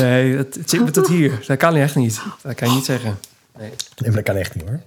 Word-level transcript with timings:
Nee, 0.00 0.36
het, 0.36 0.54
het 0.54 0.70
zit 0.70 0.84
me 0.84 0.90
tot 0.90 1.08
hier. 1.08 1.32
Dat 1.46 1.56
kan 1.56 1.74
echt 1.76 1.94
niet. 1.94 2.20
Dat 2.42 2.54
kan 2.54 2.68
je 2.68 2.74
niet 2.74 2.84
zeggen. 2.84 3.18
Nee, 3.58 3.70
maar 3.96 4.12
dat 4.12 4.22
kan 4.22 4.36
echt 4.36 4.54
niet 4.54 4.64
hoor. 4.68 4.80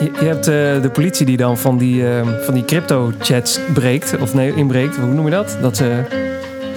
Je, 0.00 0.10
je 0.20 0.26
hebt 0.26 0.46
eh, 0.48 0.82
de 0.82 0.90
politie 0.92 1.26
die 1.26 1.36
dan 1.36 1.58
van 1.58 1.78
die, 1.78 2.08
eh, 2.08 2.28
van 2.44 2.54
die 2.54 2.64
crypto-chats 2.64 3.60
breekt. 3.74 4.16
Of 4.20 4.34
nee, 4.34 4.54
inbreekt. 4.54 4.96
Hoe 4.96 5.06
noem 5.12 5.24
je 5.24 5.30
dat? 5.30 5.56
Dat 5.60 5.76
ze 5.76 6.02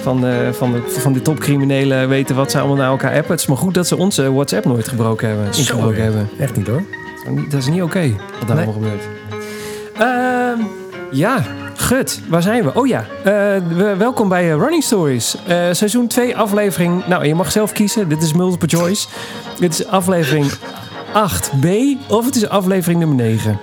van, 0.00 0.20
de, 0.20 0.48
van, 0.52 0.72
de, 0.72 0.82
van 1.00 1.12
die 1.12 1.22
topcriminelen 1.22 2.08
weten 2.08 2.36
wat 2.36 2.50
ze 2.50 2.58
allemaal 2.58 2.76
naar 2.76 2.90
elkaar 2.90 3.14
appen. 3.14 3.30
Het 3.30 3.40
is 3.40 3.46
maar 3.46 3.56
goed 3.56 3.74
dat 3.74 3.86
ze 3.86 3.96
onze 3.96 4.32
WhatsApp 4.32 4.64
nooit 4.64 4.88
gebroken 4.88 5.28
hebben. 5.28 5.46
Ingebroken 5.56 6.02
hebben. 6.02 6.28
Echt 6.38 6.56
niet 6.56 6.66
hoor. 6.66 6.82
Dat 7.48 7.60
is 7.60 7.66
niet 7.66 7.82
oké 7.82 8.14
wat 8.38 8.48
daar 8.48 8.56
Nee. 8.56 8.66
allemaal 8.66 8.82
gebeurt. 8.82 9.02
Ehm, 9.98 10.58
ja, 11.10 11.44
gut. 11.80 12.20
Waar 12.28 12.42
zijn 12.42 12.64
we? 12.64 12.74
Oh 12.74 12.86
ja, 12.86 13.04
eh, 13.24 13.32
we- 13.68 13.94
welkom 13.98 14.28
bij 14.28 14.50
eh, 14.52 14.56
Running 14.58 14.82
Stories. 14.82 15.36
Eh, 15.46 15.56
seizoen 15.70 16.06
2, 16.06 16.36
aflevering... 16.36 17.06
Nou, 17.06 17.24
je 17.26 17.34
mag 17.34 17.52
zelf 17.52 17.72
kiezen. 17.72 18.08
Dit 18.08 18.22
is 18.22 18.32
multiple 18.32 18.78
choice. 18.78 19.08
Dit 19.58 19.72
is 19.72 19.86
aflevering 19.86 20.50
8b 21.12 21.66
of 22.08 22.24
het 22.24 22.36
is 22.36 22.48
aflevering 22.48 22.98
nummer 22.98 23.16
9. 23.16 23.58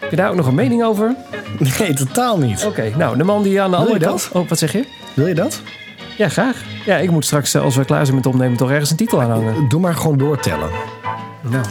Heb 0.00 0.10
je 0.10 0.16
daar 0.16 0.28
ook 0.30 0.36
nog 0.36 0.46
een 0.46 0.54
mening 0.54 0.84
over? 0.84 1.14
Nee, 1.78 1.92
totaal 1.94 2.38
niet. 2.38 2.64
Oké, 2.66 2.92
nou, 2.96 3.16
de 3.16 3.24
man 3.24 3.42
die 3.42 3.60
aan 3.60 3.70
de 3.70 3.76
Wil 3.76 3.86
je 3.86 3.92
andere 3.92 4.10
dat? 4.12 4.28
kant... 4.30 4.42
Oh, 4.42 4.48
wat 4.48 4.58
zeg 4.58 4.72
je? 4.72 4.84
Wil 5.14 5.26
je 5.26 5.34
dat? 5.34 5.60
Ja, 6.16 6.28
graag. 6.28 6.56
Ja, 6.84 6.96
ik 6.96 7.10
moet 7.10 7.24
straks, 7.24 7.56
als 7.56 7.76
we 7.76 7.84
klaar 7.84 8.04
zijn 8.04 8.16
met 8.16 8.26
opnemen, 8.26 8.56
toch 8.56 8.70
ergens 8.70 8.90
een 8.90 8.96
titel 8.96 9.20
aanhangen. 9.20 9.68
Doe 9.68 9.80
maar 9.80 9.94
gewoon 9.94 10.18
doortellen. 10.18 10.68
Nou, 11.40 11.64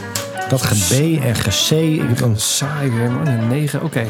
Dat 0.48 0.62
ge 0.62 0.74
B 1.18 1.24
en 1.24 1.34
ge 1.34 1.50
C. 1.68 1.70
Ik 2.02 2.08
heb 2.08 2.20
een... 2.20 2.36
Saai 2.40 2.90
man. 2.90 3.26
Een 3.26 3.48
9, 3.48 3.82
oké. 3.82 4.04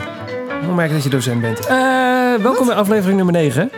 Hoe 0.64 0.74
merk 0.74 0.88
ik 0.88 0.94
dat 0.94 1.04
je 1.04 1.10
docent 1.10 1.40
bent? 1.40 1.66
Eh, 1.66 2.34
welkom 2.42 2.66
bij 2.66 2.74
aflevering 2.74 3.16
nummer 3.16 3.34
9 3.34 3.70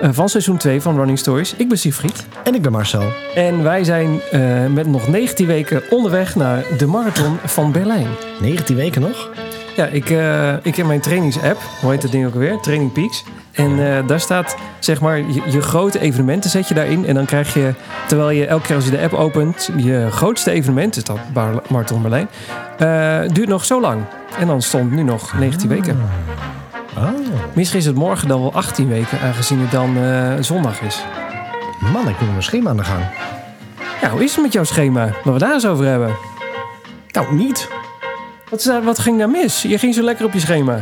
eh, 0.00 0.08
van 0.12 0.28
seizoen 0.28 0.56
2 0.56 0.80
van 0.80 0.96
Running 0.96 1.18
Stories. 1.18 1.54
Ik 1.54 1.68
ben 1.68 1.78
Siegfried. 1.78 2.26
En 2.44 2.54
ik 2.54 2.62
ben 2.62 2.72
Marcel. 2.72 3.02
En 3.34 3.62
wij 3.62 3.84
zijn 3.84 4.20
eh, 4.30 4.40
met 4.66 4.86
nog 4.86 5.08
19 5.08 5.46
weken 5.46 5.82
onderweg 5.90 6.34
naar 6.34 6.64
de 6.78 6.86
marathon 6.86 7.38
van 7.44 7.72
Berlijn. 7.72 8.06
19 8.40 8.76
weken 8.76 9.00
nog? 9.00 9.28
Ja, 9.76 9.86
ik, 9.86 10.08
ik 10.62 10.76
heb 10.76 10.86
mijn 10.86 11.00
trainingsapp. 11.00 11.60
Hoe 11.80 11.90
heet 11.90 12.02
dat 12.02 12.10
ding 12.10 12.26
ook 12.26 12.32
alweer? 12.32 12.60
Training 12.60 12.92
Peaks. 12.92 13.24
En 13.52 14.06
daar 14.06 14.20
staat, 14.20 14.56
zeg 14.78 15.00
maar, 15.00 15.18
je, 15.18 15.42
je 15.50 15.60
grote 15.60 16.00
evenementen 16.00 16.50
zet 16.50 16.68
je 16.68 16.74
daarin. 16.74 17.06
En 17.06 17.14
dan 17.14 17.24
krijg 17.24 17.54
je, 17.54 17.74
terwijl 18.06 18.30
je 18.30 18.46
elke 18.46 18.66
keer 18.66 18.76
als 18.76 18.84
je 18.84 18.90
de 18.90 19.00
app 19.00 19.12
opent... 19.12 19.70
je 19.76 20.06
grootste 20.10 20.50
evenement, 20.50 20.94
dus 20.94 21.04
dat 21.04 21.18
Marathon 21.68 22.02
Berlijn... 22.02 22.28
duurt 23.32 23.48
nog 23.48 23.64
zo 23.64 23.80
lang. 23.80 24.02
En 24.38 24.46
dan 24.46 24.62
stond 24.62 24.90
nu 24.90 25.02
nog 25.02 25.38
19 25.38 25.68
weken. 25.68 26.00
Oh, 26.96 27.08
Misschien 27.52 27.78
is 27.78 27.86
het 27.86 27.94
morgen 27.96 28.28
dan 28.28 28.40
wel 28.40 28.52
18 28.54 28.88
weken, 28.88 29.20
aangezien 29.20 29.60
het 29.60 29.70
dan 29.70 29.96
eh, 29.96 30.32
zondag 30.40 30.80
is. 30.80 31.04
man, 31.92 32.08
ik 32.08 32.20
moet 32.20 32.30
mijn 32.30 32.42
schema 32.42 32.70
aan 32.70 32.76
de 32.76 32.84
gang. 32.84 33.04
Ja, 34.00 34.10
hoe 34.10 34.24
is 34.24 34.32
het 34.34 34.42
met 34.42 34.52
jouw 34.52 34.64
schema? 34.64 35.08
Wat 35.24 35.32
we 35.32 35.38
daar 35.40 35.52
eens 35.52 35.66
over 35.66 35.84
hebben. 35.86 36.10
Nou, 37.10 37.34
niet. 37.34 37.68
Wat, 38.50 38.62
daar, 38.62 38.82
wat 38.82 38.98
ging 38.98 39.18
daar 39.18 39.30
mis? 39.30 39.62
Je 39.62 39.78
ging 39.78 39.94
zo 39.94 40.02
lekker 40.02 40.24
op 40.24 40.32
je 40.32 40.40
schema. 40.40 40.80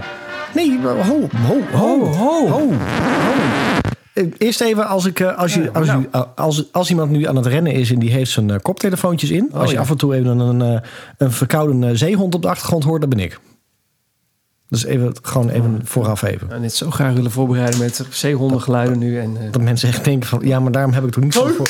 Nee, 0.55 0.79
ho, 0.83 0.89
ho, 0.97 1.29
ho, 1.47 1.61
Ho, 1.73 2.05
ho. 2.13 2.49
ho. 2.49 2.69
Eh, 4.19 4.27
Eerst 4.39 4.61
even, 4.61 4.87
als, 4.87 5.05
ik, 5.07 5.21
eh, 5.21 5.39
als, 5.39 5.55
je, 5.55 5.73
als, 5.73 5.87
nou. 5.87 6.03
u- 6.03 6.09
als, 6.35 6.65
als 6.73 6.91
iemand 6.91 7.11
nu 7.11 7.27
aan 7.27 7.37
het 7.37 7.47
rennen 7.47 7.73
is 7.73 7.91
en 7.93 7.99
die 7.99 8.11
heeft 8.11 8.31
zijn 8.31 8.51
eh, 8.51 8.57
koptelefoontjes 8.63 9.31
in. 9.31 9.51
als 9.53 9.71
je 9.71 9.79
af 9.79 9.91
en 9.91 9.97
toe 9.97 10.15
even 10.15 10.39
een, 10.39 10.61
een, 10.61 10.83
eh, 11.19 11.29
verkouden 11.31 11.85
eh, 11.85 11.91
zeehond 11.95 12.35
op 12.35 12.43
de 12.43 12.49
achtergrond 12.49 12.85
hoort, 12.85 13.01
dat 13.01 13.11
ben 13.11 13.19
ik. 13.21 13.39
Dus 14.69 14.85
even, 14.85 15.13
gewoon 15.23 15.49
even 15.49 15.81
vooraf 15.85 16.23
even. 16.23 16.49
Nou, 16.49 16.61
dit 16.61 16.75
zo 16.75 16.91
graag 16.91 17.13
willen 17.13 17.31
voorbereiden 17.31 17.79
met 17.81 18.07
zeehondengeluiden 18.11 18.99
nu. 18.99 19.19
En, 19.21 19.37
eh, 19.41 19.53
Dat 19.53 19.63
mensen 19.63 19.89
echt 19.89 20.05
denken 20.05 20.29
van, 20.29 20.41
ja, 20.43 20.61
maar 20.61 20.73
daarom 20.73 20.93
heb 20.93 21.05
ik 21.05 21.11
toch 21.11 21.25
niet 21.25 21.33
zo 21.35 21.47
voor... 21.47 21.69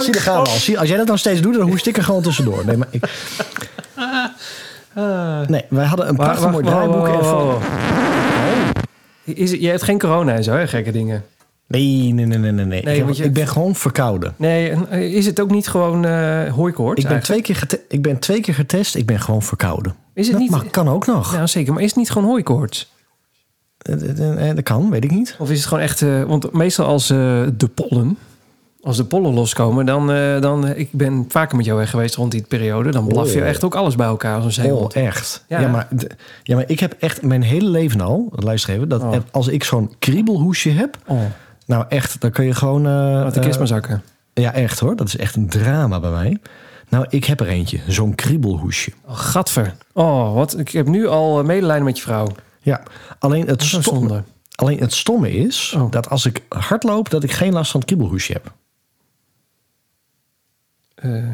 Zie, 0.00 0.12
daar 0.12 0.22
gaan 0.22 0.42
we 0.42 0.48
al. 0.48 0.56
Zie, 0.56 0.78
als 0.78 0.88
jij 0.88 0.96
dat 0.96 1.06
dan 1.06 1.18
steeds 1.18 1.40
doet, 1.40 1.54
dan 1.54 1.68
hoest 1.68 1.86
ik 1.86 1.96
er 1.96 2.04
gewoon 2.04 2.22
tussendoor. 2.22 2.62
Nee, 2.66 2.76
maar 2.76 2.88
ik, 2.90 3.02
nee 5.48 5.64
wij 5.68 5.84
hadden 5.86 6.08
een 6.08 6.16
prachtig 6.16 6.50
mooi 6.50 6.64
draaiboek. 6.64 7.08
en. 7.08 7.62
Is 9.34 9.50
je 9.50 9.68
hebt 9.68 9.82
geen 9.82 9.98
corona 9.98 10.34
en 10.34 10.44
zo, 10.44 10.52
hè? 10.52 10.66
Gekke 10.66 10.90
dingen. 10.92 11.24
Nee, 11.68 12.12
nee, 12.12 12.26
nee, 12.26 12.38
nee, 12.38 12.52
nee. 12.52 12.64
nee. 12.64 12.80
Ik, 12.80 12.86
heb- 12.96 13.04
want 13.04 13.16
je- 13.16 13.24
ik 13.24 13.32
ben 13.32 13.46
gewoon 13.48 13.74
verkouden. 13.74 14.34
Nee, 14.36 14.70
eh, 14.70 15.14
is 15.14 15.26
het 15.26 15.40
ook 15.40 15.50
niet 15.50 15.68
gewoon 15.68 16.04
eh 16.04 16.52
hooikoorts? 16.52 17.02
Ik 17.02 17.08
ben, 17.08 17.20
twee 17.22 17.42
keer 17.42 17.56
gete- 17.56 17.80
ik 17.88 18.02
ben 18.02 18.18
twee 18.18 18.40
keer 18.40 18.54
getest, 18.54 18.94
ik 18.94 19.06
ben 19.06 19.20
gewoon 19.20 19.42
verkouden. 19.42 19.94
Is 20.14 20.22
het 20.24 20.32
dat 20.32 20.40
niet... 20.42 20.50
mag, 20.50 20.70
kan 20.70 20.88
ook 20.88 21.06
nog. 21.06 21.32
Nou, 21.32 21.46
zeker. 21.46 21.72
Maar 21.72 21.82
is 21.82 21.88
het 21.88 21.98
niet 21.98 22.10
gewoon 22.10 22.28
hooikoorts? 22.28 22.92
Eh, 23.78 24.54
Dat 24.54 24.62
kan, 24.62 24.90
weet 24.90 25.04
ik 25.04 25.10
niet. 25.10 25.36
Of 25.38 25.50
is 25.50 25.58
het 25.58 25.66
gewoon 25.66 25.82
echt... 25.82 26.00
want 26.26 26.52
meestal 26.52 26.86
als 26.86 27.06
de 27.06 27.70
pollen... 27.74 28.18
Als 28.82 28.96
de 28.96 29.04
pollen 29.04 29.34
loskomen, 29.34 29.86
dan... 29.86 30.06
dan 30.40 30.66
ik 30.68 30.88
ben 30.92 31.24
vaker 31.28 31.56
met 31.56 31.64
jou 31.66 31.78
weg 31.78 31.90
geweest 31.90 32.14
rond 32.14 32.32
die 32.32 32.42
periode. 32.48 32.90
Dan 32.90 33.06
blaf 33.06 33.32
je 33.32 33.40
Oh. 33.40 33.46
echt 33.46 33.64
ook 33.64 33.74
alles 33.74 33.94
bij 33.96 34.06
elkaar 34.06 34.40
als 34.40 34.56
een 34.56 34.64
Oh, 34.64 34.70
zeehond. 34.70 34.92
echt? 34.94 35.44
Ja. 35.48 35.60
Ja. 35.60 35.68
maar, 35.68 35.88
ja, 36.42 36.54
maar 36.54 36.64
ik 36.66 36.80
heb 36.80 36.94
echt 36.98 37.22
mijn 37.22 37.42
hele 37.42 37.68
leven 37.68 38.00
al, 38.00 38.28
luister 38.34 38.74
even, 38.74 38.88
dat 38.88 39.02
Oh. 39.02 39.14
als 39.30 39.48
ik 39.48 39.64
zo'n 39.64 39.92
kriebelhoesje 39.98 40.70
heb, 40.70 40.98
Oh, 41.06 41.20
nou 41.68 41.84
echt, 41.88 42.20
dan 42.20 42.30
kun 42.30 42.44
je 42.44 42.54
gewoon... 42.54 42.86
eh, 42.86 42.92
laat 42.92 43.34
de 43.34 43.40
kist 43.40 43.58
maar 43.58 43.66
zakken. 43.66 44.02
Ja, 44.34 44.52
echt 44.52 44.78
hoor. 44.78 44.96
Dat 44.96 45.06
is 45.06 45.16
echt 45.16 45.36
een 45.36 45.48
drama 45.48 46.00
bij 46.00 46.10
mij. 46.10 46.38
Nou, 46.88 47.06
ik 47.08 47.24
heb 47.24 47.40
er 47.40 47.46
eentje. 47.48 47.80
Zo'n 47.86 48.14
kriebelhoesje. 48.14 48.92
Oh, 49.04 49.16
gadver. 49.18 49.74
Oh, 49.92 50.34
wat? 50.34 50.58
Ik 50.58 50.68
heb 50.68 50.86
nu 50.86 51.06
al 51.06 51.38
eh, 51.38 51.44
medelijden 51.44 51.84
met 51.84 51.96
je 51.96 52.02
vrouw. 52.02 52.28
Ja, 52.60 52.82
alleen 53.18 53.46
het, 53.46 53.62
stomme, 53.62 54.22
alleen 54.54 54.78
het 54.78 54.92
stomme 54.92 55.30
is 55.32 55.74
Oh. 55.76 55.90
dat 55.90 56.08
als 56.10 56.26
ik 56.26 56.42
hardloop, 56.48 57.10
dat 57.10 57.22
ik 57.22 57.32
geen 57.32 57.52
last 57.52 57.70
van 57.70 57.80
het 57.80 57.88
kriebelhoesje 57.88 58.32
heb. 58.32 58.52
Eh, 60.94 61.24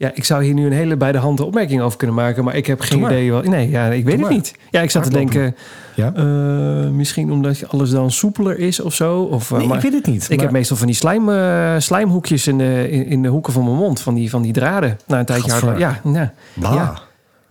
ja, 0.00 0.10
ik 0.14 0.24
zou 0.24 0.44
hier 0.44 0.54
nu 0.54 0.66
een 0.66 0.72
hele 0.72 0.96
bij 0.96 1.12
de 1.12 1.18
hand 1.18 1.40
opmerking 1.40 1.80
over 1.80 1.98
kunnen 1.98 2.16
maken, 2.16 2.44
maar 2.44 2.56
ik 2.56 2.66
heb 2.66 2.80
geen 2.80 3.02
idee. 3.02 3.32
Wat, 3.32 3.44
nee, 3.46 3.70
ja, 3.70 3.86
ik 3.86 4.04
weet 4.04 4.12
het 4.12 4.22
maar. 4.22 4.30
niet. 4.32 4.54
Ja, 4.70 4.80
ik 4.80 4.90
zat 4.90 5.02
te 5.02 5.10
denken, 5.10 5.56
Ja? 5.94 6.12
eh, 6.14 6.88
misschien 6.90 7.32
omdat 7.32 7.68
alles 7.68 7.90
dan 7.90 8.10
soepeler 8.10 8.58
is 8.58 8.80
of 8.80 8.94
zo. 8.94 9.20
Of, 9.22 9.50
eh, 9.52 9.58
nee, 9.58 9.66
maar 9.66 9.76
ik 9.76 9.82
weet 9.82 9.92
het 9.92 10.06
niet. 10.06 10.22
ik 10.22 10.28
maar- 10.36 10.38
heb 10.44 10.50
meestal 10.50 10.76
van 10.76 10.86
die 10.86 10.96
slijm, 10.96 11.28
eh, 11.28 11.74
slijmhoekjes 11.78 12.46
in 12.46 12.58
de, 12.58 12.90
in, 12.90 13.06
in 13.06 13.22
de 13.22 13.28
hoeken 13.28 13.52
van 13.52 13.64
mijn 13.64 13.76
mond, 13.76 14.00
van 14.00 14.14
die, 14.14 14.30
van 14.30 14.42
die 14.42 14.52
draden. 14.52 14.98
Na 15.06 15.18
een 15.18 15.24
tijdje 15.24 15.50
hardlopen. 15.50 15.78
Ja, 15.78 16.00
nou, 16.04 16.28
Bah. 16.54 16.74
ja, 16.74 16.98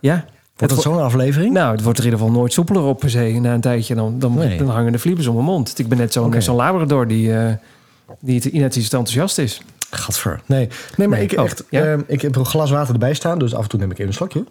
ja. 0.00 0.24
Wordt 0.56 0.74
dat 0.74 0.84
wo- 0.84 0.90
zo'n 0.92 1.02
aflevering? 1.02 1.52
Nou, 1.52 1.72
het 1.72 1.82
wordt 1.82 1.98
er 1.98 2.04
in 2.04 2.10
ieder 2.10 2.26
geval 2.26 2.40
nooit 2.40 2.52
soepeler 2.52 2.82
op 2.82 2.98
per 2.98 3.10
se. 3.10 3.38
Na 3.40 3.54
een 3.54 3.60
tijdje 3.60 3.94
dan, 3.94 4.18
dan, 4.18 4.34
Nee. 4.34 4.58
dan 4.58 4.68
hangen 4.68 4.92
de 4.92 4.98
vliebers 4.98 5.26
om 5.26 5.34
mijn 5.34 5.46
mond. 5.46 5.78
Ik 5.78 5.88
ben 5.88 5.98
net 5.98 6.12
zo'n 6.12 6.34
zo'n 6.38 6.56
labrador 6.56 7.06
die, 7.06 7.32
die 8.20 8.34
het- 8.40 8.52
net 8.52 8.76
iets 8.76 8.84
enthousiast 8.92 9.38
is. 9.38 9.62
Gadver. 9.90 10.40
Nee, 10.46 10.68
nee 10.96 11.08
maar 11.08 11.18
Nee. 11.18 11.26
Ik, 11.26 11.38
Oh, 11.38 11.44
echt, 11.44 11.64
ja? 11.70 11.84
ehm, 11.84 12.00
ik 12.06 12.22
heb 12.22 12.36
een 12.36 12.44
glas 12.46 12.70
water 12.70 12.92
erbij 12.92 13.14
staan, 13.14 13.38
dus 13.38 13.54
af 13.54 13.62
en 13.62 13.68
toe 13.68 13.78
neem 13.78 13.90
ik 13.90 13.96
even 13.96 14.06
een 14.08 14.14
slokje. 14.14 14.44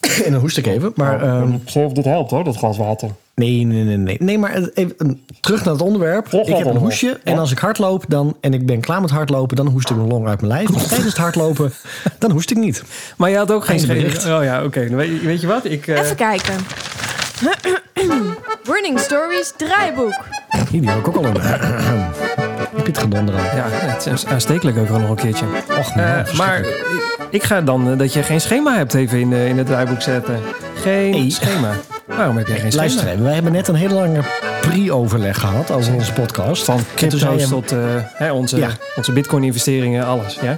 en 0.24 0.32
dan 0.32 0.40
hoest 0.40 0.56
ik 0.56 0.66
even. 0.66 0.92
Maar 0.94 1.22
ehm, 1.22 1.52
ik 1.52 1.70
weet 1.74 1.84
of 1.86 1.92
dit 1.92 2.04
helpt 2.04 2.30
hoor, 2.30 2.44
dat 2.44 2.56
glas 2.56 2.76
water. 2.76 3.10
nee, 3.34 3.64
nee, 3.64 3.82
nee, 3.84 3.96
nee. 3.96 4.16
Nee, 4.20 4.38
maar 4.38 4.52
het- 4.52 4.76
even, 4.76 4.94
een- 4.98 5.24
terug 5.40 5.64
naar 5.64 5.72
het 5.74 5.82
onderwerp. 5.82 6.26
Terug 6.26 6.46
ik 6.46 6.56
heb 6.56 6.66
een 6.66 6.76
hoesje 6.76 7.20
en 7.24 7.38
als 7.38 7.50
ik 7.52 7.58
hardloop 7.58 8.04
dan, 8.08 8.36
en 8.40 8.54
ik 8.54 8.66
ben 8.66 8.80
klaar 8.80 9.00
met 9.00 9.10
hardlopen, 9.10 9.56
dan 9.56 9.66
hoest 9.66 9.90
ik 9.90 9.96
mijn 9.96 10.08
long 10.08 10.28
uit 10.28 10.40
mijn 10.40 10.52
lijf. 10.52 10.68
Maar 10.68 10.82
tijdens 10.86 11.08
het 11.08 11.16
hardlopen, 11.16 11.72
dan 12.18 12.30
hoest 12.30 12.50
ik 12.50 12.56
niet. 12.56 12.82
Maar 13.16 13.30
je 13.30 13.36
had 13.36 13.52
ook 13.52 13.64
geen 13.64 13.80
schede. 13.80 14.34
Oh 14.36 14.44
ja, 14.44 14.64
oké. 14.64 14.88
Weet, 14.88 15.22
weet 15.22 15.40
je 15.40 15.46
wat? 15.46 15.64
Ik, 15.64 15.86
eh, 15.86 15.98
Even 16.00 16.16
kijken. 16.16 16.54
Running 18.72 18.98
Stories 19.00 19.52
draaiboek. 19.56 20.14
Hier, 20.70 20.80
die 20.80 20.90
heb 20.90 20.98
ik 20.98 21.08
ook 21.08 21.16
al 21.16 21.24
een... 21.24 21.32
heb 22.84 22.94
je 22.94 23.00
het 23.00 23.12
gedonder? 23.12 23.34
Ja, 23.34 23.64
het 23.68 24.06
is 24.06 24.26
aanstekelijk 24.26 24.78
ook 24.78 24.88
al 24.88 24.98
nog 24.98 25.10
een 25.10 25.16
keertje. 25.16 25.44
Och, 25.78 25.90
Eh, 25.96 26.14
man, 26.14 26.36
maar 26.36 26.64
ik, 27.30 27.42
ga 27.42 27.60
dan 27.60 27.90
eh, 27.90 27.98
dat 27.98 28.12
je 28.12 28.22
geen 28.22 28.40
schema 28.40 28.76
hebt 28.76 28.94
even 28.94 29.18
in, 29.20 29.32
eh, 29.32 29.48
in 29.48 29.58
het 29.58 29.66
draaiboek 29.66 30.00
zetten. 30.02 30.38
Geen 30.74 31.12
Hey. 31.14 31.30
schema. 31.30 31.70
Waarom 32.06 32.36
heb 32.36 32.46
jij 32.46 32.58
geen 32.58 32.72
schema? 32.72 32.86
Luister 32.86 33.08
even, 33.08 33.22
wij 33.24 33.34
hebben 33.34 33.52
net 33.52 33.68
een 33.68 33.74
hele 33.74 33.94
lange 33.94 34.20
pre-overleg 34.60 35.40
gehad 35.40 35.70
als 35.70 35.88
onze 35.88 36.12
podcast. 36.12 36.64
Van 36.64 36.80
crypto's 36.94 37.48
tot 37.48 37.72
eh, 37.72 37.78
hè, 38.14 38.32
onze, 38.32 38.56
Ja. 38.58 38.68
onze 38.96 39.12
bitcoin-investeringen, 39.12 40.04
alles. 40.06 40.38
Ja? 40.42 40.56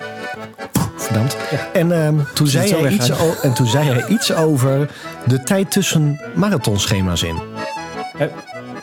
Verdampt. 0.97 1.37
En, 1.73 1.93
ehm, 1.93 2.15
toen 2.35 2.47
zei 2.47 2.75
hij 2.75 2.91
iets 2.93 3.11
en 3.43 3.53
toen 3.55 3.67
zei 3.67 3.91
hij 3.91 4.05
iets 4.09 4.35
over 4.35 4.89
de 5.25 5.43
tijd 5.43 5.71
tussen 5.71 6.21
marathonschema's 6.35 7.23
in. 7.23 7.37
Eh, 8.19 8.27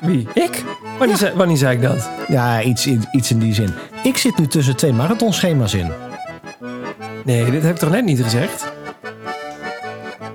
wie? 0.04 0.28
Ik? 0.34 0.64
Wanneer, 1.00 1.18
zei, 1.18 1.34
wanneer 1.36 1.58
zei 1.58 1.76
ik 1.76 1.82
dat? 1.82 2.10
Ja, 2.28 2.62
iets 2.62 2.88
in, 2.88 3.04
iets 3.12 3.32
in 3.32 3.40
die 3.40 3.54
zin. 3.54 3.70
Ik 4.04 4.18
zit 4.18 4.38
nu 4.38 4.48
tussen 4.48 4.76
twee 4.76 4.94
marathonschema's 4.94 5.74
in. 5.74 5.92
Nee, 7.26 7.52
dit 7.52 7.62
heb 7.64 7.72
ik 7.72 7.78
toch 7.78 7.92
net 7.92 8.06
niet 8.06 8.22
gezegd? 8.24 8.72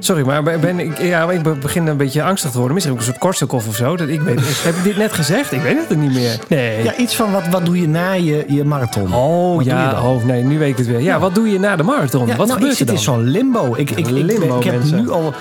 Sorry, 0.01 0.27
maar 0.27 0.43
ben, 0.43 0.61
ben 0.61 0.79
ik, 0.79 0.99
ja, 0.99 1.31
ik 1.31 1.43
be- 1.43 1.55
begin 1.55 1.87
een 1.87 1.97
beetje 1.97 2.23
angstig 2.23 2.51
te 2.51 2.57
worden. 2.57 2.75
Misschien 2.75 2.95
ook 2.95 3.01
een 3.01 3.07
soort 3.09 3.19
kortstok 3.19 3.53
of 3.53 3.75
zo. 3.77 3.97
Dat 3.97 4.09
ik 4.09 4.21
weet, 4.21 4.41
heb 4.65 4.75
ik 4.75 4.83
dit 4.83 4.97
net 4.97 5.13
gezegd? 5.13 5.53
Ik 5.53 5.61
weet 5.61 5.89
het 5.89 5.99
niet 5.99 6.13
meer. 6.13 6.39
Nee. 6.49 6.83
Ja, 6.83 6.97
iets 6.97 7.17
van 7.17 7.33
wat, 7.33 7.49
wat 7.49 7.65
doe 7.65 7.81
je 7.81 7.89
na 7.89 8.13
je, 8.13 8.45
je 8.49 8.65
marathon? 8.65 9.15
Oh 9.15 9.57
Wat 9.57 9.65
doe 9.65 9.75
je 9.75 9.81
ja, 9.81 9.91
dan? 9.91 10.03
oh 10.05 10.25
nee, 10.25 10.43
nu 10.45 10.59
weet 10.59 10.71
ik 10.71 10.77
het 10.77 10.87
weer. 10.87 11.01
Ja, 11.01 11.19
wat 11.19 11.35
doe 11.35 11.51
je 11.51 11.59
na 11.59 11.77
de 11.77 11.83
marathon? 11.83 12.27
Ja, 12.27 12.37
wat 12.37 12.47
nou, 12.47 12.51
gebeurt 12.53 12.73
ik 12.73 12.79
zit 12.79 12.89
er 12.89 12.95
in 12.95 13.01
zo'n 13.01 13.23
limbo. 13.23 13.75
Ik, 13.77 13.91
ik, 13.91 13.99
ik, 13.99 14.09
Limbo, 14.11 14.57
ik 14.59 14.65
heb 14.65 14.79
mensen. 14.79 15.01
nu 15.03 15.11
al... 15.11 15.35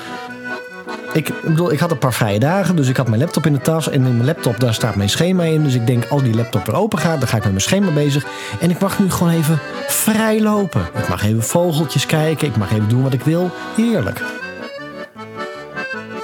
ik 1.13 1.33
bedoel, 1.43 1.71
ik 1.71 1.79
had 1.79 1.91
een 1.91 1.97
paar 1.97 2.13
vrije 2.13 2.39
dagen, 2.39 2.75
dus 2.75 2.87
ik 2.87 2.97
had 2.97 3.07
mijn 3.07 3.21
laptop 3.21 3.45
in 3.45 3.53
de 3.53 3.59
tas. 3.59 3.89
En 3.89 3.93
in 3.93 4.01
mijn 4.01 4.25
laptop, 4.25 4.59
daar 4.59 4.73
staat 4.73 4.95
mijn 4.95 5.09
schema 5.09 5.43
in. 5.43 5.63
Dus 5.63 5.73
ik 5.73 5.87
denk, 5.87 6.05
als 6.05 6.23
die 6.23 6.35
laptop 6.35 6.65
weer 6.65 6.75
open 6.75 6.99
gaat, 6.99 7.19
dan 7.19 7.27
ga 7.27 7.37
ik 7.37 7.43
met 7.43 7.51
mijn 7.51 7.63
schema 7.63 7.91
bezig. 7.91 8.25
En 8.59 8.69
ik 8.69 8.79
mag 8.79 8.99
nu 8.99 9.11
gewoon 9.11 9.33
even 9.33 9.59
vrij 9.87 10.41
lopen. 10.41 10.81
Ik 10.97 11.09
mag 11.09 11.23
even 11.23 11.43
vogeltjes 11.43 12.05
kijken, 12.05 12.47
ik 12.47 12.57
mag 12.57 12.71
even 12.71 12.87
doen 12.87 13.03
wat 13.03 13.13
ik 13.13 13.21
wil. 13.21 13.51
Heerlijk. 13.75 14.21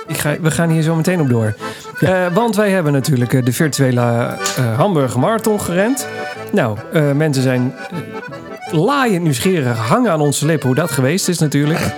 Ik 0.08 0.18
ga, 0.18 0.36
we 0.42 0.52
gaan 0.52 0.70
hier 0.70 0.82
zo 0.82 0.96
meteen 0.96 1.22
op 1.22 1.30
door. 1.30 1.56
Eh, 2.00 2.26
want 2.34 2.56
wij 2.56 2.70
hebben 2.70 2.94
natuurlijk 2.94 3.34
eh, 3.34 3.46
de 3.46 3.54
virtuele 3.54 4.02
eh 4.02 4.78
Hamburger 4.78 5.20
Marathon 5.20 5.62
gerend. 5.62 6.08
Nou, 6.52 6.78
mensen 7.16 7.44
zijn 7.44 7.74
laaiend 8.72 9.24
nieuwsgierig, 9.24 9.78
hangen 9.78 10.12
aan 10.12 10.22
onze 10.22 10.46
lippen 10.46 10.68
hoe 10.68 10.76
dat 10.76 10.92
geweest 10.92 11.28
is 11.28 11.40
natuurlijk. 11.40 11.94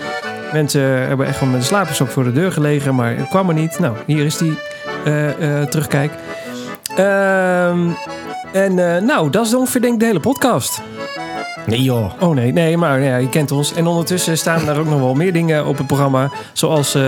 Mensen 0.55 0.81
hebben 0.81 1.27
echt 1.27 1.37
gewoon 1.37 1.53
met 1.53 1.61
een 1.61 1.67
slapersok 1.67 2.09
voor 2.09 2.23
de 2.23 2.31
deur 2.31 2.51
gelegen, 2.51 2.95
maar 2.95 3.17
het 3.17 3.27
kwam 3.27 3.49
er 3.49 3.55
niet. 3.55 3.79
Nou, 3.79 3.95
hier 4.05 4.25
is 4.25 4.37
die 4.37 4.57
eh, 5.05 5.61
eh, 5.61 5.67
terugkijk. 5.67 6.11
Ehm, 6.95 7.89
en 8.53 8.95
eh, 8.95 9.01
nou, 9.01 9.29
dat 9.29 9.45
is 9.45 9.53
ongeveer 9.53 9.81
denk 9.81 9.93
ik 9.93 9.99
de 9.99 10.05
hele 10.05 10.19
podcast. 10.19 10.81
Nee 11.65 11.81
joh. 11.81 12.11
Oh 12.19 12.35
nee, 12.35 12.51
nee, 12.51 12.77
maar 12.77 13.01
ja, 13.01 13.17
je 13.17 13.29
kent 13.29 13.51
ons. 13.51 13.73
En 13.73 13.87
ondertussen 13.87 14.37
staan 14.37 14.69
er 14.69 14.79
ook 14.79 14.85
nog 14.85 14.99
wel 14.99 15.13
meer 15.13 15.33
dingen 15.33 15.65
op 15.65 15.77
het 15.77 15.87
programma. 15.87 16.31
Zoals, 16.53 16.95
eh, 16.95 17.01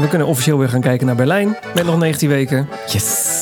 we 0.00 0.08
kunnen 0.08 0.26
officieel 0.26 0.58
weer 0.58 0.68
gaan 0.68 0.80
kijken 0.80 1.06
naar 1.06 1.16
Berlijn. 1.16 1.56
Met 1.74 1.84
nog 1.84 1.98
19 1.98 2.28
weken. 2.28 2.68
Yes. 2.86 3.40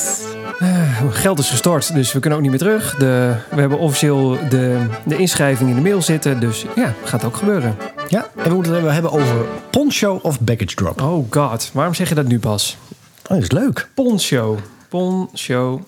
Geld 1.09 1.39
is 1.39 1.49
gestort, 1.49 1.93
dus 1.93 2.13
we 2.13 2.19
kunnen 2.19 2.37
ook 2.37 2.43
niet 2.43 2.51
meer 2.51 2.61
terug. 2.61 2.95
De, 2.95 3.35
we 3.49 3.59
hebben 3.59 3.79
officieel 3.79 4.37
de, 4.49 4.77
de 5.03 5.17
inschrijving 5.17 5.69
in 5.69 5.75
de 5.75 5.81
mail 5.81 6.01
zitten. 6.01 6.39
Dus 6.39 6.65
ja, 6.75 6.93
gaat 7.03 7.23
ook 7.23 7.37
gebeuren. 7.37 7.75
Ja, 8.11 8.29
en 8.35 8.49
we 8.49 8.55
moeten 8.55 8.73
het 8.73 8.93
hebben 8.93 9.11
over 9.11 9.45
poncho 9.69 10.19
of 10.21 10.39
baggage 10.39 10.75
drop. 10.75 11.01
Oh 11.01 11.25
god, 11.29 11.69
waarom 11.73 11.93
zeg 11.93 12.09
je 12.09 12.15
dat 12.15 12.27
nu 12.27 12.39
pas? 12.39 12.77
Oh, 13.23 13.29
dat 13.29 13.41
is 13.41 13.51
leuk. 13.51 13.89
Poncho. 13.93 14.59
Poncho. 14.89 15.81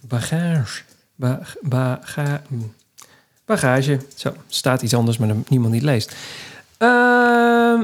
Bagage. 0.00 0.82
Ba, 1.14 1.40
baga, 1.60 2.42
hmm. 2.48 2.72
bagage. 3.44 3.98
Zo, 4.14 4.32
staat 4.48 4.82
iets 4.82 4.94
anders, 4.94 5.18
maar 5.18 5.28
niemand 5.48 5.72
niet 5.72 5.82
leest. 5.82 6.14
Eh, 6.78 6.88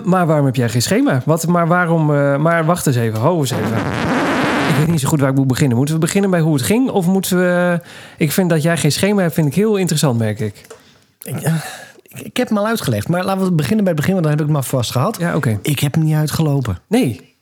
maar 0.04 0.26
waarom 0.26 0.46
heb 0.46 0.56
jij 0.56 0.68
geen 0.68 0.82
schema? 0.82 1.22
Wat, 1.24 1.46
maar 1.46 1.66
waarom... 1.66 2.14
eh, 2.14 2.36
maar 2.36 2.64
wacht 2.64 2.86
eens 2.86 2.96
even, 2.96 3.18
ho 3.18 3.38
eens 3.40 3.50
even. 3.50 3.76
Ik 4.68 4.76
weet 4.76 4.86
niet 4.86 5.00
zo 5.00 5.08
goed 5.08 5.20
waar 5.20 5.30
ik 5.30 5.36
moet 5.36 5.46
beginnen. 5.46 5.76
Moeten 5.76 5.94
we 5.94 6.00
beginnen 6.00 6.30
bij 6.30 6.40
hoe 6.40 6.54
het 6.54 6.62
ging? 6.62 6.90
Of 6.90 7.06
moeten 7.06 7.38
we... 7.38 7.80
ik 8.16 8.32
vind 8.32 8.50
dat 8.50 8.62
jij 8.62 8.76
geen 8.76 8.92
schema 8.92 9.22
hebt, 9.22 9.34
vind 9.34 9.46
ik 9.46 9.54
heel 9.54 9.76
interessant, 9.76 10.18
merk 10.18 10.40
ik. 10.40 10.66
Ik, 11.22 11.40
eh, 11.40 11.54
ik, 12.24 12.36
heb 12.36 12.48
hem 12.48 12.58
al 12.58 12.66
uitgelegd, 12.66 13.08
maar 13.08 13.24
laten 13.24 13.44
we 13.44 13.52
beginnen 13.52 13.84
bij 13.84 13.92
het 13.92 14.00
begin, 14.00 14.12
want 14.12 14.26
dan 14.26 14.36
heb 14.36 14.46
ik 14.46 14.54
hem 14.54 14.62
vast 14.62 14.90
gehad. 14.90 15.16
Ja, 15.18 15.36
oké. 15.36 15.58
Ik 15.62 15.78
heb 15.78 15.94
hem 15.94 16.04
niet 16.04 16.14
uitgelopen. 16.14 16.78
Nee. 16.86 17.36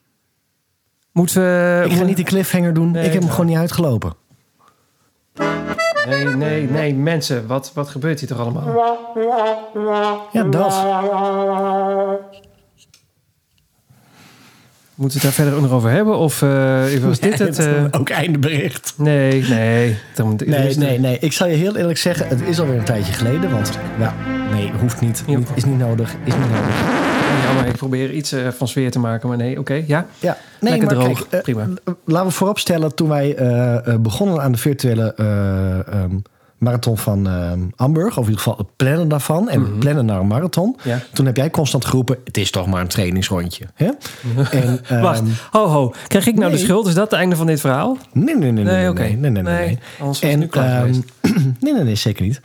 Moeten 1.12 1.42
we... 1.42 1.82
Ik 1.84 1.92
ga 1.92 2.04
niet 2.04 2.16
de 2.16 2.22
cliffhanger 2.22 2.74
doen. 2.74 2.90
Nee, 2.90 3.06
ik 3.06 3.12
heb 3.12 3.22
hem 3.22 3.30
gewoon 3.30 3.46
niet 3.46 3.56
uitgelopen. 3.56 4.14
Nee, 6.08 6.24
nee, 6.24 6.70
nee, 6.70 6.94
mensen. 6.94 7.46
Wat, 7.46 7.72
wat 7.74 7.88
gebeurt 7.88 8.20
hier 8.20 8.28
toch 8.28 8.38
allemaal? 8.38 8.64
Ja, 10.32 10.42
dat. 10.42 10.84
Moeten 14.96 15.20
we 15.20 15.26
het 15.26 15.36
daar 15.36 15.46
verder 15.46 15.62
nog 15.62 15.72
over 15.72 15.90
hebben? 15.90 16.16
Of 16.18 16.42
eh, 16.42 16.84
was 17.04 17.20
dit 17.20 17.38
het? 17.38 17.58
eh? 17.58 17.84
Ook 17.90 18.08
einde 18.08 18.38
bericht. 18.38 18.94
Nee, 18.96 19.42
nee. 19.42 19.96
Dan, 20.14 20.40
Nee, 20.44 20.76
nee, 20.76 20.98
nee. 20.98 21.18
Ik 21.20 21.32
zal 21.32 21.46
je 21.48 21.54
heel 21.56 21.76
eerlijk 21.76 21.98
zeggen, 21.98 22.28
het 22.28 22.40
is 22.40 22.60
alweer 22.60 22.78
een 22.78 22.84
tijdje 22.84 23.12
geleden. 23.12 23.50
Want, 23.50 23.70
ja, 23.98 24.14
nee, 24.52 24.72
hoeft 24.80 25.00
niet. 25.00 25.22
Ja. 25.26 25.38
Is 25.54 25.64
niet 25.64 25.78
nodig. 25.78 26.14
Is 26.24 26.34
niet 26.34 26.50
nodig. 26.50 26.80
Ja, 27.46 27.52
maar 27.52 27.66
ik 27.66 27.76
probeer 27.76 28.10
iets 28.12 28.32
eh, 28.32 28.48
van 28.48 28.68
sfeer 28.68 28.90
te 28.90 28.98
maken. 28.98 29.28
Maar 29.28 29.36
nee, 29.36 29.58
oké, 29.58 29.82
ja. 29.86 30.06
Ja, 30.18 30.36
nee, 30.60 30.70
Lekker 30.78 30.96
maar 30.96 31.04
droog, 31.04 31.28
kijk, 31.28 31.42
prima. 31.42 31.68
Laten 32.04 32.28
we 32.28 32.32
vooropstellen, 32.34 32.94
toen 32.94 33.08
wij 33.08 33.36
begonnen 34.00 34.40
aan 34.42 34.52
de 34.52 34.58
virtuele 34.58 35.14
eh, 35.16 35.78
ehm, 35.94 36.16
marathon 36.58 36.98
van 36.98 37.26
ehm 37.28 37.60
Hamburg, 37.76 38.08
of 38.18 38.24
in 38.24 38.30
ieder 38.30 38.38
geval 38.38 38.56
het 38.58 38.76
plannen 38.76 39.08
daarvan, 39.08 39.48
en 39.48 39.60
het 39.60 39.78
plannen 39.78 40.04
naar 40.04 40.20
een 40.20 40.26
marathon, 40.26 40.74
Mhm. 40.78 40.88
Ja. 40.88 41.00
toen 41.12 41.26
heb 41.26 41.36
jij 41.36 41.50
constant 41.50 41.84
geroepen, 41.84 42.18
het 42.24 42.36
is 42.36 42.50
toch 42.50 42.66
maar 42.66 42.80
een 42.80 42.88
trainingsrondje. 42.88 43.64
Hè? 43.74 43.88
en, 44.50 44.80
ehm, 44.88 45.00
Wacht, 45.00 45.22
ho, 45.50 45.66
ho. 45.66 45.92
Krijg 46.08 46.26
ik 46.26 46.34
nou 46.38 46.50
de 46.50 46.58
schuld? 46.58 46.86
Is 46.86 46.94
dat 46.94 47.10
het 47.10 47.18
einde 47.20 47.36
van 47.36 47.46
dit 47.46 47.60
verhaal? 47.60 47.96
Nee, 48.12 48.24
nee, 48.24 48.34
nee, 48.36 48.52
nee, 48.52 48.64
Nee, 48.64 48.74
nee, 48.76 48.88
oké. 48.90 49.02
nee, 49.02 49.16
nee, 49.16 49.30
nee, 49.30 49.42
nee, 49.42 49.78
ehm, 50.20 50.46
geweest. 50.50 51.02
nee, 51.60 51.72
nee, 51.72 51.82
nee, 51.84 51.94
zeker 51.94 52.22
niet. 52.24 52.40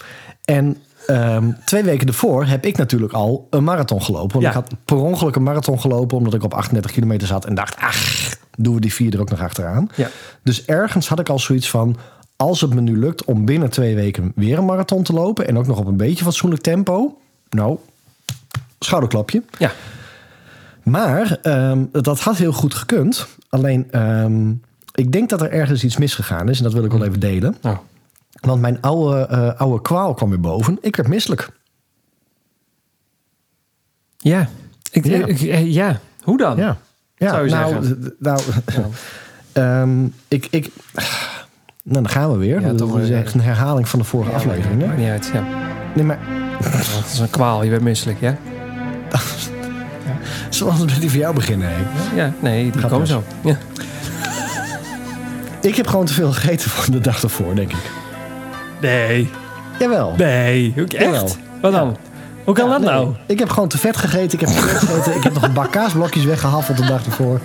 En 0.45 0.77
ehm, 1.07 1.51
twee 1.65 1.83
weken 1.83 2.07
ervoor 2.07 2.45
heb 2.45 2.65
ik 2.65 2.77
natuurlijk 2.77 3.13
al 3.13 3.47
een 3.49 3.63
marathon 3.63 4.01
gelopen. 4.03 4.31
Want 4.31 4.41
Ja. 4.43 4.47
ik 4.49 4.55
had 4.55 4.73
per 4.85 4.97
ongeluk 4.97 5.35
een 5.35 5.43
marathon 5.43 5.79
gelopen 5.79 6.17
omdat 6.17 6.33
ik 6.33 6.43
op 6.43 6.53
38 6.53 6.91
kilometer 6.91 7.27
zat 7.27 7.45
en 7.45 7.55
dacht, 7.55 7.75
ach, 7.79 7.97
doen 8.57 8.73
we 8.75 8.81
die 8.81 8.93
vier 8.93 9.13
er 9.13 9.19
ook 9.19 9.29
nog 9.29 9.41
achteraan. 9.41 9.89
Ja. 9.95 10.07
Dus 10.43 10.65
ergens 10.65 11.07
had 11.07 11.19
ik 11.19 11.29
al 11.29 11.39
zoiets 11.39 11.69
van, 11.69 11.97
als 12.41 12.61
het 12.61 12.73
me 12.73 12.81
nu 12.81 12.97
lukt 12.97 13.25
om 13.25 13.45
binnen 13.45 13.69
twee 13.69 13.95
weken 13.95 14.31
weer 14.35 14.57
een 14.57 14.65
marathon 14.65 15.03
te 15.03 15.13
lopen 15.13 15.47
en 15.47 15.57
ook 15.57 15.67
nog 15.67 15.79
op 15.79 15.85
een 15.87 15.97
beetje 15.97 16.23
fatsoenlijk 16.23 16.61
tempo, 16.61 17.17
nou, 17.49 17.77
schouderklapje. 18.79 19.43
Ja. 19.57 19.71
Maar 20.83 21.37
ehm, 21.41 21.85
dat 21.91 22.19
had 22.19 22.37
heel 22.37 22.51
goed 22.53 22.73
gekund. 22.73 23.27
Alleen, 23.49 23.91
ehm, 23.91 24.49
ik 24.93 25.11
denk 25.11 25.29
dat 25.29 25.41
er 25.41 25.51
ergens 25.51 25.83
iets 25.83 25.97
misgegaan 25.97 26.49
is. 26.49 26.57
En 26.57 26.63
dat 26.63 26.73
wil 26.73 26.83
ik 26.83 26.91
wel 26.91 27.03
even 27.05 27.19
delen. 27.19 27.55
Want 28.41 28.61
mijn 28.61 28.81
oude, 28.81 29.25
eh, 29.25 29.59
oude 29.59 29.81
kwaal 29.81 30.13
kwam 30.13 30.29
weer 30.29 30.39
boven. 30.39 30.77
Ik 30.81 30.95
werd 30.95 31.09
misselijk. 31.09 31.49
ja. 34.17 34.49
Ik, 34.91 35.05
Ja. 35.05 35.25
ik- 35.25 35.41
eh, 35.41 35.73
ja. 35.73 35.99
Hoe 36.23 36.37
dan? 36.37 36.57
Ja. 36.57 36.77
ja 37.15 37.29
Zou 37.29 37.45
je 37.45 37.51
nou, 37.51 37.73
zeggen. 37.83 38.15
nou 38.19 38.41
ehm, 39.51 40.05
ik, 40.27 40.47
ik, 40.51 40.71
nou, 41.83 42.03
dan 42.03 42.09
gaan 42.09 42.31
we 42.31 42.37
weer. 42.37 42.61
Ja, 42.61 42.73
dat 42.73 42.97
is 42.97 43.09
echt 43.09 43.33
een 43.33 43.41
herhaling 43.41 43.87
van 43.87 43.99
de 43.99 44.05
vorige 44.05 44.31
aflevering. 44.31 44.81
Hè? 44.81 44.87
Maakt 44.87 44.99
niet 44.99 45.09
uit, 45.09 45.29
ja. 45.33 45.43
Nee, 45.95 46.05
maar 46.05 46.19
Het 46.63 47.11
is 47.13 47.19
een 47.19 47.29
kwaal, 47.29 47.63
je 47.63 47.69
bent 47.69 47.81
misselijk, 47.81 48.19
ja? 48.19 48.35
zoals 50.49 50.79
we 50.79 50.85
met 50.85 50.99
die 50.99 51.09
voor 51.09 51.19
jou 51.19 51.33
beginnen. 51.35 51.67
Hè? 51.71 51.75
Ja, 52.21 52.33
nee, 52.39 52.71
die 52.71 52.81
Gaat 52.81 52.91
komen 52.91 53.07
zo. 53.07 53.23
Ja. 53.43 53.57
Ik 55.61 55.75
heb 55.75 55.87
gewoon 55.87 56.05
te 56.05 56.13
veel 56.13 56.31
gegeten 56.31 56.69
van 56.69 56.93
de 56.93 56.99
dag 56.99 57.23
ervoor, 57.23 57.55
denk 57.55 57.71
ik. 57.71 57.91
Nee, 58.81 59.29
Jawel. 59.79 60.13
nee. 60.17 60.71
Hoe- 60.75 60.85
Jawel. 60.87 61.23
Echt? 61.23 61.37
Wat 61.61 61.71
dan? 61.71 61.97
Hoe 62.43 62.53
kan 62.55 62.65
Ja, 62.65 62.71
dat 62.71 62.81
nee. 62.81 62.89
nou? 62.89 63.15
Ik 63.27 63.39
heb 63.39 63.49
gewoon 63.49 63.69
te 63.69 63.77
vet 63.77 63.97
gegeten. 63.97 64.39
Ik 64.39 64.39
heb 64.39 64.49
te 64.49 64.61
vet 64.61 64.77
gegeten. 64.77 65.15
Ik 65.15 65.23
heb 65.23 65.33
nog 65.33 65.43
een 65.43 65.53
bak 65.53 65.71
kaasblokjes 65.71 66.23
weggehaffeld 66.23 66.77
de 66.77 66.85
dag 66.85 67.05
ervoor. 67.05 67.39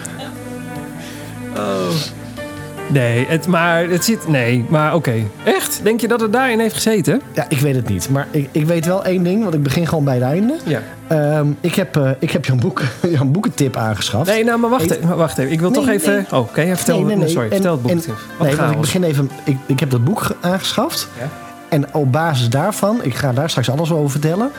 Nee, 2.88 3.26
het, 3.28 3.46
maar 3.46 3.88
het 3.88 4.04
zit... 4.04 4.28
Nee, 4.28 4.64
maar 4.68 4.94
oké. 4.94 5.12
Echt? 5.44 5.80
Denk 5.82 6.00
je 6.00 6.08
dat 6.08 6.20
het 6.20 6.32
daarin 6.32 6.58
heeft 6.60 6.74
gezeten? 6.74 7.20
Ja, 7.32 7.46
ik 7.48 7.58
weet 7.60 7.74
het 7.74 7.88
niet. 7.88 8.08
Maar 8.10 8.26
ik, 8.30 8.48
ik 8.52 8.66
weet 8.66 8.86
wel 8.86 9.04
één 9.04 9.22
ding, 9.22 9.42
want 9.42 9.54
ik 9.54 9.62
begin 9.62 9.86
gewoon 9.86 10.04
bij 10.04 10.14
het 10.14 10.22
einde. 10.24 10.56
Ja. 10.64 10.80
Ehm, 11.06 11.46
ik 11.60 11.74
heb, 11.74 11.96
eh, 11.96 12.10
ik 12.18 12.30
heb 12.30 12.44
Jan, 12.44 12.58
Boek, 12.60 12.82
Jan 13.16 13.32
Boekentip 13.32 13.76
aangeschaft. 13.76 14.30
Nee, 14.30 14.44
nou, 14.44 14.58
maar 14.58 14.70
wacht, 14.70 14.90
even, 14.90 15.06
maar 15.06 15.16
wacht 15.16 15.38
even. 15.38 15.52
Ik 15.52 15.60
wil 15.60 15.70
Nee, 15.70 15.80
toch 15.80 15.88
even... 15.88 16.12
nee. 16.14 16.24
Oh, 16.32 16.38
oké, 16.38 16.76
vertel 16.76 17.00
Nee, 17.02 17.16
nee. 17.16 17.28
Sorry, 17.28 17.44
En- 17.46 17.52
vertel 17.52 17.72
het 17.72 17.82
boek 17.82 17.90
en- 17.90 17.96
even. 17.98 18.14
Wat 18.38 18.46
nee, 18.46 18.56
want 18.56 18.72
ik 18.72 18.80
begin 18.80 19.02
even. 19.02 19.30
Ik, 19.44 19.56
ik 19.66 19.80
heb 19.80 19.90
dat 19.90 20.04
boek 20.04 20.20
ge- 20.22 20.34
aangeschaft. 20.40 21.08
Ja. 21.18 21.28
En 21.68 21.94
op 21.94 22.12
basis 22.12 22.48
daarvan, 22.48 22.98
ik 23.02 23.14
ga 23.14 23.32
daar 23.32 23.50
straks 23.50 23.70
alles 23.70 23.92
over 23.92 24.10
vertellen. 24.10 24.50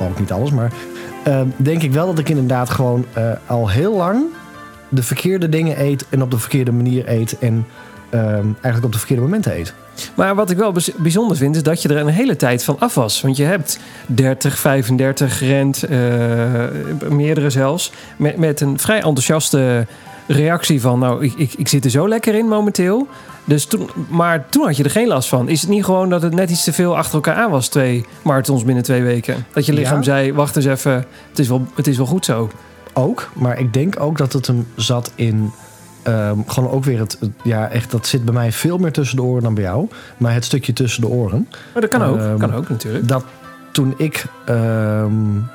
Ook 0.00 0.18
niet 0.18 0.32
alles, 0.32 0.50
maar. 0.50 0.72
ehm, 1.24 1.46
denk 1.56 1.82
ik 1.82 1.92
wel 1.92 2.06
dat 2.06 2.18
ik 2.18 2.28
inderdaad 2.28 2.70
gewoon 2.70 3.04
eh, 3.12 3.24
al 3.46 3.68
heel 3.70 3.96
lang 3.96 4.22
de 4.94 5.02
verkeerde 5.02 5.48
dingen 5.48 5.80
eet. 5.80 6.04
En 6.08 6.22
op 6.22 6.30
de 6.30 6.38
verkeerde 6.38 6.72
manier 6.72 7.08
eet. 7.08 7.38
En 7.38 7.66
ehm, 8.10 8.24
eigenlijk 8.46 8.84
op 8.84 8.92
de 8.92 8.98
verkeerde 8.98 9.22
momenten 9.22 9.56
eet. 9.56 9.74
Maar 10.14 10.34
wat 10.34 10.50
ik 10.50 10.56
wel 10.56 10.72
bijz- 10.72 10.90
bijzonder 10.96 11.36
vind, 11.36 11.56
is 11.56 11.62
dat 11.62 11.82
je 11.82 11.88
er 11.88 11.96
een 11.96 12.06
hele 12.08 12.36
tijd 12.36 12.64
van 12.64 12.76
af 12.78 12.94
was. 12.94 13.20
Want 13.20 13.36
je 13.36 13.44
hebt 13.44 13.78
30, 14.06 14.58
35 14.58 15.38
gerend, 15.38 15.82
eh, 15.82 15.98
meerdere 17.10 17.50
zelfs. 17.50 17.92
Met, 18.16 18.36
met 18.36 18.60
een 18.60 18.78
vrij 18.78 18.96
enthousiaste 18.96 19.86
reactie 20.26 20.80
van... 20.80 20.98
nou, 20.98 21.24
ik, 21.24 21.32
ik, 21.36 21.52
ik 21.56 21.68
zit 21.68 21.84
er 21.84 21.90
zo 21.90 22.08
lekker 22.08 22.34
in 22.34 22.46
momenteel. 22.48 23.06
Dus 23.44 23.64
toen, 23.64 23.88
maar 24.08 24.48
toen 24.48 24.64
had 24.66 24.76
je 24.76 24.84
er 24.84 24.90
geen 24.90 25.08
last 25.08 25.28
van. 25.28 25.48
Is 25.48 25.60
het 25.60 25.70
niet 25.70 25.84
gewoon 25.84 26.10
dat 26.10 26.22
het 26.22 26.34
net 26.34 26.50
iets 26.50 26.64
te 26.64 26.72
veel 26.72 26.96
achter 26.96 27.14
elkaar 27.14 27.34
aan 27.34 27.50
was... 27.50 27.68
twee 27.68 28.04
marathons 28.22 28.64
binnen 28.64 28.82
twee 28.84 29.02
weken? 29.02 29.46
Dat 29.52 29.66
je 29.66 29.72
lichaam 29.72 29.96
Ja. 29.96 30.02
zei, 30.02 30.32
wacht 30.32 30.56
eens 30.56 30.64
even, 30.64 30.92
het 31.30 31.38
is, 31.38 31.48
wel, 31.48 31.66
het 31.74 31.86
is 31.86 31.96
wel 31.96 32.06
goed 32.06 32.24
zo. 32.24 32.50
Ook, 32.92 33.30
maar 33.34 33.58
ik 33.58 33.72
denk 33.72 34.00
ook 34.00 34.18
dat 34.18 34.32
het 34.32 34.46
hem 34.46 34.66
zat 34.76 35.12
in. 35.14 35.50
ehm, 36.02 36.38
gewoon 36.46 36.70
ook 36.70 36.84
weer 36.84 36.98
het, 36.98 37.16
het- 37.20 37.30
Ja, 37.42 37.68
echt, 37.68 37.90
dat 37.90 38.06
zit 38.06 38.24
bij 38.24 38.34
mij 38.34 38.52
veel 38.52 38.78
meer 38.78 38.92
tussen 38.92 39.16
de 39.16 39.22
oren 39.22 39.42
dan 39.42 39.54
bij 39.54 39.62
jou. 39.64 39.88
Maar 40.16 40.34
het 40.34 40.44
stukje 40.44 40.72
tussen 40.72 41.00
de 41.00 41.08
oren. 41.08 41.48
Maar 41.72 41.82
dat 41.82 41.90
kan 41.90 42.02
ook, 42.02 42.18
Ehm, 42.18 42.36
kan 42.38 42.54
ook 42.54 42.68
natuurlijk. 42.68 43.08
dat 43.08 43.24
toen 43.72 43.94
ik 43.96 44.24
ehm, 44.44 45.12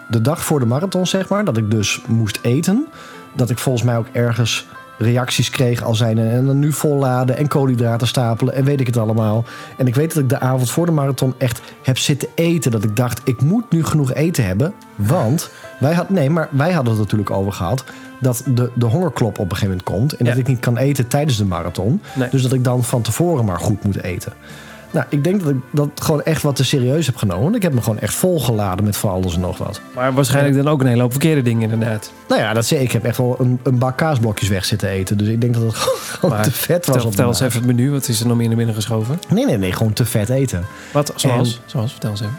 de 0.10 0.22
dag 0.22 0.44
voor 0.44 0.60
de 0.60 0.66
marathon, 0.66 1.08
zeg 1.08 1.30
maar, 1.30 1.46
dat 1.46 1.58
ik 1.58 1.72
dus 1.72 2.02
moest 2.08 2.40
eten, 2.42 2.88
dat 3.36 3.50
ik 3.50 3.58
volgens 3.58 3.84
mij 3.84 3.98
ook 3.98 4.08
ergens 4.12 4.68
reacties 4.98 5.50
kreeg 5.50 5.84
al 5.84 5.96
zijn 5.96 6.18
en 6.18 6.46
dan 6.46 6.60
nu 6.60 6.72
volladen 6.72 7.38
en 7.38 7.48
koolhydraten 7.48 8.08
stapelen 8.08 8.54
en 8.54 8.64
weet 8.64 8.80
ik 8.80 8.88
het 8.88 8.98
allemaal. 8.98 9.46
En 9.78 9.88
ik 9.88 9.96
weet 9.96 10.14
dat 10.14 10.24
ik 10.24 10.30
de 10.30 10.40
avond 10.40 10.72
voor 10.72 10.86
de 10.86 10.92
marathon 10.92 11.34
echt 11.38 11.62
heb 11.84 11.98
zitten 11.98 12.28
eten. 12.36 12.72
Dat 12.72 12.84
ik 12.84 12.96
dacht, 12.96 13.22
ik 13.24 13.42
moet 13.42 13.72
nu 13.72 13.84
genoeg 13.84 14.14
eten 14.14 14.46
hebben. 14.46 14.74
Want 14.96 15.50
wij 15.80 15.94
hadden, 15.94 16.16
nee, 16.16 16.30
maar 16.30 16.50
wij 16.52 16.72
hadden 16.72 16.94
het 16.94 17.02
natuurlijk 17.02 17.32
over 17.32 17.54
gehad 17.54 17.84
dat 18.20 18.44
de, 18.46 18.72
de 18.76 18.86
hongerklop 18.86 19.40
op 19.40 19.52
een 19.52 19.58
gegeven 19.58 19.68
moment 19.68 19.84
komt. 19.84 20.14
En 20.14 20.26
dat 20.26 20.38
ik 20.38 20.48
niet 20.48 20.60
kan 20.60 20.78
eten 20.78 21.08
tijdens 21.08 21.38
de 21.38 21.46
marathon. 21.46 22.02
Nee. 22.16 22.30
Dus 22.30 22.42
dat 22.42 22.54
ik 22.54 22.64
dan 22.64 22.84
van 22.84 23.02
tevoren 23.02 23.46
maar 23.46 23.60
goed 23.60 23.84
moet 23.84 24.04
eten. 24.04 24.34
Nou, 24.98 25.10
ik 25.10 25.24
denk 25.24 25.44
dat 25.44 25.50
ik 25.50 25.58
dat 25.72 25.90
gewoon 25.96 26.24
echt 26.24 26.42
wat 26.42 26.56
te 26.56 26.64
serieus 26.64 27.06
heb 27.06 27.16
genomen. 27.16 27.56
Ik 27.56 27.62
heb 27.62 27.74
me 27.74 27.82
gewoon 27.82 28.00
echt 28.00 28.14
volgeladen 28.14 28.86
met 28.86 28.98
van 28.98 29.10
alles 29.10 29.34
en 29.34 29.40
nog 29.40 29.58
wat. 29.58 29.82
Maar 29.96 30.14
waarschijnlijk 30.14 30.56
dan 30.56 30.68
ook 30.68 30.82
een 30.82 30.88
hele 30.88 31.02
hoop 31.02 31.12
verkeerde 31.12 31.42
dingen 31.42 31.72
inderdaad. 31.72 32.12
Nou 32.28 32.42
ja, 32.42 32.54
dat 32.54 32.66
zie 32.66 32.78
ik. 32.78 32.84
Ik 32.84 32.92
heb 32.92 33.04
echt 33.04 33.18
wel 33.18 33.36
een, 33.40 33.60
een 33.64 33.78
bak 33.78 33.98
kaasblokjes 33.98 34.50
weg 34.50 34.66
zitten 34.66 34.90
eten. 34.90 35.18
Dus 35.18 35.28
ik 35.28 35.42
denk 35.42 35.54
dat 35.54 35.64
het 35.64 35.76
gewoon 36.20 36.36
Maar 36.36 36.44
te 36.44 36.52
vet 36.52 36.86
was. 36.86 36.96
Vertel, 36.96 37.02
vertel 37.12 37.28
eens 37.28 37.40
even 37.40 37.58
het 37.58 37.66
menu. 37.68 37.92
Wat 37.92 38.08
is 38.08 38.20
er 38.20 38.28
nog 38.28 38.38
meer 38.38 38.48
naar 38.48 38.56
binnen 38.58 38.76
geschoven? 38.76 39.20
Nee, 39.30 39.46
nee, 39.46 39.58
nee. 39.58 39.72
Gewoon 39.72 39.94
te 39.94 40.06
vet 40.06 40.30
eten. 40.30 40.66
Wat? 40.92 41.14
Zoals? 41.16 41.62
Zoals? 41.66 41.92
Vertel 41.92 42.10
eens 42.10 42.22
even. 42.22 42.36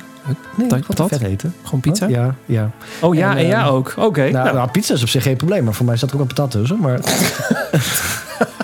Nee, 0.54 0.68
Dat- 0.68 0.80
gewoon 0.84 1.08
vet 1.08 1.22
eten. 1.22 1.54
Gewoon 1.64 1.80
pizza? 1.80 2.06
Wat? 2.06 2.14
Ja, 2.14 2.34
ja. 2.46 2.70
Oh 3.00 3.14
ja, 3.14 3.30
En, 3.30 3.36
en, 3.36 3.46
ja 3.46 3.60
ehm, 3.64 3.68
ook. 3.74 3.94
Oké. 3.98 4.20
Nou, 4.20 4.32
nou, 4.44 4.54
nou, 4.56 4.70
pizza 4.70 4.94
is 4.94 5.02
op 5.02 5.08
zich 5.08 5.22
geen 5.22 5.36
probleem. 5.36 5.64
Maar 5.64 5.74
voor 5.74 5.86
mij 5.86 5.96
staat 5.96 6.08
er 6.10 6.14
ook 6.16 6.22
een 6.22 6.26
patat 6.26 6.50
tussen. 6.50 6.78
Maar 6.80 7.00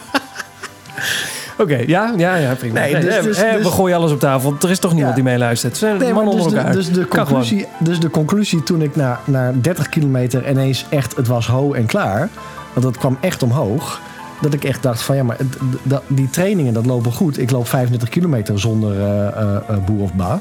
Oké, 1.59 1.77
ja, 1.87 2.13
ja, 2.17 2.35
ja, 2.35 2.55
prima. 2.55 2.81
Nee, 2.81 3.01
dus- 3.01 3.23
dus- 3.23 3.37
eh, 3.43 3.53
we 3.53 3.63
dus- 3.63 3.67
gooien 3.73 3.97
alles 3.97 4.13
op 4.13 4.19
tafel. 4.21 4.57
Er 4.63 4.71
is 4.71 4.79
toch 4.79 4.93
niemand 4.93 5.17
Ja. 5.17 5.23
die 5.23 5.31
meeluistert. 5.31 5.77
Zijn 5.77 5.99
Nee, 5.99 6.13
maar 6.13 6.25
dus, 6.25 6.45
de, 6.47 6.71
dus, 6.73 6.93
de 6.93 7.09
conclusie, 7.09 7.67
dus 7.79 8.01
de 8.01 8.11
conclusie 8.11 8.63
toen 8.63 8.83
ik 8.83 8.97
na, 8.97 9.21
na 9.25 9.53
30 9.61 9.89
kilometer 9.89 10.51
ineens 10.51 10.87
echt 10.89 11.17
het 11.17 11.27
was 11.27 11.47
ho 11.47 11.73
en 11.73 11.87
klaar. 11.87 12.29
Want 12.73 12.87
dat 12.87 12.99
kwam 12.99 13.17
echt 13.21 13.43
omhoog. 13.43 14.01
Dat 14.41 14.55
ik 14.55 14.65
echt 14.65 14.83
dacht 14.83 15.03
van 15.03 15.17
ja, 15.17 15.23
maar 15.23 15.37
dat- 15.83 16.03
die 16.07 16.31
trainingen 16.31 16.73
dat 16.75 16.87
lopen 16.87 17.13
goed. 17.13 17.39
Ik 17.39 17.51
loop 17.51 17.69
35 17.69 18.09
kilometer 18.09 18.61
zonder 18.61 19.01
eh, 19.01 19.27
eh, 19.27 19.57
eh, 19.69 19.77
boer 19.85 20.03
of 20.03 20.13
ba. 20.15 20.41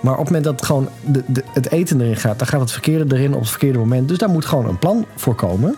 Maar 0.00 0.12
op 0.12 0.18
het 0.18 0.26
moment 0.26 0.44
dat 0.44 0.64
gewoon 0.64 0.88
de, 1.04 1.22
de, 1.26 1.44
het 1.52 1.70
eten 1.70 2.00
erin 2.00 2.16
gaat, 2.16 2.38
dan 2.38 2.48
gaat 2.48 2.60
het 2.60 2.72
verkeerde 2.72 3.16
erin 3.16 3.34
op 3.34 3.40
het 3.40 3.48
verkeerde 3.50 3.78
moment. 3.78 4.08
Dus 4.08 4.18
daar 4.18 4.28
moet 4.30 4.44
gewoon 4.44 4.68
een 4.68 4.78
plan 4.78 5.04
voor 5.16 5.34
komen. 5.34 5.74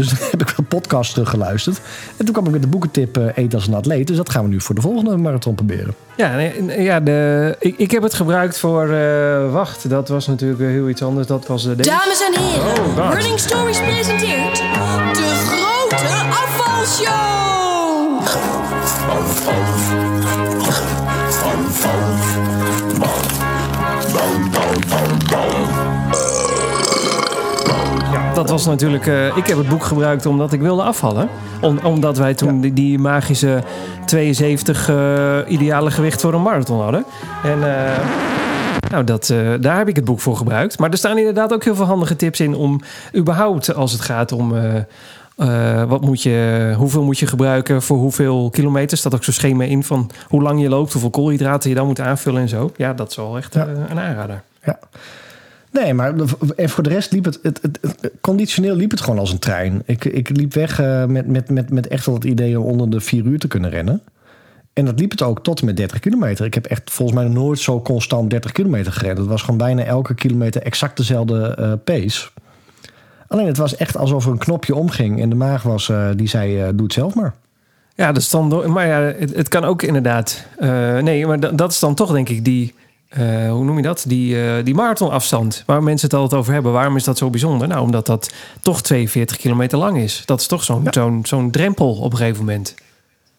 Dus 0.00 0.08
dan 0.08 0.28
heb 0.30 0.40
ik 0.40 0.54
een 0.56 0.64
podcast 0.64 1.12
teruggeluisterd. 1.12 1.80
En 2.16 2.24
toen 2.24 2.32
kwam 2.34 2.46
ik 2.46 2.52
met 2.52 2.62
de 2.62 2.68
boekentip 2.68 3.16
eh, 3.16 3.24
Eet 3.44 3.54
als 3.54 3.66
een 3.66 3.74
atleet. 3.74 4.06
Dus 4.06 4.16
dat 4.16 4.30
gaan 4.30 4.42
we 4.42 4.48
nu 4.48 4.60
voor 4.60 4.74
de 4.74 4.80
volgende 4.80 5.16
marathon 5.16 5.54
proberen. 5.54 5.94
Ja, 6.16 6.38
ja 6.78 7.00
de, 7.00 7.56
ik, 7.58 7.74
ik 7.78 7.90
heb 7.90 8.02
het 8.02 8.14
gebruikt 8.14 8.58
voor... 8.58 8.88
eh, 8.88 9.52
wacht, 9.52 9.88
dat 9.90 10.08
was 10.08 10.26
natuurlijk 10.26 10.60
weer 10.60 10.70
heel 10.70 10.88
iets 10.88 11.02
anders. 11.02 11.26
Dat 11.26 11.46
was 11.46 11.66
eh, 11.66 11.76
deze. 11.76 11.90
Dames 11.90 12.22
en 12.26 12.40
heren, 12.42 12.68
Oh. 12.96 13.12
Running 13.12 13.38
Stories 13.38 13.80
presenteert 13.80 14.56
de 15.12 15.32
grote 15.46 16.04
afvalshow. 16.30 17.30
Dat 28.40 28.50
was 28.50 28.66
natuurlijk... 28.66 29.06
eh, 29.06 29.36
ik 29.36 29.46
heb 29.46 29.56
het 29.58 29.68
boek 29.68 29.84
gebruikt 29.84 30.26
omdat 30.26 30.52
ik 30.52 30.60
wilde 30.60 30.82
afvallen. 30.82 31.28
Om, 31.60 31.78
omdat 31.82 32.16
wij 32.18 32.34
toen 32.34 32.60
die, 32.60 32.72
die 32.72 32.98
magische 32.98 33.62
72 34.06 34.88
eh, 34.88 35.38
ideale 35.46 35.90
gewicht 35.90 36.20
voor 36.20 36.34
een 36.34 36.42
marathon 36.42 36.80
hadden. 36.80 37.04
En... 37.42 37.62
eh, 37.76 37.98
nou, 38.90 39.04
dat, 39.04 39.34
daar 39.60 39.78
heb 39.78 39.88
ik 39.88 39.96
het 39.96 40.04
boek 40.04 40.20
voor 40.20 40.36
gebruikt. 40.36 40.78
Maar 40.78 40.90
er 40.90 40.96
staan 40.98 41.18
inderdaad 41.18 41.52
ook 41.52 41.64
heel 41.64 41.74
veel 41.74 41.84
handige 41.84 42.16
tips 42.16 42.40
in 42.40 42.54
om 42.54 42.80
überhaupt 43.16 43.74
als 43.74 43.92
het 43.92 44.00
gaat 44.00 44.32
om 44.32 44.54
wat 45.88 46.00
moet 46.00 46.22
je, 46.22 46.72
hoeveel 46.76 47.02
moet 47.02 47.18
je 47.18 47.26
gebruiken 47.26 47.82
voor 47.82 47.96
hoeveel 47.96 48.50
kilometer. 48.50 48.98
Staat 48.98 49.14
ook 49.14 49.24
zo'n 49.24 49.34
schema 49.34 49.64
in 49.64 49.84
van 49.84 50.10
hoe 50.28 50.42
lang 50.42 50.60
je 50.60 50.68
loopt, 50.68 50.92
hoeveel 50.92 51.10
koolhydraten 51.10 51.68
je 51.70 51.76
dan 51.76 51.86
moet 51.86 52.00
aanvullen 52.00 52.40
en 52.40 52.48
zo. 52.48 52.72
Ja, 52.76 52.92
dat 52.92 53.10
is 53.10 53.16
wel 53.16 53.36
echt 53.36 53.54
Ja. 53.54 53.66
een 53.88 54.00
aanrader. 54.00 54.42
Nee, 55.72 55.94
maar 55.94 56.14
en 56.56 56.68
voor 56.68 56.82
de 56.82 56.88
rest 56.88 57.12
liep 57.12 57.24
het, 57.24 57.38
het, 57.42 57.68
conditioneel 58.20 58.74
liep 58.74 58.90
het 58.90 59.00
gewoon 59.00 59.18
als 59.18 59.32
een 59.32 59.38
trein. 59.38 59.82
Ik, 59.86 60.04
ik 60.04 60.36
liep 60.36 60.54
weg 60.54 60.80
eh, 60.80 61.04
met, 61.04 61.26
met, 61.26 61.50
met, 61.50 61.70
met 61.70 61.88
echt 61.88 62.06
wel 62.06 62.14
het 62.14 62.24
idee 62.24 62.60
om 62.60 62.66
onder 62.66 62.90
de 62.90 63.00
vier 63.00 63.24
uur 63.24 63.38
te 63.38 63.48
kunnen 63.48 63.70
rennen. 63.70 64.02
En 64.72 64.84
dat 64.84 64.98
liep 65.00 65.10
het 65.10 65.22
ook 65.22 65.42
tot 65.42 65.60
en 65.60 65.66
met 65.66 65.76
30 65.76 65.98
kilometer. 65.98 66.44
Ik 66.46 66.54
heb 66.54 66.66
echt 66.66 66.90
volgens 66.90 67.18
mij 67.18 67.28
nooit 67.28 67.58
zo 67.58 67.80
constant 67.82 68.30
30 68.30 68.52
kilometer 68.52 68.92
gerend. 68.92 69.18
Het 69.18 69.26
was 69.26 69.42
gewoon 69.42 69.56
bijna 69.58 69.82
elke 69.84 70.14
kilometer 70.14 70.62
exact 70.62 70.96
dezelfde 70.96 71.54
eh, 71.54 71.72
pace. 71.84 72.28
Alleen 73.28 73.46
het 73.46 73.56
was 73.56 73.76
echt 73.76 73.96
alsof 73.96 74.24
er 74.24 74.30
een 74.32 74.38
knopje 74.38 74.74
omging. 74.74 75.20
En 75.20 75.28
de 75.28 75.34
maag 75.34 75.62
was, 75.62 75.88
eh, 75.88 76.08
die 76.16 76.28
zei, 76.28 76.56
doe 76.74 76.82
het 76.84 76.92
zelf 76.92 77.14
maar. 77.14 77.34
Ja, 77.94 78.12
dat 78.12 78.22
is 78.22 78.30
dan, 78.30 78.70
maar 78.72 78.86
ja, 78.86 79.00
het, 79.00 79.36
het 79.36 79.48
kan 79.48 79.64
ook 79.64 79.82
inderdaad. 79.82 80.46
nee, 81.02 81.26
maar 81.26 81.40
da- 81.40 81.50
dat 81.50 81.70
is 81.72 81.78
dan 81.78 81.94
toch 81.94 82.12
denk 82.12 82.28
ik 82.28 82.44
die, 82.44 82.74
eh, 83.10 83.50
hoe 83.50 83.64
noem 83.64 83.76
je 83.76 83.82
dat? 83.82 84.04
Die, 84.06 84.62
die 84.62 84.74
marathonafstand 84.74 85.62
waar 85.66 85.82
mensen 85.82 86.08
het 86.10 86.18
altijd 86.18 86.40
over 86.40 86.52
hebben. 86.52 86.72
Waarom 86.72 86.96
is 86.96 87.04
dat 87.04 87.18
zo 87.18 87.30
bijzonder? 87.30 87.68
Nou, 87.68 87.80
omdat 87.80 88.06
dat 88.06 88.32
toch 88.60 88.82
42 88.82 89.36
kilometer 89.36 89.78
lang 89.78 89.98
is. 89.98 90.22
Dat 90.26 90.40
is 90.40 90.46
toch 90.46 90.64
zo'n 90.64 90.82
Ja. 90.84 90.92
zo'n 90.92 91.20
zo'n 91.26 91.50
drempel 91.50 91.94
op 91.94 92.10
een 92.12 92.18
gegeven 92.18 92.38
moment. 92.44 92.74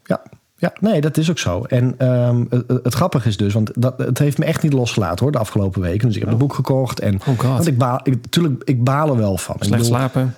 Ja, 0.06 0.22
ja, 0.58 0.74
nee, 0.80 1.02
dat 1.02 1.18
is 1.18 1.30
ook 1.30 1.40
zo. 1.40 1.64
En 1.64 1.96
ehm, 1.98 2.44
het, 2.50 2.64
het 2.84 2.94
grappige 2.94 3.28
is 3.28 3.38
dus, 3.38 3.54
want 3.54 3.72
dat, 3.76 3.98
het 3.98 4.18
heeft 4.18 4.38
me 4.38 4.46
echt 4.46 4.64
niet 4.64 4.74
losgelaten 4.74 5.20
hoor, 5.24 5.32
de 5.32 5.38
afgelopen 5.38 5.82
weken. 5.82 6.08
Dus 6.08 6.16
ik 6.16 6.22
heb 6.22 6.28
Oh. 6.28 6.34
een 6.34 6.40
boek 6.48 6.54
gekocht. 6.54 7.00
En, 7.00 7.16
Oh 7.16 7.26
god. 7.26 7.42
want 7.42 7.68
ik 7.68 7.78
baal, 7.78 8.00
ik, 8.04 8.26
tuurlijk, 8.30 8.64
ik 8.64 8.84
baal 8.84 9.10
er 9.10 9.18
wel 9.18 9.38
van. 9.38 9.56
Ik 9.56 9.64
Slecht 9.64 9.82
bedoel, 9.82 9.98
slapen, 9.98 10.36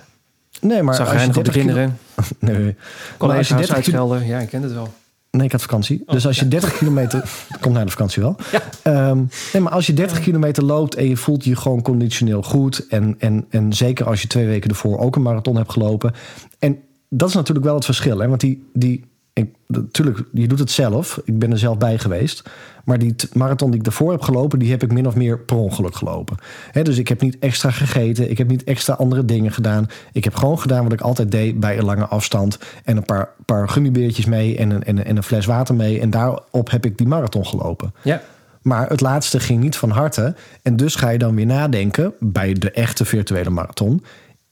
Nee, 0.60 0.82
maar 0.82 0.98
als 1.00 1.08
je 1.22 1.26
op 1.28 1.34
de 1.34 1.42
30 1.42 1.52
kilo- 1.52 1.64
kinderen, 1.64 1.98
Nee, 2.38 2.54
maar 2.54 2.64
als 2.64 2.68
je 2.68 3.14
collega's 3.18 3.48
30 3.48 3.64
kilo... 3.66 3.74
uitschelden. 3.76 4.26
Ja, 4.26 4.38
ik 4.38 4.48
ken 4.48 4.62
het 4.62 4.72
wel. 4.72 4.88
Nee, 5.34 5.46
ik 5.46 5.52
had 5.52 5.60
vakantie. 5.60 6.02
Oh, 6.06 6.12
dus 6.12 6.26
als 6.26 6.38
je 6.38 6.48
30 6.48 6.78
kilometer... 6.78 7.30
Komt 7.60 7.74
na 7.74 7.84
de 7.84 7.90
vakantie 7.90 8.22
wel. 8.22 8.36
Ja. 8.52 8.62
Ehm, 8.82 9.22
nee, 9.52 9.62
maar 9.62 9.72
als 9.72 9.86
je 9.86 9.92
30 9.92 10.20
kilometer 10.20 10.64
loopt 10.64 10.94
en 10.94 11.08
je 11.08 11.16
voelt 11.16 11.44
je 11.44 11.56
gewoon 11.56 11.82
conditioneel 11.82 12.42
goed... 12.42 12.86
En, 12.88 13.14
en, 13.18 13.46
en 13.48 13.72
zeker 13.72 14.06
als 14.06 14.22
je 14.22 14.28
twee 14.28 14.46
weken 14.46 14.70
ervoor 14.70 14.98
ook 14.98 15.16
een 15.16 15.22
marathon 15.22 15.56
hebt 15.56 15.72
gelopen... 15.72 16.12
En 16.58 16.78
dat 17.08 17.28
is 17.28 17.34
natuurlijk 17.34 17.66
wel 17.66 17.74
het 17.74 17.84
verschil. 17.84 18.18
Hè? 18.18 18.28
Want 18.28 18.40
die... 18.40 18.70
die 18.72 19.12
ik, 19.34 19.54
natuurlijk, 19.66 20.22
je 20.32 20.48
doet 20.48 20.58
het 20.58 20.70
zelf. 20.70 21.20
Ik 21.24 21.38
ben 21.38 21.50
er 21.50 21.58
zelf 21.58 21.78
bij 21.78 21.98
geweest. 21.98 22.42
Maar 22.84 22.98
die 22.98 23.14
marathon 23.32 23.70
die 23.70 23.78
ik 23.78 23.84
daarvoor 23.84 24.10
heb 24.10 24.20
gelopen... 24.20 24.58
die 24.58 24.70
heb 24.70 24.82
ik 24.82 24.92
min 24.92 25.06
of 25.06 25.14
meer 25.14 25.38
per 25.38 25.56
ongeluk 25.56 25.94
gelopen. 25.94 26.36
Hè, 26.70 26.82
dus 26.82 26.98
ik 26.98 27.08
heb 27.08 27.20
niet 27.20 27.38
extra 27.38 27.70
gegeten. 27.70 28.30
Ik 28.30 28.38
heb 28.38 28.48
niet 28.48 28.64
extra 28.64 28.94
andere 28.94 29.24
dingen 29.24 29.52
gedaan. 29.52 29.86
Ik 30.12 30.24
heb 30.24 30.34
gewoon 30.34 30.58
gedaan 30.58 30.82
wat 30.82 30.92
ik 30.92 31.00
altijd 31.00 31.30
deed 31.30 31.60
bij 31.60 31.78
een 31.78 31.84
lange 31.84 32.06
afstand. 32.06 32.58
En 32.84 32.96
een 32.96 33.04
paar, 33.04 33.28
paar 33.44 33.68
gummibeertjes 33.68 34.24
mee 34.24 34.56
en 34.56 34.70
een, 34.70 34.84
en, 34.84 34.98
een, 34.98 35.04
en 35.04 35.16
een 35.16 35.22
fles 35.22 35.46
water 35.46 35.74
mee. 35.74 36.00
En 36.00 36.10
daarop 36.10 36.70
heb 36.70 36.84
ik 36.84 36.98
die 36.98 37.06
marathon 37.06 37.46
gelopen. 37.46 37.94
Ja, 38.02 38.22
Maar 38.62 38.88
het 38.88 39.00
laatste 39.00 39.40
ging 39.40 39.60
niet 39.60 39.76
van 39.76 39.90
harte. 39.90 40.34
En 40.62 40.76
dus 40.76 40.94
ga 40.94 41.08
je 41.08 41.18
dan 41.18 41.34
weer 41.34 41.46
nadenken 41.46 42.12
bij 42.20 42.52
de 42.52 42.70
echte 42.70 43.04
virtuele 43.04 43.50
marathon. 43.50 44.02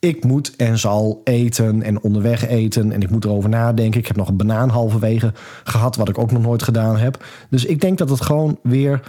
Ik 0.03 0.23
moet 0.23 0.55
en 0.55 0.77
zal 0.77 1.21
eten 1.23 1.83
en 1.83 2.01
onderweg 2.01 2.47
eten. 2.47 2.91
En 2.91 3.01
ik 3.01 3.09
moet 3.09 3.25
erover 3.25 3.49
nadenken. 3.49 3.99
Ik 3.99 4.07
heb 4.07 4.15
nog 4.15 4.27
een 4.27 4.37
banaan 4.37 4.69
halverwege 4.69 5.33
gehad, 5.63 5.95
wat 5.95 6.09
ik 6.09 6.17
ook 6.17 6.31
nog 6.31 6.41
nooit 6.41 6.63
gedaan 6.63 6.97
heb. 6.97 7.25
Dus 7.49 7.65
ik 7.65 7.81
denk 7.81 7.97
dat 7.97 8.09
het 8.09 8.21
gewoon 8.21 8.59
weer 8.61 9.01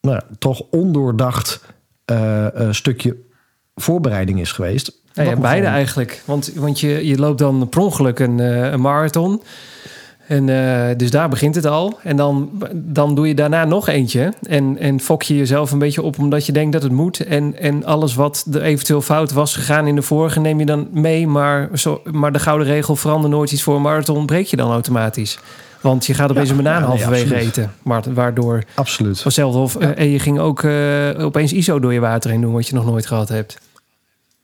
nou, 0.00 0.14
ja, 0.16 0.22
toch 0.38 0.62
ondoordacht 0.70 1.64
eh, 2.04 2.46
eh, 2.46 2.72
stukje 2.72 3.16
voorbereiding 3.74 4.40
is 4.40 4.52
geweest. 4.52 5.00
Ja, 5.12 5.22
ja, 5.22 5.36
beide 5.36 5.60
gewoon- 5.60 5.76
eigenlijk. 5.76 6.22
Want, 6.24 6.52
want 6.54 6.80
je, 6.80 7.06
je 7.06 7.18
loopt 7.18 7.38
dan 7.38 7.68
per 7.68 7.80
ongeluk 7.80 8.18
een, 8.18 8.40
eh, 8.40 8.70
een 8.70 8.80
marathon. 8.80 9.42
En 10.32 10.48
eh, 10.48 10.96
dus 10.96 11.10
daar 11.10 11.28
begint 11.28 11.54
het 11.54 11.66
al. 11.66 11.98
En 12.02 12.16
dan, 12.16 12.50
dan 12.74 13.14
doe 13.14 13.28
je 13.28 13.34
daarna 13.34 13.64
nog 13.64 13.88
eentje. 13.88 14.32
En, 14.42 14.78
en 14.78 15.00
fok 15.00 15.22
je 15.22 15.36
jezelf 15.36 15.72
een 15.72 15.78
beetje 15.78 16.02
op 16.02 16.18
omdat 16.18 16.46
je 16.46 16.52
denkt 16.52 16.72
dat 16.72 16.82
het 16.82 16.92
moet. 16.92 17.20
En, 17.20 17.58
en 17.58 17.84
alles 17.84 18.14
wat 18.14 18.46
er 18.52 18.62
eventueel 18.62 19.00
fout 19.00 19.32
was 19.32 19.54
gegaan 19.54 19.86
in 19.86 19.94
de 19.94 20.02
vorige 20.02 20.40
neem 20.40 20.58
je 20.58 20.66
dan 20.66 20.88
mee. 20.92 21.26
Maar, 21.26 21.68
zo, 21.74 22.02
maar 22.10 22.32
de 22.32 22.38
gouden 22.38 22.66
regel 22.66 22.96
verander 22.96 23.30
nooit 23.30 23.52
iets 23.52 23.62
voor 23.62 23.76
een 23.76 23.82
marathon 23.82 24.26
breek 24.26 24.46
je 24.46 24.56
dan 24.56 24.70
automatisch. 24.70 25.38
Want 25.80 26.06
je 26.06 26.14
gaat 26.14 26.30
opeens 26.30 26.48
Ja, 26.48 26.54
een 26.56 26.62
banaan 26.62 26.80
ja, 26.80 26.86
halverwege 26.86 27.36
eten. 27.36 27.72
Maar, 27.82 28.02
waardoor 28.14 28.62
Absoluut. 28.74 29.20
vanzelf 29.20 29.54
of 29.54 29.76
eh, 29.76 29.98
en 29.98 30.10
je 30.10 30.18
ging 30.18 30.38
ook 30.38 30.62
eh, 30.62 31.08
opeens 31.18 31.52
ISO 31.52 31.80
door 31.80 31.92
je 31.92 32.00
water 32.00 32.30
heen 32.30 32.40
doen 32.40 32.52
wat 32.52 32.66
je 32.66 32.74
nog 32.74 32.84
nooit 32.84 33.06
gehad 33.06 33.28
hebt. 33.28 33.58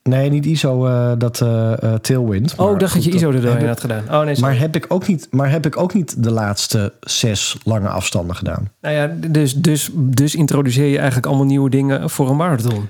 Nee, 0.09 0.29
niet 0.29 0.45
ISO, 0.45 0.85
eh, 0.85 1.11
dat 1.17 1.41
eh 1.41 1.83
eh, 1.83 1.93
Tailwind. 1.93 2.53
Oh, 2.57 2.71
ik 2.71 2.79
dacht 2.79 2.93
dat 2.93 3.03
je 3.03 3.11
ISO 3.11 3.31
er 3.31 3.41
doorheen 3.41 3.67
had 3.67 3.79
gedaan. 3.79 4.03
Oh 4.09 4.21
nee, 4.21 4.35
sorry. 4.35 4.51
Maar 4.51 4.59
heb, 4.59 4.75
ik 4.75 4.85
ook 4.87 5.07
niet, 5.07 5.27
maar 5.31 5.51
heb 5.51 5.65
ik 5.65 5.77
ook 5.77 5.93
niet 5.93 6.23
de 6.23 6.31
laatste 6.31 6.93
zes 6.99 7.57
lange 7.63 7.87
afstanden 7.87 8.35
gedaan? 8.35 8.71
Nou 8.81 8.95
ja, 8.95 9.15
dus, 9.27 9.55
dus, 9.55 9.89
dus 9.93 10.35
introduceer 10.35 10.87
je 10.87 10.97
eigenlijk 10.97 11.27
allemaal 11.27 11.45
nieuwe 11.45 11.69
dingen 11.69 12.09
voor 12.09 12.29
een 12.29 12.35
marathon. 12.35 12.87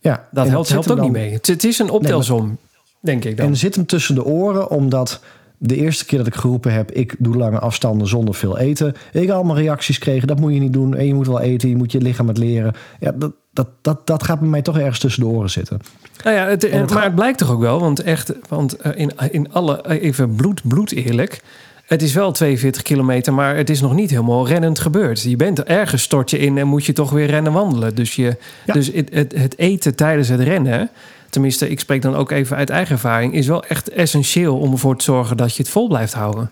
Ja, 0.00 0.28
Dat 0.30 0.48
helpt, 0.48 0.68
helpt 0.68 0.90
ook 0.90 1.00
niet 1.00 1.12
mee. 1.12 1.32
Het, 1.32 1.46
het 1.46 1.64
is 1.64 1.78
een 1.78 1.90
optelsom, 1.90 2.58
denk 3.00 3.24
ik 3.24 3.36
dan. 3.36 3.46
En 3.46 3.56
zit 3.56 3.74
hem 3.74 3.86
tussen 3.86 4.14
de 4.14 4.24
oren, 4.24 4.70
omdat 4.70 5.20
de 5.68 5.76
eerste 5.76 6.04
keer 6.04 6.18
dat 6.18 6.26
ik 6.26 6.34
geroepen 6.34 6.72
heb, 6.72 6.90
ik 6.92 7.14
doe 7.18 7.36
lange 7.36 7.58
afstanden 7.58 8.06
zonder 8.08 8.34
veel 8.34 8.58
eten. 8.58 8.94
Ik 9.12 9.30
allemaal 9.30 9.56
reacties 9.56 9.98
kregen, 9.98 10.28
dat 10.28 10.40
moet 10.40 10.54
je 10.54 10.60
niet 10.60 10.72
doen. 10.72 10.94
En 10.94 11.06
je 11.06 11.14
moet 11.14 11.26
wel 11.26 11.40
eten, 11.40 11.68
je 11.68 11.76
moet 11.76 11.92
je 11.92 12.00
lichaam 12.00 12.28
het 12.28 12.38
leren. 12.38 12.74
Ja, 13.00 13.12
dat, 13.16 13.32
dat, 13.52 13.68
dat, 13.82 14.06
dat 14.06 14.22
gaat 14.22 14.40
bij 14.40 14.48
mij 14.48 14.62
toch 14.62 14.78
ergens 14.78 14.98
tussen 14.98 15.22
de 15.22 15.28
oren 15.28 15.50
zitten. 15.50 15.80
Nou 16.24 16.36
ja, 16.36 16.46
het, 16.46 16.62
het 16.62 16.72
maar 16.72 16.88
gaat- 16.88 17.02
het 17.04 17.14
blijkt 17.14 17.38
toch 17.38 17.50
ook 17.50 17.60
wel, 17.60 17.80
want 17.80 18.00
echt, 18.02 18.32
want 18.48 18.76
eh, 18.76 18.92
in, 18.94 19.10
in 19.30 19.52
alle, 19.52 19.82
eh, 19.82 20.02
even 20.02 20.34
bloed, 20.34 20.60
bloed 20.68 20.92
eerlijk. 20.92 21.40
Het 21.84 22.02
is 22.02 22.12
wel 22.14 22.32
42 22.32 22.82
kilometer, 22.82 23.34
maar 23.34 23.56
het 23.56 23.70
is 23.70 23.80
nog 23.80 23.94
niet 23.94 24.10
helemaal 24.10 24.46
rennend 24.48 24.78
gebeurd. 24.78 25.22
Je 25.22 25.36
bent 25.36 25.62
ergens 25.62 26.02
stort 26.02 26.30
je 26.30 26.38
in 26.38 26.58
en 26.58 26.66
moet 26.66 26.84
je 26.84 26.92
toch 26.92 27.10
weer 27.10 27.26
rennen 27.26 27.52
wandelen. 27.52 27.94
Dus, 27.94 28.14
je, 28.16 28.36
Ja. 28.66 28.72
dus 28.72 28.90
het, 28.92 29.08
het, 29.14 29.34
het 29.36 29.58
eten 29.58 29.94
tijdens 29.94 30.28
het 30.28 30.40
rennen, 30.40 30.90
tenminste, 31.34 31.68
ik 31.68 31.80
spreek 31.80 32.02
dan 32.02 32.14
ook 32.14 32.30
even 32.30 32.56
uit 32.56 32.70
eigen 32.70 32.94
ervaring, 32.94 33.34
is 33.34 33.46
wel 33.46 33.64
echt 33.64 33.88
essentieel 33.88 34.58
om 34.58 34.72
ervoor 34.72 34.96
te 34.96 35.04
zorgen 35.04 35.36
dat 35.36 35.56
je 35.56 35.62
het 35.62 35.72
vol 35.72 35.88
blijft 35.88 36.12
houden. 36.12 36.50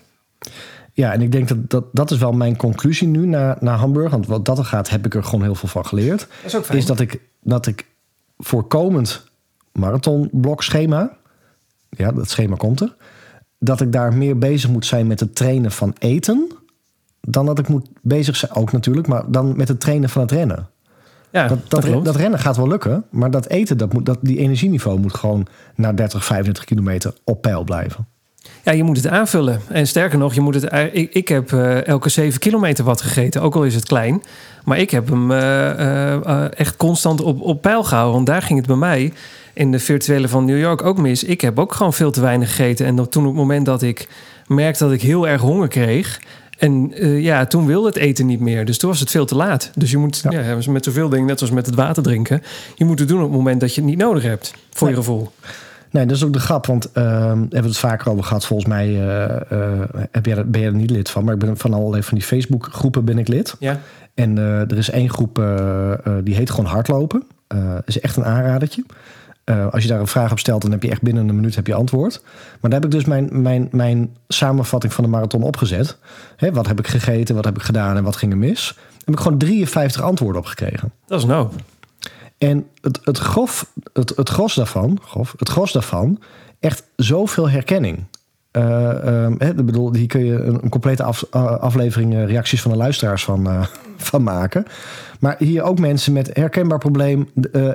Ja, 0.93 1.13
en 1.13 1.23
ik 1.23 1.33
denk 1.33 1.49
dat 1.49 1.71
dat, 1.71 1.85
dat 1.93 2.11
is 2.11 2.19
wel 2.19 2.33
mijn 2.33 2.57
conclusie 2.57 3.09
nu 3.09 3.27
na, 3.27 3.57
na 3.61 3.77
Hamburg. 3.77 4.11
Want 4.11 4.27
wat 4.27 4.45
dat 4.45 4.59
er 4.59 4.65
gaat, 4.65 4.91
heb 4.91 5.07
ik 5.07 5.15
er 5.15 5.25
gewoon 5.25 5.43
heel 5.43 5.55
veel 5.55 5.69
van 5.69 5.87
geleerd. 5.87 6.19
Dat 6.19 6.29
is 6.45 6.57
ook 6.57 6.65
fijn. 6.65 6.79
Is 6.79 6.87
dat 6.87 7.01
ik, 7.01 7.21
dat 7.41 7.67
ik 7.67 7.87
voor 8.39 8.67
komend 8.67 9.31
marathonblokschema, 9.73 11.17
ja, 11.89 12.13
dat 12.13 12.31
schema 12.31 12.57
komt 12.57 12.81
er, 12.81 12.97
dat 13.59 13.81
ik 13.81 13.93
daar 13.93 14.15
meer 14.15 14.39
bezig 14.39 14.71
moet 14.71 14.87
zijn 14.87 15.07
met 15.07 15.21
het 15.21 15.35
trainen 15.35 15.73
van 15.73 15.95
eten. 15.99 16.51
Dan 17.21 17.47
dat 17.47 17.59
ik 17.59 17.69
moet 17.69 17.89
bezig 18.03 18.37
zijn, 18.37 18.55
ook 18.55 18.73
natuurlijk, 18.73 19.07
maar 19.07 19.31
dan 19.31 19.57
met 19.57 19.69
het 19.69 19.81
trainen 19.81 20.09
van 20.09 20.23
het 20.23 20.31
rennen. 20.31 20.69
Ja, 21.33 21.49
Dat, 21.49 22.05
dat, 22.05 22.17
rennen 22.17 22.39
gaat 22.39 22.57
wel 22.57 22.69
lukken, 22.69 23.05
maar 23.11 23.31
dat 23.31 23.49
eten, 23.49 23.77
dat 23.77 23.93
moet, 23.93 24.07
dat, 24.07 24.19
die 24.21 24.39
energieniveau 24.39 24.99
moet 24.99 25.15
gewoon 25.15 25.47
na 25.75 25.93
30, 25.93 26.25
35 26.25 26.65
kilometer 26.65 27.15
op 27.25 27.43
peil 27.43 27.65
blijven. 27.65 28.07
Ja, 28.65 28.73
je 28.73 28.83
moet 28.83 28.97
het 28.97 29.09
aanvullen. 29.09 29.61
En 29.69 29.87
sterker 29.87 30.19
nog, 30.19 30.35
je 30.35 30.41
moet 30.41 30.55
het. 30.55 30.93
Ik, 30.93 31.15
ik 31.15 31.29
heb 31.29 31.53
eh, 31.53 31.87
elke 31.87 32.09
7 32.09 32.41
kilometer 32.41 32.85
wat 32.85 33.01
gegeten, 33.01 33.43
ook 33.43 33.55
al 33.55 33.65
is 33.65 33.75
het 33.75 33.85
klein. 33.85 34.23
Maar 34.65 34.79
ik 34.79 34.91
heb 34.91 35.09
hem 35.09 35.31
eh, 35.31 36.15
eh, 36.15 36.45
echt 36.57 36.77
constant 36.77 37.21
op, 37.21 37.41
op 37.41 37.63
peil 37.63 37.85
gehouden. 37.85 38.15
Want 38.15 38.27
daar 38.27 38.43
ging 38.43 38.59
het 38.59 38.69
bij 38.69 38.77
mij 38.77 39.13
in 39.53 39.73
de 39.73 39.79
virtuele 39.79 40.29
van 40.29 40.45
New 40.45 40.59
York 40.59 40.83
ook 40.83 40.99
mis. 40.99 41.25
Ik 41.25 41.41
heb 41.41 41.59
ook 41.59 41.73
gewoon 41.75 41.93
veel 41.93 42.11
te 42.11 42.21
weinig 42.21 42.49
gegeten. 42.49 42.87
En 42.87 42.95
toen 43.11 43.23
op 43.23 43.29
het 43.29 43.41
moment 43.41 43.67
dat 43.67 43.83
ik 43.83 44.09
merkte 44.47 44.85
dat 44.85 44.93
ik 44.93 45.03
heel 45.03 45.29
erg 45.29 45.41
honger 45.41 45.69
kreeg. 45.69 46.21
En 46.63 46.93
eh, 46.95 47.23
ja, 47.23 47.47
toen 47.47 47.67
wilde 47.67 47.87
het 47.87 47.97
eten 47.97 48.27
niet 48.27 48.41
meer. 48.41 48.65
Dus 48.65 48.79
toen 48.79 48.91
was 48.91 49.01
het 49.01 49.11
veel 49.11 49.25
te 49.25 49.35
laat. 49.35 49.71
Dus 49.75 49.91
je 49.91 49.97
moet 49.97 50.25
Ja. 50.31 50.41
ja. 50.41 50.71
met 50.71 50.85
zoveel 50.85 51.09
dingen, 51.09 51.27
net 51.27 51.39
zoals 51.39 51.55
met 51.55 51.67
het 51.67 51.75
water 51.75 52.03
drinken. 52.03 52.43
Je 52.75 52.85
moet 52.85 52.99
het 52.99 53.09
doen 53.09 53.19
op 53.19 53.29
het 53.29 53.37
moment 53.37 53.61
dat 53.61 53.75
je 53.75 53.81
het 53.81 53.91
niet 53.91 53.99
nodig 53.99 54.23
hebt. 54.23 54.55
Voor 54.71 54.89
je 54.89 54.95
gevoel. 54.95 55.31
Nee, 55.91 56.07
dat 56.07 56.17
is 56.17 56.25
ook 56.25 56.33
de 56.33 56.39
grap, 56.39 56.67
want 56.67 56.93
ehm 56.93 57.39
hebben 57.39 57.63
we 57.63 57.67
het 57.67 57.77
vaker 57.77 58.11
over 58.11 58.25
gehad. 58.25 58.47
Volgens 58.47 58.69
mij 58.69 58.87
eh, 58.87 59.25
eh, 59.51 59.81
heb 60.11 60.27
jij, 60.27 60.47
ben 60.47 60.61
je 60.61 60.67
er 60.67 60.75
niet 60.75 60.91
lid 60.91 61.11
van, 61.11 61.25
maar 61.25 61.35
ik 61.35 61.41
ben 61.41 61.57
van 61.57 61.75
allerlei 61.75 62.03
van 62.03 62.19
die 62.19 62.27
Facebook 62.27 62.69
groepen 62.73 63.05
ben 63.05 63.19
ik 63.19 63.29
lid. 63.29 63.57
Ja. 63.59 63.81
En 64.15 64.39
er 64.39 64.79
is 64.79 64.91
één 64.91 65.11
groep 65.11 65.35
die 66.25 66.35
heet 66.35 66.51
gewoon 66.51 66.71
hardlopen. 66.71 67.23
Is 67.85 68.01
echt 68.01 68.17
een 68.17 68.25
aanradertje. 68.25 68.85
Eh, 69.45 69.69
als 69.69 69.83
je 69.83 69.89
daar 69.89 70.01
een 70.01 70.07
vraag 70.07 70.33
op 70.33 70.39
stelt, 70.39 70.63
dan 70.63 70.71
heb 70.71 70.83
je 70.83 70.91
echt 70.91 71.03
binnen 71.03 71.29
een 71.29 71.35
minuut 71.35 71.55
heb 71.55 71.67
je 71.67 71.75
antwoord. 71.75 72.23
Maar 72.61 72.71
daar 72.71 72.81
heb 72.81 72.85
ik 72.85 72.91
dus 72.91 73.05
mijn, 73.05 73.43
mijn, 73.43 73.69
mijn 73.71 74.17
samenvatting 74.29 74.93
van 74.93 75.05
de 75.05 75.11
marathon 75.11 75.43
opgezet. 75.43 75.99
Hè, 76.37 76.53
wat 76.53 76.67
heb 76.67 76.79
ik 76.79 76.87
gegeten, 76.87 77.35
wat 77.35 77.45
heb 77.45 77.57
ik 77.57 77.63
gedaan 77.63 77.97
en 77.97 78.05
wat 78.05 78.17
ging 78.17 78.33
er 78.33 78.39
mis? 78.39 78.73
Daar 78.75 79.05
heb 79.05 79.15
ik 79.15 79.21
gewoon 79.21 79.39
53 79.39 80.03
antwoorden 80.03 80.41
op 80.41 80.47
gekregen. 80.47 80.93
Dat 81.07 81.19
is 81.19 81.25
nou. 81.25 81.49
En 82.39 82.67
het, 82.81 83.01
het, 83.05 83.19
grof, 83.19 83.73
het, 83.93 84.13
het 84.17 84.29
gros 84.29 84.55
daarvan, 84.55 84.99
grof, 85.03 85.35
het 85.39 85.49
gros 85.49 85.73
daarvan, 85.73 86.23
echt 86.61 86.85
zoveel 86.97 87.51
herkenning. 87.51 88.05
Ik 89.39 89.67
bedoel, 89.67 89.95
hier 89.95 90.07
kun 90.07 90.25
je 90.25 90.35
een, 90.35 90.59
een 90.63 90.69
complete 90.69 91.03
af- 91.03 91.27
eh, 91.31 91.57
aflevering 91.59 92.15
eh, 92.15 92.25
reacties 92.27 92.63
van 92.63 92.71
de 92.71 92.77
luisteraars 92.77 93.25
van, 93.25 93.49
van 93.97 94.23
maken. 94.23 94.65
Maar 95.21 95.37
hier 95.39 95.63
ook 95.63 95.79
mensen 95.79 96.13
met 96.13 96.31
herkenbaar 96.33 96.79
probleem, 96.79 97.29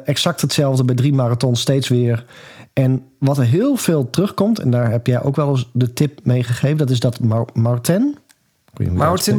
exact 0.06 0.42
hetzelfde 0.42 0.84
bij 0.84 0.96
drie 0.96 1.14
marathons, 1.14 1.62
steeds 1.62 1.88
weer. 1.88 2.26
En 2.74 3.04
wat 3.20 3.38
er 3.38 3.44
heel 3.44 3.76
veel 3.76 4.10
terugkomt, 4.10 4.60
en 4.60 4.70
daar 4.70 4.92
heb 4.92 5.08
jij 5.08 5.22
ook 5.24 5.36
wel 5.36 5.50
eens 5.50 5.70
de 5.74 5.94
tip 5.94 6.20
mee 6.24 6.44
gegeven, 6.44 6.78
dat 6.78 6.90
is 6.90 7.00
dat 7.00 7.20
Mar- 7.20 7.48
Martin. 7.54 8.18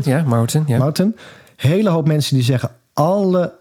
uitspreekt. 0.00 0.04
ja, 0.04 0.22
Mountain, 0.30 0.64
ja. 0.68 0.78
Martin. 0.78 1.16
Hele 1.56 1.88
hoop 1.90 2.06
mensen 2.06 2.34
die 2.34 2.44
zeggen 2.44 2.70
alle 2.92 3.52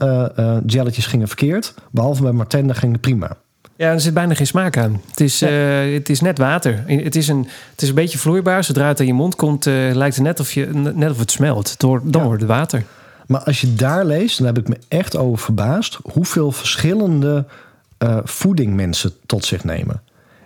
jelletjes 0.65 1.05
gingen 1.05 1.27
verkeerd. 1.27 1.73
Behalve 1.91 2.21
bij 2.21 2.31
Martin, 2.31 2.67
daar 2.67 2.75
ging 2.75 2.99
prima. 2.99 3.37
Ja, 3.77 3.91
er 3.91 4.01
zit 4.01 4.13
bijna 4.13 4.33
geen 4.33 4.47
smaak 4.47 4.77
aan. 4.77 5.01
Het 5.09 5.19
is, 5.19 5.39
Ja. 5.39 5.47
eh, 5.83 5.93
het 5.93 6.09
is 6.09 6.21
net 6.21 6.37
water. 6.37 6.83
Het 6.87 7.15
is, 7.15 7.27
een, 7.27 7.47
het 7.71 7.81
is 7.81 7.89
een 7.89 7.95
beetje 7.95 8.17
vloeibaar. 8.17 8.63
Zodra 8.63 8.87
het 8.87 8.99
aan 8.99 9.05
je 9.05 9.13
mond 9.13 9.35
komt, 9.35 9.67
eh, 9.67 9.73
lijkt 9.93 10.15
het 10.15 10.23
net 10.25 10.39
of, 10.39 10.51
je, 10.53 10.65
net 10.95 11.11
of 11.11 11.19
het 11.19 11.31
smelt. 11.31 11.79
Door, 11.79 12.01
dan 12.03 12.21
Ja. 12.21 12.27
wordt 12.27 12.41
het 12.41 12.51
water. 12.51 12.83
Maar 13.27 13.41
als 13.43 13.61
je 13.61 13.73
daar 13.73 14.05
leest, 14.05 14.37
dan 14.37 14.47
heb 14.47 14.57
ik 14.57 14.67
me 14.67 14.77
echt 14.87 15.15
over 15.17 15.37
verbaasd... 15.37 15.97
hoeveel 16.03 16.51
verschillende 16.51 17.45
eh, 17.97 18.17
voeding 18.23 18.73
mensen 18.75 19.11
tot 19.25 19.45
zich 19.45 19.63
nemen. 19.63 20.01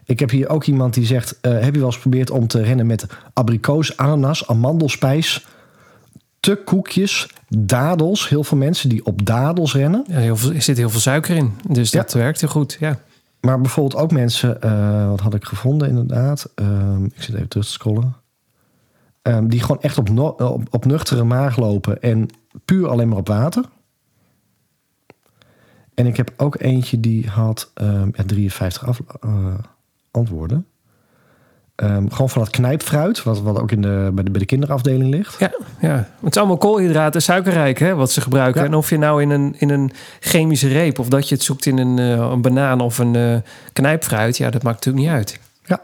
Ik 0.05 0.19
heb 0.19 0.29
hier 0.29 0.49
ook 0.49 0.63
iemand 0.65 0.93
die 0.93 1.05
zegt... 1.05 1.37
heb 1.41 1.63
je 1.73 1.79
wel 1.79 1.85
eens 1.85 1.95
geprobeerd 1.95 2.29
om 2.29 2.47
te 2.47 2.61
rennen 2.61 2.85
met 2.87 3.05
abrikoos, 3.33 3.97
ananas, 3.97 4.47
amandelspijs... 4.47 5.45
te 6.39 6.55
koekjes, 6.65 7.27
dadels. 7.47 8.29
Heel 8.29 8.43
veel 8.43 8.57
mensen 8.57 8.89
die 8.89 9.05
op 9.05 9.25
dadels 9.25 9.73
rennen. 9.73 10.03
Ja, 10.07 10.17
heel 10.17 10.35
veel, 10.37 10.53
er 10.53 10.61
zit 10.61 10.77
heel 10.77 10.89
veel 10.89 10.99
suiker 10.99 11.35
in. 11.35 11.53
Dus 11.69 11.91
Ja. 11.91 12.01
dat 12.01 12.13
werkt 12.13 12.39
heel 12.41 12.49
goed. 12.49 12.77
Ja. 12.79 12.99
Maar 13.41 13.61
bijvoorbeeld 13.61 14.01
ook 14.01 14.11
mensen, 14.11 14.61
eh, 14.61 15.09
wat 15.09 15.19
had 15.19 15.33
ik 15.33 15.45
gevonden 15.45 15.87
inderdaad? 15.87 16.51
Ehm, 16.55 17.05
ik 17.05 17.21
zit 17.21 17.35
even 17.35 17.47
terug 17.47 17.65
te 17.65 17.71
scrollen. 17.71 18.15
Ehm, 19.21 19.47
die 19.47 19.59
gewoon 19.61 19.81
echt 19.81 19.97
op, 19.97 20.19
op, 20.39 20.67
op 20.69 20.85
nuchtere 20.85 21.23
maag 21.23 21.57
lopen 21.57 22.01
en 22.01 22.27
puur 22.65 22.87
alleen 22.87 23.09
maar 23.09 23.17
op 23.17 23.27
water. 23.27 23.65
En 25.93 26.07
ik 26.07 26.17
heb 26.17 26.33
ook 26.37 26.59
eentje 26.59 26.99
die 26.99 27.27
had 27.27 27.71
ehm, 27.73 28.09
ja, 28.13 28.23
53 28.25 28.87
af, 28.87 29.01
eh, 29.21 29.53
antwoorden. 30.11 30.65
Ehm, 31.75 32.07
gewoon 32.09 32.29
van 32.29 32.41
dat 32.41 32.51
knijpfruit, 32.51 33.23
wat, 33.23 33.41
wat 33.41 33.59
ook 33.59 33.71
in 33.71 33.81
de, 33.81 34.09
bij, 34.13 34.23
de, 34.23 34.31
bij 34.31 34.39
de 34.39 34.45
kinderafdeling 34.45 35.09
ligt. 35.09 35.39
Ja, 35.39 35.51
ja. 35.79 36.07
Het 36.21 36.35
is 36.35 36.37
allemaal 36.37 36.57
koolhydraten, 36.57 37.21
suikerrijk, 37.21 37.79
hè, 37.79 37.95
wat 37.95 38.11
ze 38.11 38.21
gebruiken. 38.21 38.61
Ja. 38.61 38.67
En 38.67 38.73
of 38.75 38.89
je 38.89 38.97
nou 38.97 39.21
in 39.21 39.29
een, 39.29 39.55
in 39.57 39.69
een 39.69 39.91
chemische 40.19 40.67
reep... 40.67 40.99
of 40.99 41.07
dat 41.07 41.29
je 41.29 41.35
het 41.35 41.43
zoekt 41.43 41.65
in 41.65 41.77
een, 41.77 41.99
eh, 41.99 42.29
een 42.31 42.41
banaan 42.41 42.79
of 42.81 42.97
een 42.97 43.15
eh, 43.15 43.35
knijpfruit... 43.73 44.37
ja, 44.37 44.49
dat 44.49 44.63
maakt 44.63 44.75
natuurlijk 44.85 45.05
niet 45.05 45.15
uit. 45.15 45.39
Ja, 45.65 45.81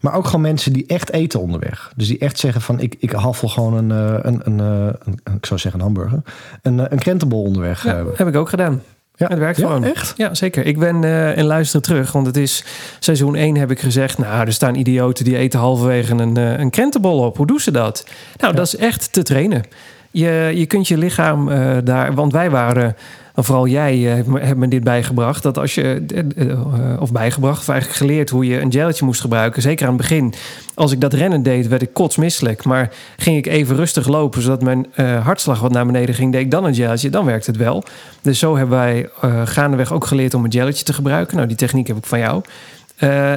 maar 0.00 0.14
ook 0.14 0.24
gewoon 0.26 0.40
mensen 0.40 0.72
die 0.72 0.86
echt 0.86 1.12
eten 1.12 1.40
onderweg. 1.40 1.92
Dus 1.96 2.06
die 2.06 2.18
echt 2.18 2.38
zeggen 2.38 2.60
van 2.60 2.80
ik, 2.80 2.96
ik 2.98 3.10
haffel 3.12 3.48
gewoon 3.48 3.74
een, 3.74 3.90
eh, 3.90 4.18
een, 4.22 4.40
een, 4.44 4.58
een, 4.58 4.96
een- 5.24 5.34
ik 5.36 5.46
zou 5.46 5.60
zeggen 5.60 5.80
een 5.80 5.86
hamburger. 5.86 6.22
Een, 6.62 6.92
een 6.92 6.98
krentenbol 6.98 7.42
onderweg. 7.42 7.84
Ja, 7.84 8.04
heb 8.14 8.28
ik 8.28 8.36
ook 8.36 8.48
gedaan. 8.48 8.82
Ja. 9.16 9.26
Het 9.28 9.38
werkt 9.38 9.58
Ja, 9.58 9.66
gewoon. 9.66 9.84
echt? 9.84 10.12
Ja, 10.16 10.34
zeker. 10.34 10.66
Ik 10.66 10.78
ben 10.78 11.04
eh 11.04 11.38
en 11.38 11.44
luister 11.44 11.80
terug, 11.80 12.12
want 12.12 12.26
het 12.26 12.36
is 12.36 12.64
seizoen 12.98 13.34
1 13.36 13.56
heb 13.56 13.70
ik 13.70 13.80
gezegd... 13.80 14.18
nou, 14.18 14.46
er 14.46 14.52
staan 14.52 14.74
idioten 14.74 15.24
die 15.24 15.36
eten 15.36 15.58
halverwege 15.60 16.12
een, 16.14 16.36
eh, 16.36 16.58
een 16.58 16.70
krentenbol 16.70 17.18
op. 17.18 17.36
Hoe 17.36 17.46
doen 17.46 17.60
ze 17.60 17.70
dat? 17.70 18.04
Nou, 18.36 18.52
Ja. 18.52 18.58
dat 18.58 18.66
is 18.66 18.76
echt 18.76 19.12
te 19.12 19.22
trainen. 19.22 19.62
Je, 20.10 20.52
je 20.54 20.66
kunt 20.66 20.88
je 20.88 20.98
lichaam 20.98 21.48
eh, 21.48 21.76
daar... 21.84 22.14
Want 22.14 22.32
wij 22.32 22.50
waren, 22.50 22.96
en 23.36 23.44
vooral 23.44 23.66
jij 23.66 23.92
eh, 23.92 24.14
hebt 24.40 24.58
me, 24.58 24.68
dit 24.68 24.84
bijgebracht... 24.84 25.42
dat 25.42 25.58
als 25.58 25.74
je, 25.74 26.04
eh, 26.14 26.50
eh, 26.50 27.00
of 27.00 27.12
bijgebracht, 27.12 27.60
of 27.60 27.68
eigenlijk 27.68 27.98
geleerd... 27.98 28.30
hoe 28.30 28.46
je 28.46 28.60
een 28.60 28.72
gelletje 28.72 29.04
moest 29.04 29.20
gebruiken. 29.20 29.62
Zeker 29.62 29.86
aan 29.86 29.92
het 29.92 30.00
begin. 30.00 30.34
Als 30.74 30.92
ik 30.92 31.00
dat 31.00 31.12
rennen 31.12 31.42
deed, 31.42 31.68
werd 31.68 31.82
ik 31.82 31.92
kotsmisselijk. 31.92 32.64
Maar 32.64 32.92
ging 33.16 33.36
ik 33.36 33.46
even 33.46 33.76
rustig 33.76 34.06
lopen... 34.06 34.42
zodat 34.42 34.62
mijn 34.62 34.86
hartslag 35.22 35.60
wat 35.60 35.72
naar 35.72 35.86
beneden 35.86 36.14
ging... 36.14 36.32
deed 36.32 36.40
ik 36.40 36.50
dan 36.50 36.64
een 36.64 36.74
gelletje, 36.74 37.10
dan 37.10 37.24
werkt 37.24 37.46
het 37.46 37.56
wel. 37.56 37.84
Dus 38.22 38.38
zo 38.38 38.56
hebben 38.56 38.78
wij 38.78 39.08
eh 39.20 39.42
gaandeweg 39.44 39.92
ook 39.92 40.04
geleerd 40.04 40.34
om 40.34 40.44
een 40.44 40.52
gelletje 40.52 40.84
te 40.84 40.92
gebruiken. 40.92 41.36
Nou, 41.36 41.48
die 41.48 41.56
techniek 41.56 41.86
heb 41.86 41.96
ik 41.96 42.06
van 42.06 42.18
jou. 42.18 42.42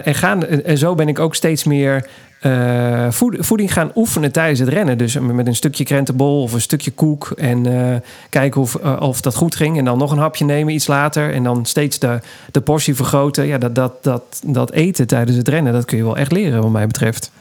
En, 0.04 0.16
gaan, 0.16 0.46
en 0.46 0.78
zo 0.78 0.96
ben 0.96 1.08
ik 1.08 1.20
ook 1.20 1.36
steeds 1.36 1.64
meer 1.64 2.10
eh, 2.40 3.12
voed- 3.12 3.38
voeding 3.40 3.74
gaan 3.74 3.92
oefenen 3.96 4.32
tijdens 4.32 4.60
het 4.60 4.70
rennen. 4.70 4.98
Dus 4.98 5.20
met 5.20 5.48
een 5.48 5.56
stukje 5.56 5.84
krentenbol 5.84 6.42
of 6.42 6.54
een 6.54 6.62
stukje 6.62 6.92
koek. 6.92 7.32
En 7.38 7.66
eh, 7.66 7.96
kijken 8.30 8.62
of, 8.62 8.76
eh, 8.76 8.98
of 9.00 9.22
dat 9.22 9.36
goed 9.36 9.56
ging. 9.56 9.78
En 9.78 9.86
dan 9.86 9.98
nog 9.98 10.12
een 10.12 10.18
hapje 10.18 10.46
nemen 10.46 10.74
iets 10.74 10.88
later. 10.88 11.34
En 11.34 11.44
dan 11.44 11.66
steeds 11.66 12.00
de, 12.00 12.20
de 12.52 12.62
portie 12.62 12.96
vergroten. 12.96 13.46
Ja, 13.46 13.58
dat, 13.58 13.76
dat, 13.76 14.04
dat, 14.04 14.42
dat 14.46 14.72
eten 14.72 15.08
tijdens 15.08 15.38
het 15.38 15.48
rennen, 15.48 15.74
dat 15.74 15.86
kun 15.86 15.98
je 15.98 16.04
wel 16.04 16.18
echt 16.18 16.32
leren 16.32 16.62
wat 16.62 16.72
mij 16.72 16.88
betreft. 16.88 17.32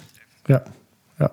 Ja, 0.44 0.62
ja. 1.18 1.30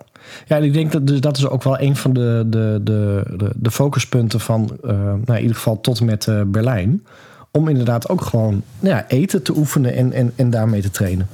ja 0.47 0.58
ik 0.58 0.73
denk 0.73 0.91
dat 0.91 1.08
dus 1.08 1.21
dat 1.21 1.38
is 1.38 1.47
ook 1.47 1.63
wel 1.63 1.80
een 1.80 1.95
van 1.95 2.13
de, 2.13 2.43
de, 2.47 2.80
de, 2.84 3.23
de, 3.56 3.71
focuspunten 3.71 4.39
van, 4.39 4.78
nou, 4.82 5.23
in 5.25 5.41
ieder 5.41 5.56
geval 5.56 5.82
tot 5.82 6.01
met 6.01 6.28
Berlijn. 6.45 7.06
Om 7.51 7.67
inderdaad 7.67 8.10
ook 8.10 8.21
gewoon 8.21 8.62
nou 8.80 8.95
ja, 8.95 9.06
eten 9.08 9.43
te 9.43 9.58
oefenen 9.58 9.93
en, 9.95 10.13
en, 10.13 10.34
en 10.36 10.49
daarmee 10.49 10.82
te 10.82 10.91
trainen. 10.91 11.28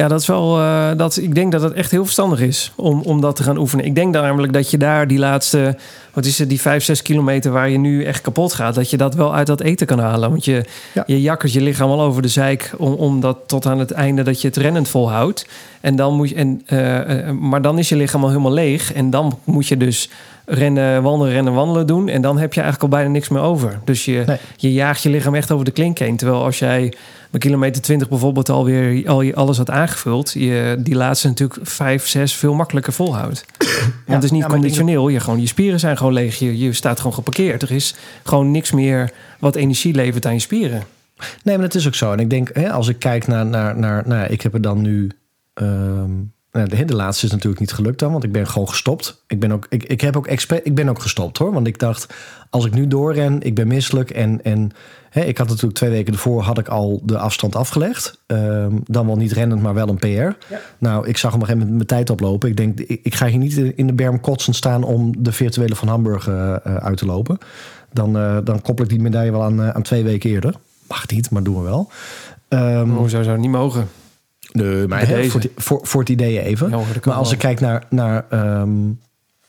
Ja, 0.00 0.08
dat 0.08 0.20
is 0.20 0.26
wel. 0.26 0.58
eh, 0.58 0.90
dat, 0.96 1.16
ik 1.16 1.34
denk 1.34 1.52
dat 1.52 1.62
het 1.62 1.72
echt 1.72 1.90
heel 1.90 2.02
verstandig 2.02 2.40
is 2.40 2.72
om, 2.76 3.00
om 3.02 3.20
dat 3.20 3.36
te 3.36 3.42
gaan 3.42 3.56
oefenen. 3.58 3.84
Ik 3.84 3.94
denk 3.94 4.14
namelijk 4.14 4.52
dat 4.52 4.70
je 4.70 4.78
daar 4.78 5.06
die 5.06 5.18
laatste, 5.18 5.76
wat 6.12 6.24
is 6.24 6.38
het, 6.38 6.48
die 6.48 6.60
5, 6.60 6.84
6 6.84 7.02
kilometer 7.02 7.52
waar 7.52 7.68
je 7.70 7.78
nu 7.78 8.04
echt 8.04 8.20
kapot 8.20 8.52
gaat, 8.52 8.74
dat 8.74 8.90
je 8.90 8.96
dat 8.96 9.14
wel 9.14 9.34
uit 9.34 9.46
dat 9.46 9.60
eten 9.60 9.86
kan 9.86 9.98
halen. 9.98 10.30
Want 10.30 10.44
je, 10.44 10.64
Ja. 10.94 11.02
je 11.06 11.20
jakkert 11.20 11.52
je 11.52 11.60
lichaam 11.60 11.90
al 11.90 12.00
over 12.00 12.22
de 12.22 12.28
zeik 12.28 12.72
om, 12.78 12.92
om 12.92 13.20
dat 13.20 13.36
tot 13.46 13.66
aan 13.66 13.78
het 13.78 13.90
einde 13.90 14.22
dat 14.22 14.40
je 14.40 14.48
het 14.48 14.56
rennend 14.56 14.88
volhoudt. 14.88 15.46
En 15.80 15.96
dan 15.96 16.14
moet 16.14 16.28
je, 16.28 16.34
en, 16.34 16.62
eh, 16.66 17.28
eh, 17.28 17.34
maar 17.34 17.62
dan 17.62 17.78
is 17.78 17.88
je 17.88 17.96
lichaam 17.96 18.22
al 18.22 18.28
helemaal 18.28 18.52
leeg. 18.52 18.92
En 18.92 19.10
dan 19.10 19.38
moet 19.44 19.66
je 19.68 19.76
dus 19.76 20.10
rennen, 20.50 21.02
wandelen, 21.02 21.32
rennen, 21.32 21.52
wandelen 21.52 21.86
doen. 21.86 22.08
En 22.08 22.22
dan 22.22 22.38
heb 22.38 22.54
je 22.54 22.60
eigenlijk 22.60 22.92
al 22.92 22.98
bijna 22.98 23.12
niks 23.12 23.28
meer 23.28 23.42
over. 23.42 23.78
Dus 23.84 24.04
je, 24.04 24.22
Nee. 24.26 24.36
je 24.56 24.72
jaagt 24.72 25.02
je 25.02 25.08
lichaam 25.10 25.34
echt 25.34 25.50
over 25.50 25.64
de 25.64 25.70
klink 25.70 25.98
heen. 25.98 26.16
Terwijl 26.16 26.44
als 26.44 26.58
jij 26.58 26.92
bij 27.30 27.40
kilometer 27.40 27.82
20 27.82 28.08
bijvoorbeeld 28.08 28.48
alweer 28.48 29.08
al 29.08 29.22
je 29.22 29.34
alles 29.34 29.56
had 29.56 29.70
aangevuld, 29.70 30.32
je 30.32 30.76
die 30.78 30.94
laatste 30.94 31.28
natuurlijk 31.28 31.60
5, 31.62 32.06
6 32.06 32.34
veel 32.34 32.54
makkelijker 32.54 32.92
volhoudt. 32.92 33.44
Want 33.58 33.94
het 34.06 34.24
is 34.24 34.30
niet 34.30 34.42
ja, 34.42 34.48
conditioneel. 34.48 35.08
Je, 35.08 35.20
gewoon, 35.20 35.40
je 35.40 35.46
spieren 35.46 35.80
zijn 35.80 35.96
gewoon 35.96 36.12
leeg. 36.12 36.38
Je, 36.38 36.58
je 36.58 36.72
staat 36.72 36.96
gewoon 36.98 37.14
geparkeerd. 37.14 37.62
Er 37.62 37.70
is 37.72 37.94
gewoon 38.24 38.50
niks 38.50 38.72
meer 38.72 39.10
wat 39.38 39.54
energie 39.56 39.94
levert 39.94 40.26
aan 40.26 40.32
je 40.34 40.38
spieren. 40.40 40.82
Nee, 41.42 41.56
maar 41.58 41.66
dat 41.66 41.74
is 41.74 41.86
ook 41.86 41.94
zo. 41.94 42.12
En 42.12 42.18
ik 42.18 42.30
denk, 42.30 42.50
hè, 42.52 42.70
als 42.72 42.88
ik 42.88 42.98
kijk 42.98 43.26
naar, 43.26 43.46
naar, 43.46 43.78
naar 43.78 44.02
nou, 44.06 44.20
ja, 44.20 44.26
ik 44.26 44.42
heb 44.42 44.54
er 44.54 44.60
dan 44.62 44.80
nu. 44.80 45.10
ehm, 45.54 46.10
de, 46.50 46.84
de 46.84 46.94
laatste 46.94 47.26
is 47.26 47.32
natuurlijk 47.32 47.60
niet 47.60 47.72
gelukt 47.72 47.98
dan, 47.98 48.12
want 48.12 48.24
ik 48.24 48.32
ben 48.32 48.46
gewoon 48.46 48.68
gestopt. 48.68 49.22
Ik 49.26 49.40
ben 49.40 49.52
ook, 49.52 49.66
ik, 49.68 49.84
ik 49.84 50.00
heb 50.00 50.16
ook 50.16 50.26
ik 50.28 50.74
ben 50.74 50.88
ook 50.88 51.00
gestopt 51.02 51.38
hoor. 51.38 51.52
Want 51.52 51.66
ik 51.66 51.78
dacht, 51.78 52.14
als 52.50 52.64
ik 52.64 52.74
nu 52.74 52.86
doorren, 52.86 53.42
ik 53.42 53.54
ben 53.54 53.68
misselijk. 53.68 54.10
En, 54.10 54.44
en 54.44 54.70
hè, 55.10 55.20
ik 55.20 55.38
had 55.38 55.48
natuurlijk 55.48 55.74
twee 55.74 55.90
weken 55.90 56.12
ervoor 56.12 56.42
had 56.42 56.58
ik 56.58 56.68
al 56.68 57.00
de 57.04 57.18
afstand 57.18 57.56
afgelegd. 57.56 58.20
Ehm, 58.26 58.72
dan 58.84 59.06
wel 59.06 59.16
niet 59.16 59.32
rennend, 59.32 59.62
maar 59.62 59.74
wel 59.74 59.88
een 59.88 59.96
PR. 59.96 60.54
Nou, 60.78 61.08
ik 61.08 61.16
zag 61.16 61.34
op 61.34 61.40
een 61.40 61.46
gegeven 61.46 61.68
moment 61.68 61.88
mijn 61.88 62.00
tijd 62.00 62.10
oplopen. 62.10 62.48
Ik 62.48 62.56
denk, 62.56 62.80
ik, 62.80 63.00
ik 63.02 63.14
ga 63.14 63.26
hier 63.26 63.38
niet 63.38 63.56
in 63.56 63.86
de 63.86 63.92
berm 63.92 64.20
kotsen 64.20 64.54
staan 64.54 64.82
om 64.82 65.22
de 65.22 65.32
virtuele 65.32 65.74
van 65.74 65.88
Hamburg 65.88 66.28
eh, 66.28 66.54
eh, 66.54 66.76
uit 66.76 66.96
te 66.96 67.06
lopen. 67.06 67.38
Dan, 67.92 68.18
eh, 68.18 68.38
dan 68.44 68.62
koppel 68.62 68.84
ik 68.84 68.90
die 68.90 69.00
medaille 69.00 69.30
wel 69.30 69.42
aan, 69.42 69.62
aan 69.62 69.82
twee 69.82 70.04
weken 70.04 70.30
eerder. 70.30 70.54
Mag 70.88 71.08
niet, 71.08 71.30
maar 71.30 71.42
doen 71.42 71.56
we 71.56 71.62
wel. 71.62 71.90
Ehm, 72.48 72.88
Hoezo 72.88 73.22
zou 73.22 73.38
niet 73.38 73.50
mogen? 73.50 73.88
Nee, 74.52 74.86
maar 74.86 75.06
hè, 75.06 75.24
voor, 75.24 75.40
het- 75.40 75.50
voor, 75.56 75.80
voor 75.82 76.00
het 76.00 76.08
idee 76.08 76.40
even. 76.42 76.70
Ja, 76.70 76.76
maar 77.04 77.14
als 77.14 77.32
ik 77.32 77.38
kijk 77.38 77.60
naar, 77.60 77.84
naar 77.90 78.24
ehm, 78.30 78.70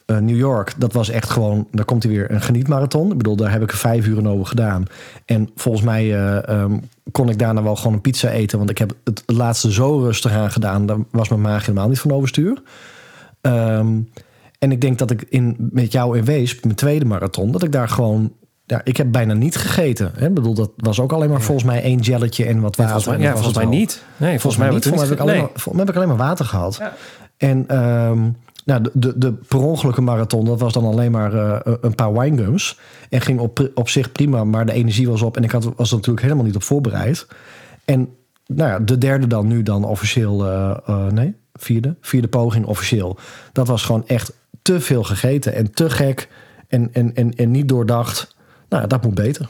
eh, 0.06 0.18
New 0.18 0.38
York, 0.38 0.74
dat 0.78 0.94
was 0.94 1.10
echt 1.10 1.30
gewoon, 1.30 1.68
daar 1.72 1.86
komt 1.86 2.04
hij 2.04 2.12
weer 2.12 2.32
een 2.32 2.42
genietmarathon. 2.42 3.12
Ik 3.12 3.18
bedoel, 3.18 3.36
daar 3.36 3.52
heb 3.52 3.62
ik 3.62 3.72
er 3.72 3.78
vijf 3.78 4.06
uur 4.08 4.28
over 4.28 4.46
gedaan. 4.46 4.86
En 5.26 5.50
volgens 5.56 5.84
mij 5.84 6.04
eh, 6.16 6.48
ehm, 6.50 6.78
kon 7.12 7.30
ik 7.30 7.40
daarna 7.40 7.64
wel 7.64 7.76
gewoon 7.76 7.94
een 7.94 8.02
pizza 8.02 8.30
eten, 8.30 8.58
want 8.58 8.70
ik 8.70 8.78
heb 8.78 8.94
het 9.04 9.24
laatste 9.26 9.72
zo 9.72 10.00
rustig 10.00 10.32
aan 10.32 10.52
gedaan. 10.52 10.86
Daar 10.86 10.98
was 11.12 11.30
mijn 11.30 11.42
maag 11.42 11.66
helemaal 11.66 11.90
niet 11.90 12.00
van 12.00 12.12
overstuur. 12.12 12.62
Ehm, 13.42 13.88
en 14.60 14.72
ik 14.72 14.82
denk 14.82 14.98
dat 14.98 15.12
ik 15.12 15.26
in, 15.30 15.56
met 15.72 15.92
jou 15.92 16.18
in 16.18 16.26
Weesp, 16.26 16.64
mijn 16.64 16.76
tweede 16.76 17.06
marathon, 17.06 17.52
dat 17.52 17.64
ik 17.64 17.72
daar 17.72 17.90
gewoon. 17.90 18.32
Ja, 18.72 18.82
ik 18.84 18.98
heb 18.98 19.12
bijna 19.12 19.34
niet 19.34 19.56
gegeten. 19.56 20.12
Hè? 20.16 20.28
Ik 20.28 20.34
bedoel, 20.34 20.54
dat 20.54 20.72
was 20.76 21.00
ook 21.00 21.12
alleen 21.12 21.30
maar 21.30 21.42
volgens 21.42 21.68
mij 21.68 21.84
één 21.84 22.00
jelletje 22.00 22.46
en 22.46 22.60
wat 22.60 22.76
water. 22.76 22.94
Volgens 22.94 23.06
mij, 23.06 23.16
en 23.16 23.22
ja, 23.22 23.32
volgens 23.32 23.58
mij 23.58 23.66
niet. 23.66 24.04
Nee, 24.18 24.40
volgens, 24.40 24.58
mij 24.62 24.70
niet. 24.70 24.84
Volgens 24.84 25.10
mij 25.10 25.12
heb 25.12 25.20
ik 25.20 25.30
alleen, 25.30 25.50
maar, 25.66 25.76
heb 25.78 25.90
ik 25.90 25.96
alleen 25.96 26.08
maar 26.08 26.28
water 26.28 26.46
gehad. 26.46 26.76
Ja. 26.80 26.94
En 27.38 27.68
ehm, 27.68 28.20
nou, 28.66 28.82
de, 28.82 28.92
de, 28.94 29.18
de 29.18 29.34
per 29.34 29.60
ongelukke 29.60 30.02
marathon, 30.02 30.46
dat 30.46 30.60
was 30.60 30.74
dan 30.74 30.86
alleen 30.86 31.12
maar 31.12 31.34
eh, 31.34 31.74
een 31.82 31.96
paar 31.96 32.14
winegums. 32.14 32.80
En 33.10 33.22
ging 33.22 33.40
op, 33.40 33.72
op 33.76 33.90
zich 33.90 34.12
prima, 34.12 34.44
maar 34.44 34.66
de 34.66 34.72
energie 34.72 35.10
was 35.10 35.22
op. 35.22 35.38
En 35.38 35.44
ik 35.44 35.52
had, 35.52 35.64
was 35.64 35.90
er 35.90 35.96
natuurlijk 35.96 36.26
helemaal 36.26 36.46
niet 36.46 36.56
op 36.56 36.64
voorbereid. 36.64 37.28
En 37.86 38.10
nou 38.46 38.70
ja, 38.70 38.80
de 38.80 38.98
derde 38.98 39.28
dan 39.28 39.48
nu 39.48 39.64
dan 39.64 39.84
officieel, 39.84 40.46
eh, 40.46 40.78
eh, 40.86 41.06
nee, 41.06 41.36
vierde, 41.54 41.96
vierde 42.02 42.28
poging 42.28 42.66
officieel. 42.66 43.18
Dat 43.52 43.68
was 43.68 43.84
gewoon 43.84 44.08
echt 44.08 44.34
te 44.62 44.80
veel 44.80 45.04
gegeten 45.04 45.54
en 45.54 45.72
te 45.72 45.90
gek 45.90 46.30
en, 46.68 46.90
en, 46.94 47.16
en, 47.16 47.36
en 47.36 47.52
niet 47.52 47.70
doordacht. 47.70 48.31
Nou, 48.72 48.88
dat 48.88 49.04
moet 49.04 49.14
beter. 49.14 49.50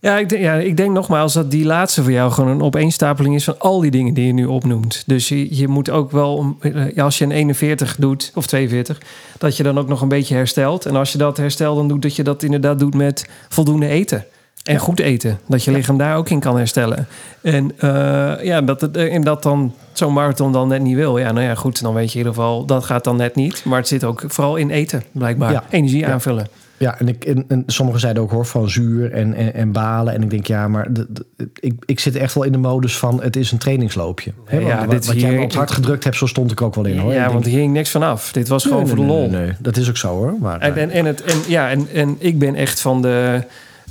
Ja 0.00 0.18
ik, 0.18 0.28
denk, 0.28 0.42
ja, 0.42 0.54
ik 0.54 0.76
denk 0.76 0.92
nogmaals 0.92 1.32
dat 1.32 1.50
die 1.50 1.64
laatste 1.64 2.02
voor 2.02 2.12
jou 2.12 2.30
gewoon 2.32 2.50
een 2.50 2.62
opeenstapeling 2.62 3.34
is 3.34 3.44
van 3.44 3.58
al 3.58 3.80
die 3.80 3.90
dingen 3.90 4.14
die 4.14 4.26
je 4.26 4.32
nu 4.32 4.44
opnoemt. 4.44 5.02
Dus 5.06 5.28
je, 5.28 5.56
je 5.56 5.68
moet 5.68 5.90
ook 5.90 6.10
wel, 6.10 6.56
eh, 6.60 7.02
als 7.02 7.18
je 7.18 7.24
een 7.24 7.30
41 7.30 7.96
doet, 7.96 8.32
of 8.34 8.46
42, 8.46 9.00
dat 9.38 9.56
je 9.56 9.62
dan 9.62 9.78
ook 9.78 9.88
nog 9.88 10.00
een 10.02 10.08
beetje 10.08 10.34
herstelt. 10.34 10.86
En 10.86 10.96
als 10.96 11.12
je 11.12 11.18
dat 11.18 11.36
herstelt, 11.36 11.76
dan 11.76 11.88
doet 11.88 12.02
dat 12.02 12.16
je 12.16 12.22
dat 12.22 12.42
inderdaad 12.42 12.78
doet 12.78 12.94
met 12.94 13.28
voldoende 13.48 13.86
eten. 13.86 14.24
En 14.64 14.78
goed 14.78 15.00
eten. 15.00 15.38
Dat 15.46 15.64
je 15.64 15.70
lichaam 15.70 15.98
daar 15.98 16.16
ook 16.16 16.28
in 16.28 16.40
kan 16.40 16.56
herstellen. 16.56 17.06
En 17.42 17.72
eh, 17.78 18.44
ja, 18.44 18.60
dat, 18.60 18.80
het, 18.80 18.96
en 18.96 19.22
dat 19.22 19.42
dan 19.42 19.74
zo'n 19.92 20.12
marathon 20.12 20.52
dan 20.52 20.68
net 20.68 20.82
niet 20.82 20.96
wil. 20.96 21.18
Ja, 21.18 21.32
nou 21.32 21.46
ja, 21.46 21.54
goed. 21.54 21.82
Dan 21.82 21.94
weet 21.94 22.12
je 22.12 22.18
in 22.18 22.18
ieder 22.18 22.34
geval, 22.34 22.64
dat 22.64 22.84
gaat 22.84 23.04
dan 23.04 23.16
net 23.16 23.34
niet. 23.34 23.64
Maar 23.64 23.78
het 23.78 23.88
zit 23.88 24.04
ook 24.04 24.24
vooral 24.26 24.56
in 24.56 24.70
eten, 24.70 25.02
blijkbaar. 25.12 25.52
Ja. 25.52 25.64
Energie 25.70 26.06
aanvullen. 26.06 26.46
Ja, 26.52 26.67
en, 26.78 27.08
ik, 27.08 27.24
en, 27.24 27.44
en 27.48 27.62
sommigen 27.66 28.00
zeiden 28.00 28.22
ook 28.22 28.30
hoor 28.30 28.46
van 28.46 28.70
zuur 28.70 29.12
en, 29.12 29.34
en, 29.34 29.54
en 29.54 29.72
balen. 29.72 30.14
En 30.14 30.22
ik 30.22 30.30
denk, 30.30 30.46
ja, 30.46 30.68
maar 30.68 30.92
de, 30.92 31.06
de- 31.08 31.48
ik, 31.60 31.72
ik 31.86 32.00
zit 32.00 32.16
echt 32.16 32.34
wel 32.34 32.44
in 32.44 32.52
de 32.52 32.58
modus 32.58 32.98
van 32.98 33.22
het 33.22 33.36
is 33.36 33.52
een 33.52 33.58
trainingsloopje. 33.58 34.32
Hè, 34.44 34.58
Ja, 34.58 34.80
wat 34.80 34.90
dit 34.90 35.06
wat 35.06 35.20
jij 35.20 35.28
hier- 35.30 35.38
me 35.38 35.44
op 35.44 35.52
hart 35.52 35.70
gedrukt 35.70 36.04
hebt, 36.04 36.16
zo 36.16 36.26
stond 36.26 36.50
ik 36.50 36.62
ook 36.62 36.74
wel 36.74 36.84
in 36.84 36.98
hoor. 36.98 37.12
Ja, 37.12 37.24
Ik 37.26 37.30
want 37.30 37.42
denk, 37.44 37.54
hier 37.54 37.64
hing 37.64 37.72
niks 37.74 37.90
van 37.90 38.02
af. 38.02 38.32
Dit 38.32 38.48
was 38.48 38.62
gewoon 38.62 38.78
nee, 38.78 38.86
voor 38.86 38.96
de 38.96 39.04
lol. 39.04 39.28
nee, 39.30 39.40
nee, 39.44 39.52
dat 39.58 39.76
is 39.76 39.88
ook 39.88 39.96
zo 39.96 40.08
hoor. 40.08 40.34
Maar, 40.40 40.60
En, 40.60 40.76
en, 40.76 40.90
en, 40.90 41.04
het, 41.04 41.22
en, 41.22 41.36
ja, 41.48 41.70
en, 41.70 41.88
en 41.94 42.16
ik 42.18 42.38
ben 42.38 42.54
echt 42.54 42.80
van 42.80 43.02
de 43.02 43.42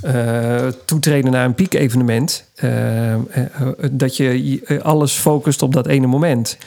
eh, 0.02 0.66
toetreden 0.84 1.30
naar 1.32 1.44
een 1.44 1.54
piek-evenement. 1.54 2.44
eh, 2.54 3.12
eh, 3.12 3.18
eh, 3.34 3.68
dat 3.90 4.16
je 4.16 4.60
eh, 4.64 4.78
alles 4.80 5.12
focust 5.12 5.62
op 5.62 5.72
dat 5.72 5.86
ene 5.86 6.06
moment. 6.06 6.58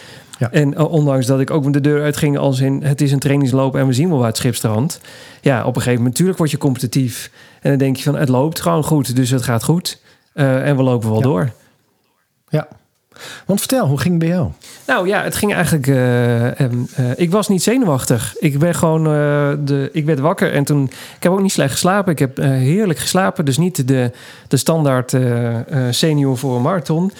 Ja. 0.42 0.52
En 0.52 0.74
eh, 0.74 0.92
ondanks 0.92 1.26
dat 1.26 1.40
ik 1.40 1.52
ook 1.52 1.74
de 1.74 1.82
deur 1.82 2.02
uitging 2.04 2.38
als 2.38 2.60
in... 2.60 2.84
het 2.84 3.02
is 3.02 3.12
een 3.12 3.20
trainingsloop 3.20 3.76
en 3.76 3.88
we 3.88 3.94
zien 3.94 4.10
wel 4.10 4.18
waar 4.18 4.28
het 4.28 4.38
schipstrand. 4.38 5.00
Ja, 5.42 5.60
op 5.60 5.68
een 5.68 5.74
gegeven 5.74 5.94
moment 5.94 6.10
natuurlijk 6.12 6.38
word 6.38 6.52
je 6.52 6.58
competitief. 6.58 7.32
En 7.62 7.70
dan 7.70 7.80
denk 7.80 7.96
je 7.96 8.04
van 8.04 8.16
het 8.16 8.30
loopt 8.30 8.62
gewoon 8.62 8.84
goed, 8.84 9.16
dus 9.16 9.30
het 9.30 9.44
gaat 9.44 9.64
goed. 9.64 10.00
Eh, 10.34 10.68
en 10.68 10.76
we 10.78 10.84
lopen 10.84 11.10
wel 11.10 11.18
Ja. 11.18 11.24
door. 11.24 11.50
ja. 12.50 12.68
Want 13.46 13.60
vertel, 13.60 13.88
hoe 13.88 13.98
ging 14.00 14.14
het 14.14 14.24
bij 14.24 14.34
jou? 14.38 14.50
Nou 14.88 15.08
ja, 15.08 15.24
het 15.24 15.36
ging 15.36 15.54
eigenlijk. 15.54 15.88
eh, 15.88 16.60
ehm, 16.60 16.78
eh, 16.96 17.06
ik 17.16 17.32
was 17.32 17.48
niet 17.48 17.64
zenuwachtig. 17.64 18.36
Ik 18.40 18.60
ben 18.60 18.76
gewoon. 18.76 19.04
de, 19.66 19.90
ik 19.94 20.06
werd 20.06 20.20
wakker 20.20 20.54
en 20.54 20.64
toen. 20.64 20.84
Ik 21.18 21.24
heb 21.24 21.32
ook 21.32 21.42
niet 21.42 21.52
slecht 21.52 21.72
geslapen. 21.72 22.12
Ik 22.12 22.20
heb 22.20 22.38
heerlijk 22.38 23.00
geslapen. 23.00 23.46
Dus 23.46 23.58
niet 23.58 23.88
de, 23.88 24.12
de 24.48 24.58
standaard 24.58 25.16
senior 25.90 26.38
voor 26.38 26.56
een 26.56 26.62
marathon. 26.62 27.12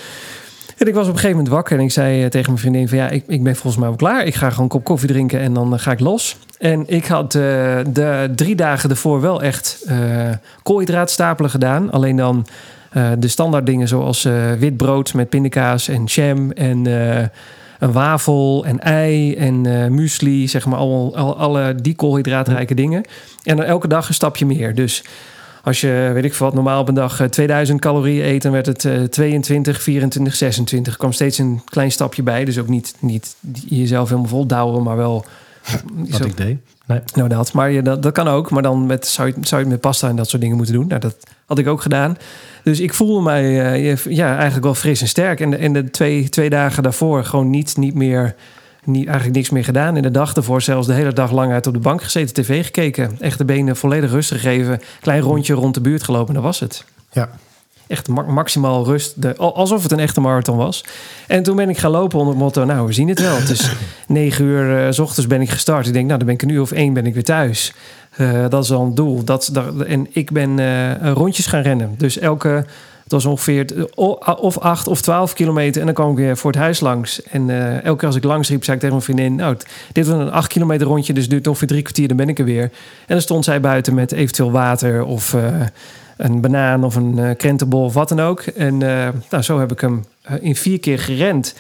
En 0.82 0.88
ik 0.88 0.94
was 0.94 1.08
op 1.08 1.14
een 1.14 1.20
gegeven 1.20 1.38
moment 1.38 1.54
wakker 1.54 1.78
en 1.78 1.84
ik 1.84 1.92
zei 1.92 2.24
eh, 2.24 2.30
tegen 2.30 2.48
mijn 2.48 2.62
vriendin: 2.62 2.88
van 2.88 2.98
ja, 2.98 3.10
ik, 3.10 3.24
ik 3.28 3.44
ben 3.44 3.54
volgens 3.54 3.76
mij 3.76 3.88
wel 3.88 3.98
klaar. 3.98 4.26
Ik 4.26 4.36
ga 4.36 4.50
gewoon 4.50 4.64
een 4.64 4.70
kop 4.70 4.84
koffie 4.84 5.08
drinken 5.08 5.40
en 5.40 5.54
dan 5.54 5.74
eh, 5.74 5.80
ga 5.80 5.92
ik 5.92 6.00
los. 6.00 6.38
En 6.58 6.84
ik 6.88 7.06
had 7.06 7.36
eh, 7.36 7.42
de 7.88 8.32
drie 8.36 8.56
dagen 8.56 8.90
ervoor 8.90 9.22
wel 9.22 9.42
echt 9.42 9.84
eh 9.88 10.30
koolhydraatstapelen 10.64 11.52
gedaan. 11.52 11.92
Alleen 11.92 12.16
dan 12.16 12.46
de 13.20 13.28
standaard 13.28 13.66
dingen 13.66 13.88
zoals 13.88 14.28
wit 14.60 14.78
brood 14.78 15.14
met 15.14 15.30
pindakaas 15.30 15.88
en 15.88 16.04
jam 16.04 16.52
en 16.52 16.86
een 17.80 17.92
wafel 17.92 18.66
en 18.66 18.80
ei 18.80 19.36
en 19.36 19.66
eh 19.66 19.90
muesli, 19.90 20.48
zeg 20.48 20.66
maar, 20.66 20.80
al, 20.80 21.16
al, 21.16 21.38
alle 21.38 21.76
die 21.76 21.96
koolhydraatrijke 21.96 22.74
dingen. 22.74 23.04
En 23.44 23.56
dan 23.58 23.66
elke 23.66 23.88
dag 23.88 24.08
een 24.08 24.14
stapje 24.14 24.46
meer. 24.46 24.76
Dus 24.76 25.04
als 25.64 25.82
je, 25.82 26.12
weet 26.14 26.24
ik 26.24 26.34
veel 26.34 26.46
wat, 26.46 26.56
normaal 26.56 26.82
op 26.82 26.88
een 26.88 26.94
dag 26.94 27.20
eh, 27.20 27.28
2000 27.28 27.82
calorieën 27.82 28.26
eet, 28.26 28.42
dan 28.42 28.52
werd 28.52 28.66
het 28.66 28.86
eh, 28.86 29.04
22, 29.04 29.82
24, 29.82 30.36
26. 30.36 30.94
Er 30.94 31.00
kwam 31.00 31.12
steeds 31.12 31.38
een 31.38 31.62
klein 31.66 31.92
stapje 31.92 32.24
bij. 32.24 32.46
Dus 32.46 32.60
ook 32.60 32.68
niet, 32.68 32.96
niet 33.00 33.36
jezelf 33.68 34.10
helemaal 34.10 34.30
vol 34.30 34.46
douwen, 34.46 34.84
maar 34.84 34.98
wel... 34.98 35.26
Wat 35.94 36.20
zo- 36.20 36.26
ik 36.26 36.38
deed? 36.38 36.58
Nee. 36.86 37.00
nou, 37.14 37.30
dat. 37.30 37.54
Maar 37.54 37.72
je, 37.72 37.82
dat, 37.82 38.04
dat 38.04 38.14
kan 38.14 38.28
ook. 38.28 38.50
Maar 38.50 38.62
dan 38.62 38.86
met, 38.86 39.08
zou, 39.08 39.28
je, 39.28 39.34
zou 39.42 39.62
je 39.62 39.68
met 39.68 39.80
pasta 39.80 40.10
en 40.10 40.16
dat 40.16 40.30
soort 40.30 40.42
dingen 40.42 40.58
moeten 40.58 40.76
doen. 40.76 40.88
Nou, 40.88 41.00
dat 41.00 41.16
had 41.46 41.58
ik 41.58 41.68
ook 41.68 41.82
gedaan. 41.82 42.18
Dus 42.64 42.80
ik 42.80 42.94
voelde 42.94 43.22
mij 43.22 43.72
eh, 43.74 43.96
ja, 43.98 44.34
eigenlijk 44.34 44.64
wel 44.64 44.76
fris 44.76 45.02
en 45.02 45.08
sterk. 45.08 45.40
En 45.40 45.50
de, 45.50 45.58
en 45.58 45.74
de 45.74 45.90
twee, 45.90 46.30
twee 46.30 46.50
dagen 46.50 46.84
daarvoor 46.84 47.26
gewoon 47.26 47.50
niet, 47.50 47.78
niet 47.78 47.94
meer... 47.96 48.36
Niet, 48.86 49.06
eigenlijk 49.06 49.36
niks 49.36 49.50
meer 49.50 49.64
gedaan. 49.64 49.96
En 49.96 50.02
de 50.02 50.12
dag 50.12 50.34
ervoor 50.36 50.62
zelfs 50.62 50.88
de 50.88 50.94
hele 50.94 51.14
dag 51.14 51.32
lang 51.32 51.52
uit 51.52 51.68
op 51.68 51.74
de 51.74 51.80
bank 51.80 52.04
gezeten, 52.04 52.34
tv 52.44 52.66
gekeken. 52.66 53.16
Echt 53.20 53.38
de 53.38 53.46
benen 53.46 53.76
volledig 53.76 54.12
rust 54.12 54.32
gegeven. 54.32 54.82
Klein 55.02 55.22
rondje 55.22 55.54
rond 55.54 55.74
de 55.74 55.82
buurt 55.82 56.04
gelopen 56.04 56.28
en 56.28 56.34
dat 56.34 56.44
was 56.44 56.60
het. 56.60 56.86
Ja. 57.12 57.30
Echt 57.88 58.08
ma- 58.08 58.22
maximaal 58.22 58.86
rust. 58.86 59.22
De, 59.22 59.36
al- 59.38 59.56
alsof 59.56 59.84
het 59.84 59.92
een 59.92 60.00
echte 60.00 60.22
marathon 60.22 60.58
was. 60.58 60.86
En 61.28 61.44
toen 61.44 61.56
ben 61.56 61.70
ik 61.70 61.78
gaan 61.78 61.92
lopen 61.92 62.20
onder 62.20 62.34
het 62.34 62.44
motto... 62.44 62.66
nou, 62.66 62.88
we 62.88 62.94
zien 62.94 63.08
het 63.08 63.20
wel. 63.22 63.36
Het 63.36 63.50
is 63.50 63.72
negen 64.08 64.46
uur 64.46 64.86
eh, 64.86 64.92
s 64.92 65.00
ochtends 65.00 65.28
ben 65.28 65.42
ik 65.42 65.50
gestart. 65.50 65.88
Ik 65.88 65.94
denk, 65.94 66.06
nou, 66.06 66.18
dan 66.18 66.28
ben 66.28 66.36
ik 66.36 66.42
een 66.42 66.50
uur 66.50 66.62
of 66.62 66.72
één 66.72 66.94
ben 66.94 67.06
ik 67.06 67.14
weer 67.14 67.24
thuis. 67.24 67.74
Eh, 68.16 68.46
dat 68.50 68.64
is 68.64 68.72
al 68.72 68.82
een 68.86 68.96
doel. 68.96 69.24
Dat, 69.24 69.50
dat, 69.54 69.82
en 69.82 70.08
ik 70.10 70.32
ben 70.32 70.60
eh, 70.60 71.12
rondjes 71.12 71.46
gaan 71.46 71.62
rennen. 71.62 71.94
Dus 71.98 72.18
elke... 72.20 72.66
Het 73.12 73.24
was 73.24 73.32
ongeveer 73.32 73.88
of 74.40 74.58
acht 74.58 74.88
of 74.88 75.02
twaalf 75.02 75.34
kilometer. 75.34 75.80
En 75.80 75.86
dan 75.86 75.96
kwam 75.96 76.12
ik 76.12 76.18
weer 76.18 76.38
voor 76.38 76.52
het 76.52 76.60
huis 76.60 76.80
langs. 76.80 77.24
En 77.24 77.50
eh, 77.50 77.84
elke 77.84 77.98
keer 77.98 78.08
als 78.08 78.16
ik 78.16 78.24
langs 78.24 78.50
riep, 78.50 78.64
zei 78.64 78.76
ik 78.76 78.82
tegen 78.82 78.96
mijn 78.96 79.08
vriendin... 79.08 79.36
nou, 79.36 79.58
dit 79.92 80.08
was 80.08 80.20
een 80.20 80.32
acht 80.32 80.48
kilometer 80.48 80.88
rondje, 80.88 81.14
dus 81.14 81.30
duurt 81.30 81.48
ongeveer 81.48 81.68
drie 81.68 81.82
kwartier. 81.82 82.08
Dan 82.08 82.18
ben 82.18 82.30
ik 82.30 82.40
er 82.40 82.46
weer. 82.46 82.64
En 82.64 82.72
dan 83.08 83.22
stond 83.22 83.44
zij 83.44 83.60
buiten 83.60 83.94
met 83.94 84.12
eventueel 84.12 84.52
water 84.52 85.04
of... 85.04 85.34
eh, 85.34 85.62
een 86.18 86.42
banaan 86.42 86.84
of 86.84 86.96
een 86.96 87.20
eh, 87.20 87.36
krentenbol 87.38 87.84
of 87.84 87.94
wat 87.94 88.10
dan 88.10 88.20
ook. 88.20 88.42
En 88.42 88.78
nou, 88.78 89.44
zo 89.44 89.60
heb 89.60 89.72
ik 89.72 89.80
hem 89.80 90.06
in 90.40 90.56
vier 90.56 90.80
keer 90.80 91.00
gerend. 91.00 91.56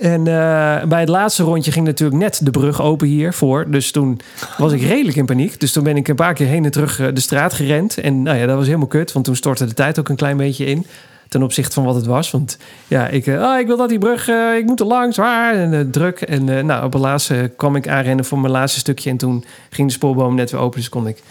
En 0.00 0.26
eh, 0.26 0.84
bij 0.88 1.00
het 1.00 1.08
laatste 1.08 1.42
rondje 1.42 1.72
ging 1.72 1.86
natuurlijk 1.86 2.20
net 2.20 2.40
de 2.42 2.50
brug 2.50 2.82
open 2.82 3.08
hiervoor. 3.08 3.70
Dus 3.70 3.90
toen 3.90 4.20
was 4.58 4.72
ik 4.72 4.82
redelijk 4.82 5.16
in 5.16 5.26
paniek. 5.26 5.60
Dus 5.60 5.72
toen 5.72 5.84
ben 5.84 5.96
ik 5.96 6.08
een 6.08 6.14
paar 6.14 6.34
keer 6.34 6.46
heen 6.46 6.64
en 6.64 6.70
terug 6.70 7.00
eh, 7.00 7.06
de 7.14 7.20
straat 7.20 7.54
gerend. 7.54 7.98
En 7.98 8.22
nou 8.22 8.38
ja, 8.38 8.46
dat 8.46 8.56
was 8.56 8.66
helemaal 8.66 8.86
kut. 8.86 9.12
Want 9.12 9.24
toen 9.24 9.36
stortte 9.36 9.66
de 9.66 9.74
tijd 9.74 9.98
ook 9.98 10.08
een 10.08 10.16
klein 10.16 10.36
beetje 10.36 10.64
in. 10.64 10.86
Ten 11.28 11.42
opzichte 11.42 11.72
van 11.72 11.84
wat 11.84 11.94
het 11.94 12.06
was. 12.06 12.30
Want 12.30 12.58
ja, 12.86 13.08
ik, 13.08 13.26
eh, 13.26 13.42
ah, 13.42 13.58
ik 13.58 13.66
wil 13.66 13.76
dat 13.76 13.88
die 13.88 13.98
brug, 13.98 14.28
ik 14.58 14.64
moet 14.66 14.80
er 14.80 14.86
langs, 14.86 15.16
waar? 15.16 15.54
En 15.54 15.90
druk. 15.90 16.20
En 16.20 16.66
nou, 16.66 16.84
op 16.84 16.92
het 16.92 17.02
laatste 17.02 17.52
kwam 17.56 17.76
ik 17.76 17.88
aanrennen 17.88 18.24
voor 18.24 18.38
mijn 18.38 18.52
laatste 18.52 18.78
stukje. 18.78 19.10
En 19.10 19.16
toen 19.16 19.44
ging 19.70 19.88
de 19.88 19.94
spoorboom 19.94 20.34
net 20.34 20.50
weer 20.50 20.60
open, 20.60 20.78
dus 20.78 20.88
kon 20.88 21.06
ik 21.06 21.22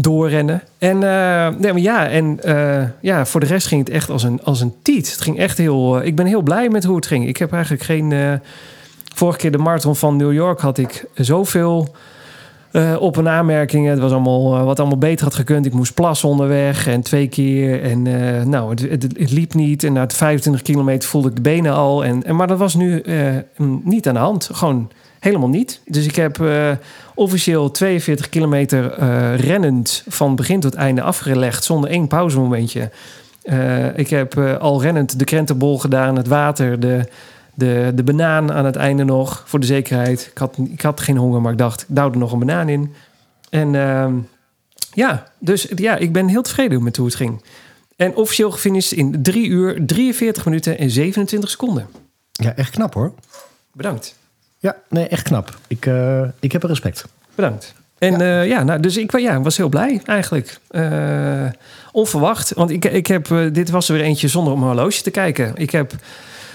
doorrennen. 0.00 0.62
En, 0.78 1.02
eh, 1.02 1.48
nee, 1.58 1.72
maar 1.72 1.82
ja, 1.82 2.08
en 2.08 2.42
eh, 2.42 2.82
ja, 3.00 3.26
voor 3.26 3.40
de 3.40 3.46
rest 3.46 3.66
ging 3.66 3.84
het 3.84 3.94
echt 3.94 4.10
als 4.10 4.22
een, 4.22 4.42
als 4.42 4.60
een 4.60 4.74
tiet. 4.82 5.10
Het 5.10 5.20
ging 5.20 5.38
echt 5.38 5.58
heel... 5.58 6.00
eh, 6.00 6.06
ik 6.06 6.16
ben 6.16 6.26
heel 6.26 6.42
blij 6.42 6.68
met 6.68 6.84
hoe 6.84 6.96
het 6.96 7.06
ging. 7.06 7.28
Ik 7.28 7.36
heb 7.36 7.52
eigenlijk 7.52 7.82
geen... 7.82 8.40
vorige 9.14 9.38
keer 9.38 9.52
de 9.52 9.58
marathon 9.58 9.96
van 9.96 10.16
New 10.16 10.32
York 10.32 10.60
had 10.60 10.78
ik 10.78 11.04
zoveel 11.14 11.94
op- 12.98 13.18
en 13.18 13.28
aanmerkingen. 13.28 13.90
Het 13.90 14.00
was 14.00 14.12
allemaal 14.12 14.64
wat 14.64 14.78
allemaal 14.78 14.98
beter 14.98 15.24
had 15.24 15.34
gekund. 15.34 15.66
Ik 15.66 15.72
moest 15.72 15.94
plassen 15.94 16.28
onderweg 16.28 16.86
en 16.86 17.02
twee 17.02 17.28
keer. 17.28 17.82
En 17.82 18.02
nou, 18.50 18.70
het, 18.70 19.02
het, 19.02 19.30
liep 19.30 19.54
niet. 19.54 19.84
En 19.84 19.92
na 19.92 20.00
het 20.00 20.14
25 20.14 20.62
kilometer 20.62 21.08
voelde 21.08 21.28
ik 21.28 21.34
de 21.34 21.40
benen 21.40 21.72
al. 21.72 22.04
En, 22.04 22.24
en, 22.24 22.36
maar 22.36 22.46
dat 22.46 22.58
was 22.58 22.74
nu 22.74 23.02
niet 23.82 24.08
aan 24.08 24.14
de 24.14 24.20
hand. 24.20 24.50
Gewoon 24.52 24.90
helemaal 25.18 25.48
niet. 25.48 25.80
Dus 25.84 26.06
ik 26.06 26.16
heb 26.16 26.40
eh, 26.40 26.70
officieel 27.14 27.70
42 27.70 28.28
kilometer 28.28 28.92
eh, 28.92 29.38
rennend 29.38 30.04
van 30.08 30.36
begin 30.36 30.60
tot 30.60 30.74
einde 30.74 31.02
afgelegd. 31.02 31.64
Zonder 31.64 31.90
één 31.90 32.06
pauzemomentje. 32.06 32.90
Eh, 33.42 33.98
ik 33.98 34.10
heb 34.10 34.38
al 34.38 34.82
rennend 34.82 35.18
de 35.18 35.24
krentenbol 35.24 35.78
gedaan, 35.78 36.16
het 36.16 36.26
water, 36.26 36.80
de, 36.80 37.08
de, 37.54 37.92
de 37.94 38.02
banaan 38.02 38.52
aan 38.52 38.64
het 38.64 38.76
einde 38.76 39.04
nog, 39.04 39.42
voor 39.46 39.60
de 39.60 39.66
zekerheid. 39.66 40.28
Ik 40.30 40.38
had, 40.38 40.56
ik 40.70 40.82
had 40.82 41.00
geen 41.00 41.16
honger, 41.16 41.40
maar 41.40 41.52
ik 41.52 41.58
dacht, 41.58 41.80
ik 41.80 41.86
douw 41.88 42.10
er 42.10 42.18
nog 42.18 42.32
een 42.32 42.38
banaan 42.38 42.68
in. 42.68 42.94
En 43.50 43.74
ehm, 43.74 44.14
ja, 44.92 45.26
dus 45.38 45.68
ja, 45.74 45.96
ik 45.96 46.12
ben 46.12 46.28
heel 46.28 46.42
tevreden 46.42 46.82
met 46.82 46.96
hoe 46.96 47.06
het 47.06 47.14
ging. 47.14 47.42
En 47.96 48.14
officieel 48.14 48.50
gefinished 48.50 48.98
in 48.98 49.22
3 49.22 49.48
uur, 49.48 49.86
43 49.86 50.44
minuten 50.44 50.78
en 50.78 50.90
27 50.90 51.50
seconden. 51.50 51.86
Ja, 52.32 52.54
echt 52.54 52.70
knap 52.70 52.94
hoor. 52.94 53.12
Bedankt. 53.72 54.16
Ja, 54.58 54.76
nee, 54.88 55.08
echt 55.08 55.22
knap. 55.22 55.56
Ik, 55.66 55.86
eh, 55.86 56.22
ik 56.40 56.52
heb 56.52 56.62
er 56.62 56.68
respect. 56.68 57.04
Bedankt. 57.34 57.74
En 57.98 58.18
ja, 58.18 58.40
ja 58.40 58.62
nou, 58.62 58.80
dus 58.80 58.96
ik 58.96 59.18
ja, 59.18 59.40
was 59.40 59.56
heel 59.56 59.68
blij 59.68 60.00
eigenlijk. 60.04 60.58
Uh, 60.70 61.46
onverwacht. 61.92 62.52
Want 62.54 62.70
ik, 62.70 62.84
ik 62.84 63.06
heb, 63.06 63.28
uh, 63.28 63.52
dit 63.52 63.70
was 63.70 63.88
er 63.88 63.94
weer 63.94 64.04
eentje 64.04 64.28
zonder 64.28 64.52
op 64.52 64.58
mijn 64.58 64.70
horloge 64.70 65.02
te 65.02 65.10
kijken. 65.10 65.52
Ik 65.54 65.70
heb, 65.70 65.92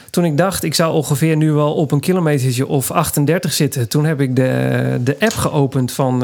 toen 0.10 0.26
ik 0.26 0.38
dacht, 0.38 0.64
ik 0.64 0.74
zou 0.74 0.94
ongeveer 0.94 1.36
nu 1.36 1.52
wel 1.52 1.74
op 1.74 1.92
een 1.92 2.00
kilometertje 2.00 2.68
of 2.68 2.92
38 2.92 3.54
zitten. 3.54 3.90
Toen 3.90 4.06
heb 4.06 4.22
ik 4.22 4.36
de, 4.36 5.00
de 5.04 5.16
app 5.20 5.34
geopend 5.34 5.92
van, 5.92 6.24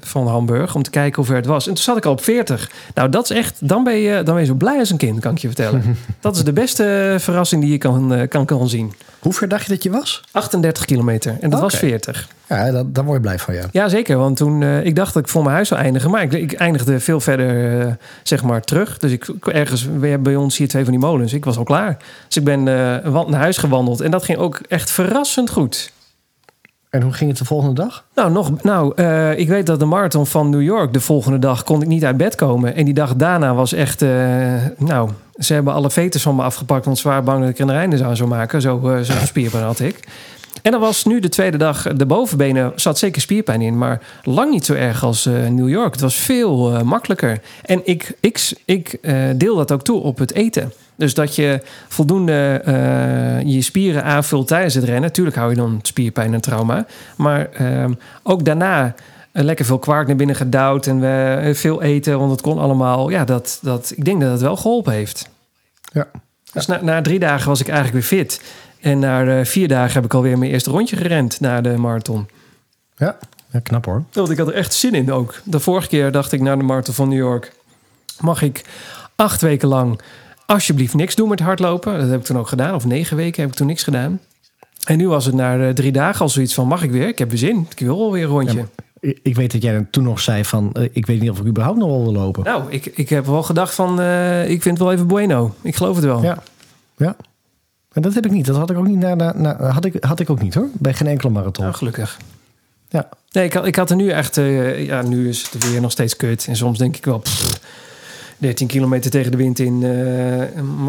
van 0.00 0.26
Hamburg 0.26 0.74
om 0.74 0.82
te 0.82 0.90
kijken 0.90 1.16
hoe 1.16 1.24
ver 1.24 1.36
het 1.36 1.46
was. 1.46 1.66
En 1.66 1.74
toen 1.74 1.82
zat 1.82 1.96
ik 1.96 2.04
al 2.04 2.12
op 2.12 2.22
40. 2.22 2.70
Nou, 2.94 3.08
dat 3.08 3.30
is 3.30 3.36
echt, 3.36 3.68
dan 3.68 3.84
ben 3.84 3.96
je, 3.96 4.22
dan 4.22 4.34
ben 4.34 4.42
je 4.42 4.48
zo 4.48 4.54
blij 4.54 4.78
als 4.78 4.90
een 4.90 4.96
kind, 4.96 5.20
kan 5.20 5.32
ik 5.32 5.38
je 5.38 5.46
vertellen. 5.46 5.96
dat 6.20 6.36
is 6.36 6.44
de 6.44 6.52
beste 6.52 7.16
verrassing 7.18 7.62
die 7.62 7.70
je 7.70 7.78
kan, 7.78 8.14
eh, 8.14 8.28
kan, 8.28 8.44
kan 8.44 8.68
zien. 8.68 8.92
Hoe 9.18 9.32
ver 9.32 9.48
dacht 9.48 9.66
je 9.66 9.72
dat 9.72 9.82
je 9.82 9.90
was? 9.90 10.22
38 10.32 10.84
kilometer. 10.84 11.32
En 11.32 11.50
dat 11.50 11.60
okay. 11.60 11.60
was 11.60 11.74
40. 11.76 12.28
Ja, 12.48 12.70
dat, 12.70 12.94
daar 12.94 13.04
word 13.04 13.16
je 13.16 13.22
blij 13.22 13.38
van, 13.38 13.54
ja. 13.54 13.64
Ja, 13.72 13.88
zeker. 13.88 14.16
Want 14.16 14.36
toen, 14.36 14.60
uh, 14.60 14.84
ik 14.84 14.96
dacht 14.96 15.14
dat 15.14 15.22
ik 15.22 15.28
voor 15.28 15.42
mijn 15.42 15.54
huis 15.54 15.68
zou 15.68 15.80
eindigen. 15.80 16.10
Maar 16.10 16.22
ik, 16.22 16.32
ik 16.32 16.52
eindigde 16.52 17.00
veel 17.00 17.20
verder, 17.20 17.80
uh, 17.86 17.92
zeg 18.22 18.42
maar, 18.42 18.62
terug. 18.62 18.98
Dus 18.98 19.12
ik 19.12 19.28
ergens, 19.46 19.84
we 19.84 20.06
hebben 20.06 20.22
bij 20.22 20.36
ons 20.36 20.56
hier 20.56 20.68
twee 20.68 20.82
van 20.82 20.92
die 20.92 21.00
molens. 21.00 21.32
Ik 21.32 21.44
was 21.44 21.56
al 21.56 21.64
klaar. 21.64 21.96
Dus 22.26 22.36
ik 22.36 22.44
ben 22.44 22.58
uh, 22.58 23.24
naar 23.26 23.40
huis 23.40 23.56
gewandeld. 23.56 24.00
En 24.00 24.10
dat 24.10 24.24
ging 24.24 24.38
ook 24.38 24.60
echt 24.68 24.90
verrassend 24.90 25.50
goed. 25.50 25.92
En 26.90 27.02
hoe 27.02 27.12
ging 27.12 27.30
het 27.30 27.38
de 27.38 27.44
volgende 27.44 27.74
dag? 27.74 28.04
Nou, 28.14 28.32
nog, 28.32 28.62
nou 28.62 28.92
uh, 28.96 29.38
ik 29.38 29.48
weet 29.48 29.66
dat 29.66 29.78
de 29.78 29.84
marathon 29.84 30.26
van 30.26 30.50
New 30.50 30.62
York 30.62 30.92
de 30.92 31.00
volgende 31.00 31.38
dag 31.38 31.62
kon 31.62 31.82
ik 31.82 31.88
niet 31.88 32.04
uit 32.04 32.16
bed 32.16 32.34
komen. 32.34 32.74
En 32.74 32.84
die 32.84 32.94
dag 32.94 33.16
daarna 33.16 33.54
was 33.54 33.72
echt, 33.72 34.02
uh, 34.02 34.10
nou, 34.76 35.10
ze 35.38 35.54
hebben 35.54 35.72
alle 35.72 35.90
veters 35.90 36.22
van 36.22 36.36
me 36.36 36.42
afgepakt. 36.42 36.84
Want 36.84 37.02
waren 37.02 37.24
bang 37.24 37.40
dat 37.40 37.48
ik 37.48 37.58
er 37.58 37.68
een 37.68 38.04
aan 38.04 38.16
zou 38.16 38.28
maken. 38.28 38.60
Zo, 38.60 38.80
uh, 38.84 39.00
zo 39.00 39.12
spierpijn 39.26 39.64
had 39.64 39.80
ik. 39.80 40.08
En 40.62 40.70
dan 40.70 40.80
was 40.80 41.04
nu 41.04 41.20
de 41.20 41.28
tweede 41.28 41.56
dag, 41.56 41.82
de 41.82 42.06
bovenbenen 42.06 42.72
zat 42.74 42.98
zeker 42.98 43.20
spierpijn 43.20 43.62
in. 43.62 43.78
Maar 43.78 44.00
lang 44.22 44.50
niet 44.50 44.64
zo 44.64 44.74
erg 44.74 45.04
als 45.04 45.24
New 45.48 45.68
York. 45.68 45.92
Het 45.92 46.00
was 46.00 46.14
veel 46.14 46.84
makkelijker. 46.84 47.40
En 47.62 47.80
ik, 47.84 48.16
ik, 48.20 48.52
ik 48.64 48.98
deel 49.36 49.56
dat 49.56 49.72
ook 49.72 49.82
toe 49.82 50.00
op 50.00 50.18
het 50.18 50.32
eten. 50.32 50.72
Dus 50.96 51.14
dat 51.14 51.36
je 51.36 51.60
voldoende 51.88 52.62
je 53.44 53.62
spieren 53.62 54.04
aanvult 54.04 54.46
tijdens 54.46 54.74
het 54.74 54.84
rennen. 54.84 55.12
Tuurlijk 55.12 55.36
hou 55.36 55.50
je 55.50 55.56
dan 55.56 55.78
spierpijn 55.82 56.34
en 56.34 56.40
trauma. 56.40 56.86
Maar 57.16 57.48
uh, 57.60 57.84
ook 58.22 58.44
daarna 58.44 58.94
lekker 59.44 59.64
veel 59.64 59.78
kwark 59.78 60.06
naar 60.06 60.16
binnen 60.16 60.36
gedouwd. 60.36 60.86
En 60.86 61.00
we 61.00 61.50
veel 61.54 61.82
eten, 61.82 62.18
want 62.18 62.30
het 62.30 62.40
kon 62.40 62.58
allemaal. 62.58 63.08
Ja, 63.08 63.24
dat, 63.24 63.58
dat, 63.62 63.92
ik 63.96 64.04
denk 64.04 64.20
dat 64.20 64.30
het 64.30 64.40
wel 64.40 64.56
geholpen 64.56 64.92
heeft. 64.92 65.28
Ja. 65.92 66.06
Dus 66.52 66.66
na, 66.66 66.82
na 66.82 67.02
drie 67.02 67.18
dagen 67.18 67.48
was 67.48 67.60
ik 67.60 67.68
eigenlijk 67.68 67.96
weer 67.96 68.20
fit. 68.20 68.42
En 68.80 68.98
na 68.98 69.44
vier 69.44 69.68
dagen 69.68 69.92
heb 69.92 70.04
ik 70.04 70.14
alweer 70.14 70.38
mijn 70.38 70.50
eerste 70.50 70.70
rondje 70.70 70.96
gerend 70.96 71.40
na 71.40 71.60
de 71.60 71.76
marathon. 71.76 72.28
Ja, 72.96 73.18
ja 73.50 73.60
knap 73.60 73.84
hoor. 73.84 74.04
Want 74.12 74.30
ik 74.30 74.38
had 74.38 74.48
er 74.48 74.54
echt 74.54 74.74
zin 74.74 74.94
in 74.94 75.12
ook. 75.12 75.40
De 75.44 75.60
vorige 75.60 75.88
keer 75.88 76.12
dacht 76.12 76.32
ik 76.32 76.40
na 76.40 76.56
de 76.56 76.62
marathon 76.62 76.94
van 76.94 77.08
New 77.08 77.18
York... 77.18 77.52
mag 78.20 78.42
ik 78.42 78.64
acht 79.16 79.40
weken 79.40 79.68
lang 79.68 80.00
alsjeblieft 80.46 80.94
niks 80.94 81.14
doen 81.14 81.28
met 81.28 81.40
hardlopen. 81.40 81.98
Dat 82.00 82.08
heb 82.08 82.20
ik 82.20 82.26
toen 82.26 82.38
ook 82.38 82.48
gedaan. 82.48 82.74
Of 82.74 82.84
negen 82.84 83.16
weken 83.16 83.42
heb 83.42 83.50
ik 83.50 83.56
toen 83.56 83.66
niks 83.66 83.82
gedaan. 83.82 84.20
En 84.84 84.96
nu 84.96 85.08
was 85.08 85.24
het 85.24 85.34
na 85.34 85.72
drie 85.72 85.92
dagen 85.92 86.20
al 86.20 86.28
zoiets 86.28 86.54
van... 86.54 86.66
mag 86.66 86.82
ik 86.82 86.90
weer? 86.90 87.08
Ik 87.08 87.18
heb 87.18 87.28
weer 87.28 87.38
zin. 87.38 87.66
Ik 87.70 87.78
wil 87.78 87.98
wel 87.98 88.12
weer 88.12 88.22
een 88.22 88.30
rondje. 88.30 88.58
Ja, 88.58 88.66
ik 89.00 89.34
weet 89.34 89.52
dat 89.52 89.62
jij 89.62 89.86
toen 89.90 90.04
nog 90.04 90.20
zei 90.20 90.44
van... 90.44 90.70
Uh, 90.72 90.88
ik 90.92 91.06
weet 91.06 91.20
niet 91.20 91.30
of 91.30 91.40
ik 91.40 91.46
überhaupt 91.46 91.78
nog 91.78 91.88
wel 91.88 92.02
wil 92.02 92.12
lopen. 92.12 92.44
Nou, 92.44 92.70
ik, 92.70 92.86
ik 92.86 93.08
heb 93.08 93.26
wel 93.26 93.42
gedacht 93.42 93.74
van... 93.74 94.00
Uh, 94.00 94.50
ik 94.50 94.62
vind 94.62 94.78
het 94.78 94.86
wel 94.86 94.92
even 94.92 95.06
bueno. 95.06 95.54
Ik 95.62 95.76
geloof 95.76 95.96
het 95.96 96.04
wel. 96.04 96.22
Ja, 96.22 96.42
ja. 96.96 97.16
En 97.92 98.02
dat 98.02 98.14
heb 98.14 98.24
ik 98.24 98.30
niet. 98.30 98.46
Dat 98.46 98.56
had 98.56 98.70
ik 98.70 98.76
ook 98.76 98.86
niet, 98.86 98.98
na, 98.98 99.14
na, 99.14 99.32
na, 99.36 99.70
had 99.70 99.84
ik, 99.84 100.04
had 100.04 100.20
ik 100.20 100.30
ook 100.30 100.42
niet 100.42 100.54
hoor. 100.54 100.68
Bij 100.72 100.94
geen 100.94 101.06
enkele 101.06 101.30
marathon. 101.30 101.64
Nou, 101.64 101.76
gelukkig. 101.76 102.18
Ja. 102.88 103.08
Nee, 103.30 103.44
ik 103.44 103.52
had, 103.52 103.66
ik 103.66 103.76
had 103.76 103.90
er 103.90 103.96
nu 103.96 104.08
echt... 104.08 104.36
Uh, 104.36 104.86
ja, 104.86 105.02
nu 105.02 105.28
is 105.28 105.50
het 105.50 105.70
weer 105.70 105.80
nog 105.80 105.90
steeds 105.90 106.16
kut. 106.16 106.46
En 106.48 106.56
soms 106.56 106.78
denk 106.78 106.96
ik 106.96 107.04
wel... 107.04 107.18
Pff, 107.18 107.60
13 108.38 108.66
kilometer 108.66 109.10
tegen 109.10 109.30
de 109.30 109.36
wind 109.36 109.58
in. 109.58 109.80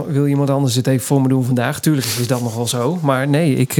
Wil 0.07 0.27
iemand 0.27 0.49
anders 0.49 0.75
het 0.75 0.87
even 0.87 1.05
voor 1.05 1.21
me 1.21 1.27
doen 1.27 1.43
vandaag? 1.43 1.79
Tuurlijk 1.79 2.07
is 2.07 2.27
dat 2.27 2.41
nog 2.41 2.55
wel 2.55 2.67
zo. 2.67 2.99
Maar 3.01 3.27
nee, 3.27 3.55
ik, 3.55 3.75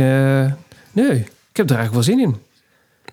nee, 0.92 1.18
ik 1.52 1.58
heb 1.58 1.70
er 1.70 1.76
eigenlijk 1.76 1.94
wel 1.94 2.04
zin 2.04 2.20
in. 2.20 2.36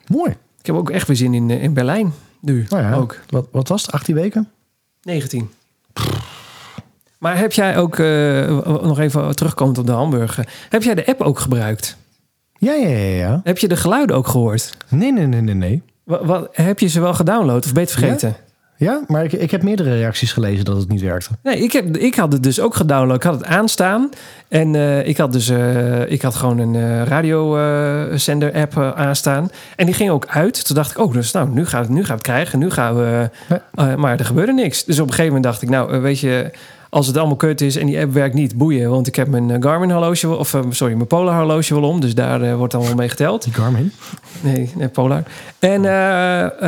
Mooi. 0.06 0.36
Ik 0.66 0.72
heb 0.72 0.80
ook 0.80 0.90
echt 0.90 1.06
weer 1.06 1.16
zin 1.16 1.34
in, 1.34 1.50
in 1.50 1.72
Berlijn. 1.72 2.12
Nu 2.40 2.66
nou 2.68 2.82
ja, 2.82 2.94
ook. 2.94 3.20
Wat, 3.28 3.46
wat 3.50 3.68
was 3.68 3.82
het? 3.82 3.92
18 3.92 4.14
weken? 4.14 4.48
19. 5.02 5.50
Maar 7.18 7.38
heb 7.38 7.52
jij 7.52 7.78
ook, 7.78 7.98
uh, 7.98 8.66
nog 8.66 8.98
even 8.98 9.36
terugkomend 9.36 9.78
op 9.78 9.86
de 9.86 9.92
hamburger. 9.92 10.48
Heb 10.68 10.82
jij 10.82 10.94
de 10.94 11.06
app 11.06 11.20
ook 11.20 11.38
gebruikt? 11.38 11.96
Ja, 12.58 12.72
ja, 12.72 12.88
ja, 12.88 13.16
ja. 13.16 13.40
Heb 13.44 13.58
je 13.58 13.68
de 13.68 13.76
geluiden 13.76 14.16
ook 14.16 14.26
gehoord? 14.26 14.76
Nee, 14.88 15.12
nee, 15.12 15.26
nee, 15.26 15.40
nee, 15.40 15.54
nee. 15.54 15.82
Wat, 16.04 16.24
wat, 16.24 16.48
heb 16.52 16.78
je 16.78 16.86
ze 16.86 17.00
wel 17.00 17.14
gedownload 17.14 17.64
of 17.64 17.72
beter 17.72 17.98
vergeten? 17.98 18.28
Ja? 18.28 18.36
Ja, 18.78 19.00
maar 19.06 19.24
ik, 19.24 19.32
ik 19.32 19.50
heb 19.50 19.62
meerdere 19.62 19.96
reacties 19.96 20.32
gelezen 20.32 20.64
dat 20.64 20.76
het 20.76 20.88
niet 20.88 21.00
werkte. 21.00 21.30
Nee, 21.42 21.58
ik, 21.58 21.72
heb, 21.72 21.96
ik 21.96 22.14
had 22.14 22.32
het 22.32 22.42
dus 22.42 22.60
ook 22.60 22.74
gedownload. 22.74 23.16
Ik 23.16 23.22
had 23.22 23.34
het 23.34 23.44
aanstaan. 23.44 24.10
En 24.48 24.74
uh, 24.74 25.06
ik 25.06 25.16
had 25.16 25.32
dus 25.32 25.50
uh, 25.50 26.10
ik 26.10 26.22
had 26.22 26.34
gewoon 26.34 26.58
een 26.58 26.74
uh, 26.74 27.02
radiozender 27.02 28.52
app 28.52 28.78
aanstaan. 28.78 29.50
En 29.76 29.86
die 29.86 29.94
ging 29.94 30.10
ook 30.10 30.26
uit. 30.26 30.66
Toen 30.66 30.76
dacht 30.76 30.90
ik, 30.90 30.98
oh, 30.98 31.12
dus 31.12 31.32
nou, 31.32 31.48
nu 31.48 31.66
gaat 31.66 31.82
het, 31.82 31.90
nu 31.90 32.04
gaat 32.04 32.16
het 32.16 32.22
krijgen. 32.22 32.58
Nu 32.58 32.70
gaan 32.70 32.96
we. 32.96 33.30
Ja. 33.48 33.96
maar 33.96 34.18
er 34.18 34.24
gebeurde 34.24 34.52
niks. 34.52 34.84
Dus 34.84 34.98
op 34.98 35.06
een 35.06 35.14
gegeven 35.14 35.34
moment 35.34 35.44
dacht 35.44 35.62
ik, 35.62 35.68
nou, 35.68 36.00
weet 36.00 36.20
je. 36.20 36.50
Als 36.88 37.06
het 37.06 37.16
allemaal 37.16 37.36
kut 37.36 37.60
is 37.60 37.76
en 37.76 37.86
die 37.86 38.00
app 38.00 38.12
werkt 38.12 38.34
niet, 38.34 38.56
boeien. 38.56 38.90
Want 38.90 39.06
ik 39.06 39.16
heb 39.16 39.28
mijn 39.28 39.62
Garmin 39.62 39.90
horloge, 39.90 40.36
of 40.36 40.56
sorry, 40.70 40.94
mijn 40.94 41.06
Polar 41.06 41.36
horloge 41.36 41.74
wel 41.74 41.88
om. 41.88 42.00
Dus 42.00 42.14
daar 42.14 42.56
wordt 42.56 42.74
allemaal 42.74 42.94
mee 42.94 43.08
geteld. 43.08 43.44
Die 43.44 43.52
Garmin? 43.52 43.92
Nee, 44.40 44.72
nee 44.76 44.88
Polar. 44.88 45.22
En 45.58 45.84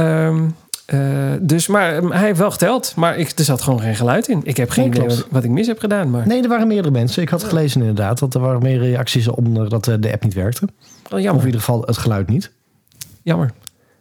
um, 0.00 0.54
uh, 0.94 1.33
dus, 1.40 1.66
maar 1.66 2.03
hij 2.03 2.27
heeft 2.27 2.38
wel 2.38 2.51
geteld, 2.51 2.92
maar 2.96 3.16
ik, 3.16 3.38
er 3.38 3.44
zat 3.44 3.62
gewoon 3.62 3.81
geen 3.81 3.96
geluid 3.96 4.29
in. 4.29 4.40
Ik 4.44 4.57
heb 4.57 4.70
geen 4.70 4.90
nee, 4.90 5.05
idee 5.05 5.22
wat, 5.31 5.44
ik 5.44 5.51
mis 5.51 5.66
heb 5.66 5.79
gedaan. 5.79 6.11
Maar... 6.11 6.27
Nee, 6.27 6.42
er 6.42 6.48
waren 6.48 6.66
meerdere 6.66 6.90
mensen. 6.90 7.22
Ik 7.22 7.29
had 7.29 7.44
gelezen 7.44 7.81
inderdaad 7.81 8.18
dat 8.18 8.35
er 8.35 8.40
waren 8.40 8.62
meer 8.62 8.79
reacties 8.79 9.29
om 9.29 9.68
dat 9.68 9.85
de 9.85 10.12
app 10.12 10.24
niet 10.24 10.35
werkte. 10.35 10.68
Oh, 11.11 11.20
jammer. 11.20 11.35
Of 11.35 11.40
in 11.40 11.46
ieder 11.46 11.61
geval 11.61 11.83
het 11.83 11.96
geluid 11.96 12.29
niet. 12.29 12.53
Jammer. 13.22 13.51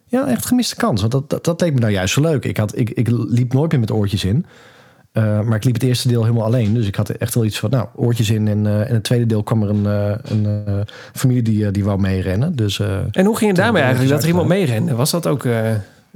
Ja, 0.06 0.26
echt 0.26 0.46
gemiste 0.46 0.76
kans. 0.76 1.00
Want 1.00 1.12
dat, 1.12 1.30
dat, 1.30 1.44
dat 1.44 1.60
leek 1.60 1.74
me 1.74 1.80
nou 1.80 1.92
juist 1.92 2.14
zo 2.14 2.20
leuk. 2.20 2.44
Ik, 2.44 2.56
had, 2.56 2.78
ik, 2.78 2.90
ik 2.90 3.08
liep 3.10 3.52
nooit 3.52 3.70
meer 3.70 3.80
met 3.80 3.90
oortjes 3.90 4.24
in. 4.24 4.46
Uh, 5.12 5.40
maar 5.40 5.56
ik 5.56 5.64
liep 5.64 5.74
het 5.74 5.82
eerste 5.82 6.08
deel 6.08 6.22
helemaal 6.22 6.44
alleen. 6.44 6.74
Dus 6.74 6.86
ik 6.86 6.94
had 6.94 7.08
echt 7.08 7.34
wel 7.34 7.44
iets 7.44 7.58
van, 7.58 7.70
nou, 7.70 7.88
oortjes 7.94 8.30
in. 8.30 8.48
En, 8.48 8.64
uh, 8.64 8.88
en 8.88 8.94
het 8.94 9.04
tweede 9.04 9.26
deel 9.26 9.42
kwam 9.42 9.62
er 9.62 9.68
een, 9.68 9.84
uh, 9.84 10.14
een 10.22 10.86
familie 11.12 11.42
die, 11.42 11.70
die 11.70 11.84
wou 11.84 12.00
meerennen. 12.00 12.56
Dus, 12.56 12.80
en 13.10 13.24
hoe 13.24 13.36
ging 13.36 13.50
het 13.50 13.60
daarmee 13.60 13.82
eigenlijk? 13.82 14.12
Dat 14.12 14.22
er 14.22 14.28
iemand 14.28 14.48
meerende? 14.48 14.94
Was 14.94 15.10
dat 15.10 15.26
ook... 15.26 15.44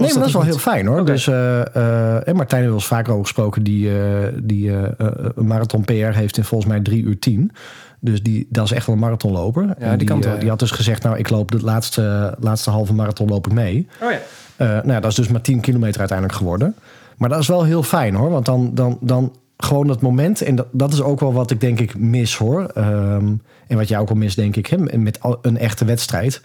Nee, 0.03 0.11
maar 0.11 0.19
dat 0.19 0.29
is 0.29 0.35
wel 0.35 0.43
heel 0.43 0.59
fijn 0.59 0.87
hoor. 0.87 1.01
Okay. 1.01 1.15
Dus, 1.15 1.27
uh, 1.27 2.29
en 2.29 2.37
Martijn 2.37 2.63
heeft 2.63 2.75
eens 2.75 2.87
vaker 2.87 3.13
over 3.13 3.25
gesproken, 3.25 3.63
die, 3.63 3.89
uh, 3.89 3.99
die 4.43 4.71
een 5.35 5.47
marathon 5.47 5.85
PR 5.85 5.93
heeft 5.93 6.37
in 6.37 6.45
volgens 6.45 6.71
mij 6.71 6.81
3 6.81 7.03
uur 7.03 7.19
10. 7.19 7.53
Dus 8.05 8.23
die, 8.23 8.47
dat 8.51 8.65
is 8.65 8.73
echt 8.73 8.87
wel 8.87 8.95
een 8.95 9.01
marathonloper. 9.01 9.63
En 9.79 9.99
die 9.99 10.09
eh, 10.09 10.21
die 10.21 10.31
ja. 10.41 10.49
had 10.49 10.59
dus 10.59 10.71
gezegd, 10.71 11.03
nou, 11.03 11.19
ik 11.19 11.31
loop 11.31 11.51
de 11.51 11.63
laatste, 11.63 12.35
laatste 12.41 12.71
halve 12.71 12.95
marathon 12.95 13.29
loop 13.29 13.47
ik 13.47 13.53
mee. 13.53 13.87
Oh 14.03 14.11
ja. 14.11 14.19
Eh, 14.57 14.69
nou 14.69 14.93
ja, 14.93 15.01
dat 15.01 15.11
is 15.11 15.17
dus 15.17 15.29
maar 15.29 15.41
10 15.41 15.61
kilometer 15.61 15.99
uiteindelijk 15.99 16.39
geworden. 16.39 16.75
Maar 17.17 17.29
dat 17.29 17.39
is 17.39 17.49
wel 17.49 17.65
heel 17.65 17.83
fijn 17.83 18.15
hoor. 18.15 18.31
Want 18.31 18.47
dan, 18.47 18.71
dan, 18.75 18.99
dan 19.01 19.37
gewoon 19.57 19.87
dat 19.87 20.01
moment. 20.01 20.41
En 20.43 20.55
dat, 20.55 20.67
dat 20.73 20.93
is 20.93 21.03
ook 21.03 21.21
wel 21.21 21.33
wat 21.33 21.51
ik 21.51 21.61
denk 21.61 21.81
ik 21.81 21.99
mis 21.99 22.37
hoor. 22.37 22.65
Ehm, 22.65 23.35
en 23.67 23.77
wat 23.77 23.89
jij 23.89 23.99
ook 23.99 24.09
al 24.09 24.17
mis 24.17 24.35
denk 24.35 24.57
ik. 24.57 24.67
Hè, 24.67 24.99
met 24.99 25.19
een 25.43 25.59
echte 25.59 25.85
wedstrijd. 25.85 26.43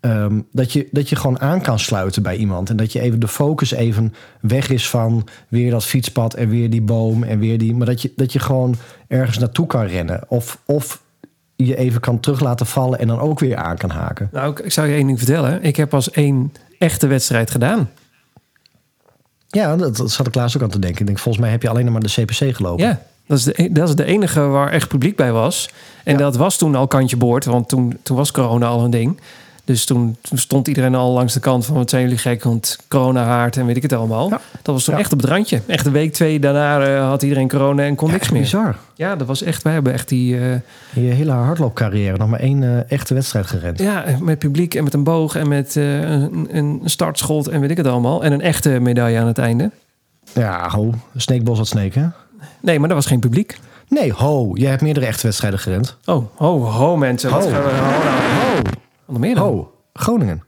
Ehm, 0.00 0.40
dat, 0.52 0.72
je, 0.72 0.88
dat 0.90 1.08
je 1.08 1.16
gewoon 1.16 1.40
aan 1.40 1.60
kan 1.60 1.78
sluiten 1.78 2.22
bij 2.22 2.36
iemand. 2.36 2.70
En 2.70 2.76
dat 2.76 2.92
je 2.92 3.00
even 3.00 3.20
de 3.20 3.28
focus 3.28 3.70
even 3.70 4.14
weg 4.40 4.68
is 4.70 4.88
van 4.88 5.26
weer 5.48 5.70
dat 5.70 5.84
fietspad 5.84 6.34
en 6.34 6.48
weer 6.48 6.70
die 6.70 6.82
boom 6.82 7.22
en 7.22 7.38
weer 7.38 7.58
die. 7.58 7.74
Maar 7.74 7.86
dat 7.86 8.02
je, 8.02 8.12
dat 8.16 8.32
je 8.32 8.38
gewoon 8.38 8.74
ergens 9.08 9.38
naartoe 9.38 9.66
kan 9.66 9.84
rennen. 9.86 10.20
Of, 10.28 10.58
of 10.66 11.02
je 11.56 11.76
even 11.76 12.00
kan 12.00 12.20
terug 12.20 12.40
laten 12.40 12.66
vallen 12.66 12.98
en 12.98 13.06
dan 13.06 13.18
ook 13.20 13.38
weer 13.38 13.56
aan 13.56 13.76
kan 13.76 13.90
haken. 13.90 14.28
Nou, 14.32 14.50
ik, 14.50 14.58
ik 14.58 14.72
zou 14.72 14.86
je 14.88 14.94
één 14.94 15.06
ding 15.06 15.18
vertellen. 15.18 15.62
Ik 15.62 15.76
heb 15.76 15.88
pas 15.88 16.10
één 16.10 16.52
echte 16.78 17.06
wedstrijd 17.06 17.50
gedaan. 17.50 17.90
Ja, 19.48 19.76
dat, 19.76 19.96
dat 19.96 20.10
zat 20.10 20.26
ik 20.26 20.34
laatst 20.34 20.56
ook 20.56 20.62
aan 20.62 20.68
te 20.68 20.78
denken. 20.78 21.00
Ik 21.00 21.06
denk, 21.06 21.18
volgens 21.18 21.42
mij 21.44 21.52
heb 21.52 21.62
je 21.62 21.68
alleen 21.68 21.84
nog 21.84 21.92
maar 21.92 22.02
de 22.02 22.22
CPC 22.22 22.56
gelopen. 22.56 22.84
Ja, 22.86 23.00
dat 23.26 23.38
is, 23.38 23.44
de, 23.44 23.62
e- 23.62 23.72
dat 23.72 23.88
is 23.88 23.94
de 23.94 24.04
enige 24.04 24.40
waar 24.40 24.70
echt 24.70 24.88
publiek 24.88 25.16
bij 25.16 25.32
was. 25.32 25.70
En 26.04 26.12
Ja. 26.12 26.18
dat 26.18 26.36
was 26.36 26.58
toen 26.58 26.74
al 26.74 26.86
kantje 26.86 27.16
boord, 27.16 27.44
want 27.44 27.68
toen, 27.68 27.98
toen 28.02 28.16
was 28.16 28.30
corona 28.32 28.66
al 28.66 28.84
een 28.84 28.90
ding. 28.90 29.20
Dus 29.70 29.84
toen, 29.84 30.16
stond 30.34 30.68
iedereen 30.68 30.94
al 30.94 31.12
langs 31.12 31.34
de 31.34 31.40
kant 31.40 31.66
van 31.66 31.74
wat 31.74 31.90
zijn 31.90 32.02
jullie 32.02 32.18
gek, 32.18 32.42
want 32.44 32.78
corona 32.88 33.24
haart 33.24 33.56
en 33.56 33.66
weet 33.66 33.76
ik 33.76 33.82
het 33.82 33.92
allemaal. 33.92 34.28
Ja. 34.28 34.40
Dat 34.62 34.74
was 34.74 34.84
toen 34.84 34.94
Ja. 34.94 35.00
echt 35.00 35.12
op 35.12 35.20
het 35.20 35.28
randje. 35.30 35.60
Echt 35.66 35.86
een 35.86 35.92
week, 35.92 36.12
twee 36.12 36.40
daarna 36.40 36.80
eh, 36.86 37.08
had 37.08 37.22
iedereen 37.22 37.48
corona 37.48 37.82
en 37.82 37.94
kon 37.94 38.06
Ja, 38.08 38.12
niks 38.14 38.30
meer. 38.30 38.40
bizar. 38.40 38.76
Ja, 38.94 39.16
dat 39.16 39.26
was 39.26 39.42
echt, 39.42 39.62
wij 39.62 39.72
hebben 39.72 39.92
echt 39.92 40.08
die, 40.08 40.38
eh, 40.38 40.50
In 40.94 41.02
je 41.02 41.12
hele 41.12 41.30
hardloopcarrière 41.30 42.16
nog 42.16 42.28
maar 42.28 42.40
één 42.40 42.62
eh, 42.62 42.92
echte 42.92 43.14
wedstrijd 43.14 43.46
gerend. 43.46 43.78
ja, 43.78 44.04
met 44.20 44.38
publiek 44.38 44.74
en 44.74 44.84
met 44.84 44.94
een 44.94 45.04
boog 45.04 45.36
en 45.36 45.48
met 45.48 45.76
eh, 45.76 46.00
een, 46.00 46.48
een 46.50 46.80
startschot 46.84 47.48
en 47.48 47.60
weet 47.60 47.70
ik 47.70 47.76
het 47.76 47.86
allemaal. 47.86 48.24
En 48.24 48.32
een 48.32 48.40
echte 48.40 48.68
medaille 48.80 49.18
aan 49.18 49.26
het 49.26 49.38
einde. 49.38 49.70
Ja, 50.34 50.68
ho. 50.70 50.94
Sneekbos 51.16 51.58
wat 51.58 51.66
Sneek, 51.66 51.94
hè? 51.94 52.06
Nee, 52.60 52.78
maar 52.78 52.88
dat 52.88 52.96
was 52.96 53.06
geen 53.06 53.20
publiek. 53.20 53.58
Nee, 53.88 54.12
ho. 54.12 54.50
Jij 54.54 54.70
hebt 54.70 54.82
meerdere 54.82 55.06
echte 55.06 55.26
wedstrijden 55.26 55.58
gerend. 55.60 55.96
Oh, 56.06 56.24
ho, 56.34 56.58
ho 56.64 56.96
mensen. 56.96 57.30
Wat 57.30 57.44
Ho. 57.44 57.50
gaan 57.50 57.62
we 57.62 57.68
ho, 57.68 58.04
nou? 58.04 58.39
Meer 59.18 59.34
dan? 59.34 59.44
Ho. 59.44 59.72
Groningen. 59.92 60.42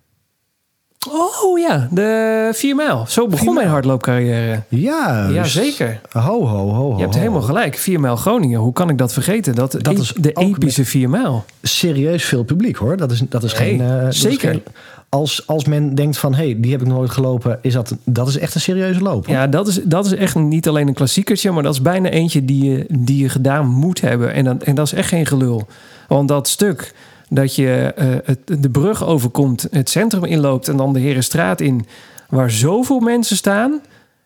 Oh 1.11 1.59
ja, 1.59 1.89
de 1.91 2.51
4 2.55 2.75
mijl. 2.77 3.05
Zo 3.09 3.27
begon 3.27 3.55
mijn 3.55 3.69
hardloopcarrière. 3.69 4.63
Ja. 4.69 5.29
Ja, 5.29 5.43
dus- 5.43 5.53
zeker. 5.53 6.01
Ho, 6.11 6.21
ho, 6.21 6.47
ho, 6.47 6.73
ho. 6.73 6.95
Je 6.97 7.03
hebt 7.03 7.15
helemaal 7.15 7.43
gelijk. 7.43 7.77
4 7.79 8.01
mijl 8.01 8.17
Groningen. 8.17 8.61
Hoe 8.61 8.73
kan 8.73 8.89
ik 8.89 8.99
dat 8.99 9.13
vergeten? 9.13 9.55
Dat, 9.55 9.73
Dat 9.73 9.95
e- 9.95 10.01
is 10.01 10.13
de 10.21 10.33
epische 10.33 10.85
4 10.85 11.11
mijl. 11.11 11.45
Serieus 11.63 12.25
veel 12.25 12.45
publiek, 12.45 12.77
hoor. 12.77 12.97
Dat 12.97 13.11
is, 13.11 13.23
dat 13.29 13.43
is 13.43 13.53
geen... 13.53 13.81
eh, 13.81 14.07
is 14.09 14.21
zeker. 14.21 14.51
geen- 14.51 14.63
als, 15.09 15.47
als 15.47 15.65
men 15.65 15.95
denkt 15.95 16.19
van, 16.19 16.35
hé, 16.35 16.45
hey, 16.45 16.61
die 16.61 16.73
heb 16.73 16.81
ik 16.81 16.87
nooit 16.87 17.11
gelopen... 17.11 17.59
Is 17.63 17.73
dat, 17.73 17.97
dat 18.05 18.29
is 18.29 18.39
echt 18.39 18.55
een 18.55 18.61
serieuze 18.61 19.01
loop. 19.01 19.27
hoor. 19.27 19.35
Ja, 19.35 19.47
dat 19.47 19.69
is, 19.69 19.81
dat 19.85 20.07
is 20.07 20.15
echt 20.15 20.35
niet 20.35 20.69
alleen 20.69 20.89
een 20.89 20.95
klassiekertje, 20.95 21.51
maar 21.51 21.63
dat 21.63 21.73
is 21.73 21.83
bijna 21.83 22.09
eentje 22.09 22.45
die 22.45 22.65
je, 22.71 22.87
die 22.89 23.23
je 23.23 23.29
gedaan 23.29 23.67
moet 23.67 24.01
hebben. 24.01 24.33
En, 24.33 24.45
dat, 24.45 24.63
en 24.63 24.75
dat 24.75 24.87
is 24.87 24.93
echt 24.93 25.09
geen 25.09 25.27
gelul. 25.27 25.67
Want 26.09 26.29
dat 26.29 26.49
stuk 26.49 26.95
dat 27.35 27.55
je 27.55 27.93
eh, 27.97 28.07
het, 28.25 28.63
de 28.63 28.71
brug 28.71 29.05
overkomt, 29.05 29.67
het 29.71 29.89
centrum 29.91 30.25
inloopt 30.25 30.69
en 30.69 30.77
dan 30.77 30.93
de 30.93 31.01
Herenstraat 31.01 31.61
in, 31.61 31.87
waar 32.29 32.51
zoveel 32.51 33.01
mensen 33.01 33.37
staan. 33.37 33.81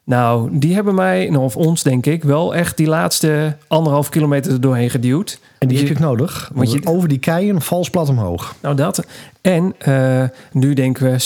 Nou, 0.05 0.59
die 0.59 0.75
hebben 0.75 0.95
mij, 0.95 1.29
nou, 1.31 1.45
of 1.45 1.57
ons 1.57 1.83
denk 1.83 2.07
ik, 2.07 2.25
wel 2.25 2.55
echt 2.55 2.77
die 2.77 2.87
laatste 2.87 3.57
anderhalf 3.69 4.09
kilometer 4.09 4.53
er 4.53 4.61
doorheen 4.61 4.91
geduwd. 4.91 5.39
En 5.59 5.69
die 5.69 5.79
Je- 5.79 5.85
heb 5.87 5.97
je 5.97 6.03
ook 6.05 6.09
nodig. 6.11 6.51
Want 6.55 6.73
je- 6.73 6.81
over 6.87 7.09
die 7.09 7.19
keien, 7.19 7.63
vals 7.63 7.91
plat 7.91 8.09
omhoog. 8.09 8.55
Nou, 8.63 8.75
dat. 8.77 9.07
En 9.41 9.75
eh, 9.79 10.23
nu 10.53 10.75
denken 10.75 11.11
we 11.13 11.19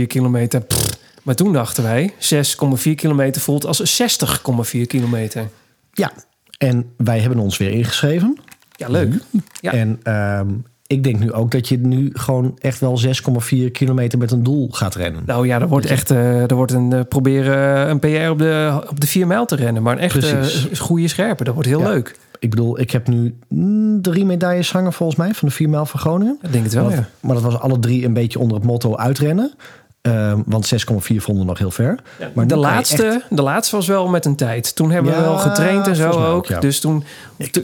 6,4 0.00 0.06
kilometer. 0.06 0.60
pff. 0.60 0.98
Maar 1.22 1.34
toen 1.34 1.52
dachten 1.52 1.82
wij, 1.82 2.12
6,4 2.18 2.94
kilometer 2.94 3.40
voelt 3.42 3.66
als 3.66 3.80
60,4 4.02 4.86
kilometer. 4.86 5.48
Ja. 5.92 6.12
En 6.58 6.92
wij 6.96 7.20
hebben 7.20 7.38
ons 7.38 7.56
weer 7.56 7.70
ingeschreven. 7.70 8.38
Ja, 8.76 8.88
leuk. 8.88 9.14
Ja. 9.60 9.72
En 9.72 10.00
ehm, 10.02 10.48
ik 10.86 11.04
denk 11.04 11.18
nu 11.18 11.32
ook 11.32 11.50
dat 11.50 11.68
je 11.68 11.78
nu 11.78 12.10
gewoon 12.12 12.56
echt 12.58 12.80
wel 12.80 13.00
6,4 13.06 13.70
kilometer 13.72 14.18
met 14.18 14.30
een 14.30 14.42
doel 14.42 14.68
gaat 14.72 14.94
rennen. 14.94 15.22
Nou 15.26 15.46
ja, 15.46 15.60
er 15.60 15.68
wordt 15.68 15.86
echt 15.86 16.10
eh, 16.10 16.50
er 16.50 16.54
wordt 16.54 16.72
een, 16.72 16.92
eh, 16.92 17.00
proberen 17.08 17.90
een 17.90 17.98
PR 17.98 18.28
op 18.30 18.38
de, 18.38 18.80
op 18.90 19.00
de 19.00 19.06
4 19.06 19.26
mijl 19.26 19.46
te 19.46 19.56
rennen. 19.56 19.82
Maar 19.82 19.98
een 20.02 20.10
eh, 20.22 20.78
goede 20.78 21.08
scherpe. 21.08 21.44
Dat 21.44 21.54
wordt 21.54 21.68
heel 21.68 21.80
Ja. 21.80 21.88
leuk. 21.88 22.16
Ik 22.38 22.50
bedoel, 22.50 22.80
ik 22.80 22.90
heb 22.90 23.08
nu 23.08 23.38
mm, 23.48 24.02
drie 24.02 24.24
medailles 24.24 24.72
hangen 24.72 24.92
volgens 24.92 25.18
mij 25.18 25.34
van 25.34 25.48
de 25.48 25.54
4 25.54 25.68
mijl 25.68 25.86
van 25.86 26.00
Groningen. 26.00 26.38
Ik 26.42 26.52
denk 26.52 26.64
het 26.64 26.74
wel, 26.74 26.82
maar, 26.84 26.92
ja. 26.92 26.98
dat, 26.98 27.08
maar 27.20 27.34
dat 27.34 27.44
was 27.44 27.58
alle 27.58 27.78
drie 27.78 28.04
een 28.04 28.12
beetje 28.12 28.38
onder 28.38 28.56
het 28.56 28.66
motto 28.66 28.96
uitrennen. 28.96 29.52
Ehm, 30.00 30.40
want 30.46 30.66
6,4 30.66 30.76
vonden 31.16 31.42
we 31.44 31.48
nog 31.50 31.58
heel 31.58 31.70
ver. 31.70 31.98
Maar 32.34 32.46
de, 32.46 32.56
laatste, 32.56 33.06
echt- 33.06 33.36
de 33.36 33.42
laatste 33.42 33.76
was 33.76 33.86
wel 33.86 34.08
met 34.08 34.24
een 34.24 34.36
tijd. 34.36 34.74
Toen 34.76 34.90
hebben 34.90 35.12
we 35.14 35.20
wel 35.20 35.36
getraind 35.38 35.86
en 35.86 35.96
zo 35.96 36.10
ook. 36.10 36.16
ook, 36.34 36.46
ja. 36.46 36.60
Dus 36.60 36.80
toen... 36.80 37.04
Ik 37.36 37.52
te- 37.52 37.62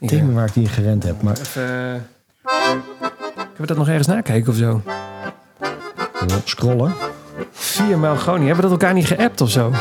meer 0.00 0.32
waar 0.34 0.46
ik 0.46 0.54
die 0.54 0.66
gerend 0.68 1.02
heb. 1.02 1.22
Maar 1.22 1.38
Even, 1.40 2.06
kunnen 2.48 3.56
we 3.56 3.66
dat 3.66 3.76
nog 3.76 3.88
ergens 3.88 4.06
nakijken 4.06 4.50
of 4.52 4.56
zo? 4.58 4.80
scrollen. 6.44 6.94
4 7.52 7.98
mijl 7.98 8.14
Groningen. 8.16 8.46
Hebben 8.46 8.64
we 8.64 8.70
dat 8.70 8.80
elkaar 8.80 8.94
niet 8.94 9.06
geappt 9.06 9.40
of 9.40 9.50
zo? 9.50 9.72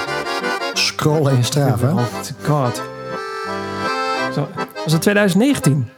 Scrollen 0.73 1.33
in 1.35 1.43
Strava. 1.43 1.91
Oh 1.91 2.03
god. 2.43 2.81
Zo, 4.33 4.47
was 4.83 4.93
het 4.93 5.01
2019? 5.01 5.89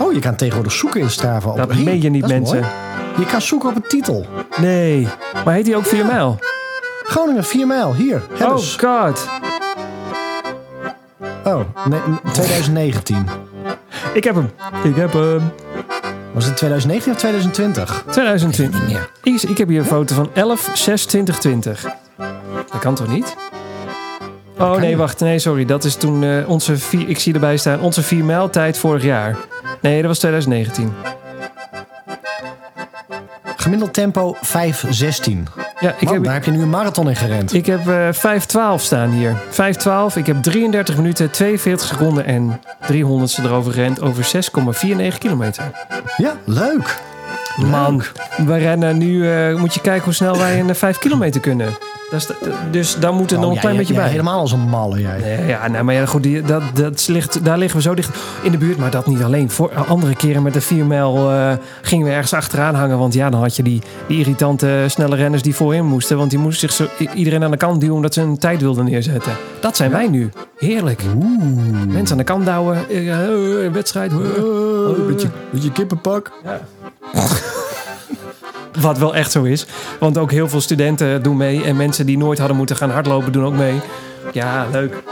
Oh, 0.00 0.12
je 0.12 0.18
kan 0.18 0.36
tegenwoordig 0.36 0.72
zoeken 0.72 1.00
in 1.00 1.10
Strava. 1.10 1.48
Op, 1.50 1.56
Dat 1.56 1.70
Hey, 1.72 1.82
meen 1.82 2.02
je 2.02 2.08
niet, 2.10 2.20
dat 2.20 2.30
mensen. 2.30 2.60
mooi. 2.60 2.72
Je 3.18 3.26
kan 3.26 3.40
zoeken 3.42 3.68
op 3.68 3.76
een 3.76 3.82
titel. 3.88 4.26
Nee. 4.56 5.08
Maar 5.44 5.54
heet 5.54 5.66
hij 5.66 5.76
ook 5.76 5.84
4 5.86 6.06
mijl? 6.06 6.38
Groningen 7.04 7.44
4 7.44 7.66
mijl. 7.66 7.94
Hier. 7.94 8.22
Oh 8.40 8.56
god. 8.56 9.28
Oh, 11.44 11.60
nee, 11.88 12.00
2019. 12.32 13.26
Ik 14.12 14.24
heb 14.24 14.34
hem. 14.34 14.50
Ik 14.82 14.96
heb 14.96 15.12
hem. 15.12 15.52
Was 16.34 16.44
het 16.44 16.56
2019 16.56 17.12
of 17.12 17.18
2020? 17.18 18.04
2020. 18.10 18.88
meer. 18.88 19.10
Ik, 19.22 19.42
ik 19.42 19.58
heb 19.58 19.68
hier 19.68 19.78
een 19.78 19.84
foto 19.86 20.14
van 20.14 20.30
11 20.32 20.70
6 20.74 21.06
2020. 21.06 21.86
Dat 22.70 22.78
kan 22.80 22.94
toch 22.94 23.08
niet? 23.08 23.36
Oh 24.58 24.76
nee, 24.76 24.88
niet. 24.88 24.98
wacht. 24.98 25.20
Nee, 25.20 25.38
sorry. 25.38 25.64
Dat 25.64 25.84
is 25.84 25.94
toen 25.94 26.24
eh, 26.24 26.48
onze 26.48 26.76
vier, 26.76 27.08
ik 27.08 27.18
zie 27.18 27.34
erbij 27.34 27.56
staan, 27.56 27.80
onze 27.80 28.02
4 28.02 28.24
mijl 28.24 28.50
tijd 28.50 28.78
vorig 28.78 29.02
jaar. 29.02 29.36
Nee, 29.80 29.96
dat 29.96 30.06
was 30.06 30.18
2019. 30.18 30.92
Gemiddeld 33.56 33.92
tempo 33.92 34.36
5,16. 34.36 35.63
Ja, 35.80 35.94
ik 35.98 36.08
heb, 36.08 36.24
daar 36.24 36.32
heb 36.34 36.44
je 36.44 36.50
nu 36.50 36.62
een 36.62 36.70
marathon 36.70 37.08
in 37.08 37.16
gerend. 37.16 37.52
ik 37.54 37.66
heb 37.66 37.78
eh 37.78 38.08
512 38.10 38.82
staan 38.82 39.10
hier. 39.10 39.36
512. 39.50 40.16
Ik 40.16 40.26
heb 40.26 40.42
33 40.42 40.96
minuten, 40.96 41.30
42 41.30 41.86
seconden 41.88 42.24
en 42.24 42.60
300 42.86 43.38
erover 43.38 43.72
gerend 43.72 44.02
over 44.02 44.24
6,49 44.24 45.18
kilometer. 45.18 45.64
Ja, 46.16 46.32
leuk. 46.44 47.00
Man, 47.56 48.02
we 48.46 48.56
rennen 48.56 48.98
nu. 48.98 49.30
eh, 49.32 49.54
moet 49.56 49.74
je 49.74 49.80
kijken 49.80 50.04
hoe 50.04 50.12
snel 50.12 50.38
wij 50.38 50.60
een 50.60 50.74
5 50.74 50.98
kilometer 50.98 51.40
kunnen. 51.40 51.68
De- 52.18 52.52
dus 52.70 52.96
daar 52.98 53.12
moet 53.12 53.30
er 53.30 53.36
nog 53.36 53.44
Oh, 53.44 53.48
een 53.50 53.54
ja, 53.54 53.60
klein 53.60 53.76
beetje 53.76 53.94
bij. 53.94 54.08
Helemaal 54.08 54.38
als 54.40 54.52
een 54.52 54.60
malle, 54.68 55.00
jij. 55.00 55.18
Nee, 55.20 55.46
ja, 55.46 55.68
nou, 55.68 55.84
maar 55.84 55.94
ja, 55.94 56.06
goed, 56.06 56.22
die, 56.22 56.42
dat, 56.42 56.62
dat 56.74 57.08
ligt, 57.08 57.44
daar 57.44 57.58
liggen 57.58 57.76
we 57.76 57.82
zo 57.82 57.94
dicht 57.94 58.16
in 58.42 58.50
de 58.50 58.58
buurt. 58.58 58.78
Maar 58.78 58.90
dat 58.90 59.06
niet 59.06 59.22
alleen. 59.22 59.50
Voor 59.50 59.70
andere 59.88 60.14
keren 60.14 60.42
met 60.42 60.52
de 60.52 60.60
4 60.60 60.84
mijl 60.84 61.30
eh, 61.30 61.52
gingen 61.82 62.06
we 62.06 62.12
ergens 62.12 62.32
achteraan 62.34 62.74
hangen. 62.74 62.98
Want 62.98 63.14
ja, 63.14 63.30
dan 63.30 63.40
had 63.40 63.56
je 63.56 63.62
die, 63.62 63.82
die 64.06 64.18
irritante 64.18 64.84
snelle 64.88 65.16
renners 65.16 65.42
die 65.42 65.54
voorin 65.54 65.84
moesten. 65.86 66.16
Want 66.16 66.30
die 66.30 66.38
moesten 66.38 66.70
zich 66.72 66.88
zo, 66.98 67.06
iedereen 67.14 67.44
aan 67.44 67.50
de 67.50 67.56
kant 67.56 67.80
duwen 67.80 67.96
omdat 67.96 68.14
ze 68.14 68.20
een 68.20 68.38
tijd 68.38 68.60
wilden 68.60 68.84
neerzetten. 68.84 69.32
Dat 69.60 69.76
zijn 69.76 69.90
wij 69.90 70.08
nu. 70.08 70.30
Heerlijk. 70.58 71.02
Mensen 71.86 72.10
aan 72.10 72.18
de 72.18 72.24
kant 72.24 72.44
douwen. 72.44 72.88
eh, 72.88 73.64
eh, 73.66 73.72
wedstrijd. 73.72 74.10
eh. 74.12 74.44
Oh, 74.44 75.06
beetje, 75.06 75.28
beetje 75.50 75.72
kippenpak. 75.72 76.32
Wat 78.80 78.98
wel 78.98 79.14
echt 79.14 79.30
zo 79.32 79.42
is. 79.42 79.66
Want 80.00 80.18
ook 80.18 80.30
heel 80.30 80.48
veel 80.48 80.60
studenten 80.60 81.22
doen 81.22 81.36
mee. 81.36 81.64
En 81.64 81.76
mensen 81.76 82.06
die 82.06 82.18
nooit 82.18 82.38
hadden 82.38 82.56
moeten 82.56 82.76
gaan 82.76 82.90
hardlopen 82.90 83.32
doen 83.32 83.44
ook 83.44 83.54
mee. 83.54 83.80
Ja, 84.32 84.66
leuk. 84.72 85.02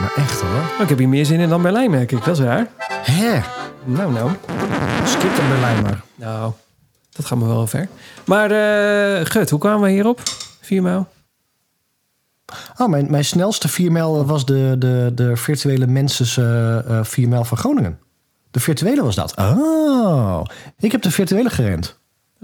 Maar 0.00 0.12
echt 0.16 0.40
hoor. 0.40 0.50
Oh, 0.50 0.80
ik 0.80 0.88
heb 0.88 0.98
hier 0.98 1.08
meer 1.08 1.26
zin 1.26 1.40
in 1.40 1.48
dan 1.48 1.62
Berlijn, 1.62 1.90
merk 1.90 2.12
ik. 2.12 2.24
Dat 2.24 2.38
is 2.38 2.44
raar. 2.44 2.68
Hè? 2.88 3.40
Nou, 3.84 4.12
nou. 4.12 4.30
Skip 5.04 5.34
de 5.34 5.46
Berlijn 5.48 5.82
maar. 5.82 6.02
Nou, 6.14 6.52
dat 7.10 7.26
gaat 7.26 7.38
me 7.38 7.46
wel 7.46 7.66
ver. 7.66 7.88
Maar 8.24 8.50
eh 8.50 9.26
Gut, 9.26 9.50
hoe 9.50 9.58
kwamen 9.58 9.80
we 9.82 9.90
hierop? 9.90 10.20
4 10.60 10.82
mijl? 10.82 11.08
Oh, 12.76 12.88
mijn, 12.88 13.10
mijn 13.10 13.24
snelste 13.24 13.68
4 13.68 13.92
mijl 13.92 14.26
was 14.26 14.44
de, 14.44 14.76
de, 14.78 15.10
de 15.14 15.36
virtuele 15.36 15.86
Menses 15.86 16.36
eh 16.36 16.98
4 17.02 17.28
mijl 17.28 17.44
van 17.44 17.58
Groningen. 17.58 17.98
De 18.50 18.60
virtuele 18.60 19.02
was 19.02 19.14
dat. 19.14 19.34
Oh, 19.36 20.42
ik 20.78 20.92
heb 20.92 21.02
de 21.02 21.10
virtuele 21.10 21.50
gerend. 21.50 21.98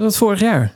Dat 0.04 0.16
vorig 0.16 0.40
jaar. 0.40 0.72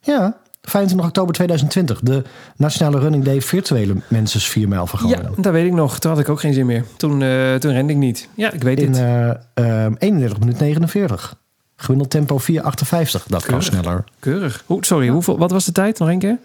Ja, 0.00 0.36
25 0.62 1.06
oktober 1.08 1.34
2020. 1.34 2.00
De 2.00 2.22
Nationale 2.56 2.98
Running 2.98 3.24
Day 3.24 3.40
virtuele 3.42 3.94
Menses 4.08 4.48
4 4.48 4.68
mijl 4.68 4.86
van 4.86 5.08
Ja, 5.08 5.20
dat 5.36 5.52
weet 5.52 5.66
ik 5.66 5.72
nog. 5.72 5.98
Toen 5.98 6.10
had 6.10 6.20
ik 6.20 6.28
ook 6.28 6.40
geen 6.40 6.52
zin 6.54 6.66
meer. 6.66 6.84
Toen, 6.96 7.22
eh, 7.22 7.54
toen 7.54 7.72
rende 7.72 7.92
ik 7.92 7.98
niet. 7.98 8.28
Ja, 8.34 8.52
ik 8.52 8.62
weet 8.62 8.80
In 8.80 8.92
het. 8.92 9.40
eh, 9.54 9.84
eh, 9.86 9.92
31 9.98 10.38
minuten 10.38 10.60
49. 10.62 11.34
Gemiddeld 11.76 12.10
tempo 12.10 12.38
4,58. 12.38 13.26
Dat 13.26 13.44
kan 13.44 13.62
sneller. 13.62 14.04
Keurig. 14.18 14.62
Hoe, 14.66 14.84
sorry, 14.84 15.08
hoeveel, 15.08 15.38
wat 15.38 15.50
was 15.50 15.64
de 15.64 15.72
tijd? 15.72 15.98
Nog 15.98 16.08
één 16.08 16.18
keer? 16.18 16.38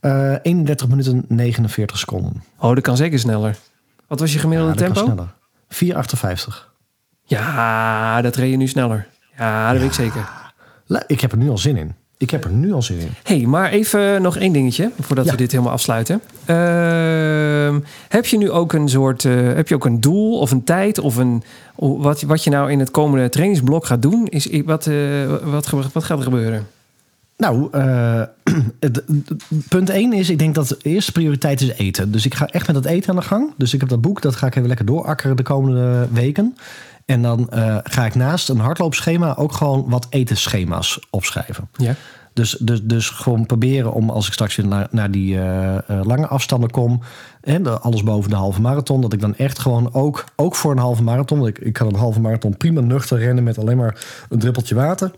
Eh 0.00 0.34
31 0.42 0.88
minuten 0.88 1.24
49 1.28 1.98
seconden. 1.98 2.42
Oh, 2.58 2.74
dat 2.74 2.82
kan 2.82 2.96
zeker 2.96 3.18
sneller. 3.18 3.56
Wat 4.06 4.20
was 4.20 4.32
je 4.32 4.38
gemiddelde 4.38 4.72
Ja, 4.72 4.78
dat 4.78 4.92
kan 4.92 5.04
tempo? 5.04 5.12
sneller. 5.68 6.04
4,58. 6.48 6.72
Ja, 7.24 8.22
dat 8.22 8.36
reed 8.36 8.50
je 8.50 8.56
nu 8.56 8.66
sneller. 8.68 9.06
Ja, 9.38 9.70
dat 9.72 9.80
weet 9.80 9.88
ik 9.88 9.94
zeker. 9.94 10.28
Ik 11.06 11.20
heb 11.20 11.32
er 11.32 11.38
nu 11.38 11.48
al 11.50 11.58
zin 11.58 11.76
in. 11.76 11.94
Ik 12.18 12.30
heb 12.30 12.44
er 12.44 12.50
nu 12.50 12.72
al 12.72 12.82
zin 12.82 12.98
in. 12.98 13.08
hey, 13.22 13.40
maar 13.40 13.70
even 13.70 14.22
nog 14.22 14.36
één 14.36 14.52
dingetje 14.52 14.90
voordat 15.00 15.24
Ja. 15.24 15.30
we 15.30 15.36
dit 15.36 15.50
helemaal 15.50 15.72
afsluiten. 15.72 16.20
Ehm, 16.44 17.80
heb 18.08 18.26
je 18.26 18.38
nu 18.38 18.50
ook 18.50 18.72
een 18.72 18.88
soort, 18.88 19.24
eh, 19.24 19.32
heb 19.34 19.68
je 19.68 19.74
ook 19.74 19.84
een 19.84 20.00
doel 20.00 20.38
of 20.38 20.50
een 20.50 20.64
tijd 20.64 20.98
of 20.98 21.16
een 21.16 21.42
wat, 21.76 22.22
wat 22.22 22.44
je 22.44 22.50
nou 22.50 22.70
in 22.70 22.78
het 22.78 22.90
komende 22.90 23.28
trainingsblok 23.28 23.86
gaat 23.86 24.02
doen? 24.02 24.26
Is 24.26 24.48
wat, 24.64 24.86
eh, 24.86 24.94
wat, 25.42 25.70
wat 25.92 26.04
gaat 26.04 26.18
er 26.18 26.24
gebeuren? 26.24 26.66
Nou, 27.36 27.68
eh, 27.72 28.22
het, 28.80 29.02
punt 29.68 29.90
1 29.90 30.12
is, 30.12 30.30
ik 30.30 30.38
denk 30.38 30.54
dat 30.54 30.68
de 30.68 30.78
eerste 30.82 31.12
prioriteit 31.12 31.60
is 31.60 31.72
eten. 31.72 32.10
Dus 32.12 32.26
ik 32.26 32.34
ga 32.34 32.46
echt 32.46 32.66
met 32.66 32.76
het 32.76 32.84
eten 32.84 33.10
aan 33.10 33.16
de 33.16 33.22
gang. 33.22 33.52
Dus 33.56 33.74
ik 33.74 33.80
heb 33.80 33.88
dat 33.88 34.00
boek, 34.00 34.22
dat 34.22 34.36
ga 34.36 34.46
ik 34.46 34.54
even 34.54 34.68
lekker 34.68 34.86
doorakkeren 34.86 35.36
de 35.36 35.42
komende 35.42 36.08
weken. 36.12 36.56
En 37.04 37.22
dan 37.22 37.50
eh, 37.50 37.78
ga 37.82 38.04
ik 38.04 38.14
naast 38.14 38.48
een 38.48 38.58
hardloopschema 38.58 39.36
ook 39.36 39.52
gewoon 39.52 39.84
wat 39.88 40.06
etenschema's 40.10 41.00
opschrijven. 41.10 41.68
Ja. 41.76 41.94
Dus, 42.32 42.56
dus, 42.60 42.82
dus 42.82 43.08
gewoon 43.08 43.46
proberen 43.46 43.92
om, 43.92 44.10
als 44.10 44.26
ik 44.26 44.32
straks 44.32 44.56
weer 44.56 44.66
naar, 44.66 44.88
naar 44.90 45.10
die 45.10 45.38
eh, 45.38 45.74
eh, 45.76 45.82
lange 46.02 46.26
afstanden 46.26 46.70
kom... 46.70 47.00
en 47.40 47.82
alles 47.82 48.02
boven 48.02 48.30
de 48.30 48.36
halve 48.36 48.60
marathon... 48.60 49.00
dat 49.00 49.12
ik 49.12 49.20
dan 49.20 49.36
echt 49.36 49.58
gewoon 49.58 49.92
ook, 49.92 50.24
ook 50.36 50.54
voor 50.54 50.72
een 50.72 50.78
halve 50.78 51.02
marathon... 51.02 51.46
ik, 51.46 51.58
ik 51.58 51.72
kan 51.72 51.86
een 51.86 51.94
halve 51.94 52.20
marathon 52.20 52.56
prima 52.56 52.80
nuchter 52.80 53.18
rennen... 53.18 53.44
met 53.44 53.58
alleen 53.58 53.76
maar 53.76 54.04
een 54.28 54.38
druppeltje 54.38 54.74
water... 54.74 55.10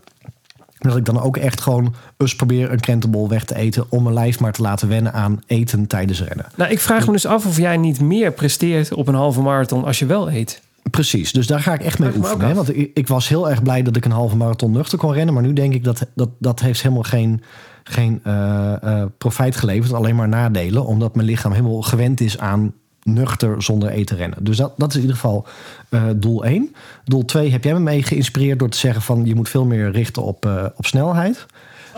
dat 0.77 0.97
ik 0.97 1.05
dan 1.05 1.21
ook 1.21 1.37
echt 1.37 1.61
gewoon 1.61 1.95
eens 2.17 2.35
probeer 2.35 2.71
een 2.71 2.79
krentenbol 2.79 3.29
weg 3.29 3.45
te 3.45 3.55
eten... 3.55 3.85
om 3.89 4.03
mijn 4.03 4.15
lijf 4.15 4.39
maar 4.39 4.53
te 4.53 4.61
laten 4.61 4.87
wennen 4.87 5.13
aan 5.13 5.43
eten 5.45 5.87
tijdens 5.87 6.23
rennen. 6.23 6.45
Nou, 6.55 6.71
ik 6.71 6.79
vraag 6.79 7.05
me 7.05 7.11
dus 7.11 7.25
af 7.25 7.45
of 7.45 7.57
jij 7.57 7.77
niet 7.77 8.01
meer 8.01 8.31
presteert 8.31 8.93
op 8.93 9.07
een 9.07 9.15
halve 9.15 9.41
marathon 9.41 9.85
als 9.85 9.99
je 9.99 10.05
wel 10.05 10.31
eet. 10.31 10.61
Precies, 10.91 11.31
dus 11.31 11.47
daar 11.47 11.59
ga 11.59 11.73
ik 11.73 11.81
echt 11.81 11.99
mee 11.99 12.11
oefenen. 12.17 12.47
Hè? 12.47 12.53
Want 12.53 12.77
ik, 12.77 12.91
ik 12.93 13.07
was 13.07 13.27
heel 13.27 13.49
erg 13.49 13.63
blij 13.63 13.81
dat 13.81 13.95
ik 13.95 14.05
een 14.05 14.11
halve 14.11 14.35
marathon 14.35 14.71
nuchter 14.71 14.97
kon 14.97 15.13
rennen. 15.13 15.33
Maar 15.33 15.43
nu 15.43 15.53
denk 15.53 15.73
ik 15.73 15.83
dat 15.83 16.05
dat, 16.15 16.29
dat 16.39 16.59
heeft 16.59 16.81
helemaal 16.81 17.03
geen, 17.03 17.41
geen 17.83 18.19
eh, 18.23 18.73
eh, 18.83 19.05
profijt 19.17 19.55
geleverd. 19.55 19.93
Alleen 19.93 20.15
maar 20.15 20.27
nadelen. 20.27 20.85
Omdat 20.85 21.15
mijn 21.15 21.27
lichaam 21.27 21.51
helemaal 21.51 21.81
gewend 21.81 22.21
is 22.21 22.37
aan 22.37 22.73
nuchter 23.03 23.63
zonder 23.63 23.89
eten 23.89 24.17
rennen. 24.17 24.43
Dus 24.43 24.57
dat, 24.57 24.73
dat 24.77 24.89
is 24.89 24.95
in 24.95 25.01
ieder 25.01 25.15
geval 25.15 25.45
eh, 25.89 26.03
doel 26.15 26.45
1. 26.45 26.75
Doel 27.05 27.25
2 27.25 27.51
heb 27.51 27.63
jij 27.63 27.73
me 27.73 27.79
mee 27.79 28.03
geïnspireerd 28.03 28.59
door 28.59 28.69
te 28.69 28.77
zeggen 28.77 29.01
van... 29.01 29.25
je 29.25 29.35
moet 29.35 29.49
veel 29.49 29.65
meer 29.65 29.91
richten 29.91 30.23
op, 30.23 30.71
op 30.75 30.85
snelheid. 30.85 31.45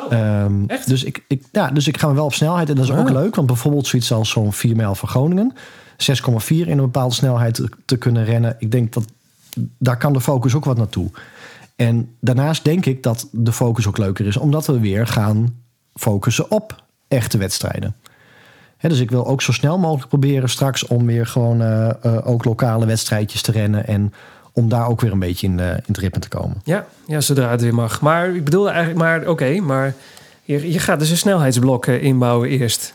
Ehm, 0.09 0.53
Oh, 0.61 0.63
echt? 0.67 0.87
dus, 0.87 1.03
ik, 1.03 1.23
ik, 1.27 1.43
ja, 1.51 1.71
dus 1.71 1.87
ik 1.87 1.97
ga 1.97 2.07
me 2.07 2.13
wel 2.13 2.25
op 2.25 2.33
snelheid. 2.33 2.69
En 2.69 2.75
dat 2.75 2.83
is 2.83 2.91
ook 2.91 3.07
Ah. 3.07 3.13
leuk. 3.13 3.35
Want 3.35 3.47
bijvoorbeeld 3.47 3.87
zoiets 3.87 4.11
als 4.11 4.29
zo'n 4.29 4.53
4 4.53 4.75
mijl 4.75 4.95
van 4.95 5.09
Groningen. 5.09 5.53
6,4 5.99 6.47
in 6.47 6.69
een 6.69 6.77
bepaalde 6.77 7.15
snelheid 7.15 7.61
te, 7.85 7.97
kunnen 7.97 8.25
rennen. 8.25 8.55
Ik 8.59 8.71
denk 8.71 8.93
dat 8.93 9.05
daar 9.77 9.97
kan 9.97 10.13
de 10.13 10.21
focus 10.21 10.55
ook 10.55 10.65
wat 10.65 10.77
naartoe. 10.77 11.09
En 11.75 12.15
daarnaast 12.19 12.63
denk 12.63 12.85
ik 12.85 13.03
dat 13.03 13.27
de 13.31 13.51
focus 13.51 13.87
ook 13.87 13.97
leuker 13.97 14.25
is. 14.25 14.37
Omdat 14.37 14.65
we 14.65 14.79
weer 14.79 15.07
gaan 15.07 15.55
focussen 15.93 16.51
op 16.51 16.83
echte 17.07 17.37
wedstrijden. 17.37 17.95
Dus 18.77 18.99
ik 18.99 19.09
wil 19.09 19.27
ook 19.27 19.41
zo 19.41 19.51
snel 19.51 19.79
mogelijk 19.79 20.07
proberen 20.07 20.49
straks... 20.49 20.87
om 20.87 21.05
weer 21.05 21.25
gewoon 21.25 21.61
eh, 21.61 21.89
eh, 21.89 22.27
ook 22.27 22.45
lokale 22.45 22.85
wedstrijdjes 22.85 23.41
te 23.41 23.51
rennen. 23.51 23.87
En 23.87 24.13
om 24.53 24.69
daar 24.69 24.87
ook 24.87 25.01
weer 25.01 25.11
een 25.11 25.19
beetje 25.19 25.47
in, 25.47 25.59
eh, 25.59 25.69
in 25.69 25.83
het 25.85 25.97
ritme 25.97 26.19
te 26.19 26.27
komen. 26.27 26.61
Ja, 26.63 26.85
ja, 27.07 27.21
zodra 27.21 27.49
het 27.49 27.61
weer 27.61 27.73
mag. 27.73 28.01
Maar 28.01 28.35
ik 28.35 28.43
bedoelde 28.43 28.69
eigenlijk 28.69 28.99
maar, 28.99 29.27
oké, 29.27 29.59
maar 29.59 29.93
je, 30.43 30.71
je 30.71 30.79
gaat 30.79 30.99
dus 30.99 31.09
een 31.09 31.17
snelheidsblok 31.17 31.87
inbouwen 31.87 32.49
eerst. 32.49 32.93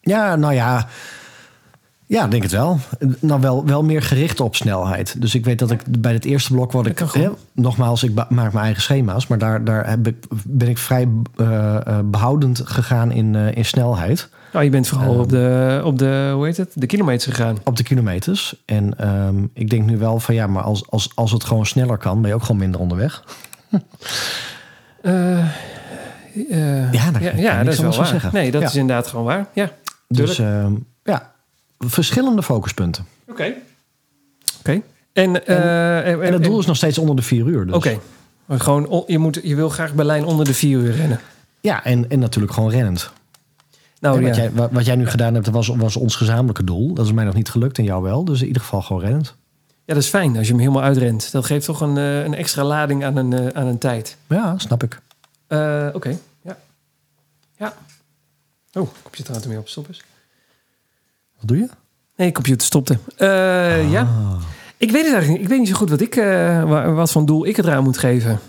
Ja, 0.00 0.36
nou 0.36 0.54
ja. 0.54 0.88
Ja, 2.12 2.26
denk 2.26 2.42
het 2.42 2.52
wel. 2.52 2.78
Nou, 3.18 3.40
wel, 3.40 3.66
wel 3.66 3.82
meer 3.82 4.02
gericht 4.02 4.40
op 4.40 4.56
snelheid. 4.56 5.20
Dus 5.20 5.34
ik 5.34 5.44
weet 5.44 5.58
dat 5.58 5.70
ik 5.70 5.82
bij 5.98 6.12
het 6.12 6.24
eerste 6.24 6.52
blok 6.52 6.72
wat 6.72 6.86
ik... 6.86 6.98
Dat. 6.98 7.14
Hè, 7.14 7.28
nogmaals, 7.52 8.02
ik 8.02 8.14
maak 8.14 8.52
mijn 8.52 8.64
eigen 8.64 8.82
schema's. 8.82 9.26
Maar 9.26 9.38
daar, 9.38 9.64
daar 9.64 9.88
heb 9.88 10.06
ik, 10.06 10.16
ben 10.44 10.68
ik 10.68 10.78
vrij 10.78 11.08
eh, 11.36 11.76
eh, 11.76 11.98
behoudend 12.04 12.60
gegaan 12.64 13.12
in, 13.12 13.34
eh, 13.34 13.56
in 13.56 13.64
snelheid. 13.64 14.28
Nou, 14.52 14.64
je 14.64 14.70
bent 14.70 14.88
vooral 14.88 15.10
Ehm. 15.12 15.20
op 15.20 15.28
de, 15.28 15.80
op 15.84 15.98
de, 15.98 16.30
hoe 16.34 16.44
heet 16.44 16.56
het, 16.56 16.70
de 16.74 16.86
kilometers 16.86 17.34
gegaan. 17.34 17.56
Op 17.64 17.76
de 17.76 17.82
kilometers. 17.82 18.62
En 18.64 18.98
ehm, 18.98 19.44
ik 19.54 19.70
denk 19.70 19.84
nu 19.86 19.98
wel 19.98 20.20
van 20.20 20.34
ja, 20.34 20.46
maar 20.46 20.62
als, 20.62 20.90
als, 20.90 21.10
als 21.14 21.32
het 21.32 21.44
gewoon 21.44 21.66
sneller 21.66 21.98
kan... 21.98 22.20
ben 22.20 22.30
je 22.30 22.36
ook 22.36 22.42
gewoon 22.42 22.60
minder 22.60 22.80
onderweg. 22.80 23.24
Ja, 26.90 27.10
ik 27.20 27.36
ja, 27.38 27.62
niks 27.62 27.64
dat 27.64 27.74
is 27.74 27.78
wel 27.80 27.96
waar. 27.96 28.06
zeggen. 28.06 28.30
Nee, 28.32 28.50
dat 28.50 28.60
Ja. 28.60 28.66
is 28.68 28.76
inderdaad 28.76 29.06
gewoon 29.06 29.24
waar. 29.24 29.46
Ja, 29.52 29.70
Dus 30.08 30.38
ehm, 30.38 30.72
ja, 31.02 31.30
verschillende 31.86 32.42
focuspunten. 32.42 33.06
oké. 33.28 33.54
Oké. 34.58 34.80
En, 35.12 35.46
eh, 35.46 36.06
en, 36.08 36.22
En 36.22 36.32
het 36.32 36.42
doel 36.44 36.58
is 36.58 36.66
nog 36.66 36.76
steeds 36.76 36.98
onder 36.98 37.16
de 37.16 37.22
vier 37.22 37.46
uur. 37.46 37.66
Dus. 37.66 37.74
Oké. 37.74 37.98
Maar 38.46 38.60
Gewoon, 38.60 38.86
on- 38.86 39.04
je, 39.06 39.18
moet, 39.18 39.40
je 39.42 39.54
wil 39.54 39.68
graag 39.68 39.94
Berlijn 39.94 40.24
onder 40.24 40.44
de 40.46 40.54
vier 40.54 40.78
uur 40.78 40.92
rennen. 40.92 41.20
Ja, 41.60 41.84
en, 41.84 42.10
en 42.10 42.18
natuurlijk 42.18 42.52
gewoon 42.52 42.70
rennend. 42.70 43.12
Nou, 44.00 44.16
En 44.16 44.22
ja. 44.22 44.28
wat, 44.28 44.36
jij, 44.36 44.52
wat, 44.52 44.70
wat 44.72 44.84
jij 44.86 44.96
nu 44.96 45.06
gedaan 45.06 45.34
hebt, 45.34 45.48
was, 45.50 45.68
was 45.68 45.96
ons 45.96 46.16
gezamenlijke 46.16 46.64
doel. 46.64 46.94
Dat 46.94 47.06
is 47.06 47.12
mij 47.12 47.24
nog 47.24 47.34
niet 47.34 47.48
gelukt 47.50 47.78
en 47.78 47.84
jou 47.84 48.02
wel. 48.02 48.24
Dus 48.24 48.40
in 48.40 48.46
ieder 48.46 48.62
geval 48.62 48.82
gewoon 48.82 49.02
rennend. 49.02 49.34
ja, 49.84 49.94
dat 49.94 50.02
is 50.02 50.08
fijn 50.08 50.36
als 50.36 50.46
je 50.46 50.52
hem 50.52 50.60
helemaal 50.60 50.82
uitrent. 50.82 51.32
Dat 51.32 51.44
geeft 51.46 51.64
toch 51.66 51.80
een, 51.80 51.96
eh, 51.96 52.24
een 52.24 52.34
extra 52.34 52.64
lading 52.64 53.04
aan 53.04 53.16
een, 53.16 53.32
eh, 53.32 53.46
aan 53.60 53.66
een 53.66 53.78
tijd. 53.78 54.16
Ja, 54.26 54.58
snap 54.58 54.82
ik. 54.82 55.00
Eh, 55.46 55.88
Oké, 55.92 56.16
ja. 56.42 56.58
Ja. 57.56 57.74
Oh, 58.72 58.88
computer 59.02 59.34
gaat 59.34 59.42
er 59.42 59.48
mee 59.48 59.58
op. 59.58 59.68
Stop 59.68 59.88
eens. 59.88 60.02
Wat 61.42 61.48
doe 61.48 61.56
je? 61.58 61.68
Nee, 62.16 62.32
computer 62.32 62.66
stopte. 62.66 62.98
Eh, 63.16 63.90
Ja. 63.92 64.08
Ik 64.76 64.90
weet 64.90 65.04
het 65.04 65.12
eigenlijk 65.12 65.28
niet. 65.28 65.40
Ik 65.42 65.48
weet 65.48 65.58
niet 65.58 65.68
zo 65.68 65.74
goed 65.74 65.90
wat, 65.90 66.00
ik, 66.00 66.16
eh, 66.16 66.62
wa- 66.64 66.90
wat 66.92 67.12
voor 67.12 67.26
doel 67.26 67.46
ik 67.46 67.56
het 67.56 67.66
eraan 67.66 67.82
moet 67.84 67.98
geven. 67.98 68.40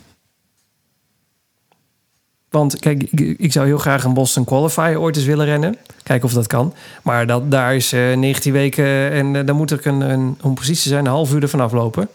Want 2.49 2.79
kijk, 2.79 3.03
ik, 3.03 3.19
ik 3.39 3.51
zou 3.51 3.65
heel 3.65 3.77
graag 3.77 4.03
een 4.03 4.13
Boston 4.13 4.43
Qualifier 4.43 4.99
ooit 4.99 5.15
eens 5.15 5.25
willen 5.25 5.45
rennen. 5.45 5.77
Kijken 6.03 6.27
of 6.27 6.33
dat 6.33 6.47
kan. 6.47 6.73
Maar 7.03 7.27
dat, 7.27 7.51
daar 7.51 7.75
is 7.75 7.93
eh 7.93 8.13
19 8.17 8.51
weken 8.53 9.11
en 9.11 9.45
dan 9.45 9.55
moet 9.55 9.71
ik 9.71 9.85
een, 9.85 10.01
een, 10.01 10.37
om 10.41 10.53
precies 10.53 10.81
te 10.83 10.89
zijn, 10.89 11.05
een 11.05 11.11
half 11.11 11.33
uur 11.33 11.41
ervan 11.41 11.59
aflopen. 11.61 12.07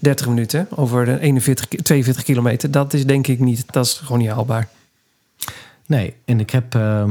30 0.00 0.28
minuten 0.28 0.66
over 0.70 1.04
de 1.04 1.20
41, 1.20 1.68
ki- 1.68 1.76
42 1.82 2.24
kilometer. 2.24 2.70
Dat 2.70 2.92
is 2.92 3.06
denk 3.06 3.26
ik 3.26 3.38
niet, 3.38 3.64
dat 3.70 3.84
is 3.86 3.92
gewoon 3.92 4.18
niet 4.18 4.30
haalbaar. 4.30 4.68
Nee, 5.86 6.14
en 6.24 6.40
ik 6.40 6.50
heb... 6.50 6.74
ehm, 6.74 7.10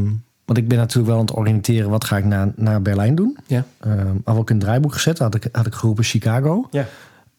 want 0.52 0.64
ik 0.64 0.70
ben 0.70 0.80
natuurlijk 0.80 1.08
wel 1.08 1.20
aan 1.20 1.26
het 1.26 1.38
oriënteren... 1.38 1.90
wat 1.90 2.04
ga 2.04 2.18
ik 2.18 2.26
naar, 2.26 2.52
naar 2.56 2.82
Berlijn 2.82 3.16
doen. 3.16 3.38
Ja. 3.48 3.66
Ehm 3.80 4.16
had 4.24 4.50
in 4.50 4.56
het 4.56 4.60
draaiboek 4.60 4.94
gezet. 4.94 5.20
Had 5.20 5.36
ik, 5.36 5.48
had 5.52 5.66
ik 5.66 5.74
geroepen 5.74 6.04
Chicago. 6.04 6.68
Ja. 6.72 6.88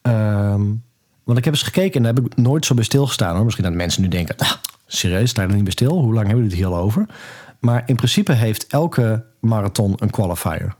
Ehm, 0.01 0.61
want 1.23 1.37
ik 1.37 1.43
heb 1.43 1.53
eens 1.53 1.63
gekeken 1.63 1.93
en 1.93 2.03
daar 2.03 2.13
heb 2.13 2.25
ik 2.25 2.37
nooit 2.37 2.65
zo 2.65 2.73
bij 2.73 2.83
stilgestaan. 2.83 3.35
Hoor. 3.35 3.43
Misschien 3.43 3.65
dat 3.65 3.73
mensen 3.73 4.01
nu 4.01 4.07
denken... 4.07 4.37
Ah, 4.37 4.51
serieus, 4.85 5.29
sta 5.29 5.41
je 5.41 5.47
er 5.47 5.53
niet 5.53 5.63
bij 5.63 5.71
stil? 5.71 5.99
Hoe 5.99 6.13
lang 6.13 6.25
hebben 6.27 6.43
we 6.43 6.49
het 6.49 6.59
hier 6.59 6.67
al 6.67 6.77
over? 6.77 7.05
Maar 7.59 7.83
in 7.85 7.95
principe 7.95 8.33
heeft 8.33 8.67
elke 8.67 9.25
marathon 9.39 9.93
een 9.97 10.09
qualifier. 10.09 10.75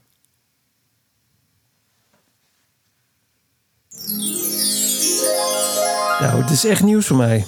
Nou, 6.19 6.41
het 6.41 6.49
is 6.49 6.65
echt 6.65 6.83
nieuws 6.83 7.05
voor 7.05 7.17
mij. 7.17 7.45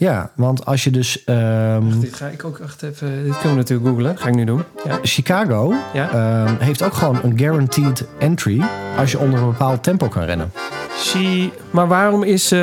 Ja, 0.00 0.30
want 0.34 0.64
als 0.66 0.84
je 0.84 0.90
dus... 0.90 1.24
ehm, 1.24 2.00
Dit 2.00 2.14
ga 2.14 2.26
ik 2.26 2.44
ook 2.44 2.58
echt 2.58 2.82
even. 2.82 3.24
Dit 3.24 3.32
kunnen 3.32 3.50
we 3.50 3.54
natuurlijk 3.56 3.88
googlen. 3.88 4.18
Ga 4.18 4.28
ik 4.28 4.34
nu 4.34 4.44
doen. 4.44 4.62
Ja. 4.84 4.98
Chicago 5.02 5.74
Ja. 5.92 6.10
ehm, 6.10 6.54
heeft 6.58 6.82
ook 6.82 6.92
gewoon 6.92 7.18
een 7.22 7.38
guaranteed 7.38 8.04
entry... 8.18 8.62
als 8.98 9.10
je 9.10 9.18
onder 9.18 9.40
een 9.40 9.46
bepaald 9.48 9.82
tempo 9.82 10.08
kan 10.08 10.22
rennen. 10.22 10.52
Maar 11.70 11.88
waarom 11.88 12.22
is, 12.22 12.52
eh, 12.52 12.58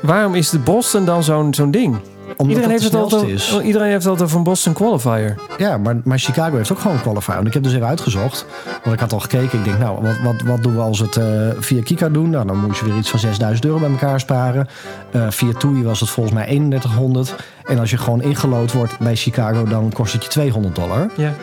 waarom 0.00 0.34
is 0.34 0.50
de 0.50 0.58
Boston 0.58 1.04
dan 1.04 1.22
zo'n 1.24 1.54
zo'n 1.54 1.70
ding? 1.70 1.96
Omdat 2.36 2.56
Iedereen 2.56 2.74
het 2.74 2.82
heeft, 2.82 2.92
het 2.92 3.02
altijd, 3.02 3.30
is. 3.30 3.60
iedereen 3.62 3.90
heeft 3.90 4.06
altijd 4.06 4.32
een 4.32 4.42
Boston 4.42 4.72
Qualifier. 4.72 5.34
Ja, 5.58 5.78
maar, 5.78 5.96
maar 6.04 6.18
Chicago 6.18 6.56
heeft 6.56 6.72
ook 6.72 6.78
gewoon 6.78 6.96
een 6.96 7.02
qualifier. 7.02 7.34
Want 7.34 7.46
ik 7.46 7.54
heb 7.54 7.62
dus 7.62 7.74
even 7.74 7.86
uitgezocht. 7.86 8.46
Want 8.82 8.94
ik 8.94 9.00
had 9.00 9.12
al 9.12 9.20
gekeken. 9.20 9.58
Ik 9.58 9.64
denk, 9.64 9.78
nou, 9.78 10.02
wat, 10.02 10.18
wat, 10.22 10.42
wat 10.44 10.62
doen 10.62 10.74
we 10.74 10.80
als 10.80 10.98
het 10.98 11.16
eh, 11.16 11.24
via 11.58 11.82
Kika 11.82 12.08
doen? 12.08 12.30
Nou, 12.30 12.46
dan 12.46 12.56
moet 12.56 12.76
je 12.76 12.84
weer 12.84 12.96
iets 12.96 13.10
van 13.10 13.18
6000 13.18 13.64
euro 13.66 13.78
bij 13.78 13.90
elkaar 13.90 14.20
sparen. 14.20 14.68
Eh, 15.10 15.26
via 15.30 15.52
TUI 15.52 15.82
was 15.82 16.00
het 16.00 16.08
volgens 16.08 16.34
mij 16.34 16.44
3100. 16.44 17.34
En 17.64 17.78
als 17.78 17.90
je 17.90 17.96
gewoon 17.96 18.22
ingelood 18.22 18.72
wordt 18.72 18.98
bij 18.98 19.16
Chicago, 19.16 19.64
dan 19.64 19.92
kost 19.92 20.12
het 20.12 20.22
je 20.22 20.28
200 20.28 20.74
dollar. 20.74 21.10
Ja. 21.16 21.34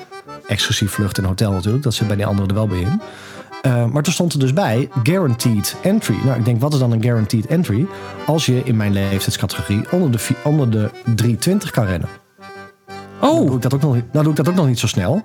Exclusief 0.48 0.92
vlucht 0.92 1.18
en 1.18 1.24
hotel 1.24 1.52
natuurlijk. 1.52 1.84
Dat 1.84 1.94
zit 1.94 2.08
bij 2.08 2.16
die 2.16 2.26
anderen 2.26 2.50
er 2.50 2.56
wel 2.56 2.68
bij 2.68 2.80
in. 2.80 3.02
Eh, 3.64 3.86
maar 3.86 4.04
toen 4.04 4.14
stond 4.14 4.34
er 4.34 4.40
dus 4.40 4.54
bij 4.54 4.90
guaranteed 5.04 5.76
entry. 5.82 6.16
Nou, 6.24 6.38
ik 6.40 6.46
denk, 6.46 6.62
wat 6.62 6.74
is 6.74 6.80
dan 6.80 6.92
een 6.92 7.02
guaranteed 7.02 7.46
entry? 7.46 7.86
Als 8.26 8.46
je 8.46 8.62
in 8.64 8.78
mijn 8.78 8.94
leeftijdscategorie 8.94 9.82
onder 9.92 10.12
de, 10.12 10.20
onder 10.44 10.70
de 10.70 10.90
320 11.16 11.72
kan 11.72 11.86
rennen. 11.86 12.10
Nou 13.22 13.36
Oh, 13.40 13.46
doe 13.48 13.56
ik 13.56 13.62
dat 13.62 13.74
ook 13.74 13.82
nog 13.82 13.92
nou 13.94 14.04
doe 14.24 14.30
ik 14.30 14.36
dat 14.36 14.50
ook 14.50 14.56
nog 14.56 14.68
niet 14.68 14.80
zo 14.80 14.88
snel. 14.88 15.22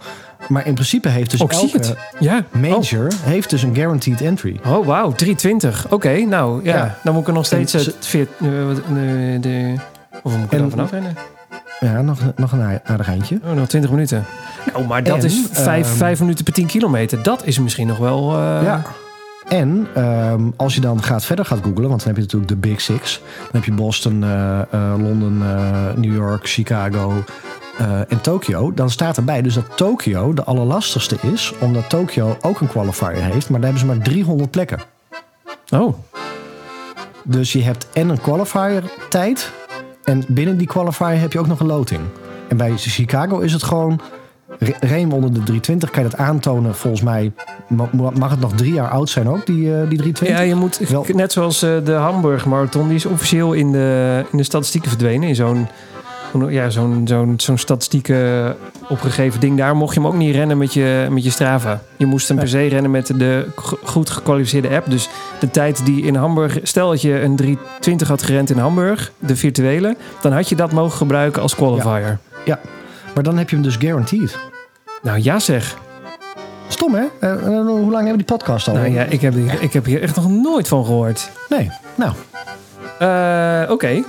Maar 0.48 0.66
in 0.66 0.74
principe 0.74 1.08
heeft 1.08 1.30
dus 1.30 1.42
ook 1.42 1.52
zie 1.52 1.72
elke. 1.72 1.96
Ja. 2.18 2.44
major 2.50 3.12
heeft 3.22 3.50
dus 3.50 3.62
een 3.62 3.74
guaranteed 3.74 4.20
entry. 4.20 4.60
Oh, 4.66 4.76
oh 4.76 4.86
wauw. 4.86 5.12
320. 5.12 5.86
Oké, 5.92 6.18
nou 6.18 6.64
ja. 6.64 6.76
Ja. 6.76 6.98
Dan 7.04 7.12
moet 7.12 7.22
ik 7.22 7.28
er 7.28 7.34
nog 7.34 7.46
steeds 7.46 7.72
En 7.74 7.80
het 7.80 7.94
ze- 8.00 8.08
veert, 8.08 8.28
eh, 8.40 8.70
eh, 8.70 9.42
de... 9.42 9.74
Of 10.22 10.32
moet 10.36 10.44
ik 10.44 10.50
er 10.52 10.56
En- 10.56 10.58
dan 10.60 10.70
vanaf 10.70 10.90
rennen? 10.90 11.14
Ja, 11.80 12.02
nog, 12.02 12.18
nog 12.36 12.52
een 12.52 12.80
aardig 12.84 13.08
eindje. 13.08 13.40
Oh, 13.44 13.52
nog 13.52 13.68
20 13.68 13.90
minuten. 13.90 14.24
Nou, 14.72 14.86
maar 14.86 15.02
dat 15.02 15.18
En, 15.18 15.24
is 15.24 15.40
5 15.50 15.86
ehm, 15.86 15.96
vijf 15.96 16.20
minuten 16.20 16.44
per 16.44 16.52
10 16.52 16.66
kilometer. 16.66 17.22
Dat 17.22 17.44
is 17.46 17.58
misschien 17.58 17.86
nog 17.86 17.98
wel... 17.98 18.32
eh, 18.34 18.62
Ja. 18.62 18.82
En 19.48 19.86
ehm, 19.94 20.42
als 20.56 20.74
je 20.74 20.80
dan 20.80 21.02
gaat 21.02 21.24
verder 21.24 21.44
gaat 21.44 21.58
googlen, 21.62 21.88
want 21.88 21.98
dan 21.98 22.06
heb 22.08 22.16
je 22.16 22.22
natuurlijk 22.22 22.50
de 22.50 22.56
Big 22.56 22.80
Six. 22.80 23.20
Dan 23.38 23.48
heb 23.52 23.64
je 23.64 23.72
Boston, 23.72 24.24
eh, 24.24 24.60
eh, 24.60 24.66
Londen, 24.98 25.38
New 26.00 26.14
York, 26.14 26.48
Chicago 26.48 27.24
en 28.08 28.20
Tokio. 28.20 28.74
Dan 28.74 28.90
staat 28.90 29.16
erbij 29.16 29.42
dus 29.42 29.54
dat 29.54 29.76
Tokio 29.76 30.34
de 30.34 30.44
allerlastigste 30.44 31.16
is, 31.32 31.52
omdat 31.60 31.88
Tokio 31.88 32.36
ook 32.40 32.60
een 32.60 32.68
qualifier 32.68 33.12
heeft, 33.24 33.50
maar 33.50 33.60
daar 33.60 33.70
hebben 33.70 33.88
ze 33.88 33.94
maar 33.96 34.04
300 34.04 34.50
plekken. 34.50 34.80
Oh, 35.70 35.94
Dus 37.22 37.52
je 37.52 37.62
hebt 37.62 37.86
en 37.92 38.08
een 38.08 38.20
qualifier 38.20 38.82
tijd 39.08 39.52
en 40.08 40.24
binnen 40.28 40.56
die 40.56 40.66
qualifier 40.66 41.20
heb 41.20 41.32
je 41.32 41.38
ook 41.38 41.46
nog 41.46 41.60
een 41.60 41.66
loting. 41.66 42.00
En 42.48 42.56
bij 42.56 42.72
Chicago 42.76 43.38
is 43.38 43.52
het 43.52 43.62
gewoon 43.62 44.00
re- 44.58 44.74
reem 44.80 45.12
onder 45.12 45.30
de 45.32 45.42
320. 45.42 45.90
Kan 45.90 46.02
je 46.02 46.08
dat 46.08 46.18
aantonen? 46.18 46.74
Volgens 46.74 47.02
mij 47.02 47.32
ma- 47.68 48.10
mag 48.18 48.30
het 48.30 48.40
nog 48.40 48.52
drie 48.52 48.72
jaar 48.72 48.88
oud 48.88 49.08
zijn 49.10 49.28
ook, 49.28 49.46
die, 49.46 49.74
eh, 49.74 49.88
die 49.88 49.98
320. 49.98 50.28
ja, 50.28 50.40
je 50.40 50.54
moet... 50.54 50.78
Wel- 50.88 51.06
Net 51.14 51.32
zoals 51.32 51.62
eh, 51.62 51.70
de 51.84 51.92
Hamburg 51.92 52.46
Marathon. 52.46 52.86
Die 52.86 52.96
is 52.96 53.06
officieel 53.06 53.52
in 53.52 53.72
de, 53.72 54.24
in 54.32 54.38
de 54.38 54.44
statistieken 54.44 54.90
verdwenen. 54.90 55.28
In 55.28 55.34
zo'n 55.34 55.66
ja, 56.48 56.70
zo'n 56.70 57.02
zo'n 57.04 57.34
zo'n 57.36 57.58
statistieke 57.58 58.56
opgegeven 58.88 59.40
ding. 59.40 59.56
Daar 59.58 59.76
mocht 59.76 59.94
je 59.94 60.00
hem 60.00 60.08
ook 60.08 60.14
niet 60.16 60.34
rennen 60.34 60.58
met 60.58 60.72
je, 60.74 61.06
met 61.10 61.24
je 61.24 61.30
Strava. 61.30 61.80
Je 61.96 62.06
moest 62.06 62.28
hem 62.28 62.36
per 62.36 62.48
se 62.48 62.66
rennen 62.66 62.90
met 62.90 63.06
de 63.06 63.46
goed 63.84 64.10
gekwalificeerde 64.10 64.68
app. 64.68 64.90
Dus 64.90 65.08
de 65.40 65.50
tijd 65.50 65.84
die 65.84 66.02
in 66.02 66.14
Hamburg... 66.14 66.58
Stel 66.62 66.88
dat 66.90 67.02
je 67.02 67.20
een 67.20 67.36
320 67.36 68.08
had 68.08 68.22
gerend 68.22 68.50
in 68.50 68.58
Hamburg, 68.58 69.12
de 69.18 69.36
virtuele... 69.36 69.96
dan 70.20 70.32
had 70.32 70.48
je 70.48 70.54
dat 70.56 70.72
mogen 70.72 70.96
gebruiken 70.96 71.42
als 71.42 71.54
qualifier. 71.54 72.18
Maar 73.14 73.22
dan 73.22 73.38
heb 73.38 73.48
je 73.50 73.56
hem 73.56 73.64
dus 73.64 73.76
guaranteed. 73.76 74.38
Nou 75.02 75.18
ja 75.22 75.38
zeg. 75.38 75.76
Stom, 76.68 76.94
hè? 76.94 77.04
Eh, 77.20 77.32
eh, 77.32 77.38
hoe 77.66 77.80
lang 77.90 77.92
hebben 77.94 78.10
we 78.10 78.16
die 78.16 78.24
podcast 78.24 78.68
al? 78.68 78.74
Nou 78.74 78.92
ja, 78.92 79.02
ik 79.04 79.20
heb, 79.20 79.34
hier- 79.34 79.62
ik 79.62 79.72
heb 79.72 79.84
hier 79.84 80.02
echt 80.02 80.16
nog 80.16 80.28
nooit 80.30 80.68
van 80.68 80.84
gehoord. 80.84 81.30
Nee. 81.48 81.70
Nou, 81.94 82.12
Eh, 82.98 83.70
Oké. 83.70 84.02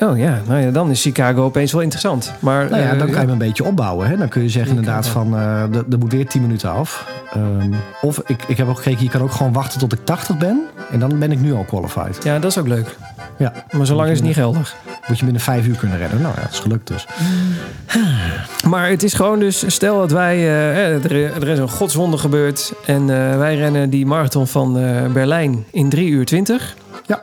Oh 0.00 0.18
ja, 0.18 0.40
nou 0.46 0.60
ja, 0.60 0.70
dan 0.70 0.90
is 0.90 1.02
Chicago 1.02 1.44
opeens 1.44 1.72
wel 1.72 1.80
interessant. 1.80 2.32
Maar 2.38 2.70
nou 2.70 2.82
ja, 2.82 2.92
eh, 2.92 2.98
dan 2.98 3.06
kan 3.06 3.08
je 3.08 3.16
hem 3.20 3.28
een 3.28 3.38
beetje 3.38 3.64
opbouwen. 3.64 4.08
Hè? 4.08 4.16
Dan 4.16 4.28
kun 4.28 4.42
je 4.42 4.48
zeggen 4.48 4.76
inderdaad 4.76 5.06
van... 5.08 5.36
eh, 5.36 5.62
er 5.62 5.98
moet 5.98 6.12
weer 6.12 6.26
10 6.26 6.42
minuten 6.42 6.70
af. 6.70 7.06
Ehm, 7.32 7.72
of 8.00 8.18
ik, 8.26 8.42
ik 8.46 8.56
heb 8.56 8.68
ook 8.68 8.76
gekeken, 8.76 9.04
je 9.04 9.10
kan 9.10 9.22
ook 9.22 9.32
gewoon 9.32 9.52
wachten 9.52 9.78
tot 9.78 9.92
ik 9.92 10.04
80 10.04 10.38
ben. 10.38 10.62
En 10.90 10.98
dan 10.98 11.18
ben 11.18 11.32
ik 11.32 11.40
nu 11.40 11.54
al 11.54 11.64
qualified. 11.64 12.24
Ja, 12.24 12.38
dat 12.38 12.50
is 12.50 12.58
ook 12.58 12.68
leuk. 12.68 12.96
Ja. 13.38 13.52
Maar 13.70 13.86
zolang 13.86 14.10
is 14.10 14.16
het 14.16 14.26
niet 14.26 14.34
geldig. 14.36 14.76
Moet 15.08 15.18
je 15.18 15.24
binnen 15.24 15.42
5 15.42 15.66
uur 15.66 15.76
kunnen 15.76 15.98
redden. 15.98 16.20
Nou 16.20 16.34
ja, 16.36 16.40
dat 16.42 16.52
is 16.52 16.58
gelukt 16.58 16.86
dus. 16.86 17.06
Maar 18.68 18.88
het 18.88 19.02
is 19.02 19.14
gewoon 19.14 19.38
dus, 19.38 19.72
stel 19.74 19.98
dat 19.98 20.10
wij, 20.10 20.36
eh, 20.36 21.04
er, 21.04 21.12
er 21.12 21.48
is 21.48 21.58
een 21.58 21.68
godswonder 21.68 22.18
gebeurd. 22.18 22.72
En 22.86 23.00
eh, 23.00 23.38
wij 23.38 23.56
rennen 23.56 23.90
die 23.90 24.06
marathon 24.06 24.46
van 24.46 24.78
eh, 24.78 25.06
Berlijn 25.12 25.64
in 25.70 25.88
3 25.88 26.08
uur 26.08 26.24
20. 26.24 26.76
Ja. 27.06 27.22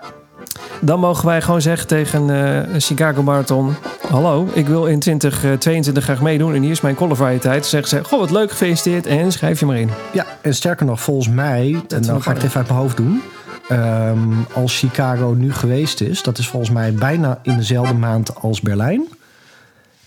Dan 0.84 1.00
mogen 1.00 1.26
wij 1.26 1.42
gewoon 1.42 1.62
zeggen 1.62 1.88
tegen 1.88 2.30
eh, 2.30 2.74
een 2.74 2.82
Chicago 2.82 3.24
Marathon... 3.24 3.76
Hallo, 4.10 4.48
ik 4.54 4.68
wil 4.68 4.86
in 4.86 5.00
2022 5.00 6.04
graag 6.04 6.22
meedoen 6.22 6.54
en 6.54 6.62
hier 6.62 6.72
is 6.72 6.82
mijn 6.82 6.96
qualifier 6.96 7.40
tijd. 7.40 7.62
Dan 7.62 7.70
zeggen 7.70 7.90
ze, 7.90 8.04
goh, 8.04 8.20
wat 8.20 8.32
leuk, 8.32 8.52
gefeliciteerd 8.52 9.06
en 9.06 9.32
schrijf 9.32 9.60
je 9.60 9.66
maar 9.66 9.78
in. 9.78 9.90
Ja, 10.14 10.26
en 10.42 10.56
sterker 10.56 10.86
nog, 10.86 11.02
volgens 11.02 11.30
mij... 11.30 11.82
en 11.88 12.02
dan 12.02 12.22
ga 12.22 12.30
ik 12.30 12.38
het 12.38 12.46
even 12.46 12.58
uit 12.58 12.68
mijn 12.68 12.80
hoofd 12.80 12.98
doen. 12.98 13.22
Ehm, 13.68 14.20
als 14.54 14.80
Chicago 14.80 15.34
nu 15.38 15.54
geweest 15.54 16.02
is... 16.02 16.24
dat 16.24 16.38
is 16.38 16.48
volgens 16.48 16.72
mij 16.72 16.94
bijna 16.94 17.40
in 17.44 17.58
dezelfde 17.58 17.94
maand 17.94 18.36
als 18.36 18.62
Berlijn. 18.62 19.08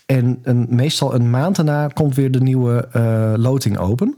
En 0.07 0.39
een, 0.43 0.67
meestal 0.71 1.15
een 1.15 1.31
maand 1.31 1.57
daarna 1.57 1.89
komt 1.89 2.15
weer 2.15 2.31
de 2.31 2.41
nieuwe 2.41 2.89
eh, 2.93 3.33
loting 3.37 3.79
open. 3.79 4.15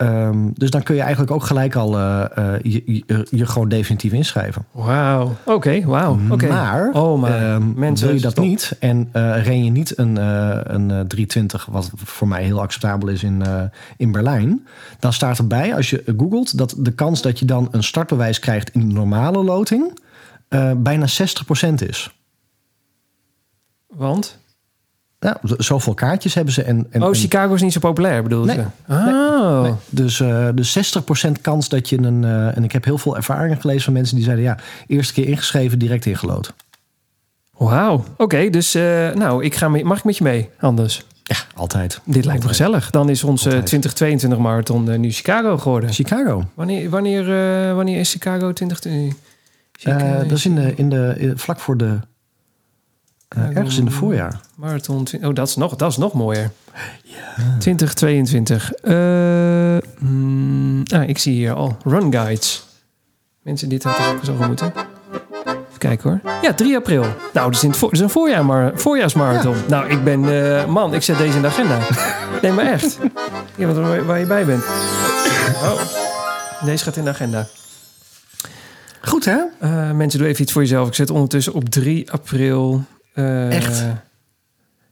Ehm, 0.00 0.48
dus 0.54 0.70
dan 0.70 0.82
kun 0.82 0.94
je 0.94 1.00
eigenlijk 1.00 1.30
ook 1.30 1.42
gelijk 1.44 1.74
al 1.74 1.98
eh, 1.98 2.24
eh, 2.34 2.60
je, 2.62 2.82
je, 2.86 3.26
je 3.30 3.46
gewoon 3.46 3.68
definitief 3.68 4.12
inschrijven. 4.12 4.64
Wauw, 4.70 5.36
oké, 5.44 5.84
wauw, 5.84 6.18
oké. 6.30 6.48
Maar, 6.48 6.90
oh, 6.92 7.20
maar 7.20 7.52
ehm, 7.52 7.72
mensen, 7.74 8.06
wil 8.06 8.16
je 8.16 8.22
dat 8.22 8.30
stop. 8.30 8.44
niet 8.44 8.76
en 8.78 9.08
eh, 9.12 9.44
ren 9.44 9.64
je 9.64 9.70
niet 9.70 9.98
een, 9.98 10.18
eh, 10.18 10.60
een 10.62 10.90
eh, 10.90 11.00
320, 11.00 11.66
wat 11.66 11.90
voor 11.94 12.28
mij 12.28 12.42
heel 12.42 12.60
acceptabel 12.60 13.08
is 13.08 13.22
in, 13.22 13.42
eh, 13.42 13.62
in 13.96 14.12
Berlijn, 14.12 14.66
dan 14.98 15.12
staat 15.12 15.38
erbij, 15.38 15.74
als 15.74 15.90
je 15.90 16.02
googelt, 16.16 16.58
dat 16.58 16.74
de 16.78 16.92
kans 16.92 17.22
dat 17.22 17.38
je 17.38 17.44
dan 17.44 17.68
een 17.70 17.82
startbewijs 17.84 18.38
krijgt 18.38 18.70
in 18.70 18.88
de 18.88 18.94
normale 18.94 19.44
loting 19.44 19.98
eh, 20.48 20.72
bijna 20.76 21.06
60% 21.06 21.82
is. 21.86 22.14
Want? 23.86 24.38
Ja, 25.20 25.38
z- 25.42 25.52
zoveel 25.56 25.94
kaartjes 25.94 26.34
hebben 26.34 26.54
ze. 26.54 26.62
En, 26.62 26.86
en, 26.90 27.02
Oh, 27.02 27.12
Chicago 27.12 27.54
is 27.54 27.62
niet 27.62 27.72
zo 27.72 27.80
populair, 27.80 28.22
bedoel 28.22 28.44
Nee, 28.44 28.56
je? 28.56 28.64
Oh. 28.88 29.62
Nee, 29.62 29.72
dus, 29.90 30.20
eh 30.20 30.48
dus 30.54 30.96
60% 31.28 31.40
kans 31.40 31.68
dat 31.68 31.88
je 31.88 31.98
een. 31.98 32.24
eh, 32.24 32.56
en 32.56 32.64
ik 32.64 32.72
heb 32.72 32.84
heel 32.84 32.98
veel 32.98 33.16
ervaringen 33.16 33.60
gelezen 33.60 33.82
van 33.82 33.92
mensen 33.92 34.14
die 34.16 34.24
zeiden: 34.24 34.44
ja, 34.44 34.58
eerste 34.86 35.12
keer 35.12 35.26
ingeschreven, 35.28 35.78
direct 35.78 36.06
ingelood. 36.06 36.52
Wauw. 37.56 38.04
Oké, 38.16 38.50
dus 38.50 38.74
eh, 38.74 38.82
nou, 39.12 39.44
ik 39.44 39.54
ga 39.54 39.68
mee, 39.68 39.84
mag 39.84 39.98
ik 39.98 40.04
met 40.04 40.16
je 40.16 40.24
mee, 40.24 40.48
Anders? 40.60 41.04
Ja, 41.22 41.36
altijd. 41.54 42.00
Dit 42.04 42.24
lijkt 42.24 42.42
me 42.42 42.48
gezellig. 42.48 42.90
Dan 42.90 43.08
is 43.08 43.24
onze 43.24 43.44
Altijd. 43.48 43.66
2022 43.66 44.38
marathon 44.38 45.00
nu 45.00 45.10
Chicago 45.12 45.58
geworden. 45.58 45.92
Chicago. 45.92 46.44
Wanneer, 46.54 46.90
wanneer, 46.90 47.24
wanneer 47.74 47.98
is 47.98 48.10
Chicago 48.12 48.52
20? 48.52 48.80
Eh, 48.80 48.92
Chicago, 49.72 50.22
dat 50.28 50.30
is 50.38 50.44
in 50.46 50.54
de, 50.54 50.72
in 50.76 50.88
de, 50.90 51.14
in- 51.18 51.38
vlak 51.38 51.60
voor 51.60 51.76
de. 51.76 51.98
Eh, 53.36 53.56
ergens 53.56 53.78
in 53.78 53.84
de 53.84 53.90
voorjaar. 53.90 54.40
Marathon. 54.54 55.06
Oh, 55.22 55.34
dat 55.34 55.48
is 55.48 55.56
nog, 55.56 55.76
dat 55.76 55.90
is 55.90 55.96
nog 55.96 56.12
mooier. 56.12 56.50
2022. 57.58 58.72
Eh, 58.72 58.94
mm, 59.98 60.82
ah, 60.94 61.08
ik 61.08 61.18
zie 61.18 61.34
hier 61.34 61.52
al 61.52 61.76
run 61.84 62.12
guides. 62.12 62.66
Mensen, 63.42 63.68
dit 63.68 63.82
had 63.82 63.98
er 63.98 64.08
ook 64.08 64.18
eens 64.18 64.30
over 64.30 64.46
moeten. 64.46 64.72
Even 65.46 65.78
kijken 65.78 66.10
hoor. 66.10 66.32
Ja, 66.42 66.54
3 66.54 66.76
april. 66.76 67.02
Nou, 67.02 67.16
dat 67.32 67.54
is, 67.54 67.62
in 67.62 67.68
het 67.68 67.78
voor, 67.78 67.92
is 67.92 68.00
een 68.00 68.10
voorjaar, 68.10 68.44
maar, 68.44 68.72
voorjaarsmarathon. 68.74 69.56
Nou, 69.68 69.88
ik 69.88 70.04
ben... 70.04 70.44
eh, 70.44 70.66
man, 70.66 70.94
ik 70.94 71.02
zet 71.02 71.18
deze 71.18 71.36
in 71.36 71.42
de 71.42 71.48
agenda. 71.48 71.78
Nee, 72.42 72.52
maar 72.52 72.66
echt. 72.66 72.98
Ja, 73.56 73.66
wat, 73.66 73.76
waar, 73.76 74.04
waar 74.06 74.18
je 74.18 74.26
bij 74.26 74.44
bent. 74.44 74.62
Oh. 75.62 75.80
Deze 76.64 76.84
gaat 76.84 76.96
in 76.96 77.04
de 77.04 77.10
agenda. 77.10 77.46
Goed 79.00 79.24
hè? 79.24 79.38
Mensen, 79.92 80.18
doe 80.18 80.28
even 80.28 80.42
iets 80.42 80.52
voor 80.52 80.62
jezelf. 80.62 80.88
Ik 80.88 80.94
zet 80.94 81.10
ondertussen 81.10 81.52
op 81.54 81.68
3 81.68 82.12
april... 82.12 82.84
eh, 83.14 83.56
Echt? 83.56 83.84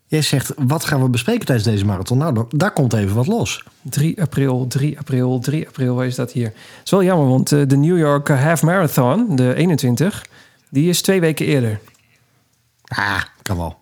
Jij 0.06 0.22
zegt, 0.22 0.52
wat 0.56 0.84
gaan 0.84 1.02
we 1.02 1.08
bespreken 1.08 1.46
tijdens 1.46 1.68
deze 1.68 1.84
marathon? 1.84 2.18
Nou, 2.18 2.34
da- 2.34 2.44
daar 2.48 2.72
komt 2.72 2.92
even 2.92 3.14
wat 3.14 3.26
los. 3.26 3.64
3 3.82 4.20
april, 4.22 4.66
3 4.68 4.98
april, 4.98 5.38
3 5.38 5.66
april, 5.66 5.94
waar 5.94 6.06
is 6.06 6.14
dat 6.14 6.32
hier? 6.32 6.44
Het 6.46 6.54
is 6.84 6.90
wel 6.90 7.02
jammer, 7.02 7.28
want 7.28 7.52
eh, 7.52 7.60
de 7.66 7.76
New 7.76 7.98
York 7.98 8.28
Half 8.28 8.62
Marathon, 8.62 9.36
de 9.36 9.54
21, 9.54 10.24
die 10.70 10.88
is 10.88 11.02
twee 11.02 11.20
weken 11.20 11.46
eerder. 11.46 11.80
Ah, 12.84 13.22
kan 13.42 13.56
wel. 13.56 13.76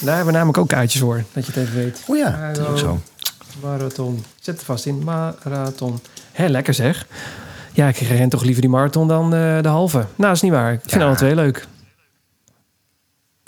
Daar 0.00 0.08
hebben 0.14 0.26
we 0.26 0.32
namelijk 0.38 0.58
ook 0.58 0.68
kaartjes 0.68 1.00
voor, 1.00 1.24
dat 1.32 1.46
je 1.46 1.52
het 1.52 1.60
even 1.62 1.74
weet. 1.76 2.02
Oh 2.06 2.16
ja, 2.16 2.52
dat 2.52 2.64
is 2.64 2.70
ook 2.70 2.78
zo. 2.78 3.00
Marathon. 3.62 4.24
Zet 4.40 4.54
het 4.54 4.64
vast 4.64 4.86
in. 4.86 5.04
Marathon. 5.04 6.00
Hé, 6.32 6.46
lekker 6.46 6.74
zeg. 6.74 7.06
Ja, 7.72 7.88
ik 7.88 7.96
ren 7.96 8.28
toch 8.28 8.42
liever 8.42 8.60
die 8.60 8.70
marathon 8.70 9.08
dan 9.08 9.34
eh, 9.34 9.62
de 9.62 9.68
halve. 9.68 9.96
Nou, 9.98 10.08
dat 10.16 10.32
is 10.34 10.42
niet 10.42 10.52
waar. 10.52 10.72
Ik 10.72 10.80
vind 10.86 11.00
Ja. 11.00 11.06
alle 11.06 11.16
twee 11.16 11.34
leuk. 11.34 11.66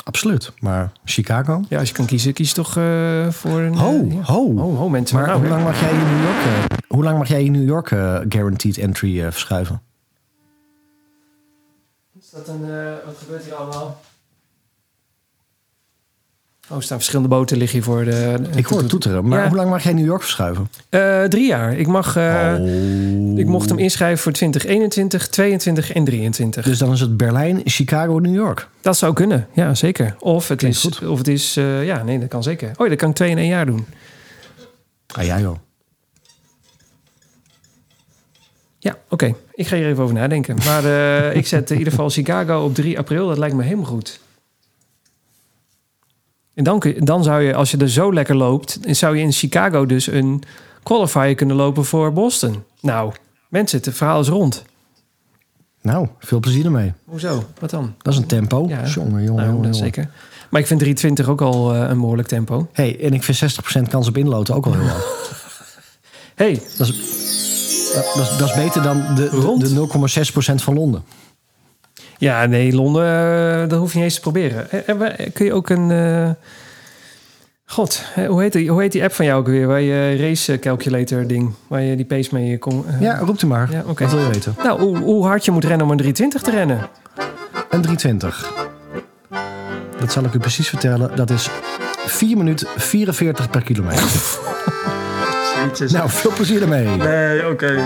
Absoluut. 0.09 0.53
Maar 0.61 0.93
Chicago? 1.05 1.63
Ja, 1.69 1.79
als 1.79 1.89
je 1.89 1.95
kan 1.95 2.07
kiezen, 2.07 2.33
kies 2.33 2.53
toch 2.53 2.77
eh, 2.77 3.29
voor 3.29 3.61
een... 3.61 3.77
Ho, 3.77 3.93
eh, 3.93 4.13
ja. 4.13 4.23
ho. 4.23 4.57
Ho, 4.57 4.75
ho, 4.75 4.89
mensen. 4.89 5.17
Maar 5.17 5.27
nou, 5.27 5.39
hoe 5.39 5.49
hè? 5.49 5.55
lang 5.55 5.65
mag 5.65 5.81
jij 5.81 5.91
in 5.91 5.97
New 5.99 6.23
York, 6.23 6.45
eh, 6.45 6.77
hoe 6.89 7.05
lang 7.05 7.19
mag 7.19 7.29
jij 7.29 7.45
in 7.45 7.53
New 7.53 7.67
York 7.67 7.91
eh, 7.91 8.21
guaranteed 8.29 8.79
entry 8.79 9.21
eh, 9.21 9.31
verschuiven? 9.31 9.83
Is 12.21 12.31
dat 12.31 12.49
een, 12.49 12.65
eh, 12.71 12.93
wat 13.05 13.17
gebeurt 13.19 13.45
hier 13.45 13.55
allemaal? 13.55 14.01
Oh, 16.71 16.77
er 16.77 16.83
staan 16.83 16.97
verschillende 16.97 17.29
boten 17.29 17.57
liggen 17.57 17.77
hier 17.79 17.87
voor 17.87 18.05
de... 18.05 18.37
Ik 18.55 18.67
hoor 18.67 18.79
het 18.79 18.89
toeteren. 18.89 19.29
Maar 19.29 19.41
Ja. 19.43 19.49
hoe 19.49 19.57
lang 19.57 19.71
mag 19.71 19.83
jij 19.83 19.93
New 19.93 20.05
York 20.05 20.21
verschuiven? 20.23 20.69
Eh, 20.89 21.25
drie 21.25 21.47
jaar. 21.47 21.77
Ik, 21.77 21.87
mag, 21.87 22.17
eh, 22.17 22.55
Oh. 22.59 23.39
ik 23.39 23.47
mocht 23.47 23.69
hem 23.69 23.79
inschrijven 23.79 24.19
voor 24.23 24.33
2021, 24.33 25.29
22 25.29 25.93
en 25.93 26.05
23. 26.05 26.65
Dus 26.65 26.79
dan 26.79 26.93
is 26.93 27.01
het 27.01 27.17
Berlijn, 27.17 27.61
Chicago, 27.65 28.19
New 28.19 28.35
York. 28.35 28.69
dat 28.81 28.97
zou 28.97 29.13
kunnen, 29.13 29.47
ja 29.53 29.75
zeker. 29.75 30.15
Of 30.19 30.49
het 30.49 30.59
Klinkt 30.59 30.77
is, 30.77 30.83
goed. 30.83 31.09
of 31.09 31.19
het 31.19 31.29
is 31.29 31.57
eh, 31.57 31.85
ja 31.85 32.03
nee, 32.03 32.19
dat 32.19 32.29
kan 32.29 32.43
zeker. 32.43 32.71
Oh, 32.77 32.89
dat 32.89 32.99
kan 32.99 33.09
ik 33.11 33.15
twee 33.15 33.31
in 33.31 33.39
één 33.39 33.49
jaar 33.49 33.67
doen. 33.67 33.87
Ah 35.17 35.25
ja 35.25 35.41
joh. 35.41 35.57
Ja, 38.79 38.97
oké. 39.09 39.35
Ik 39.55 39.67
ga 39.67 39.77
hier 39.77 39.87
even 39.87 40.03
over 40.03 40.15
nadenken. 40.15 40.57
Maar 40.65 40.85
ik 41.35 41.47
zet 41.47 41.71
in 41.71 41.77
ieder 41.79 41.93
geval 41.93 42.11
Chicago 42.11 42.65
op 42.65 42.75
3 42.75 42.99
april. 42.99 43.29
Dat 43.29 43.39
lijkt 43.39 43.55
me 43.55 43.63
helemaal 43.63 43.85
goed. 43.85 44.21
En 46.59 46.65
dan, 46.65 46.79
kun 46.79 47.05
dan 47.05 47.23
zou 47.23 47.43
je, 47.43 47.55
als 47.55 47.71
je 47.71 47.77
er 47.77 47.91
zo 47.91 48.13
lekker 48.13 48.37
loopt, 48.37 48.79
zou 48.83 49.17
je 49.17 49.23
in 49.23 49.33
Chicago 49.33 49.87
dus 49.87 50.07
een 50.07 50.43
qualifier 50.83 51.35
kunnen 51.35 51.57
lopen 51.57 51.85
voor 51.85 52.13
Boston. 52.13 52.65
Nou, 52.81 53.13
mensen, 53.49 53.81
het 53.83 53.97
verhaal 53.97 54.21
is 54.21 54.29
rond. 54.29 54.65
Nou, 55.83 56.09
veel 56.19 56.41
plezier 56.41 56.65
ermee. 56.65 56.93
Hoezo? 57.05 57.45
Wat 57.61 57.71
dan? 57.71 57.95
Dat 57.99 58.13
is 58.13 58.19
een 58.19 58.27
tempo. 58.27 58.67
Ja. 58.69 58.85
Jongen, 58.85 59.23
jongen, 59.25 59.45
Nou, 59.45 59.55
jongen, 59.55 59.75
zeker. 59.75 60.11
Maar 60.51 60.61
ik 60.61 60.67
vind 60.67 60.81
320 60.81 61.29
ook 61.29 61.41
al 61.41 61.75
eh, 61.75 61.89
een 61.89 62.01
behoorlijk 62.01 62.29
tempo. 62.29 62.69
Hey, 62.73 63.01
en 63.01 63.13
ik 63.13 63.23
vind 63.23 63.61
60% 63.87 63.91
kans 63.91 64.09
op 64.09 64.17
inloten 64.17 64.55
ook 64.55 64.67
al 64.67 64.73
heel 64.73 64.89
hoog. 64.89 65.47
hey, 66.35 66.63
Dat 66.77 66.89
is, 66.89 66.97
dat, 67.95 68.05
dat 68.15 68.31
is, 68.31 68.37
dat 68.37 68.49
is 68.49 68.55
beter 68.55 68.83
dan 68.83 69.15
de, 69.15 69.29
de, 69.59 69.69
de 69.75 70.53
0,6% 70.53 70.55
van 70.55 70.75
Londen. 70.75 71.05
Ja, 72.19 72.47
nee, 72.47 72.75
Londen, 72.75 73.05
eh, 73.63 73.69
dat 73.69 73.79
hoef 73.79 73.91
je 73.91 73.97
niet 73.97 74.05
eens 74.05 74.15
te 74.15 74.21
proberen. 74.21 74.71
Eh, 74.71 74.89
eh, 74.89 75.33
kun 75.33 75.45
je 75.45 75.53
ook 75.53 75.69
een... 75.69 75.91
eh, 75.91 76.31
God, 77.71 78.03
hoe 78.29 78.41
heet, 78.43 78.53
die, 78.53 78.71
hoe 78.71 78.81
heet 78.81 78.93
die 78.93 79.03
app 79.03 79.13
van 79.13 79.25
jou 79.25 79.41
ook 79.41 79.47
weer? 79.47 79.67
Waar 79.67 79.81
je 79.81 80.17
race 80.17 80.59
calculator 80.59 81.27
ding, 81.27 81.55
waar 81.67 81.83
je 81.83 81.97
die 81.97 82.05
pace 82.05 82.29
mee 82.33 82.59
kon... 82.59 82.85
Ja, 83.01 83.19
roept 83.19 83.43
u 83.43 83.47
maar. 83.47 83.69
Ja, 83.73 83.83
oké. 83.87 84.03
Wat 84.05 84.13
wil 84.13 84.23
je 84.23 84.29
weten? 84.29 84.55
Nou, 84.63 84.81
hoe, 84.81 84.97
hoe 84.99 85.27
hard 85.27 85.45
je 85.45 85.51
moet 85.51 85.65
rennen 85.65 85.87
om 85.87 85.91
een 85.93 85.97
320 85.99 86.43
te 86.43 86.51
rennen. 86.51 86.89
Een 87.71 87.83
320. 87.83 88.53
Dat 90.01 90.13
zal 90.13 90.25
ik 90.25 90.35
u 90.35 90.39
precies 90.39 90.69
vertellen. 90.69 91.17
Dat 91.17 91.31
is 91.31 91.49
4 92.07 92.37
minuten 92.37 92.67
44 92.77 93.51
per 93.51 93.63
kilometer. 93.63 94.11
nou, 95.93 96.11
veel 96.11 96.33
plezier 96.33 96.63
ermee. 96.63 96.87
Nee, 96.87 97.49
oké. 97.49 97.83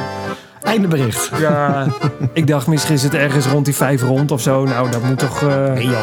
Einde 0.62 0.88
bericht. 0.88 1.30
Ja, 1.38 1.86
ik 2.32 2.46
dacht 2.46 2.66
misschien 2.66 2.94
is 2.94 3.02
het 3.02 3.14
ergens 3.14 3.46
rond 3.46 3.64
die 3.64 3.74
vijf 3.74 4.02
rond 4.02 4.30
of 4.30 4.40
zo. 4.40 4.64
Nou, 4.64 4.90
dat 4.90 5.02
moet 5.02 5.18
toch... 5.18 5.42
eh, 5.42 5.72
Nee 5.72 5.86
joh. 5.86 5.96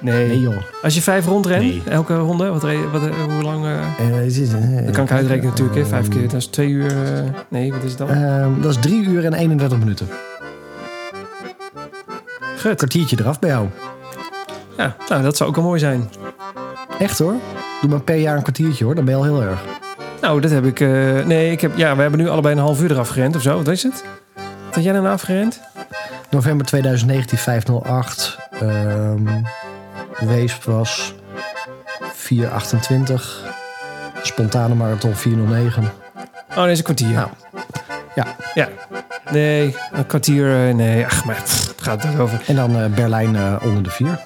nee. 0.00 0.26
Nee 0.26 0.40
joh. 0.40 0.56
Als 0.82 0.94
je 0.94 1.02
vijf 1.02 1.26
rond 1.26 1.46
rent, 1.46 1.62
Nee. 1.62 1.82
elke 1.88 2.16
ronde, 2.16 2.48
wat, 2.50 2.62
wat, 2.62 3.02
eh, 3.02 3.08
hoe 3.34 3.42
lang... 3.42 3.64
eh, 3.64 3.72
het 3.98 4.36
is, 4.36 4.50
dat 4.84 4.94
kan 4.94 5.04
ik 5.04 5.10
uitrekenen 5.10 5.48
natuurlijk, 5.50 5.76
hè. 5.78 5.86
Vijf 5.86 6.08
keer, 6.08 6.22
dat 6.22 6.32
is 6.32 6.46
twee 6.46 6.68
uur... 6.68 6.86
eh, 6.86 7.22
nee, 7.48 7.72
wat 7.72 7.82
is 7.82 7.88
het 7.90 7.98
dan? 7.98 8.08
Ehm, 8.08 8.60
dat 8.60 8.70
is 8.70 8.76
3 8.80 9.02
uur 9.04 9.24
en 9.24 9.32
31 9.34 9.78
minuten. 9.78 10.08
Gut. 12.56 12.76
Kwartiertje 12.76 13.16
eraf 13.20 13.38
bij 13.38 13.50
jou. 13.50 13.66
Ja, 14.76 14.96
nou, 15.08 15.22
dat 15.22 15.36
zou 15.36 15.48
ook 15.48 15.56
wel 15.56 15.64
mooi 15.64 15.78
zijn. 15.78 16.08
Echt 16.98 17.18
hoor. 17.18 17.34
Doe 17.80 17.90
maar 17.90 18.00
per 18.00 18.16
jaar 18.16 18.36
een 18.36 18.42
kwartiertje 18.42 18.84
hoor. 18.84 18.94
Dan 18.94 19.04
ben 19.04 19.14
je 19.14 19.20
al 19.20 19.26
heel 19.26 19.42
erg. 19.42 19.60
Nou, 20.20 20.40
dat 20.40 20.50
heb 20.50 20.64
ik... 20.64 20.80
eh, 20.80 20.88
nee, 21.24 21.50
ik 21.50 21.60
heb... 21.60 21.76
Ja, 21.76 21.96
we 21.96 22.02
hebben 22.02 22.20
nu 22.20 22.28
allebei 22.28 22.54
een 22.54 22.60
half 22.60 22.82
uur 22.82 22.90
eraf 22.90 23.08
gerend 23.08 23.36
of 23.36 23.42
zo. 23.42 23.56
Wat 23.56 23.68
is 23.68 23.82
het? 23.82 24.04
Wat 24.64 24.74
had 24.74 24.84
jij 24.84 24.92
dan 24.92 25.06
afgerend? 25.06 25.60
November 26.30 26.66
2019 26.66 27.38
508. 27.38 28.38
Ehm 28.60 29.28
Weesp 30.20 30.62
was 30.64 31.14
428. 32.12 33.42
Spontane 34.22 34.74
marathon 34.74 35.14
409. 35.14 35.92
Oh, 36.56 36.64
deze 36.64 36.82
kwartier. 36.82 37.08
Nou, 37.14 37.28
ja. 38.14 38.26
Ja. 38.54 38.68
Nee, 39.30 39.76
een 39.92 40.06
kwartier... 40.06 40.68
eh, 40.68 40.74
nee, 40.74 41.04
ach, 41.06 41.24
maar 41.24 41.42
pff, 41.42 41.68
het 41.68 41.82
gaat 41.82 42.02
het 42.02 42.18
over. 42.18 42.40
En 42.46 42.56
dan 42.56 42.76
eh, 42.76 42.86
Berlijn 42.94 43.60
onder 43.62 43.82
de 43.82 43.90
4. 43.90 44.20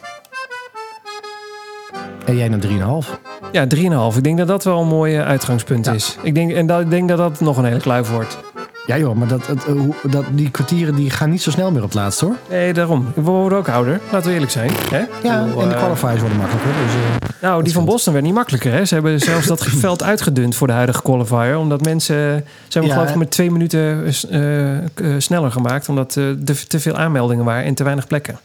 En 2.26 2.36
jij 2.36 2.48
naar 2.48 2.60
3,5. 3.04 3.29
Ja, 3.52 3.66
3,5. 4.12 4.16
Ik 4.16 4.24
denk 4.24 4.38
dat 4.38 4.46
dat 4.48 4.64
wel 4.64 4.80
een 4.80 4.86
mooi 4.86 5.16
eh, 5.16 5.26
uitgangspunt 5.26 5.86
Ja. 5.86 5.92
is. 5.92 6.16
Ik 6.22 6.34
denk, 6.34 6.52
en 6.52 6.66
dat, 6.66 6.80
ik 6.80 6.90
denk 6.90 7.08
dat 7.08 7.18
dat 7.18 7.40
nog 7.40 7.56
een 7.56 7.64
hele 7.64 7.80
kluif 7.80 8.10
wordt. 8.10 8.38
Ja 8.86 8.98
joh, 8.98 9.16
maar 9.16 9.28
dat, 9.28 9.46
eh, 9.48 9.56
hoe- 9.64 9.94
dat, 10.10 10.24
die 10.32 10.50
kwartieren 10.50 10.94
die 10.94 11.10
gaan 11.10 11.30
niet 11.30 11.42
zo 11.42 11.50
snel 11.50 11.70
meer 11.70 11.82
op 11.82 11.88
het 11.88 11.94
laatst 11.94 12.20
hoor. 12.20 12.34
Nee, 12.50 12.72
daarom. 12.72 13.12
We 13.14 13.20
worden 13.20 13.58
ook 13.58 13.68
ouder. 13.68 14.00
Laten 14.12 14.26
we 14.28 14.32
eerlijk 14.34 14.52
zijn. 14.52 14.70
Hè? 14.90 14.98
Ja, 15.28 15.44
bedoel, 15.44 15.62
en 15.62 15.68
de 15.68 15.74
eh, 15.74 15.80
qualifiers 15.80 16.20
worden 16.20 16.38
makkelijker. 16.38 16.72
Dus, 16.84 16.94
eh, 16.94 17.28
Nou, 17.42 17.62
die 17.62 17.72
van. 17.72 17.84
Boston 17.84 18.12
werd 18.12 18.24
niet 18.24 18.34
makkelijker. 18.34 18.72
Hè? 18.72 18.84
Ze 18.84 18.94
hebben 18.94 19.20
zelfs 19.20 19.46
dat 19.46 19.64
veld 19.86 20.02
uitgedund 20.02 20.54
voor 20.54 20.66
de 20.66 20.72
huidige 20.72 21.02
qualifier. 21.02 21.58
Omdat 21.58 21.84
mensen... 21.84 22.16
Ze 22.16 22.44
hebben 22.78 22.90
Ja, 22.90 22.96
geloof 22.96 23.10
ik 23.10 23.16
met 23.18 23.30
twee 23.30 23.50
minuten 23.50 24.04
eh, 24.30 24.78
eh, 24.78 24.84
sneller 25.18 25.52
gemaakt. 25.52 25.88
Omdat 25.88 26.16
eh, 26.16 26.24
er 26.28 26.66
te 26.66 26.80
veel 26.80 26.96
aanmeldingen 26.96 27.44
waren 27.44 27.64
en 27.64 27.74
te 27.74 27.84
weinig 27.84 28.06
plekken. 28.06 28.38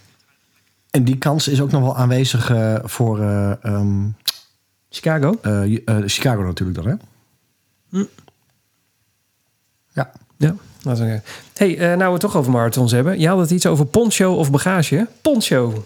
en 0.91 1.03
die 1.03 1.17
kans 1.17 1.47
is 1.47 1.61
ook 1.61 1.71
nog 1.71 1.81
wel 1.81 1.97
aanwezig 1.97 2.49
eh, 2.51 2.73
voor 2.83 3.19
eh, 3.21 3.51
ehm, 3.63 4.03
Chicago? 4.95 5.39
eh, 5.41 5.77
eh, 5.85 6.03
Chicago 6.05 6.41
natuurlijk 6.41 6.77
dan 6.77 6.87
hè? 6.87 6.95
Hm. 7.89 8.05
Ja. 9.93 10.11
Ja. 10.37 10.55
Laten 10.81 11.05
we 11.05 11.21
hey, 11.53 11.77
eh, 11.77 11.87
nou 11.87 11.97
we 11.97 12.11
het 12.11 12.19
toch 12.19 12.35
over 12.35 12.51
marathons 12.51 12.91
hebben. 12.91 13.19
Je 13.19 13.27
had 13.27 13.39
het 13.39 13.51
iets 13.51 13.65
over 13.65 13.85
poncho 13.85 14.33
of 14.33 14.51
bagage. 14.51 15.07
Poncho. 15.21 15.85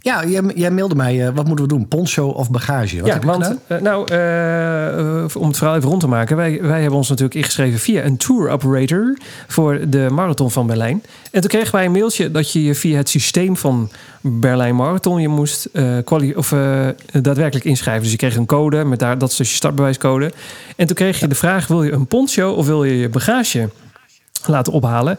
Ja, 0.00 0.26
jij, 0.26 0.42
jij 0.54 0.70
mailde 0.70 0.94
mij, 0.94 1.26
eh, 1.26 1.34
wat 1.34 1.46
moeten 1.46 1.64
we 1.64 1.70
doen? 1.70 1.88
Poncho 1.88 2.28
of 2.28 2.50
bagage? 2.50 2.96
Wat 2.96 3.06
ja, 3.06 3.12
heb 3.12 3.22
je 3.22 3.28
want 3.28 3.56
eh, 3.66 3.80
nou, 3.80 4.12
eh, 4.12 5.36
om 5.36 5.48
het 5.48 5.56
verhaal 5.56 5.76
even 5.76 5.88
rond 5.88 6.00
te 6.00 6.08
maken. 6.08 6.36
Wij, 6.36 6.62
wij 6.62 6.80
hebben 6.80 6.98
ons 6.98 7.08
natuurlijk 7.08 7.36
ingeschreven 7.36 7.78
via 7.78 8.04
een 8.04 8.16
tour 8.16 8.50
operator 8.50 9.18
voor 9.46 9.80
de 9.88 10.08
marathon 10.10 10.50
van 10.50 10.66
Berlijn. 10.66 11.02
En 11.30 11.40
toen 11.40 11.50
kregen 11.50 11.72
wij 11.72 11.84
een 11.84 11.92
mailtje 11.92 12.30
dat 12.30 12.52
je 12.52 12.62
je 12.62 12.74
via 12.74 12.96
het 12.96 13.08
systeem 13.08 13.56
van 13.56 13.90
Berlijn 14.20 14.76
Marathon 14.76 15.20
je 15.20 15.28
moest 15.28 15.68
of, 16.34 16.54
daadwerkelijk 17.12 17.64
inschrijven. 17.64 18.02
Dus 18.02 18.10
je 18.10 18.16
kreeg 18.16 18.36
een 18.36 18.46
code 18.46 18.84
met 18.84 18.98
daar, 18.98 19.18
dat 19.18 19.30
is 19.30 19.36
dus 19.36 19.50
je 19.50 19.56
startbewijscode. 19.56 20.32
En 20.76 20.86
toen 20.86 20.96
kreeg 20.96 21.20
je 21.20 21.28
de 21.28 21.34
vraag: 21.34 21.66
wil 21.66 21.82
je 21.82 21.92
een 21.92 22.06
poncho 22.06 22.52
of 22.52 22.66
wil 22.66 22.84
je 22.84 22.98
je 22.98 23.08
bagage 23.08 23.68
laten 24.46 24.72
ophalen? 24.72 25.18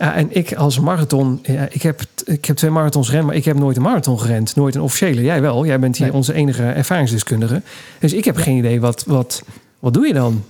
Ja, 0.00 0.14
en 0.14 0.36
ik 0.36 0.54
als 0.54 0.78
marathon, 0.78 1.38
ja, 1.42 1.68
ik, 1.70 1.82
heb, 1.82 2.00
ik 2.24 2.44
heb 2.44 2.56
twee 2.56 2.70
marathons 2.70 3.08
gerend, 3.08 3.26
maar 3.26 3.34
ik 3.34 3.44
heb 3.44 3.58
nooit 3.58 3.76
een 3.76 3.82
marathon 3.82 4.20
gerend. 4.20 4.56
Nooit 4.56 4.74
een 4.74 4.80
officiële. 4.80 5.22
Jij 5.22 5.40
wel. 5.40 5.66
Jij 5.66 5.78
bent 5.78 5.96
hier 5.96 6.06
Nee. 6.06 6.16
onze 6.16 6.32
enige 6.32 6.62
ervaringsdeskundige. 6.62 7.62
Dus 7.98 8.12
ik 8.12 8.24
heb 8.24 8.36
geen 8.36 8.56
idee, 8.56 8.80
wat, 8.80 9.04
wat, 9.06 9.42
wat 9.78 9.94
doe 9.94 10.06
je 10.06 10.12
dan? 10.12 10.44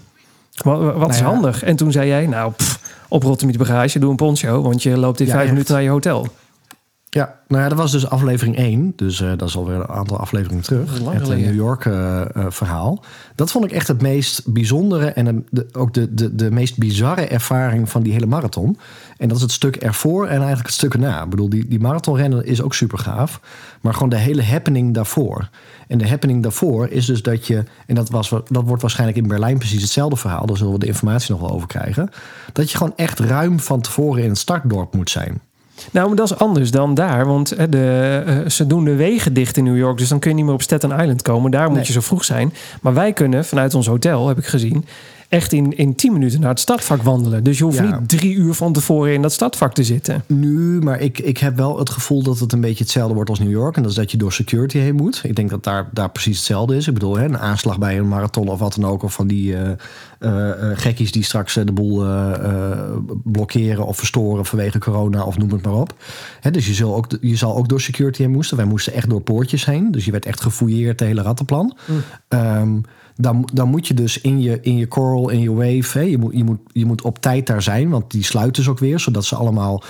Wat, 0.55 0.79
wat 0.81 1.11
is 1.11 1.21
Nou 1.21 1.29
ja. 1.31 1.35
handig? 1.41 1.63
En 1.63 1.77
toen 1.77 1.93
zei 1.93 2.09
jij, 2.09 2.27
nou, 2.27 2.53
pff, 2.53 2.81
oprotten 3.09 3.47
met 3.47 3.57
je 3.57 3.63
bagage, 3.65 3.99
doe 3.99 4.11
een 4.11 4.17
poncho, 4.17 4.63
want 4.63 4.83
je 4.83 4.99
loopt 4.99 5.21
in 5.21 5.27
vijf 5.27 5.41
echt. 5.41 5.51
minuten 5.51 5.75
naar 5.75 5.83
je 5.83 5.89
hotel. 5.89 6.27
Ja, 7.13 7.39
nou 7.49 7.63
ja, 7.63 7.69
dat 7.69 7.79
was 7.79 7.93
dus 7.93 8.09
aflevering 8.09 8.57
1. 8.57 8.93
Dus 8.97 9.21
eh, 9.21 9.29
dat 9.37 9.49
is 9.49 9.57
alweer 9.57 9.75
een 9.75 9.89
aantal 9.89 10.19
afleveringen 10.19 10.63
terug. 10.63 10.99
Het 10.99 11.29
eh. 11.29 11.37
New 11.37 11.55
York 11.55 11.85
eh, 11.85 12.23
verhaal. 12.49 13.05
Dat 13.35 13.51
vond 13.51 13.65
ik 13.65 13.73
echt 13.73 13.89
het 13.89 14.03
meest 14.03 14.53
bijzondere 14.53 15.07
en 15.07 15.47
de, 15.51 15.67
ook 15.73 15.95
de, 15.95 16.15
de, 16.15 16.35
de 16.35 16.51
meest 16.51 16.79
bizarre 16.79 17.27
ervaring 17.27 17.89
van 17.89 18.03
die 18.03 18.13
hele 18.13 18.27
marathon. 18.27 18.79
En 19.17 19.29
dat 19.29 19.37
is 19.37 19.43
het 19.43 19.53
stuk 19.53 19.77
ervoor 19.77 20.25
en 20.25 20.37
eigenlijk 20.37 20.67
het 20.67 20.75
stuk 20.75 20.93
erna. 20.95 21.23
Ik 21.23 21.31
bedoel, 21.31 21.49
die, 21.49 21.69
die 21.69 21.81
marathonrennen 21.81 22.45
is 22.45 22.63
ook 22.63 22.75
super 22.75 22.99
gaaf. 22.99 23.41
Maar 23.81 23.95
gewoon 23.95 24.09
de 24.09 24.17
hele 24.17 24.43
happening 24.43 24.95
daarvoor. 24.95 25.49
En 25.89 25.99
de 25.99 26.09
happening 26.09 26.43
daarvoor 26.43 26.89
is 26.89 27.07
dus 27.07 27.23
dat 27.23 27.47
je... 27.47 27.65
En 27.87 27.95
dat, 27.95 28.11
was, 28.11 28.29
dat 28.29 28.65
wordt 28.65 28.83
waarschijnlijk 28.83 29.19
in 29.19 29.29
Berlijn 29.29 29.59
precies 29.59 29.83
hetzelfde 29.83 30.17
verhaal. 30.17 30.47
Daar 30.47 30.57
zullen 30.57 30.73
we 30.73 30.79
de 30.79 30.87
informatie 30.87 31.33
nog 31.33 31.41
wel 31.41 31.51
over 31.51 31.69
krijgen. 31.69 32.11
Dat 32.53 32.71
je 32.71 32.77
gewoon 32.77 32.97
echt 32.97 33.19
ruim 33.19 33.61
van 33.61 33.81
tevoren 33.81 34.23
in 34.23 34.29
het 34.29 34.39
startdorp 34.39 34.95
moet 34.95 35.11
zijn. 35.11 35.41
Nou, 35.91 36.07
maar 36.09 36.17
dat 36.17 36.31
is 36.31 36.39
anders 36.39 36.71
dan 36.71 36.95
daar, 36.95 37.27
want 37.27 37.49
de, 37.71 38.23
eh, 38.27 38.51
ze 38.51 38.67
doen 38.67 38.85
de 38.85 38.95
wegen 38.95 39.33
dicht 39.33 39.57
in 39.57 39.65
New 39.65 39.77
York, 39.77 39.99
dus 39.99 40.09
dan 40.09 40.19
kun 40.19 40.31
je 40.31 40.37
niet 40.37 40.45
meer 40.45 40.55
op 40.55 40.63
Staten 40.63 40.91
Island 40.91 41.23
komen. 41.23 41.51
Daar 41.51 41.67
moet 41.67 41.77
Nee. 41.77 41.87
je 41.87 41.93
zo 41.93 42.01
vroeg 42.01 42.25
zijn. 42.25 42.53
Maar 42.83 42.95
wij 42.95 43.13
kunnen 43.13 43.45
vanuit 43.45 43.75
ons 43.75 43.87
hotel, 43.87 44.29
heb 44.29 44.39
ik 44.39 44.47
gezien, 44.47 44.85
echt 45.31 45.53
in, 45.53 45.77
in 45.77 45.95
10 45.95 46.13
minuten 46.13 46.41
naar 46.41 46.51
het 46.51 46.61
stadvak 46.61 47.03
wandelen. 47.03 47.45
Dus 47.45 47.59
je 47.59 47.65
hoeft 47.65 47.79
Ja. 47.79 47.99
niet 47.99 48.09
drie 48.09 48.35
uur 48.35 48.55
van 48.55 48.73
tevoren 48.73 49.13
in 49.15 49.23
dat 49.23 49.33
stadvak 49.33 49.75
te 49.75 49.85
zitten. 49.85 50.23
Nu, 50.27 50.81
maar 50.81 51.01
ik, 51.01 51.19
ik 51.19 51.39
heb 51.39 51.57
wel 51.57 51.79
het 51.79 51.91
gevoel 51.91 52.23
dat 52.23 52.39
het 52.39 52.53
een 52.53 52.61
beetje 52.61 52.83
hetzelfde 52.85 53.15
wordt 53.15 53.31
als 53.31 53.39
New 53.39 53.51
York. 53.51 53.77
En 53.77 53.83
dat 53.83 53.91
is 53.91 53.97
dat 53.97 54.11
je 54.11 54.17
door 54.17 54.33
security 54.33 54.79
heen 54.79 54.95
moet. 54.95 55.21
Ik 55.25 55.37
denk 55.37 55.51
dat 55.51 55.65
daar, 55.65 55.89
daar 55.93 56.11
precies 56.11 56.37
hetzelfde 56.37 56.77
is. 56.77 56.87
Ik 56.87 56.95
bedoel, 56.95 57.17
hè, 57.17 57.25
een 57.25 57.39
aanslag 57.39 57.79
bij 57.79 57.99
een 57.99 58.09
marathon 58.09 58.49
of 58.49 58.59
wat 58.59 58.75
dan 58.75 58.91
ook. 58.91 59.03
Of 59.03 59.13
van 59.13 59.27
die 59.27 59.57
eh, 59.57 59.71
gekkies 60.75 61.13
die 61.13 61.23
straks 61.25 61.55
de 61.55 61.73
boel 61.73 62.05
blokkeren 63.25 63.87
of 63.87 63.97
verstoren 63.97 64.45
vanwege 64.47 64.79
corona 64.79 65.25
of 65.25 65.39
noem 65.39 65.51
het 65.51 65.63
maar 65.65 65.75
op. 65.75 65.95
Hè, 66.41 66.51
dus 66.51 66.67
je 66.67 66.75
zal, 66.75 66.97
ook, 66.97 67.07
je 67.21 67.37
zal 67.37 67.57
ook 67.57 67.69
door 67.69 67.81
security 67.81 68.23
heen 68.23 68.31
moesten. 68.31 68.57
Wij 68.57 68.67
moesten 68.67 68.93
echt 68.93 69.09
door 69.11 69.21
poortjes 69.21 69.65
heen. 69.65 69.91
Dus 69.91 70.05
je 70.05 70.11
werd 70.11 70.27
echt 70.27 70.41
gefouilleerd, 70.41 70.99
de 70.99 71.05
hele 71.05 71.23
rattenplan. 71.23 71.77
Ehm, 72.29 72.77
dan, 73.17 73.49
dan 73.53 73.69
moet 73.69 73.87
je 73.87 73.95
dus 73.95 74.21
in 74.21 74.41
je, 74.41 74.59
in 74.61 74.77
je 74.77 74.89
coral, 74.89 75.29
in 75.29 75.41
je 75.41 75.53
wave, 75.53 75.99
hè, 75.99 76.05
je, 76.05 76.19
moet, 76.19 76.33
je, 76.37 76.45
moet, 76.45 76.59
je 76.73 76.87
moet 76.87 77.03
op 77.03 77.19
tijd 77.19 77.47
daar 77.47 77.63
zijn, 77.63 77.89
want 77.89 78.11
die 78.11 78.25
sluiten 78.25 78.63
dus 78.63 78.71
ook 78.71 78.79
weer, 78.79 79.01
zodat 79.01 79.25
ze 79.25 79.37
allemaal 79.37 79.83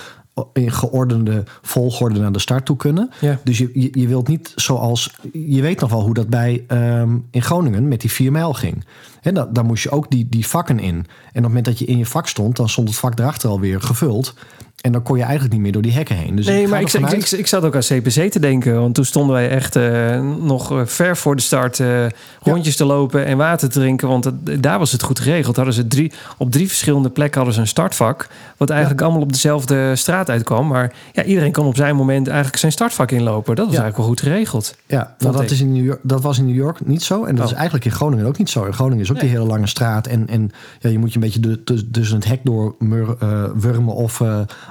in 0.52 0.72
geordende 0.72 1.44
volgorde 1.62 2.20
naar 2.20 2.32
de 2.32 2.38
start 2.38 2.64
toe 2.64 2.76
kunnen. 2.76 3.10
Ja. 3.20 3.40
Dus 3.44 3.58
je, 3.58 3.70
je, 3.74 3.88
je 3.92 4.08
wilt 4.08 4.28
niet 4.28 4.52
zoals. 4.56 5.14
Je 5.32 5.60
weet 5.60 5.80
nog 5.80 5.90
wel 5.90 6.02
hoe 6.02 6.14
dat 6.14 6.28
bij 6.28 6.64
ehm, 6.66 7.16
in 7.30 7.42
Groningen 7.42 7.88
met 7.88 8.00
die 8.00 8.10
4 8.10 8.32
mijl 8.32 8.52
ging. 8.52 8.84
Hè, 9.20 9.32
dan, 9.32 9.48
dan 9.52 9.66
moest 9.66 9.82
je 9.82 9.90
ook 9.90 10.10
die, 10.10 10.26
die 10.28 10.46
vakken 10.46 10.78
in. 10.78 10.94
En 10.94 11.04
op 11.04 11.06
het 11.32 11.42
moment 11.42 11.64
dat 11.64 11.78
je 11.78 11.84
in 11.84 11.98
je 11.98 12.06
vak 12.06 12.28
stond, 12.28 12.56
dan 12.56 12.68
stond 12.68 12.88
het 12.88 12.98
vak 12.98 13.18
erachter 13.18 13.50
alweer 13.50 13.80
gevuld. 13.80 14.34
En 14.80 14.92
dan 14.92 15.02
kon 15.02 15.16
je 15.16 15.22
eigenlijk 15.22 15.52
niet 15.52 15.62
meer 15.62 15.72
door 15.72 15.82
die 15.82 15.92
hekken 15.92 16.16
heen. 16.16 16.36
Dus 16.36 16.46
Nee, 16.46 16.62
ga 16.64 16.70
maar 16.70 16.80
ik, 16.80 16.92
ik, 16.92 17.08
ik, 17.10 17.30
ik 17.30 17.46
zat 17.46 17.64
ook 17.64 17.74
aan 17.74 17.80
CPC 17.80 18.30
te 18.30 18.38
denken. 18.40 18.80
Want 18.80 18.94
toen 18.94 19.04
stonden 19.04 19.34
wij 19.34 19.48
echt 19.48 19.76
eh, 19.76 20.20
nog 20.40 20.72
eh, 20.72 20.80
ver 20.84 21.16
voor 21.16 21.36
de 21.36 21.42
start 21.42 21.80
eh, 21.80 22.06
rondjes 22.42 22.76
te 22.76 22.84
lopen 22.84 23.24
en 23.26 23.36
water 23.36 23.68
te 23.68 23.78
drinken. 23.78 24.08
Want 24.08 24.24
het- 24.24 24.62
daar 24.62 24.78
was 24.78 24.92
het 24.92 25.02
goed 25.02 25.20
geregeld. 25.20 25.56
Hadden 25.56 25.74
ze 25.74 25.86
drie, 25.86 26.12
op 26.38 26.50
drie 26.50 26.68
verschillende 26.68 27.10
plekken 27.10 27.36
hadden 27.36 27.54
ze 27.54 27.60
een 27.60 27.66
startvak. 27.66 28.28
Wat 28.56 28.70
eigenlijk 28.70 29.00
allemaal 29.02 29.20
op 29.22 29.32
dezelfde 29.32 29.96
straat 29.96 30.30
uitkwam. 30.30 30.66
Maar 30.66 30.92
ja, 31.12 31.22
iedereen 31.24 31.52
kon 31.52 31.66
op 31.66 31.76
zijn 31.76 31.96
moment 31.96 32.26
eigenlijk 32.28 32.56
zijn 32.58 32.72
startvak 32.72 33.10
inlopen. 33.10 33.54
Dat 33.56 33.66
was 33.66 33.74
Ja. 33.74 33.80
eigenlijk 33.80 33.96
wel 33.96 34.06
goed 34.06 34.20
geregeld. 34.20 34.74
Ja, 34.86 34.96
nou, 34.96 35.08
Vond 35.18 35.32
dat, 35.32 35.42
ik. 35.42 35.50
is 35.50 35.60
in 35.60 35.72
New 35.72 35.84
York, 35.84 36.00
dat 36.02 36.22
was 36.22 36.38
in 36.38 36.46
New 36.46 36.54
York 36.54 36.86
niet 36.86 37.02
zo. 37.02 37.24
En 37.24 37.34
dat 37.34 37.44
Oh. 37.44 37.50
is 37.50 37.56
eigenlijk 37.56 37.84
in 37.84 37.92
Groningen 37.92 38.26
ook 38.26 38.38
niet 38.38 38.50
zo. 38.50 38.64
In 38.64 38.72
Groningen 38.72 39.04
is 39.04 39.10
ook 39.10 39.20
die 39.20 39.28
hele 39.28 39.44
lange 39.44 39.66
straat. 39.66 40.06
En, 40.06 40.28
en 40.28 40.50
ja, 40.78 40.90
je 40.90 40.98
moet 40.98 41.08
je 41.12 41.14
een 41.14 41.40
beetje 41.40 41.62
tussen- 41.90 42.14
het 42.16 42.24
hek 42.28 42.40
door 42.44 42.74
mur- 42.78 43.16
wurmen 43.54 43.94
of 43.94 44.22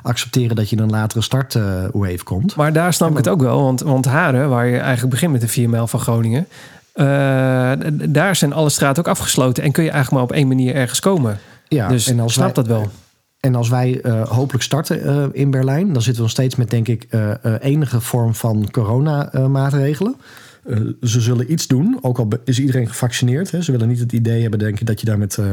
accepteren 0.02 0.56
dat 0.56 0.70
je 0.70 0.76
dan 0.76 0.90
later 0.90 1.18
een 1.18 1.24
start 1.24 1.56
eh 1.56 1.84
hoe 1.92 2.08
even 2.08 2.26
komt. 2.26 2.56
Maar 2.56 2.74
daar 2.74 2.94
snap 2.94 3.12
ik 3.12 3.18
het 3.18 3.28
ook 3.28 3.42
wel. 3.42 3.62
Want, 3.64 3.82
want 3.82 4.06
Haren, 4.06 4.50
waar 4.50 4.68
je 4.68 4.78
eigenlijk 4.78 5.10
begint 5.10 5.32
met 5.32 5.42
de 5.42 5.48
4 5.48 5.70
mijl 5.70 5.88
van 5.88 6.00
Groningen. 6.00 6.48
eh, 6.94 7.06
daar 8.10 8.36
zijn 8.36 8.54
alle 8.54 8.70
straten 8.70 9.04
ook 9.04 9.10
afgesloten. 9.10 9.64
En 9.64 9.72
kun 9.72 9.84
je 9.84 9.90
eigenlijk 9.92 10.22
maar 10.22 10.32
op 10.32 10.38
één 10.38 10.48
manier 10.48 10.76
ergens 10.76 11.00
komen. 11.00 11.40
Ja, 11.68 11.88
dus 11.88 12.08
en 12.08 12.20
als 12.20 12.34
snap 12.34 12.46
wij, 12.46 12.64
dat 12.64 12.68
wel. 12.68 12.90
En 13.40 13.56
als 13.56 13.70
wij 13.70 14.02
eh, 14.02 14.28
hopelijk 14.30 14.64
starten 14.64 15.04
eh, 15.04 15.24
in 15.32 15.52
Berlijn, 15.52 15.86
dan 15.94 16.02
zitten 16.02 16.16
we 16.16 16.22
nog 16.22 16.30
steeds 16.30 16.56
met, 16.56 16.70
denk 16.70 16.88
ik, 16.88 17.06
eh, 17.10 17.32
eh, 17.32 17.54
enige 17.60 18.02
vorm 18.02 18.36
van 18.36 18.68
corona-maatregelen. 18.72 20.16
Eh, 20.66 20.78
ze 21.02 21.22
zullen 21.22 21.52
iets 21.52 21.68
doen, 21.68 21.98
ook 22.02 22.18
al 22.20 22.28
is 22.46 22.60
iedereen 22.60 22.88
gevaccineerd. 22.88 23.52
Hè. 23.52 23.62
Ze 23.62 23.72
willen 23.72 23.88
niet 23.88 24.00
het 24.00 24.12
idee 24.12 24.42
hebben, 24.42 24.60
denk 24.60 24.80
ik, 24.80 24.88
dat 24.88 25.00
je 25.00 25.06
daar 25.06 25.18
met, 25.18 25.38
eh, 25.38 25.46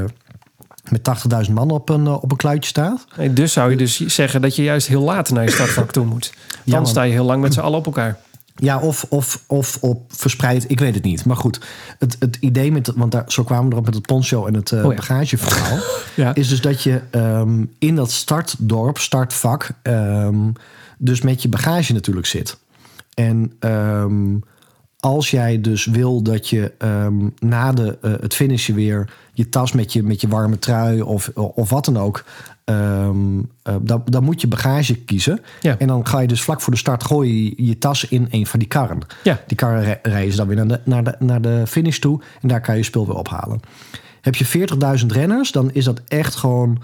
met 0.91 1.03
80.000 1.47 1.53
man 1.53 1.71
op 1.71 1.89
een, 1.89 2.07
eh, 2.07 2.23
op 2.23 2.31
een 2.31 2.37
kluitje 2.37 2.69
staat. 2.69 3.07
Nee, 3.17 3.33
dus 3.33 3.53
zou 3.53 3.71
je 3.71 3.77
dus 3.77 3.97
zeggen 3.97 4.41
dat 4.41 4.57
je 4.57 4.63
juist 4.63 4.87
heel 4.87 5.03
laat 5.03 5.31
naar 5.31 5.45
je 5.45 5.51
startvak 5.51 5.93
toe 5.93 6.07
moet. 6.07 6.33
Dan 6.65 6.87
sta 6.87 7.03
je 7.03 7.13
heel 7.13 7.25
lang 7.25 7.43
met 7.43 7.55
z'n 7.55 7.61
allen 7.61 7.79
op 7.79 7.87
elkaar. 7.87 8.19
Ja, 8.59 8.81
of, 8.81 9.07
of, 9.09 9.43
of 9.47 9.79
op 9.81 10.03
verspreid, 10.09 10.71
ik 10.71 10.81
weet 10.81 10.95
het 10.95 11.05
niet. 11.05 11.25
Maar 11.25 11.37
goed, 11.37 11.61
het, 11.99 12.17
het 12.19 12.37
idee 12.41 12.73
met, 12.73 12.93
want 12.95 13.13
daar, 13.13 13.25
zo 13.27 13.45
kwamen 13.45 13.65
we 13.67 13.73
erop 13.73 13.85
met 13.85 13.95
het 13.95 14.07
poncho 14.07 14.47
en 14.47 14.55
het 14.55 14.73
Oh 14.73 14.79
ja. 14.79 14.95
bagageverhaal. 14.95 15.79
Ja. 16.15 16.35
is 16.35 16.49
dus 16.49 16.61
dat 16.61 16.83
je 16.83 17.01
ehm, 17.11 17.65
in 17.79 17.95
dat 17.95 18.11
startdorp, 18.11 18.99
startvak, 18.99 19.71
ehm, 19.83 20.51
dus 20.99 21.21
met 21.21 21.43
je 21.43 21.49
bagage 21.49 21.93
natuurlijk 21.93 22.27
zit. 22.27 22.59
En 23.15 23.53
ehm, 23.59 24.35
als 25.07 25.31
jij 25.31 25.61
dus 25.61 25.85
wil 25.85 26.23
dat 26.23 26.49
je 26.49 26.73
ehm, 26.79 27.29
na 27.39 27.73
de, 27.73 27.99
eh, 28.03 28.13
het 28.21 28.35
finishen 28.35 28.75
weer 28.75 29.11
je 29.33 29.49
tas 29.49 29.73
met 29.73 29.93
je, 29.93 30.03
met 30.03 30.21
je 30.21 30.29
warme 30.29 30.59
trui 30.59 31.03
of, 31.03 31.31
of 31.35 31.71
wat 31.71 31.85
dan 31.85 31.99
ook. 31.99 32.25
ehm, 32.65 33.39
eh, 33.63 33.75
dan, 33.83 34.03
dan 34.05 34.25
moet 34.25 34.41
je 34.41 34.47
bagage 34.49 34.95
kiezen. 34.95 35.41
Ja. 35.61 35.79
En 35.79 35.87
dan 35.87 36.07
ga 36.07 36.19
je 36.21 36.27
dus 36.29 36.43
vlak 36.43 36.61
voor 36.61 36.73
de 36.73 36.79
start 36.79 37.05
gooi 37.05 37.55
je 37.57 37.67
je 37.67 37.79
tas 37.79 38.05
in 38.09 38.27
een 38.31 38.47
van 38.47 38.59
die 38.59 38.69
karren. 38.69 38.99
Ja. 39.23 39.41
Die 39.47 39.57
karren 39.57 39.83
re- 39.85 39.99
reizen 40.03 40.37
dan 40.37 40.47
weer 40.47 40.57
naar 40.57 40.67
de, 40.69 40.81
naar, 40.85 41.05
de, 41.05 41.15
naar 41.19 41.41
de 41.41 41.63
finish 41.67 41.99
toe. 41.99 42.21
En 42.43 42.49
daar 42.49 42.61
kan 42.61 42.75
je 42.75 42.81
je 42.81 42.87
spul 42.87 43.07
weer 43.07 43.17
ophalen. 43.17 43.61
Heb 44.21 44.35
je 44.35 44.69
40.000 45.01 45.07
renners, 45.07 45.53
dan 45.53 45.71
is 45.73 45.85
dat 45.85 46.01
echt 46.09 46.35
gewoon 46.35 46.83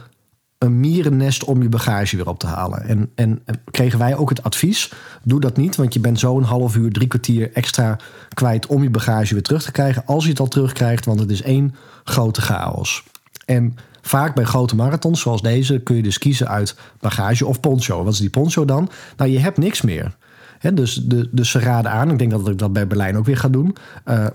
een 0.63 0.81
mierennest 0.81 1.45
om 1.45 1.63
je 1.63 1.69
bagage 1.69 2.17
weer 2.17 2.29
op 2.29 2.39
te 2.39 2.47
halen. 2.47 2.85
En, 2.89 3.11
en 3.15 3.43
kregen 3.71 3.99
wij 3.99 4.17
ook 4.17 4.29
het 4.29 4.43
advies: 4.43 4.93
doe 5.23 5.41
dat 5.41 5.57
niet, 5.57 5.77
want 5.77 5.95
je 5.95 6.01
bent 6.01 6.19
zo 6.19 6.37
een 6.39 6.45
half 6.45 6.77
uur, 6.77 6.93
drie 6.93 7.09
kwartier 7.09 7.53
extra 7.53 7.97
kwijt 8.35 8.67
om 8.67 8.83
je 8.83 8.91
bagage 8.91 9.35
weer 9.35 9.43
terug 9.43 9.63
te 9.63 9.73
krijgen. 9.73 10.03
Als 10.07 10.25
je 10.25 10.31
het 10.31 10.41
al 10.41 10.49
terugkrijgt, 10.49 11.05
want 11.05 11.21
het 11.21 11.31
is 11.31 11.43
één 11.43 11.75
grote 12.05 12.41
chaos. 12.41 13.05
En 13.45 13.77
vaak 14.03 14.35
bij 14.35 14.45
grote 14.45 14.77
marathons 14.77 15.21
zoals 15.21 15.43
deze 15.43 15.79
kun 15.79 15.97
je 15.97 16.03
dus 16.03 16.19
kiezen 16.19 16.49
uit 16.49 16.77
bagage 17.01 17.47
of 17.47 17.61
poncho. 17.61 18.05
Wat 18.05 18.13
is 18.13 18.19
die 18.19 18.31
poncho 18.31 18.65
dan? 18.65 18.91
Nou, 19.17 19.31
je 19.31 19.39
hebt 19.39 19.59
niks 19.59 19.81
meer. 19.81 20.17
Hè, 20.59 20.75
dus, 20.75 20.95
de, 20.95 21.29
dus 21.31 21.51
ze 21.51 21.59
raden 21.59 21.91
aan, 21.91 22.11
ik 22.11 22.19
denk 22.19 22.31
dat 22.31 22.49
ik 22.49 22.59
dat 22.59 22.73
bij 22.73 22.87
Berlijn 22.87 23.17
ook 23.17 23.25
weer 23.25 23.37
ga 23.37 23.49
doen. 23.49 23.77
Eh, 24.05 24.27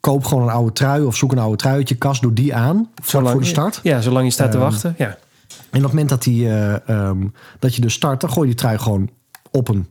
koop 0.00 0.24
gewoon 0.24 0.42
een 0.42 0.48
oude 0.54 0.72
trui 0.72 1.04
of 1.04 1.16
zoek 1.16 1.32
een 1.32 1.38
oude 1.38 1.56
trui 1.56 1.76
uit 1.76 1.88
je 1.88 1.94
kast, 1.94 2.22
doe 2.22 2.32
die 2.32 2.54
aan 2.54 2.88
vlak 3.02 3.28
voor 3.28 3.40
de 3.40 3.46
start. 3.46 3.80
Ja, 3.82 4.00
zolang 4.00 4.24
je 4.24 4.32
staat 4.32 4.50
te 4.50 4.56
Ehm, 4.56 4.66
wachten. 4.66 4.94
Ja. 4.98 5.18
En 5.72 5.78
op 5.78 5.84
het 5.84 5.92
moment 5.92 6.08
dat, 6.08 6.22
die, 6.22 6.48
eh, 6.48 6.88
ehm, 6.88 7.26
dat 7.58 7.74
je 7.74 7.80
dus 7.80 7.94
start, 7.94 8.20
dan 8.20 8.30
gooi 8.30 8.48
je 8.48 8.54
die 8.54 8.62
trui 8.62 8.78
gewoon 8.78 9.10
op 9.50 9.68
een 9.68 9.86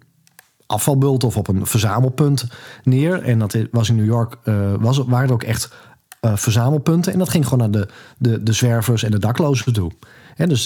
afvalbult 0.66 1.24
of 1.24 1.38
op 1.38 1.48
een 1.48 1.66
verzamelpunt 1.66 2.48
neer. 2.84 3.22
En 3.24 3.40
dat 3.40 3.58
was 3.72 3.90
in 3.90 3.96
New 3.96 4.06
York, 4.06 4.38
eh, 4.44 4.74
was, 4.80 4.98
waren 4.98 5.28
er 5.28 5.34
ook 5.34 5.44
echt 5.44 5.74
eh, 6.20 6.36
verzamelpunten. 6.36 7.14
En 7.14 7.20
dat 7.20 7.30
ging 7.30 7.44
gewoon 7.44 7.60
naar 7.60 7.82
de, 7.82 7.88
de, 8.18 8.44
de 8.44 8.54
zwervers 8.54 9.04
en 9.04 9.12
de 9.12 9.20
daklozen 9.20 9.74
toe. 9.74 9.92
Dus, 10.36 10.64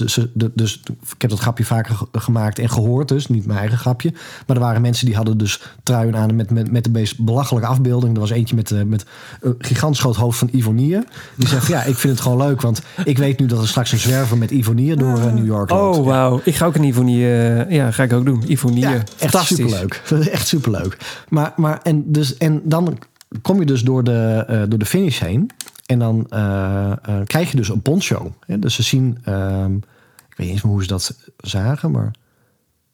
dus 0.53 0.81
ik 1.13 1.21
heb 1.21 1.29
dat 1.29 1.39
grapje 1.39 1.65
vaker 1.65 1.95
ge- 1.95 2.07
gemaakt 2.11 2.59
en 2.59 2.69
gehoord, 2.69 3.07
dus 3.07 3.27
niet 3.27 3.45
mijn 3.45 3.59
eigen 3.59 3.77
grapje. 3.77 4.11
Maar 4.47 4.55
er 4.55 4.61
waren 4.63 4.81
mensen 4.81 5.05
die 5.05 5.15
hadden 5.15 5.37
dus 5.37 5.61
truien 5.83 6.15
aan 6.15 6.35
met, 6.35 6.51
met, 6.51 6.71
met 6.71 6.83
de 6.83 6.89
meest 6.89 7.19
belachelijke 7.23 7.67
afbeelding. 7.67 8.13
Er 8.13 8.19
was 8.19 8.29
eentje 8.29 8.55
met, 8.55 8.71
eh, 8.71 8.81
met 8.81 9.05
een 9.41 9.55
gigantisch 9.59 9.99
groot 9.99 10.15
hoofd 10.15 10.37
van 10.37 10.49
Ivonie. 10.51 10.97
Die 11.35 11.47
zegt: 11.47 11.67
Ja, 11.67 11.83
ik 11.83 11.95
vind 11.95 12.13
het 12.13 12.21
gewoon 12.21 12.37
leuk, 12.47 12.61
want 12.61 12.81
ik 13.05 13.17
weet 13.17 13.39
nu 13.39 13.45
dat 13.45 13.61
er 13.61 13.67
straks 13.67 13.91
een 13.91 13.97
zwerver 13.99 14.37
met 14.37 14.51
Ivonie 14.51 14.95
door 14.95 15.17
eh, 15.17 15.33
New 15.33 15.45
York 15.45 15.69
loopt. 15.69 15.97
Oh, 15.97 16.03
Ja. 16.05 16.09
wauw. 16.11 16.41
Ik 16.43 16.55
ga 16.55 16.65
ook 16.65 16.75
een 16.75 16.83
Ivonie... 16.83 17.25
eh, 17.25 17.71
ja, 17.71 17.91
ga 17.91 18.03
ik 18.03 18.13
ook 18.13 18.25
doen. 18.25 18.43
Ivonie. 18.47 18.79
Ja, 18.79 19.03
echt 19.19 19.37
superleuk. 19.45 20.01
Echt 20.31 20.47
superleuk. 20.47 20.97
Maar, 21.29 21.53
maar 21.55 21.79
en, 21.83 22.03
dus, 22.11 22.37
en 22.37 22.61
dan 22.63 22.97
kom 23.41 23.59
je 23.59 23.65
dus 23.65 23.81
door 23.81 24.03
de, 24.03 24.65
door 24.69 24.79
de 24.79 24.85
finish 24.85 25.19
heen. 25.19 25.49
En 25.85 25.99
dan 25.99 26.25
eh, 26.29 26.91
eh, 26.91 26.97
krijg 27.25 27.51
je 27.51 27.57
dus 27.57 27.69
een 27.69 27.81
poncho. 27.81 28.33
Hè? 28.45 28.59
Dus 28.59 28.75
ze 28.75 28.83
zien... 28.83 29.17
ehm, 29.23 29.75
ik 29.75 30.41
weet 30.41 30.47
niet 30.47 30.49
eens 30.49 30.61
hoe 30.61 30.81
ze 30.81 30.87
dat 30.87 31.17
zagen, 31.37 31.91
maar... 31.91 32.11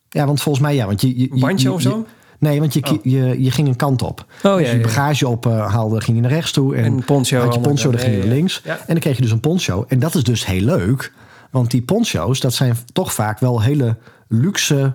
Ja, 0.10 0.26
want 0.26 0.42
volgens 0.42 0.64
mij 0.66 0.76
ja. 0.76 0.86
Want 0.86 1.02
je, 1.02 1.08
je, 1.20 1.28
je- 1.34 1.40
Bandje 1.40 1.68
je- 1.68 1.74
of 1.74 1.82
zo? 1.82 2.06
nee, 2.40 2.60
want 2.60 2.74
je, 2.74 2.84
Oh. 2.92 2.98
je, 3.04 3.44
je 3.44 3.52
ging 3.52 3.68
een 3.68 3.76
kant 3.76 4.02
op. 4.02 4.26
Oh, 4.44 4.52
Als 4.52 4.62
ja, 4.62 4.70
je 4.70 4.76
ja. 4.78 4.82
bagage 4.84 5.28
ophaalde, 5.28 6.02
ging 6.02 6.18
je 6.18 6.22
naar 6.24 6.32
rechts 6.32 6.52
toe. 6.52 6.76
En, 6.76 6.84
En 6.84 7.04
poncho 7.06 7.40
had 7.40 7.54
je 7.54 7.60
poncho, 7.60 7.92
dan 7.92 8.00
ging 8.00 8.12
je 8.12 8.18
Ja, 8.18 8.26
naar 8.26 8.34
links. 8.36 8.62
Ja. 8.64 8.78
En 8.78 8.84
dan 8.88 9.00
kreeg 9.00 9.16
je 9.16 9.22
dus 9.22 9.32
een 9.32 9.40
poncho. 9.40 9.86
En 9.88 10.00
dat 10.00 10.16
is 10.16 10.24
dus 10.24 10.46
heel 10.46 10.62
leuk. 10.62 11.14
Want 11.52 11.72
die 11.72 11.82
poncho's, 11.82 12.40
dat 12.40 12.54
zijn 12.54 12.76
toch 12.94 13.14
vaak 13.14 13.40
wel 13.40 13.62
hele 13.62 13.98
luxe 14.28 14.94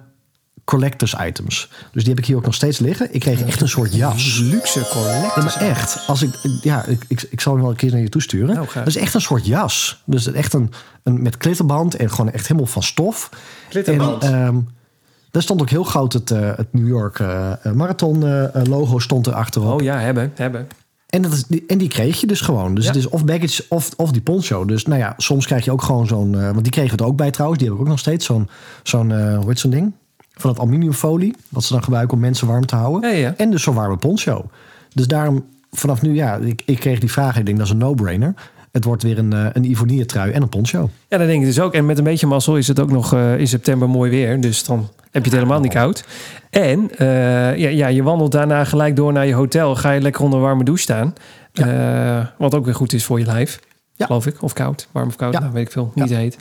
collectors 0.67 1.15
items. 1.21 1.71
Dus 1.93 2.03
die 2.03 2.13
heb 2.13 2.19
ik 2.23 2.27
hier 2.27 2.37
ook 2.37 2.45
nog 2.45 2.55
steeds 2.55 2.79
liggen. 2.79 3.15
Ik 3.15 3.21
kreeg 3.21 3.43
echt 3.43 3.61
een 3.61 3.69
soort 3.69 3.95
jas. 3.95 4.39
Luxe 4.39 4.79
Ja, 4.79 4.87
collectors. 4.93 5.45
maar 5.45 5.69
echt. 5.69 6.05
Als 6.07 6.23
ik, 6.23 6.31
ja, 6.63 6.85
ik, 6.85 7.05
ik, 7.09 7.27
ik 7.31 7.41
zal 7.41 7.53
hem 7.53 7.61
wel 7.63 7.71
een 7.71 7.77
keer 7.77 7.91
naar 7.91 8.01
je 8.01 8.09
toesturen. 8.09 8.55
Nou, 8.55 8.67
graag. 8.67 8.85
dat 8.85 8.95
is 8.97 9.01
echt 9.03 9.15
een 9.15 9.21
soort 9.21 9.47
jas. 9.47 10.03
Dus 10.05 10.33
echt 10.33 10.53
een, 10.53 10.71
een 11.03 11.23
met 11.23 11.37
klitterband 11.37 11.95
en 11.97 12.11
gewoon 12.11 12.33
echt 12.33 12.47
helemaal 12.47 12.71
van 12.71 12.83
stof. 12.83 13.31
Klitterband. 13.69 14.23
En, 14.23 14.35
ehm, 14.35 14.59
daar 15.31 15.43
stond 15.43 15.61
ook 15.61 15.71
heel 15.71 15.85
groot 15.85 16.13
het, 16.13 16.31
eh, 16.31 16.51
het 16.57 16.73
New 16.73 16.89
York 16.89 17.19
eh, 17.21 17.53
Marathon 17.75 18.23
eh, 18.25 18.45
eh, 18.55 18.65
logo 18.65 18.99
stond 18.99 19.27
er 19.27 19.35
achterop. 19.35 19.73
Oh 19.81 19.83
ja, 19.83 19.99
hebben, 19.99 20.33
hebben. 20.35 20.67
En, 21.07 21.23
dat 21.23 21.33
is, 21.33 21.45
die, 21.45 21.65
en 21.67 21.79
die 21.79 21.89
kreeg 21.89 22.21
je 22.21 22.27
dus 22.27 22.41
gewoon. 22.41 22.75
Dus 22.75 22.85
Ja. 22.85 22.91
het 22.91 22.99
is 22.99 23.09
of 23.09 23.25
baggage 23.25 23.65
of, 23.69 23.91
of 23.97 24.11
die 24.13 24.23
poncho. 24.23 24.65
Dus 24.65 24.87
nou 24.87 25.01
ja, 25.01 25.15
soms 25.17 25.47
krijg 25.47 25.65
je 25.65 25.71
ook 25.73 25.83
gewoon 25.83 26.07
zo'n... 26.07 26.41
want 26.43 26.63
die 26.63 26.73
kregen 26.73 26.97
we 26.97 27.03
er 27.03 27.09
ook 27.09 27.17
bij 27.17 27.31
trouwens. 27.31 27.61
Die 27.61 27.69
heb 27.71 27.79
ik 27.79 27.85
ook 27.85 27.91
nog 27.91 27.99
steeds. 27.99 28.27
Zo'n, 28.27 28.49
zo'n 28.83 29.35
hoe 29.37 29.49
heet 29.49 29.59
zo'n 29.59 29.71
ding? 29.71 29.93
Van 30.39 30.51
het 30.51 30.59
aluminiumfolie. 30.59 31.35
Wat 31.49 31.65
ze 31.65 31.73
dan 31.73 31.83
gebruiken 31.83 32.15
om 32.15 32.21
mensen 32.21 32.47
warm 32.47 32.67
te 32.67 32.77
houden. 32.77 33.11
Ja, 33.11 33.17
ja. 33.17 33.35
En 33.37 33.51
dus 33.51 33.63
zo'n 33.63 33.75
warme 33.75 33.97
poncho. 33.97 34.45
Dus 34.95 35.07
daarom 35.07 35.45
vanaf 35.71 36.03
nu, 36.03 36.15
ja, 36.15 36.37
ik, 36.37 36.63
ik 36.65 36.81
kreeg 36.81 36.99
die 36.99 37.11
vraag. 37.11 37.39
Ik 37.39 37.47
denk 37.47 37.59
dat 37.59 37.67
is 37.67 37.73
een 37.73 37.79
no-brainer. 37.79 38.35
Het 38.77 38.85
wordt 38.85 39.03
weer 39.03 39.19
een, 39.19 39.33
eh, 39.33 39.47
een 39.53 39.71
Ivonie 39.71 40.07
trui 40.07 40.33
en 40.33 40.43
een 40.43 40.49
poncho. 40.49 40.91
Ja, 41.09 41.19
dat 41.19 41.27
denk 41.27 41.41
ik 41.41 41.47
dus 41.47 41.61
ook. 41.61 41.75
En 41.75 41.87
met 41.87 41.99
een 41.99 42.05
beetje 42.05 42.27
mazzel 42.27 42.57
is 42.57 42.69
het 42.69 42.81
ook 42.81 42.91
nog 42.91 43.15
eh, 43.15 43.39
in 43.39 43.49
september 43.49 43.89
mooi 43.89 44.11
weer. 44.11 44.41
Dus 44.41 44.65
dan 44.65 44.79
heb 45.11 45.25
je 45.25 45.31
het 45.31 45.33
helemaal 45.33 45.61
niet 45.61 45.73
koud. 45.73 46.05
En 46.51 46.91
eh, 46.97 47.07
ja, 47.57 47.69
ja, 47.69 47.87
je 47.87 48.03
wandelt 48.03 48.33
daarna 48.33 48.65
gelijk 48.65 48.97
door 48.97 49.13
naar 49.13 49.27
je 49.27 49.35
hotel. 49.35 49.77
Ga 49.77 49.91
je 49.91 50.01
lekker 50.01 50.23
onder 50.23 50.39
een 50.39 50.45
warme 50.45 50.65
douche 50.65 50.83
staan. 50.83 51.15
Wat 52.39 52.55
ook 52.55 52.65
weer 52.65 52.75
goed 52.75 52.93
is 52.93 53.05
voor 53.05 53.19
je 53.19 53.25
lijf. 53.25 53.61
Ja. 53.95 54.07
Geloof 54.07 54.27
ik. 54.27 54.43
Of 54.43 54.53
koud. 54.53 54.89
Warm 54.93 55.09
of 55.09 55.17
koud. 55.17 55.33
Ja. 55.33 55.41
Nou, 55.41 55.53
weet 55.53 55.67
ik 55.67 55.73
veel. 55.73 55.93
Niet 55.95 56.11
heet. 56.11 56.39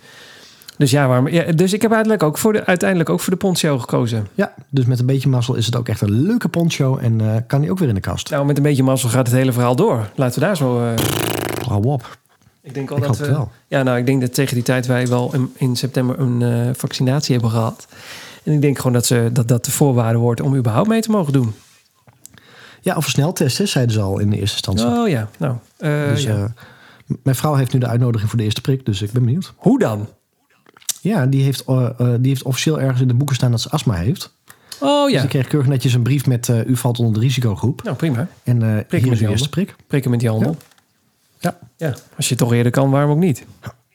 Dus 0.77 0.91
ja. 0.91 1.23
Ja, 1.29 1.51
dus 1.51 1.73
ik 1.73 1.81
heb 1.81 1.91
uiteindelijk 1.93 2.23
ook 2.23 2.37
voor 2.37 2.53
de, 2.53 2.65
uiteindelijk 2.65 3.09
ook 3.09 3.19
voor 3.19 3.33
de 3.33 3.39
poncho 3.39 3.79
gekozen. 3.79 4.27
Ja, 4.33 4.53
dus 4.69 4.85
met 4.85 4.99
een 4.99 5.05
beetje 5.05 5.29
mazzel 5.29 5.55
is 5.55 5.65
het 5.65 5.75
ook 5.75 5.87
echt 5.89 6.01
een 6.01 6.11
leuke 6.21 6.47
poncho. 6.47 6.97
En 6.97 7.21
eh, 7.21 7.41
kan 7.47 7.61
die 7.61 7.71
ook 7.71 7.79
weer 7.79 7.87
in 7.87 7.95
de 7.95 8.01
kast. 8.01 8.29
Nou, 8.29 8.45
met 8.45 8.57
een 8.57 8.63
beetje 8.63 8.83
mazzel 8.83 9.09
gaat 9.09 9.27
het 9.27 9.35
hele 9.35 9.51
verhaal 9.51 9.75
door. 9.75 10.09
Laten 10.15 10.39
we 10.39 10.45
daar 10.45 10.57
zo... 10.57 10.85
eh, 10.87 10.93
Hou 11.67 11.83
op. 11.83 12.17
ik 12.61 12.73
denk 12.73 12.91
al 12.91 12.97
Ik 12.97 13.03
dat 13.03 13.17
we... 13.17 13.27
wel. 13.27 13.51
Ja, 13.67 13.83
nou, 13.83 13.97
ik 13.97 14.05
denk 14.05 14.21
dat 14.21 14.33
tegen 14.33 14.53
die 14.55 14.63
tijd 14.63 14.85
wij 14.85 15.07
wel 15.07 15.33
in, 15.33 15.53
in 15.57 15.75
september 15.75 16.19
een 16.19 16.41
eh, 16.41 16.69
vaccinatie 16.75 17.33
hebben 17.33 17.51
gehad. 17.51 17.87
En 18.43 18.53
ik 18.53 18.61
denk 18.61 18.77
gewoon 18.77 18.93
dat, 18.93 19.05
ze, 19.05 19.29
dat 19.33 19.47
dat 19.47 19.65
de 19.65 19.71
voorwaarde 19.71 20.19
wordt 20.19 20.41
om 20.41 20.55
überhaupt 20.55 20.87
mee 20.89 21.01
te 21.01 21.11
mogen 21.11 21.33
doen. 21.33 21.53
Ja, 22.81 22.95
of 22.95 23.05
een 23.05 23.11
sneltest, 23.11 23.57
hè, 23.57 23.65
zeiden 23.65 23.93
ze 23.93 24.01
al 24.01 24.19
in 24.19 24.29
de 24.29 24.39
eerste 24.39 24.55
instantie. 24.55 24.85
Oh 24.99 25.07
ja, 25.09 25.29
nou. 25.37 25.55
dus, 26.09 26.23
ja. 26.23 26.53
mijn 27.23 27.35
vrouw 27.35 27.53
heeft 27.53 27.73
nu 27.73 27.79
de 27.79 27.87
uitnodiging 27.87 28.29
voor 28.29 28.39
de 28.39 28.45
eerste 28.45 28.61
prik, 28.61 28.85
dus 28.85 29.01
ik 29.01 29.11
ben 29.11 29.25
benieuwd. 29.25 29.53
Hoe 29.55 29.79
dan? 29.79 30.07
Ja, 31.09 31.25
die 31.25 31.43
heeft, 31.43 31.63
eh, 31.65 31.85
eh, 31.97 32.07
die 32.19 32.29
heeft 32.29 32.43
officieel 32.43 32.79
ergens 32.81 33.01
in 33.01 33.07
de 33.07 33.13
boeken 33.13 33.35
staan 33.35 33.51
dat 33.51 33.61
ze 33.61 33.69
astma 33.69 33.93
heeft. 33.93 34.33
Oh 34.79 35.03
Dus 35.03 35.13
ja. 35.13 35.21
ik 35.23 35.29
kreeg 35.29 35.47
keurig 35.47 35.69
netjes 35.69 35.93
een 35.93 36.01
brief 36.03 36.25
met 36.27 36.49
eh, 36.49 36.65
u 36.67 36.75
valt 36.75 36.99
onder 36.99 37.13
de 37.13 37.19
risicogroep. 37.19 37.83
Nou, 37.83 37.95
prima. 37.95 38.27
En 38.43 38.57
met 38.57 38.85
hier 38.89 39.01
is 39.01 39.07
handen. 39.09 39.29
eerste 39.29 39.49
prik. 39.49 39.75
Prikken 39.87 40.11
met 40.11 40.19
die 40.19 40.29
handel. 40.29 40.55
Ja. 41.39 41.57
Ja, 41.77 41.93
als 42.17 42.29
je 42.29 42.35
toch 42.35 42.53
eerder 42.53 42.71
kan, 42.71 42.89
waarom 42.89 43.11
ook 43.11 43.17
niet? 43.17 43.45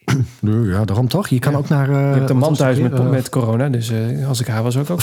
Ja, 0.41 0.85
daarom 0.85 1.07
toch? 1.07 1.27
Je 1.27 1.39
kan 1.39 1.55
ook 1.55 1.69
naar... 1.69 1.89
eh, 1.89 1.95
Je 2.13 2.17
hebt 2.17 2.29
een 2.29 2.37
man 2.37 2.53
thuis 2.55 2.77
met, 2.79 3.09
met 3.09 3.29
corona, 3.29 3.69
dus 3.69 3.91
als 4.27 4.39
ik 4.39 4.47
haar 4.47 4.63
was 4.63 4.77
ook 4.77 4.89
ook 4.89 5.01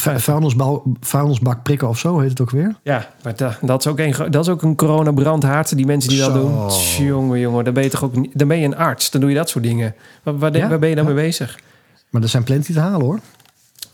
vuilnisbak 1.00 1.62
prikken 1.62 1.88
of 1.88 1.98
zo 1.98 2.18
heet 2.18 2.30
het 2.30 2.40
ook 2.40 2.50
weer. 2.50 2.74
Ja, 2.82 3.09
maar 3.22 3.36
da- 3.36 3.59
dat 3.62 3.80
is 3.80 3.86
ook 3.86 3.98
een, 3.98 4.14
dat 4.30 4.44
is 4.44 4.48
ook 4.52 4.62
een 4.62 4.76
coronabrandhaard, 4.76 5.76
die 5.76 5.86
mensen 5.86 6.11
die 6.11 6.18
dat 6.18 6.32
Zo. 6.32 6.40
doen. 6.98 7.06
Jongen, 7.06 7.40
jongen, 7.40 7.64
dan 7.64 7.74
ben 7.74 7.82
je 7.82 7.88
toch 7.90 8.04
ook 8.04 8.38
dan 8.38 8.48
ben 8.48 8.59
je 8.59 8.64
een 8.64 8.76
arts, 8.76 9.11
dan 9.11 9.20
doe 9.20 9.30
je 9.30 9.36
dat 9.36 9.48
soort 9.48 9.64
dingen. 9.64 9.94
Waar, 10.22 10.38
waar, 10.38 10.52
de- 10.52 10.59
Ja? 10.59 10.68
waar 10.68 10.78
ben 10.78 10.88
je 10.88 10.94
dan 10.94 11.04
mee 11.04 11.14
bezig? 11.14 11.59
Maar 12.11 12.22
er 12.22 12.28
zijn 12.28 12.44
plenty 12.44 12.72
te 12.72 12.80
halen 12.80 13.06
hoor. 13.06 13.20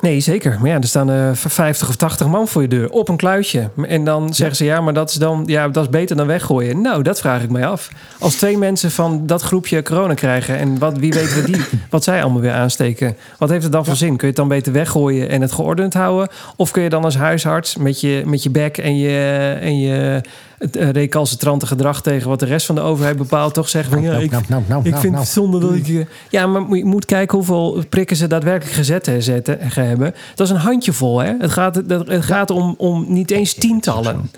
Nee, 0.00 0.20
zeker. 0.20 0.56
Maar 0.60 0.70
ja, 0.70 0.76
er 0.76 0.84
staan 0.84 1.10
eh 1.10 1.30
50 1.32 1.88
of 1.88 1.96
80 1.96 2.26
man 2.26 2.48
voor 2.48 2.62
je 2.62 2.68
deur 2.68 2.90
op 2.90 3.08
een 3.08 3.16
kluitje. 3.16 3.70
En 3.88 4.04
dan 4.04 4.34
zeggen 4.34 4.56
ze 4.56 4.64
ja, 4.64 4.80
maar 4.80 4.94
dat 4.94 5.10
is 5.10 5.16
dan 5.16 5.42
ja, 5.46 5.68
dat 5.68 5.84
is 5.84 5.90
beter 5.90 6.16
dan 6.16 6.26
weggooien. 6.26 6.80
Nou, 6.80 7.02
dat 7.02 7.20
vraag 7.20 7.42
ik 7.42 7.50
mij 7.50 7.66
af. 7.66 7.90
Als 8.18 8.34
twee 8.34 8.58
mensen 8.58 8.90
van 8.90 9.26
dat 9.26 9.42
groepje 9.42 9.82
corona 9.82 10.14
krijgen 10.14 10.58
en 10.58 10.78
wat, 10.78 10.98
wie 10.98 11.12
weet 11.12 11.34
wat, 11.34 11.46
die, 11.46 11.62
wat 11.90 12.04
zij 12.04 12.22
allemaal 12.22 12.40
weer 12.40 12.52
aansteken, 12.52 13.16
wat 13.38 13.48
heeft 13.48 13.62
het 13.62 13.72
dan 13.72 13.84
voor 13.84 13.96
zin? 13.96 14.08
Kun 14.08 14.18
je 14.20 14.26
het 14.26 14.36
dan 14.36 14.48
beter 14.48 14.72
weggooien 14.72 15.28
en 15.28 15.40
het 15.40 15.52
geordend 15.52 15.94
houden? 15.94 16.28
Of 16.56 16.70
kun 16.70 16.82
je 16.82 16.88
dan 16.88 17.04
als 17.04 17.16
huisarts 17.16 17.76
met 17.76 18.00
je, 18.00 18.22
met 18.26 18.42
je 18.42 18.50
bek 18.50 18.78
en 18.78 18.96
je, 18.98 19.56
en 19.60 19.78
je 19.78 20.20
het 20.64 20.76
eh, 20.76 20.90
recalcitrante 20.90 21.66
gedrag 21.66 22.02
tegen 22.02 22.28
wat 22.28 22.40
de 22.40 22.46
rest 22.46 22.66
van 22.66 22.74
de 22.74 22.80
overheid 22.80 23.16
bepaalt, 23.16 23.54
toch 23.54 23.68
zeggen 23.68 23.92
van 23.92 24.02
ja, 24.02 24.10
Nou, 24.10 24.22
ik, 24.22 24.30
nou, 24.30 24.42
nou, 24.48 24.62
nou, 24.68 24.80
ik 24.84 24.90
nou, 24.90 25.00
vind 25.00 25.12
nou. 25.12 25.24
het 25.24 25.32
zonde 25.34 25.58
dat 25.58 25.74
ik... 25.74 25.88
eh, 25.88 26.04
Ja, 26.30 26.46
maar 26.46 26.62
moet- 26.62 26.78
je 26.78 26.84
moet 26.84 27.04
kijken 27.04 27.36
hoeveel 27.38 27.84
prikken 27.88 28.16
ze 28.16 28.26
daadwerkelijk 28.26 28.76
gezet 28.76 29.08
eh, 29.08 29.14
zetten, 29.18 29.58
hebben. 29.60 30.14
Dat 30.34 30.46
is 30.46 30.52
een 30.52 30.60
handjevol, 30.60 31.18
hè? 31.18 31.32
Het 31.38 31.50
gaat, 31.50 31.74
het 31.88 32.24
gaat 32.24 32.50
om, 32.50 32.74
om 32.78 33.04
niet 33.08 33.30
eens 33.30 33.54
tientallen. 33.54 34.30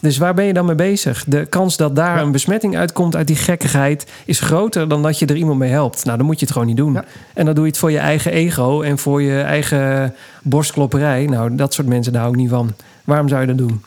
Dus 0.00 0.18
waar 0.18 0.34
ben 0.34 0.44
je 0.44 0.52
dan 0.52 0.66
mee 0.66 0.74
bezig? 0.74 1.24
De 1.26 1.46
kans 1.46 1.76
dat 1.76 1.96
daar 1.96 2.22
een 2.22 2.32
besmetting 2.32 2.76
uitkomt 2.76 3.16
uit 3.16 3.26
die 3.26 3.36
gekkigheid... 3.36 4.06
is 4.24 4.40
groter 4.40 4.88
dan 4.88 5.02
dat 5.02 5.18
je 5.18 5.26
er 5.26 5.36
iemand 5.36 5.58
mee 5.58 5.70
helpt. 5.70 6.04
Nou, 6.04 6.16
dan 6.16 6.26
moet 6.26 6.38
je 6.38 6.44
het 6.44 6.52
gewoon 6.52 6.68
niet 6.68 6.76
doen. 6.76 6.92
Ja. 6.92 7.04
En 7.34 7.44
dan 7.44 7.54
doe 7.54 7.64
je 7.64 7.70
het 7.70 7.78
voor 7.78 7.90
je 7.90 7.98
eigen 7.98 8.32
ego 8.32 8.80
en 8.82 8.98
voor 8.98 9.22
je 9.22 9.40
eigen 9.40 10.14
borstklopperij. 10.42 11.24
Nou, 11.26 11.54
dat 11.54 11.74
soort 11.74 11.86
mensen 11.88 12.12
daar 12.12 12.22
hou 12.22 12.34
ik 12.34 12.40
niet 12.40 12.50
van. 12.50 12.72
Waarom 13.04 13.28
zou 13.28 13.40
je 13.40 13.46
dat 13.46 13.58
doen? 13.58 13.82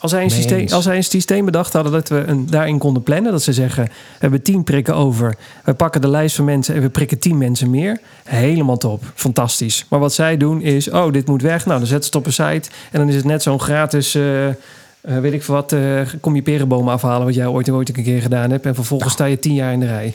Als 0.00 0.10
zij, 0.10 0.22
een 0.22 0.30
systeem, 0.30 0.58
eens. 0.58 0.72
als 0.72 0.84
zij 0.84 0.96
een 0.96 1.04
systeem 1.04 1.44
bedacht 1.44 1.72
hadden 1.72 1.92
dat 1.92 2.08
we 2.08 2.24
een, 2.26 2.46
daarin 2.50 2.78
konden 2.78 3.02
plannen, 3.02 3.32
dat 3.32 3.42
ze 3.42 3.52
zeggen: 3.52 3.84
we 3.84 3.90
hebben 4.18 4.42
tien 4.42 4.64
prikken 4.64 4.94
over, 4.94 5.36
we 5.64 5.74
pakken 5.74 6.00
de 6.00 6.08
lijst 6.08 6.36
van 6.36 6.44
mensen 6.44 6.74
en 6.74 6.80
we 6.82 6.88
prikken 6.88 7.18
tien 7.18 7.38
mensen 7.38 7.70
meer. 7.70 8.00
Helemaal 8.24 8.76
top, 8.76 9.02
fantastisch. 9.14 9.86
Maar 9.88 10.00
wat 10.00 10.12
zij 10.12 10.36
doen 10.36 10.60
is: 10.62 10.90
oh, 10.90 11.12
dit 11.12 11.26
moet 11.26 11.42
weg. 11.42 11.66
Nou, 11.66 11.78
dan 11.78 11.88
zetten 11.88 12.10
ze 12.12 12.18
het 12.18 12.26
op 12.26 12.26
een 12.26 12.52
site 12.54 12.70
en 12.90 12.98
dan 12.98 13.08
is 13.08 13.14
het 13.14 13.24
net 13.24 13.42
zo'n 13.42 13.60
gratis. 13.60 14.14
eh, 14.14 14.48
eh, 14.48 14.54
weet 15.02 15.32
ik 15.32 15.42
veel 15.42 15.54
wat, 15.54 15.72
eh, 15.72 16.00
kom 16.20 16.34
je 16.34 16.42
perenbomen 16.42 16.92
afhalen, 16.92 17.26
wat 17.26 17.34
jij 17.34 17.46
ooit, 17.46 17.70
ooit 17.70 17.96
een 17.96 18.04
keer 18.04 18.22
gedaan 18.22 18.50
hebt. 18.50 18.66
En 18.66 18.74
vervolgens 18.74 19.12
sta 19.12 19.24
je 19.24 19.38
tien 19.38 19.54
jaar 19.54 19.72
in 19.72 19.80
de 19.80 19.86
rij. 19.86 20.06
Er 20.06 20.12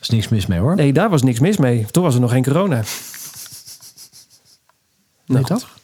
is 0.00 0.08
niks 0.08 0.28
mis 0.28 0.46
mee 0.46 0.58
hoor. 0.58 0.74
Nee, 0.74 0.92
daar 0.92 1.10
was 1.10 1.22
niks 1.22 1.40
mis 1.40 1.56
mee. 1.56 1.86
Toen 1.90 2.02
was 2.02 2.14
er 2.14 2.20
nog 2.20 2.30
geen 2.30 2.44
corona. 2.44 2.74
Nee, 2.74 2.84
Nou, 5.26 5.44
toch? 5.44 5.77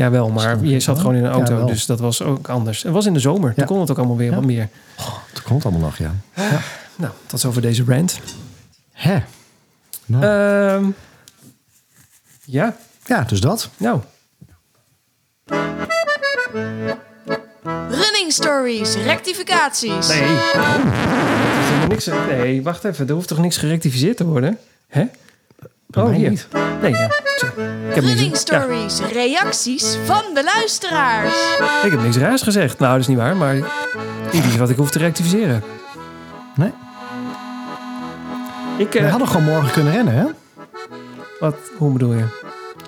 Ja, 0.00 0.10
wel, 0.10 0.28
maar 0.30 0.64
je 0.64 0.80
zat 0.80 0.98
gewoon 0.98 1.14
in 1.14 1.24
een 1.24 1.30
auto, 1.30 1.64
dus 1.66 1.86
dat 1.86 2.00
was 2.00 2.22
ook 2.22 2.48
anders. 2.48 2.82
Het 2.82 2.92
was 2.92 3.06
in 3.06 3.12
de 3.12 3.18
zomer, 3.20 3.48
Ja. 3.48 3.54
toen 3.56 3.66
kon 3.66 3.80
het 3.80 3.90
ook 3.90 3.98
allemaal 3.98 4.16
weer 4.16 4.28
Ja. 4.30 4.34
wat 4.34 4.44
meer. 4.44 4.68
Het 5.30 5.42
komt 5.42 5.64
allemaal 5.64 5.82
nog, 5.82 5.96
ja. 5.98 6.14
Nou, 6.96 7.12
tot 7.26 7.40
zover 7.40 7.62
deze 7.62 7.84
rant. 7.86 8.20
Hè? 8.92 9.18
Nou, 10.06 10.24
Ehm, 10.24 10.90
ja, 12.44 12.76
ja, 13.06 13.22
dus 13.22 13.40
dat. 13.40 13.68
nou. 13.76 14.00
Running 17.88 18.32
stories, 18.32 18.94
rectificaties. 18.94 20.08
Nee. 20.08 20.22
Oh, 20.54 20.74
er 21.84 21.92
is 21.92 22.06
niks, 22.06 22.06
nee, 22.28 22.62
wacht 22.62 22.84
even. 22.84 23.08
Er 23.08 23.14
hoeft 23.14 23.28
toch 23.28 23.38
niks 23.38 23.56
gerectificeerd 23.56 24.16
te 24.16 24.24
worden? 24.24 24.58
Hè? 24.88 25.04
Bij 25.90 26.02
oh, 26.02 26.08
mij 26.08 26.18
hier. 26.18 26.30
niet. 26.30 26.48
Nee, 26.82 26.90
ja. 26.90 27.04
Ik 27.04 27.94
heb, 27.94 28.04
Running 28.04 28.20
niks, 28.30 28.42
ja, 28.46 28.60
stories, 28.60 29.00
reacties 29.12 29.96
van 30.04 30.22
de 30.34 30.44
luisteraars. 30.44 31.34
ik 31.84 31.90
heb 31.90 32.02
niks 32.02 32.16
raars 32.16 32.42
gezegd. 32.42 32.78
Nou, 32.78 32.92
dat 32.92 33.00
is 33.00 33.06
niet 33.06 33.16
waar, 33.16 33.36
maar 33.36 33.54
niet 34.32 34.44
iets 34.44 34.56
wat 34.56 34.70
ik 34.70 34.76
hoef 34.76 34.90
te 34.90 34.98
rectificeren. 34.98 35.62
Nee. 36.54 36.72
Ik, 38.76 38.92
We 38.92 38.98
eh, 38.98 39.10
hadden 39.10 39.28
gewoon 39.28 39.44
morgen 39.46 39.70
kunnen 39.72 39.92
rennen, 39.92 40.14
hè? 40.14 40.24
wat, 41.40 41.54
hoe 41.76 41.92
bedoel 41.92 42.12
je? 42.12 42.24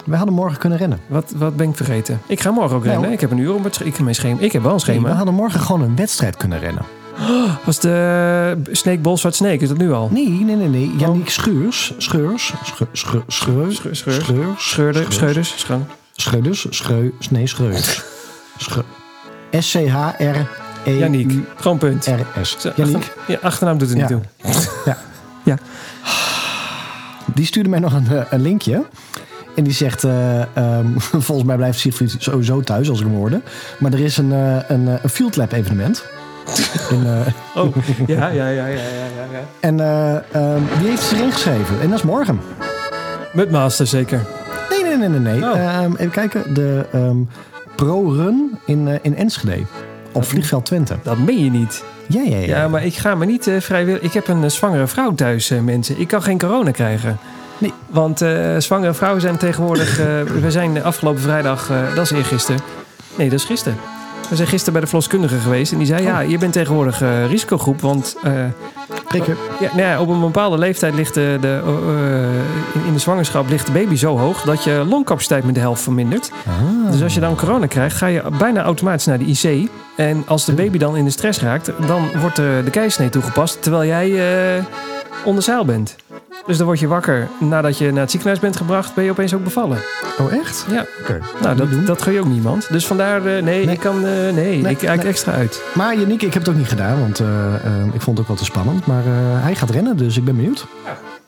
We 0.05 0.16
hadden 0.16 0.34
morgen 0.34 0.59
kunnen 0.59 0.78
rennen. 0.78 1.00
Wat, 1.07 1.32
wat 1.36 1.57
ben 1.57 1.68
ik 1.68 1.76
vergeten? 1.76 2.20
Ik 2.26 2.40
ga 2.40 2.50
morgen 2.50 2.76
ook 2.76 2.84
Nou. 2.84 2.92
rennen. 2.94 3.12
Ik 3.12 3.20
heb 3.20 3.30
een 3.30 3.38
uur 3.38 3.55
op 3.55 3.64
het 3.64 3.80
ik, 3.84 3.98
mijn 4.00 4.14
schema. 4.14 4.40
Ik 4.40 4.53
heb 4.53 4.62
wel 4.62 4.70
een 4.72 4.76
Nee, 4.86 4.94
schema. 4.96 5.09
we 5.09 5.14
hadden 5.14 5.34
morgen 5.34 5.61
gewoon 5.61 5.82
een 5.82 5.96
wedstrijd 5.96 6.36
kunnen 6.36 6.59
rennen. 6.61 6.84
Was 7.64 7.80
de 7.80 8.56
Snake 8.72 8.98
Bolsward 8.98 9.34
Snake, 9.34 9.56
is 9.62 9.68
dat 9.68 9.78
nu 9.78 9.92
al? 9.92 10.08
Nee, 10.12 10.28
nee, 10.28 10.56
nee, 10.56 10.68
nee. 10.68 10.92
Janniek 10.96 11.28
Scheurs. 11.30 11.94
Scheurs. 11.98 12.52
Scheur, 12.62 12.88
scheur, 12.92 13.22
scheur, 13.26 13.72
Scheur- 13.72 13.94
scheur- 13.96 14.12
scheur, 14.22 14.54
Scheurde, 14.58 15.04
scheurders, 15.08 15.54
schan. 15.56 15.86
Scheuders. 16.16 16.66
Schreu. 16.70 17.10
Nee, 17.30 17.46
Schreus. 17.46 18.02
Schreu- 18.58 18.82
S-C-H-R-E-U-R-S. 19.50 20.98
Janniek, 20.98 21.32
gewoon 21.56 21.78
punt. 21.78 22.04
Janniek. 22.04 22.26
achter- 22.36 23.12
ja, 23.26 23.38
achternaam 23.42 23.78
doet 23.78 23.90
er 23.90 23.96
niet 23.96 24.06
toe. 24.06 24.20
Ja. 24.84 24.98
Ja. 25.44 25.58
Die 27.34 27.46
stuurde 27.46 27.68
mij 27.68 27.78
nog 27.78 27.92
een, 27.92 28.08
eh, 28.10 28.22
een 28.30 28.42
linkje. 28.42 28.84
En 29.56 29.64
die 29.64 29.72
zegt, 29.72 30.04
eh, 30.04 30.40
ehm, 30.56 30.86
volgens 31.26 31.46
mij 31.46 31.56
blijft 31.56 31.78
Siegfried 31.78 32.14
sowieso 32.18 32.60
thuis 32.60 32.88
als 32.90 33.00
ik 33.00 33.06
hem 33.06 33.14
hoorde. 33.14 33.40
Maar 33.78 33.92
er 33.92 34.00
is 34.00 34.16
een, 34.16 34.32
eh, 34.32 34.56
een, 34.68 34.86
een 34.86 35.08
Field 35.10 35.36
Lab 35.36 35.52
evenement. 35.52 36.04
In, 36.90 37.07
eh, 37.07 37.26
Oh, 37.62 37.76
ja, 38.07 38.28
ja, 38.28 38.49
ja, 38.49 38.66
ja, 38.66 38.66
ja, 38.66 39.24
ja. 39.32 39.45
en 39.61 39.80
eh, 39.80 40.14
ehm, 40.14 40.62
die 40.78 40.88
heeft 40.88 41.03
ze 41.03 41.16
erin 41.16 41.32
geschreven. 41.32 41.80
En 41.80 41.88
dat 41.88 41.99
is 41.99 42.05
morgen. 42.05 42.40
Mudmaster 43.32 43.86
zeker. 43.86 44.20
Nee, 44.70 44.82
nee, 44.82 44.97
nee, 44.97 45.09
nee. 45.09 45.40
nee. 45.40 45.51
Oh. 45.51 45.59
Ehm, 45.59 45.93
even 45.93 46.11
kijken. 46.11 46.55
De 46.55 46.86
ehm, 46.93 47.16
Pro-Run 47.76 48.59
in, 48.66 48.88
eh, 48.88 48.99
in 49.03 49.16
Enschede. 49.16 49.62
Op 50.12 50.24
Vliegveld 50.24 50.64
Twente. 50.64 50.97
Dat 51.03 51.18
meen 51.18 51.45
je 51.45 51.51
niet. 51.51 51.84
Ja, 52.07 52.22
ja, 52.22 52.36
ja. 52.36 52.47
Ja, 52.47 52.68
maar 52.68 52.84
ik 52.84 52.95
ga 52.95 53.14
me 53.14 53.26
niet 53.26 53.51
vrijwillig... 53.59 54.01
Ik 54.01 54.12
heb 54.12 54.28
een 54.28 54.51
zwangere 54.51 54.86
vrouw 54.86 55.14
thuis, 55.14 55.53
mensen. 55.64 56.01
Ik 56.01 56.09
kan 56.09 56.22
geen 56.22 56.38
corona 56.38 56.70
krijgen. 56.70 57.18
Nee. 57.59 57.72
Want 57.86 58.18
zwangere 58.59 58.95
vrouwen 58.95 59.20
zijn 59.20 59.36
tegenwoordig... 59.36 59.97
we 60.40 60.51
zijn 60.51 60.82
afgelopen 60.82 61.20
vrijdag... 61.20 61.70
dat 61.95 62.05
is 62.05 62.11
eergisteren. 62.11 62.61
Nee, 63.16 63.30
dat 63.30 63.38
is 63.38 63.45
gisteren. 63.45 63.78
We 64.32 64.38
zijn 64.38 64.50
gisteren 64.50 64.72
bij 64.72 64.82
de 64.82 64.88
verloskundige 64.88 65.38
geweest. 65.38 65.72
En 65.72 65.78
die 65.78 65.86
zei, 65.86 66.02
ja, 66.02 66.20
je 66.20 66.38
bent 66.38 66.52
tegenwoordig 66.52 67.02
eh, 67.02 67.26
risicogroep. 67.26 67.80
Want 67.80 68.16
Prikken. 69.08 69.36
Ja, 69.60 69.66
nou 69.68 69.80
ja, 69.88 70.00
op 70.00 70.08
een 70.08 70.20
bepaalde 70.20 70.58
leeftijd 70.58 70.94
ligt 70.94 71.14
de, 71.14 71.38
de, 71.40 71.60
eh, 71.64 72.86
in- 72.86 72.92
de 72.92 72.98
zwangerschap 72.98 73.48
ligt 73.48 73.66
de 73.66 73.72
baby 73.72 73.94
zo 73.94 74.18
hoog 74.18 74.42
dat 74.42 74.64
je 74.64 74.84
longcapaciteit 74.88 75.44
met 75.44 75.54
de 75.54 75.60
helft 75.60 75.82
vermindert. 75.82 76.30
Ah. 76.46 76.92
Dus 76.92 77.02
als 77.02 77.14
je 77.14 77.20
dan 77.20 77.36
corona 77.36 77.66
krijgt, 77.66 77.96
ga 77.96 78.06
je 78.06 78.22
bijna 78.38 78.62
automatisch 78.62 79.06
naar 79.06 79.18
de 79.18 79.24
IC. 79.24 79.68
En 79.96 80.22
als 80.26 80.44
de 80.44 80.52
baby 80.52 80.78
dan 80.78 80.96
in 80.96 81.04
de 81.04 81.10
stress 81.10 81.40
raakt, 81.40 81.70
dan 81.86 82.08
wordt 82.20 82.36
de, 82.36 82.60
de 82.64 82.70
keizersnee 82.70 83.08
toegepast 83.08 83.62
terwijl 83.62 83.84
jij 83.88 84.10
onder 85.24 85.42
zeil 85.42 85.64
bent. 85.64 85.96
Dus 86.46 86.56
dan 86.56 86.66
word 86.66 86.80
je 86.80 86.86
wakker 86.86 87.28
nadat 87.40 87.78
je 87.78 87.90
naar 87.92 88.00
het 88.00 88.10
ziekenhuis 88.10 88.40
bent 88.40 88.56
gebracht, 88.56 88.94
ben 88.94 89.04
je 89.04 89.10
opeens 89.10 89.34
ook 89.34 89.44
bevallen. 89.44 89.78
Oh, 90.18 90.32
echt? 90.32 90.66
Ja, 90.70 90.86
Oké. 91.00 91.18
nou 91.42 91.56
dat, 91.56 91.86
dat 91.86 92.02
gun 92.02 92.12
je 92.12 92.20
ook 92.20 92.26
niemand. 92.26 92.66
Dus 92.70 92.86
vandaar, 92.86 93.16
eh, 93.26 93.42
nee, 93.42 93.64
Nee. 93.64 93.74
ik 93.74 93.80
kan, 93.80 94.06
eh, 94.06 94.32
nee, 94.34 94.58
ik 94.58 94.78
kijk 94.78 95.00
nee. 95.02 95.08
extra 95.08 95.32
uit. 95.32 95.62
Maar 95.74 95.96
Yannick, 95.98 96.22
ik 96.22 96.32
heb 96.32 96.42
het 96.42 96.50
ook 96.52 96.58
niet 96.58 96.68
gedaan, 96.68 97.00
want 97.00 97.20
eh, 97.20 97.26
ik 97.92 98.00
vond 98.00 98.06
het 98.06 98.20
ook 98.20 98.26
wel 98.26 98.36
te 98.36 98.44
spannend. 98.44 98.86
Maar 98.86 99.02
hij 99.42 99.54
gaat 99.54 99.70
rennen, 99.70 99.96
dus 99.96 100.16
ik 100.16 100.24
ben 100.24 100.36
benieuwd. 100.36 100.66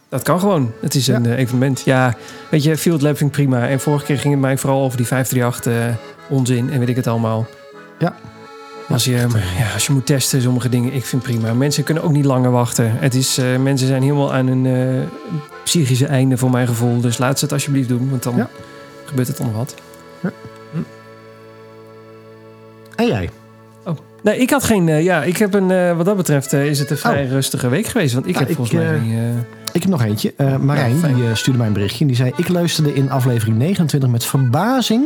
Dat 0.09 0.23
kan 0.23 0.41
gewoon. 0.41 0.73
Het 0.81 0.95
is 0.95 1.07
Ja. 1.07 1.15
een 1.15 1.33
evenement. 1.35 1.83
Ja, 1.85 2.15
weet 2.51 2.63
je, 2.63 2.77
Field 2.77 3.03
Lab 3.03 3.17
vind 3.17 3.31
ik 3.31 3.37
prima. 3.37 3.69
En 3.69 3.81
vorige 3.81 4.05
keer 4.05 4.19
ging 4.19 4.33
het 4.33 4.43
mij 4.43 4.59
vooral 4.59 4.83
over 4.83 4.97
die 4.97 5.07
538 5.07 5.73
eh, 5.73 6.37
onzin 6.37 6.71
en 6.71 6.79
weet 6.79 6.89
ik 6.89 6.97
het 6.97 7.07
allemaal. 7.07 7.47
Ja. 7.99 8.15
Als 8.89 9.05
je, 9.05 9.11
ja, 9.59 9.73
als 9.75 9.87
je 9.87 9.93
moet 9.93 10.07
testen, 10.07 10.43
sommige 10.43 10.69
dingen, 10.69 10.93
ik 10.93 11.05
vind 11.05 11.23
het 11.27 11.33
prima. 11.33 11.55
Mensen 11.55 11.85
kunnen 11.85 12.03
ook 12.03 12.13
niet 12.13 12.25
langer 12.25 12.51
wachten. 12.51 12.91
Het 12.99 13.15
is, 13.15 13.39
eh, 13.39 13.57
mensen 13.57 13.87
zijn 13.87 14.03
helemaal 14.03 14.33
aan 14.35 14.47
hun 14.47 14.67
eh, 14.67 15.07
psychische 15.65 16.07
einde 16.07 16.37
voor 16.37 16.51
mijn 16.51 16.67
gevoel. 16.67 17.01
Dus 17.01 17.19
laat 17.19 17.39
ze 17.39 17.45
het 17.45 17.55
alsjeblieft 17.55 17.89
doen, 17.89 18.11
want 18.11 18.23
dan 18.23 18.37
Ja. 18.37 18.49
gebeurt 19.05 19.29
het 19.29 19.41
onder 19.41 19.55
wat. 19.57 19.75
En 22.97 23.07
jij? 23.07 23.31
Nee, 24.23 24.39
ik 24.39 24.51
had 24.51 24.65
geen... 24.65 24.89
eh, 24.89 25.03
ja, 25.05 25.23
ik 25.23 25.37
heb 25.37 25.55
een... 25.55 25.71
eh, 25.71 25.97
wat 25.97 26.07
dat 26.07 26.17
betreft 26.17 26.53
eh, 26.53 26.67
is 26.67 26.79
het 26.79 26.91
een 26.91 26.97
vrij 26.99 27.27
rustige 27.27 27.69
week 27.69 27.87
geweest. 27.87 28.15
Want 28.15 28.27
ik 28.27 28.33
Ja, 28.35 28.41
heb 28.41 28.49
ik, 28.49 28.57
volgens 28.57 28.77
mij... 28.77 28.95
eh, 28.95 29.01
geen, 29.01 29.13
eh, 29.13 29.39
Ik 29.73 29.83
heb 29.83 29.91
nog 29.91 30.03
eentje. 30.05 30.33
Eh, 30.37 30.57
Marijn, 30.57 30.97
Ja, 31.01 31.09
die 31.09 31.29
eh, 31.29 31.35
stuurde 31.35 31.59
mij 31.59 31.67
een 31.69 31.73
berichtje. 31.75 32.01
En 32.01 32.07
die 32.07 32.17
zei, 32.17 32.33
ik 32.37 32.49
luisterde 32.49 32.95
in 32.95 33.11
aflevering 33.11 33.57
29 33.59 34.09
met 34.11 34.25
verbazing... 34.25 35.05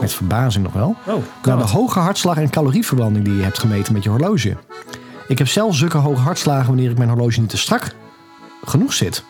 Met 0.00 0.12
verbazing 0.12 0.64
nog 0.64 0.72
wel. 0.72 0.96
oh, 1.06 1.14
Naar 1.42 1.56
de 1.56 1.62
hoge 1.64 1.98
hartslag 1.98 2.36
en 2.36 2.50
calorieverbranding 2.50 3.24
die 3.24 3.36
je 3.36 3.42
hebt 3.42 3.58
gemeten 3.58 3.92
met 3.92 4.02
je 4.02 4.08
horloge. 4.10 4.56
Ik 5.28 5.38
heb 5.38 5.48
zelf 5.48 5.76
zulke 5.76 5.96
hoge 5.98 6.20
hartslagen 6.20 6.66
wanneer 6.66 6.90
ik 6.90 6.98
mijn 6.98 7.08
horloge 7.10 7.40
niet 7.40 7.48
te 7.48 7.56
strak 7.56 7.94
genoeg 8.64 8.92
zit. 8.92 9.24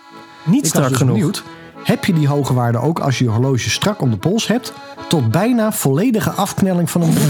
Niet 0.44 0.62
Ik 0.64 0.68
strak 0.68 0.88
dus 0.88 0.96
genoeg. 0.96 1.14
benieuwd. 1.14 1.42
Heb 1.84 2.04
je 2.04 2.12
die 2.12 2.28
hoge 2.28 2.54
waarden 2.54 2.80
ook 2.80 2.98
als 2.98 3.18
je 3.18 3.24
je 3.24 3.30
horloge 3.30 3.70
strak 3.70 4.00
om 4.00 4.10
de 4.10 4.16
pols 4.16 4.46
hebt? 4.46 4.72
Tot 5.08 5.30
bijna 5.30 5.72
volledige 5.72 6.30
afknelling 6.30 6.90
van 6.90 7.02
een. 7.02 7.14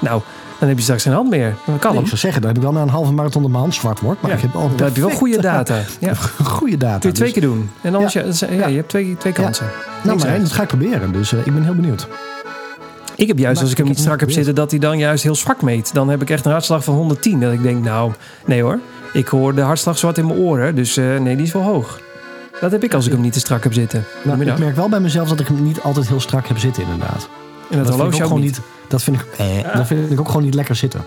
Nou, 0.00 0.22
Dan 0.62 0.70
heb 0.70 0.80
je 0.80 0.86
straks 0.86 1.02
geen 1.02 1.12
hand 1.12 1.30
meer. 1.30 1.54
Dan 1.66 1.78
kan 1.78 1.92
Nee, 1.92 2.00
ik 2.00 2.06
zou 2.06 2.18
zeggen, 2.20 2.40
dan 2.40 2.50
heb 2.50 2.58
ik 2.58 2.64
wel 2.64 2.72
na 2.72 2.82
een 2.82 2.88
halve 2.88 3.12
marathon 3.12 3.42
dat 3.42 3.50
mijn 3.50 3.62
hand 3.62 3.74
zwart 3.74 4.00
wordt. 4.00 4.20
Maar 4.20 4.30
Ja, 4.30 4.36
ik 4.36 4.42
heb 4.42 4.54
al 4.54 4.70
dan 4.76 4.86
heb 4.86 4.96
je 4.96 5.00
wel 5.00 5.10
goede 5.10 5.40
data. 5.40 5.80
Ja. 6.00 6.14
goede 6.44 6.76
data. 6.76 6.98
Kun 6.98 7.08
je 7.08 7.14
twee 7.14 7.32
dus- 7.32 7.38
keer 7.38 7.48
doen. 7.48 7.70
En 7.80 7.94
anders, 7.94 8.12
Ja. 8.12 8.22
ja. 8.50 8.52
ja, 8.52 8.66
je 8.66 8.76
hebt 8.76 8.88
twee, 8.88 9.16
twee 9.18 9.32
kansen. 9.32 9.66
Nou, 10.02 10.18
maar 10.18 10.38
dat 10.40 10.52
ga 10.52 10.62
ik 10.62 10.68
proberen. 10.68 11.12
Dus 11.12 11.32
eh, 11.32 11.46
ik 11.46 11.54
ben 11.54 11.62
heel 11.62 11.74
benieuwd. 11.74 12.08
Ik 13.16 13.28
heb 13.28 13.38
juist, 13.38 13.54
Maar 13.54 13.62
als 13.62 13.70
ik 13.70 13.76
hem 13.76 13.86
ik 13.86 13.92
niet 13.92 14.00
strak 14.00 14.20
heb 14.20 14.30
zitten, 14.30 14.54
dat 14.54 14.70
hij 14.70 14.80
dan 14.80 14.98
juist 14.98 15.22
heel 15.22 15.34
zwak 15.34 15.62
meet. 15.62 15.94
Dan 15.94 16.08
heb 16.08 16.22
ik 16.22 16.30
echt 16.30 16.44
een 16.44 16.50
hartslag 16.52 16.84
van 16.84 16.94
110. 16.94 17.40
Dat 17.40 17.52
ik 17.52 17.62
denk, 17.62 17.84
nou, 17.84 18.12
nee 18.46 18.62
hoor. 18.62 18.78
Ik 19.12 19.28
hoor 19.28 19.54
de 19.54 19.60
hartslag 19.60 19.98
zwart 19.98 20.18
in 20.18 20.26
mijn 20.26 20.38
oren. 20.38 20.74
Dus 20.74 20.96
eh, 20.96 21.18
nee, 21.18 21.36
die 21.36 21.46
is 21.46 21.52
wel 21.52 21.62
hoog. 21.62 22.00
Dat 22.60 22.70
heb 22.70 22.84
ik 22.84 22.94
als 22.94 23.06
ik 23.06 23.12
hem 23.12 23.20
niet 23.20 23.32
te 23.32 23.40
strak 23.40 23.62
heb 23.62 23.72
zitten. 23.72 24.04
Nou, 24.22 24.44
ik 24.44 24.58
merk 24.58 24.76
wel 24.76 24.88
bij 24.88 25.00
mezelf 25.00 25.28
dat 25.28 25.40
ik 25.40 25.46
hem 25.46 25.62
niet 25.62 25.80
altijd 25.82 26.08
heel 26.08 26.20
strak 26.20 26.46
heb 26.46 26.58
zitten, 26.58 26.82
inderdaad. 26.82 27.28
En 27.72 27.78
dat 27.78 27.86
ik 27.88 27.92
horloge 27.94 28.24
ook 28.24 28.32
niet. 28.34 28.42
niet. 28.42 28.60
Dat 28.88 29.02
vind 29.02 29.16
ik, 29.20 29.26
eh, 29.38 29.74
dat 29.76 29.86
vind 29.86 30.10
ik 30.10 30.20
ook 30.20 30.26
gewoon 30.26 30.42
niet 30.42 30.54
lekker 30.54 30.74
zitten. 30.76 31.04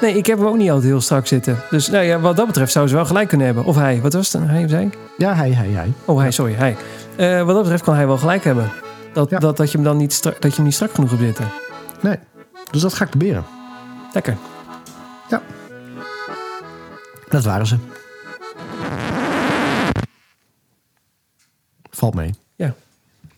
Nee, 0.00 0.16
ik 0.16 0.26
heb 0.26 0.38
hem 0.38 0.46
ook 0.46 0.56
niet 0.56 0.70
altijd 0.70 0.88
heel 0.90 1.00
strak 1.00 1.26
zitten. 1.26 1.58
Dus 1.70 1.88
nou 1.88 2.04
ja, 2.04 2.20
wat 2.20 2.36
dat 2.36 2.46
betreft 2.46 2.72
zou 2.72 2.88
ze 2.88 2.94
wel 2.94 3.06
gelijk 3.06 3.28
kunnen 3.28 3.46
hebben. 3.46 3.64
Of 3.64 3.76
hij, 3.76 4.00
wat 4.00 4.12
was 4.12 4.32
het? 4.32 4.42
Hij 4.46 4.64
of 4.64 4.70
zij? 4.70 4.90
Ja, 5.16 5.34
hij, 5.34 5.50
hij, 5.50 5.68
hij. 5.68 5.92
Oh, 6.04 6.18
hij, 6.18 6.30
sorry, 6.30 6.54
hij. 6.54 6.76
Eh, 7.16 7.38
wat 7.42 7.54
dat 7.54 7.62
betreft 7.62 7.82
kan 7.82 7.94
hij 7.94 8.06
wel 8.06 8.18
gelijk 8.18 8.44
hebben. 8.44 8.70
Dat, 9.12 9.30
Ja. 9.30 9.38
dat, 9.38 9.56
dat 9.56 9.70
je 9.70 9.76
hem 9.76 9.86
dan 9.86 9.96
niet, 9.96 10.12
strak, 10.12 10.40
dat 10.40 10.50
je 10.50 10.56
hem 10.56 10.64
niet 10.64 10.74
strak 10.74 10.94
genoeg 10.94 11.10
hebt 11.10 11.22
zitten. 11.22 11.48
Nee. 12.00 12.16
Dus 12.70 12.80
dat 12.80 12.94
ga 12.94 13.04
ik 13.04 13.10
proberen. 13.10 13.44
Lekker. 14.12 14.36
Dat 17.28 17.44
waren 17.44 17.66
ze. 17.66 17.76
Valt 21.90 22.14
mee. 22.14 22.34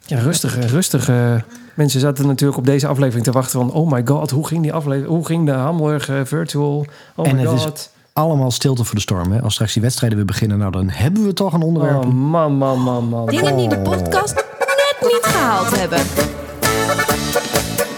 Ja, 0.09 0.19
rustig, 0.19 0.59
eh, 0.59 0.65
rustig. 0.65 1.09
eh. 1.09 1.35
mensen 1.75 2.01
zaten 2.01 2.27
natuurlijk 2.27 2.59
op 2.59 2.67
deze 2.67 2.87
aflevering 2.87 3.25
te 3.25 3.33
wachten 3.33 3.59
van... 3.61 3.73
oh 3.73 3.91
my 3.91 4.03
god, 4.05 4.31
hoe 4.31 4.47
ging 4.47 4.63
die 4.63 4.73
aflevering? 4.73 5.15
Hoe 5.17 5.27
ging 5.27 5.47
de 5.47 5.53
Hamburg 5.53 6.09
eh, 6.09 6.17
Virtual? 6.25 6.87
Oh 7.15 7.29
En 7.29 7.35
my 7.37 7.43
het 7.43 7.53
is 7.53 7.63
god. 7.63 7.91
Allemaal 8.13 8.51
stilte 8.51 8.85
voor 8.85 8.95
de 8.95 9.01
storm. 9.01 9.33
Hè? 9.33 9.43
Als 9.43 9.53
straks 9.53 9.73
die 9.73 9.83
wedstrijden 9.83 10.19
weer 10.19 10.27
beginnen, 10.27 10.59
nou 10.59 10.73
dan 10.73 10.89
hebben 10.91 11.25
we 11.27 11.33
toch 11.33 11.53
een 11.53 11.63
onderwerp. 11.63 12.05
Oh 12.05 12.13
man, 12.13 12.53
man, 12.53 12.81
man, 12.81 13.09
man. 13.09 13.27
Dingen 13.27 13.57
die 13.57 13.69
de 13.69 13.79
podcast 13.79 14.35
net 14.35 14.97
niet 15.01 15.21
gehaald 15.23 15.79
hebben. 15.79 15.99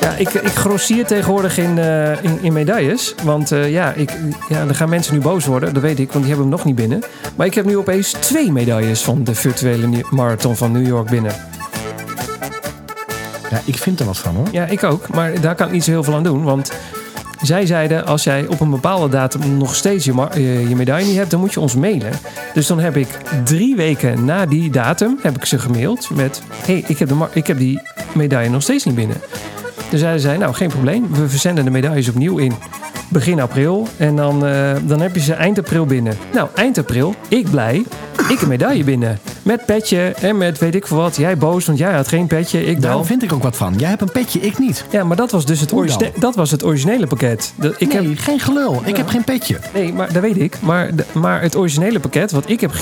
Ja, 0.00 0.14
ik, 0.16 0.28
ik 0.28 0.54
grossier 0.54 1.06
tegenwoordig 1.06 1.58
in, 1.58 1.78
eh, 1.78 2.24
in, 2.24 2.38
in 2.42 2.52
medailles. 2.52 3.14
Want 3.24 3.52
eh, 3.52 3.70
ja, 3.70 3.92
ik, 3.92 4.16
ja, 4.48 4.64
dan 4.64 4.74
gaan 4.74 4.88
mensen 4.88 5.14
nu 5.14 5.20
boos 5.20 5.46
worden. 5.46 5.74
Dat 5.74 5.82
weet 5.82 5.98
ik, 5.98 6.12
want 6.12 6.24
die 6.24 6.34
hebben 6.34 6.46
hem 6.46 6.56
nog 6.56 6.64
niet 6.64 6.74
binnen. 6.74 7.02
Maar 7.36 7.46
ik 7.46 7.54
heb 7.54 7.64
nu 7.64 7.76
opeens 7.76 8.10
twee 8.12 8.52
medailles 8.52 9.02
van 9.02 9.24
de 9.24 9.34
virtuele 9.34 10.04
marathon 10.10 10.56
van 10.56 10.72
New 10.72 10.86
York 10.86 11.10
binnen. 11.10 11.32
Ja, 13.50 13.60
ik 13.64 13.76
vind 13.76 14.00
er 14.00 14.06
wat 14.06 14.18
van 14.18 14.34
hoor. 14.34 14.46
Ja, 14.52 14.66
ik 14.66 14.84
ook. 14.84 15.08
Maar 15.08 15.40
daar 15.40 15.54
kan 15.54 15.66
ik 15.66 15.72
niet 15.72 15.84
zo 15.84 15.90
heel 15.90 16.04
veel 16.04 16.14
aan 16.14 16.22
doen. 16.22 16.44
Want 16.44 16.72
zij 17.42 17.66
zeiden, 17.66 18.06
als 18.06 18.24
jij 18.24 18.46
op 18.46 18.60
een 18.60 18.70
bepaalde 18.70 19.08
datum 19.08 19.56
nog 19.56 19.74
steeds 19.74 20.04
je, 20.04 20.12
ma- 20.12 20.34
je, 20.34 20.72
medaille 20.76 21.06
niet 21.06 21.16
hebt, 21.16 21.30
dan 21.30 21.40
moet 21.40 21.52
je 21.52 21.60
ons 21.60 21.74
mailen. 21.74 22.12
Dus 22.54 22.66
dan 22.66 22.78
heb 22.78 22.96
ik 22.96 23.08
drie 23.44 23.76
weken 23.76 24.24
na 24.24 24.46
die 24.46 24.70
datum, 24.70 25.18
heb 25.22 25.36
ik 25.36 25.44
ze 25.44 25.58
gemaild 25.58 26.10
met... 26.10 26.42
hey, 26.66 26.84
ik, 26.86 26.98
heb 26.98 27.08
de 27.08 27.26
ik 27.32 27.46
heb 27.46 27.58
die 27.58 27.80
medaille 28.12 28.50
nog 28.50 28.62
steeds 28.62 28.84
niet 28.84 28.94
binnen. 28.94 29.16
Dus 29.90 30.00
zeiden 30.00 30.20
zij, 30.20 30.36
nou 30.36 30.54
geen 30.54 30.68
probleem. 30.68 31.14
We 31.14 31.28
verzenden 31.28 31.64
de 31.64 31.70
medailles 31.70 32.08
opnieuw 32.08 32.38
in 32.38 32.52
begin 33.08 33.40
april. 33.40 33.88
En 33.96 34.16
dan, 34.16 34.46
eh, 34.46 34.72
dan 34.82 35.00
heb 35.00 35.14
je 35.14 35.20
ze 35.20 35.34
eind 35.34 35.58
april 35.58 35.86
binnen. 35.86 36.16
Nou, 36.32 36.48
eind 36.54 36.78
april, 36.78 37.14
ik 37.28 37.50
blij, 37.50 37.84
ik 38.30 38.40
een 38.42 38.48
medaille 38.48 38.84
binnen. 38.84 39.18
Met 39.42 39.66
petje 39.66 40.14
en 40.20 40.38
met 40.38 40.58
weet 40.58 40.74
ik 40.74 40.86
veel 40.86 40.96
wat. 40.96 41.16
Jij 41.16 41.36
boos, 41.36 41.66
want 41.66 41.78
jij 41.78 41.92
had 41.92 42.08
geen 42.08 42.26
petje, 42.26 42.64
ik 42.64 42.82
Daar 42.82 42.90
wel. 42.92 43.04
vind 43.04 43.22
ik 43.22 43.32
ook 43.32 43.42
wat 43.42 43.56
van. 43.56 43.74
Jij 43.76 43.88
hebt 43.88 44.00
een 44.00 44.12
petje, 44.12 44.40
ik 44.40 44.58
niet. 44.58 44.84
Ja, 44.90 45.04
maar 45.04 45.16
dat 45.16 45.30
was 45.30 45.46
dus 45.46 45.60
het, 45.60 45.72
origine- 45.72 46.12
dat 46.16 46.34
was 46.34 46.50
het 46.50 46.64
originele 46.64 47.06
pakket. 47.06 47.52
Dat, 47.56 47.74
ik 47.78 47.92
nee, 47.92 48.08
heb, 48.08 48.18
geen 48.18 48.40
gelul. 48.40 48.82
Ik 48.84 48.96
heb 48.96 49.08
geen 49.08 49.24
petje. 49.24 49.58
nee, 49.74 49.92
maar 49.92 50.12
dat 50.12 50.22
weet 50.22 50.38
ik. 50.38 50.56
Maar, 50.60 50.90
maar 51.12 51.42
het 51.42 51.56
originele 51.56 52.00
pakket 52.00 52.30
wat 52.30 52.48
ik, 52.48 52.60
heb, 52.60 52.72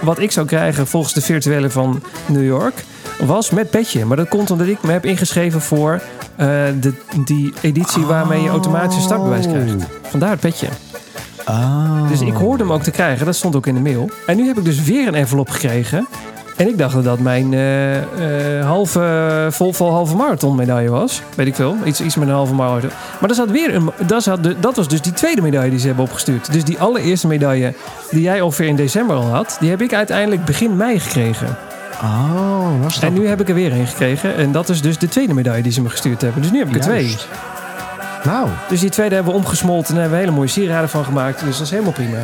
wat 0.00 0.18
ik 0.18 0.30
zou 0.30 0.46
krijgen 0.46 0.86
volgens 0.86 1.14
de 1.14 1.20
virtuele 1.20 1.70
van 1.70 2.02
New 2.26 2.44
York... 2.44 2.84
was 3.20 3.50
met 3.50 3.70
petje. 3.70 4.04
Maar 4.04 4.16
dat 4.16 4.28
komt 4.28 4.50
omdat 4.50 4.66
ik 4.66 4.82
me 4.82 4.92
heb 4.92 5.04
ingeschreven 5.04 5.60
voor 5.60 6.02
eh, 6.36 6.46
de, 6.80 6.92
die 7.24 7.52
editie 7.60 8.04
waarmee 8.04 8.42
je 8.42 8.48
automatisch 8.48 8.96
een 8.96 9.02
startbewijs 9.02 9.46
krijgt. 9.46 9.74
Vandaar 10.02 10.30
het 10.30 10.40
petje. 10.40 10.66
Ah. 11.44 12.08
Dus 12.08 12.20
ik 12.20 12.32
hoorde 12.32 12.62
hem 12.62 12.72
ook 12.72 12.82
te 12.82 12.90
krijgen. 12.90 13.26
Dat 13.26 13.36
stond 13.36 13.56
ook 13.56 13.66
in 13.66 13.74
de 13.74 13.80
mail. 13.80 14.10
En 14.26 14.36
nu 14.36 14.46
heb 14.46 14.58
ik 14.58 14.64
dus 14.64 14.82
weer 14.82 15.06
een 15.06 15.14
envelop 15.14 15.50
gekregen. 15.50 16.06
En 16.56 16.68
ik 16.68 16.78
dacht 16.78 16.94
dat 16.94 17.04
dat 17.04 17.18
mijn 17.18 17.54
eh, 17.54 18.58
eh, 18.58 18.66
halve, 18.66 19.46
vol, 19.50 19.72
vol 19.72 19.90
halve 19.90 20.16
marathon 20.16 20.56
medaille 20.56 20.90
was. 20.90 21.22
Weet 21.34 21.46
ik 21.46 21.54
veel. 21.54 21.76
Iets, 21.84 22.00
iets 22.00 22.16
met 22.16 22.28
een 22.28 22.34
halve 22.34 22.54
marathon. 22.54 22.90
Maar 23.20 23.28
er 23.28 23.36
zat 23.36 23.50
weer 23.50 23.74
een, 23.74 23.90
dat, 24.06 24.22
zat 24.22 24.42
de, 24.42 24.60
dat 24.60 24.76
was 24.76 24.88
dus 24.88 25.00
die 25.00 25.12
tweede 25.12 25.42
medaille 25.42 25.70
die 25.70 25.78
ze 25.78 25.86
hebben 25.86 26.04
opgestuurd. 26.04 26.52
Dus 26.52 26.64
die 26.64 26.78
allereerste 26.78 27.26
medaille 27.26 27.74
die 28.10 28.22
jij 28.22 28.40
ongeveer 28.40 28.66
in 28.66 28.76
december 28.76 29.16
al 29.16 29.22
had. 29.22 29.56
Die 29.60 29.70
heb 29.70 29.82
ik 29.82 29.94
uiteindelijk 29.94 30.44
begin 30.44 30.76
mei 30.76 31.00
gekregen. 31.00 31.56
Oh, 32.02 32.82
was 32.82 32.94
dat? 32.94 33.02
En 33.02 33.12
nu 33.12 33.26
heb 33.26 33.40
ik 33.40 33.48
er 33.48 33.54
weer 33.54 33.72
een 33.72 33.86
gekregen. 33.86 34.36
En 34.36 34.52
dat 34.52 34.68
is 34.68 34.80
dus 34.80 34.98
de 34.98 35.08
tweede 35.08 35.34
medaille 35.34 35.62
die 35.62 35.72
ze 35.72 35.82
me 35.82 35.90
gestuurd 35.90 36.20
hebben. 36.20 36.42
Dus 36.42 36.50
nu 36.50 36.58
heb 36.58 36.68
ik 36.68 36.74
er 36.74 36.80
twee. 36.80 37.16
Nou, 38.24 38.48
Dus 38.68 38.80
die 38.80 38.90
tweede 38.90 39.14
hebben 39.14 39.32
we 39.32 39.38
omgesmolten 39.38 39.94
en 39.94 40.00
hebben 40.00 40.18
we 40.18 40.24
hele 40.24 40.36
mooie 40.36 40.48
sieraden 40.48 40.88
van 40.88 41.04
gemaakt. 41.04 41.44
Dus 41.44 41.56
dat 41.56 41.66
is 41.66 41.70
helemaal 41.70 41.92
prima. 41.92 42.18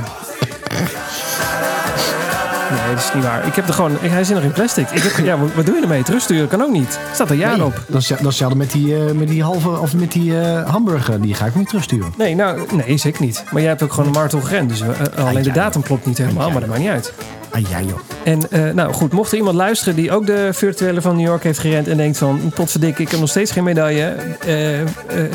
Nee, 2.70 2.94
dat 2.94 3.04
is 3.04 3.14
niet 3.14 3.24
waar. 3.24 3.46
Ik 3.46 3.54
heb 3.54 3.68
er 3.68 3.74
gewoon... 3.74 3.96
Hij 4.00 4.24
zit 4.24 4.34
nog 4.34 4.44
in 4.44 4.52
plastic. 4.52 4.90
Ik 4.90 5.02
heb, 5.02 5.24
ja, 5.24 5.38
wat 5.54 5.66
doe 5.66 5.74
je 5.74 5.82
ermee? 5.82 6.02
Terugsturen 6.02 6.48
kan 6.48 6.62
ook 6.62 6.70
niet. 6.72 6.98
Staat 7.12 7.30
er 7.30 7.36
nee, 7.36 7.64
op. 7.64 7.84
dat 7.86 8.00
is, 8.00 8.06
dat 8.08 8.32
is 8.32 8.54
met 8.54 8.70
die, 8.70 8.96
eh, 8.96 9.12
met 9.12 9.28
die 9.28 9.42
halve, 9.42 9.68
of 9.78 9.94
met 9.94 10.12
die 10.12 10.40
eh, 10.40 10.70
hamburger. 10.70 11.20
Die 11.20 11.34
ga 11.34 11.46
ik 11.46 11.54
niet 11.54 11.68
terugsturen. 11.68 12.12
Nee, 12.16 12.34
nou, 12.34 12.60
nee, 12.86 12.96
zeker 12.96 13.24
niet. 13.24 13.44
Maar 13.50 13.60
jij 13.60 13.70
hebt 13.70 13.82
ook 13.82 13.92
gewoon 13.92 14.16
een 14.16 14.42
gerend. 14.42 14.68
Dus 14.68 14.80
eh, 14.80 15.26
alleen 15.26 15.42
de 15.42 15.48
ja, 15.48 15.54
datum 15.54 15.82
klopt 15.82 16.06
niet 16.06 16.18
helemaal, 16.18 16.46
ja, 16.46 16.52
maar 16.52 16.60
dat 16.60 16.68
maakt 16.68 16.80
niet 16.80 16.90
uit. 16.90 17.12
Ah, 17.50 17.60
ja 17.60 17.80
joh. 17.80 17.98
En 18.24 18.50
eh, 18.50 18.74
nou 18.74 18.92
goed, 18.92 19.12
mocht 19.12 19.32
er 19.32 19.38
iemand 19.38 19.56
luisteren 19.56 19.94
die 19.94 20.12
ook 20.12 20.26
de 20.26 20.48
virtuele 20.52 21.00
van 21.00 21.16
New 21.16 21.26
York 21.26 21.42
heeft 21.42 21.58
gerend 21.58 21.88
en 21.88 21.96
denkt 21.96 22.18
van, 22.18 22.52
potverdikke, 22.54 23.02
ik 23.02 23.10
heb 23.10 23.20
nog 23.20 23.28
steeds 23.28 23.50
geen 23.50 23.64
medaille. 23.64 24.14
eh, 24.46 24.80
eh, 24.80 24.86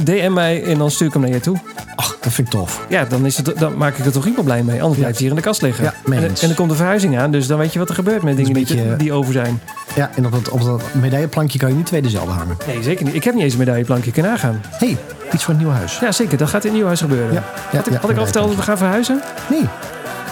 DM 0.04 0.34
mij 0.34 0.64
en 0.64 0.78
dan 0.78 0.92
stuur 0.92 1.08
ik 1.08 1.14
hem 1.14 1.22
naar 1.22 1.32
je 1.32 1.40
toe. 1.40 1.58
Ach, 1.96 2.18
dat 2.22 2.34
vind 2.34 2.48
ik 2.48 2.54
tof. 2.54 2.86
Ja, 2.90 3.06
dan, 3.06 3.26
is 3.26 3.38
het, 3.38 3.54
dan 3.58 3.78
maak 3.78 3.98
ik 3.98 4.06
er 4.06 4.12
toch 4.12 4.26
iemand 4.26 4.46
blij 4.46 4.64
mee. 4.64 4.82
Anders 4.82 5.00
blijft 5.00 5.18
hij 5.18 5.28
hier 5.28 5.30
in 5.30 5.42
de 5.42 5.48
kast 5.48 5.62
liggen. 5.62 5.84
Ja, 5.84 5.94
en, 6.12 6.50
er 6.50 6.56
komt 6.56 6.70
de 6.70 6.76
verhuizing 6.76 7.18
aan, 7.18 7.32
dus 7.32 7.48
dan 7.48 7.58
weet 7.58 7.74
je 7.74 7.80
wat 7.80 7.90
er 7.90 7.96
gebeurt 7.96 8.24
met 8.24 8.38
dingen 8.38 8.54
die, 8.54 8.96
die 8.96 9.14
over 9.14 9.34
zijn. 9.34 9.62
Ja, 9.96 10.10
en 10.16 10.26
op 10.26 10.32
dat, 10.32 10.50
op 10.50 10.64
dat 10.64 10.82
medailleplankje 10.92 11.60
kan 11.60 11.70
je 11.70 11.76
niet 11.76 11.86
twee 11.86 12.02
dezelfde 12.02 12.32
hangen. 12.32 12.58
Nee, 12.68 12.84
zeker 12.84 13.06
niet. 13.06 13.16
Ik 13.16 13.24
heb 13.24 13.34
niet 13.34 13.44
eens 13.44 13.54
een 13.54 13.60
medailleplankje 13.60 14.12
kunnen 14.12 14.32
nagaan. 14.32 14.62
Hé, 14.70 14.88
hey, 14.88 14.98
iets 15.34 15.44
voor 15.44 15.54
het 15.54 15.64
nieuwe 15.64 15.78
huis. 15.78 16.00
Ja, 16.00 16.12
zeker. 16.12 16.38
Dat 16.38 16.50
gaat 16.50 16.64
in 16.64 16.70
het 16.70 16.78
nieuw 16.78 16.86
huis 16.88 17.00
gebeuren. 17.00 17.34
Ja, 17.34 17.44
ja, 17.72 17.78
had 17.78 17.88
ik, 17.88 17.94
had 17.94 18.10
ik 18.10 18.18
al 18.18 18.24
verteld 18.24 18.48
dat 18.48 18.56
we 18.56 18.62
gaan 18.62 18.78
verhuizen? 18.78 19.22
Nee. 19.50 19.64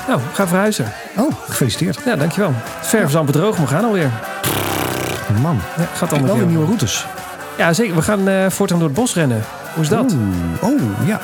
Nou, 0.07 0.19
gaan 0.33 0.47
verhuizen. 0.47 0.91
Oh, 1.17 1.31
gefeliciteerd. 1.47 1.99
Ja, 2.05 2.15
dankjewel. 2.15 2.53
Verf 2.81 3.09
is 3.09 3.15
amper 3.15 3.33
droog, 3.33 3.57
maar 3.57 3.67
we 3.67 3.73
gaan 3.73 3.83
alweer. 3.83 4.11
Man. 5.41 5.61
Ja, 5.77 5.83
gaat 5.93 6.11
allemaal 6.11 6.27
wel 6.27 6.37
weer 6.37 6.47
nieuwe 6.47 6.65
routes. 6.65 7.05
Ja, 7.57 7.73
zeker. 7.73 7.95
We 7.95 8.01
gaan 8.01 8.27
eh, 8.27 8.49
voortaan 8.49 8.79
door 8.79 8.87
het 8.87 8.97
bos 8.97 9.13
rennen. 9.13 9.43
Hoe 9.73 9.83
is 9.83 9.89
dat? 9.89 10.15
Oeh, 10.63 10.73
oh, 10.73 11.07
ja. 11.07 11.19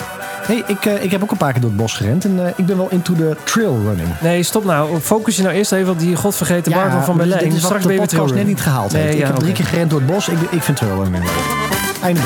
Hey, 0.45 0.63
ik, 0.67 0.85
eh, 0.85 1.03
ik 1.03 1.11
heb 1.11 1.23
ook 1.23 1.31
een 1.31 1.37
paar 1.37 1.51
keer 1.51 1.61
door 1.61 1.69
het 1.69 1.79
bos 1.79 1.93
gerend. 1.93 2.25
En 2.25 2.45
eh, 2.45 2.53
ik 2.55 2.65
ben 2.65 2.77
wel 2.77 2.89
into 2.89 3.15
de 3.15 3.35
trail 3.43 3.79
running. 3.85 4.09
Nee, 4.21 4.43
stop 4.43 4.63
nou. 4.63 4.99
Focus 4.99 5.35
je 5.35 5.41
nou 5.41 5.55
eerst 5.55 5.71
even 5.71 5.91
op 5.91 5.99
die 5.99 6.15
godvergeten 6.15 6.71
marathon 6.71 7.03
van 7.03 7.17
Berlijn. 7.17 7.43
Dit 7.43 7.53
is 7.53 7.63
Straks 7.63 7.81
de 7.81 7.87
ben 7.87 8.27
je 8.27 8.33
net 8.33 8.47
niet 8.47 8.61
gehaald 8.61 8.91
Nee, 8.91 9.01
heeft. 9.01 9.13
Ik 9.13 9.19
ja, 9.19 9.27
heb 9.27 9.35
drie 9.35 9.53
keer 9.53 9.65
gerend 9.65 9.89
door 9.89 9.99
het 9.99 10.09
bos. 10.09 10.27
Ik, 10.29 10.37
ik 10.49 10.61
vind 10.61 10.77
trail 10.77 11.03
running 11.03 11.23
leuk. 11.23 11.33
Einde. 12.01 12.21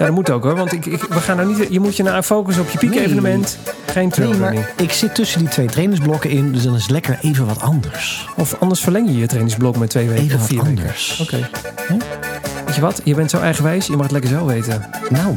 Ja, 0.00 0.06
dat 0.06 0.14
moet 0.14 0.30
ook 0.30 0.42
hoor. 0.44 0.56
Want 0.56 0.72
ik, 0.72 0.86
ik, 0.86 1.02
we 1.02 1.20
gaan 1.20 1.36
nou 1.36 1.48
niet, 1.54 1.66
je 1.70 1.80
moet 1.80 1.96
je 1.96 2.02
nou 2.02 2.22
focussen 2.22 2.62
op 2.62 2.70
je 2.70 2.78
piekevenement. 2.78 3.58
Geen 3.86 4.10
trailrunning. 4.10 4.54
maar 4.54 4.72
ik 4.76 4.92
zit 4.92 5.14
tussen 5.14 5.38
die 5.38 5.48
twee 5.48 5.66
trainingsblokken 5.66 6.30
in. 6.30 6.52
Dus 6.52 6.62
dan 6.62 6.74
is 6.74 6.82
het 6.82 6.90
lekker 6.90 7.18
even 7.22 7.46
wat 7.46 7.60
anders. 7.60 8.28
Of 8.36 8.56
anders 8.60 8.80
verleng 8.80 9.08
je 9.08 9.18
je 9.18 9.26
trainingsblok 9.26 9.76
met 9.76 9.90
twee 9.90 10.08
weken 10.08 10.24
Even 10.24 10.38
of 10.38 10.46
vier 10.46 10.62
weken. 10.62 10.78
anders. 10.78 11.20
Oké. 11.22 11.48
Weet 12.66 12.74
je 12.74 12.80
wat? 12.80 13.00
Je 13.04 13.14
bent 13.14 13.30
zo 13.30 13.38
eigenwijs. 13.40 13.86
Je 13.86 13.92
mag 13.92 14.02
het 14.02 14.10
lekker 14.12 14.30
zo 14.30 14.46
weten. 14.46 14.88
Nou, 15.08 15.34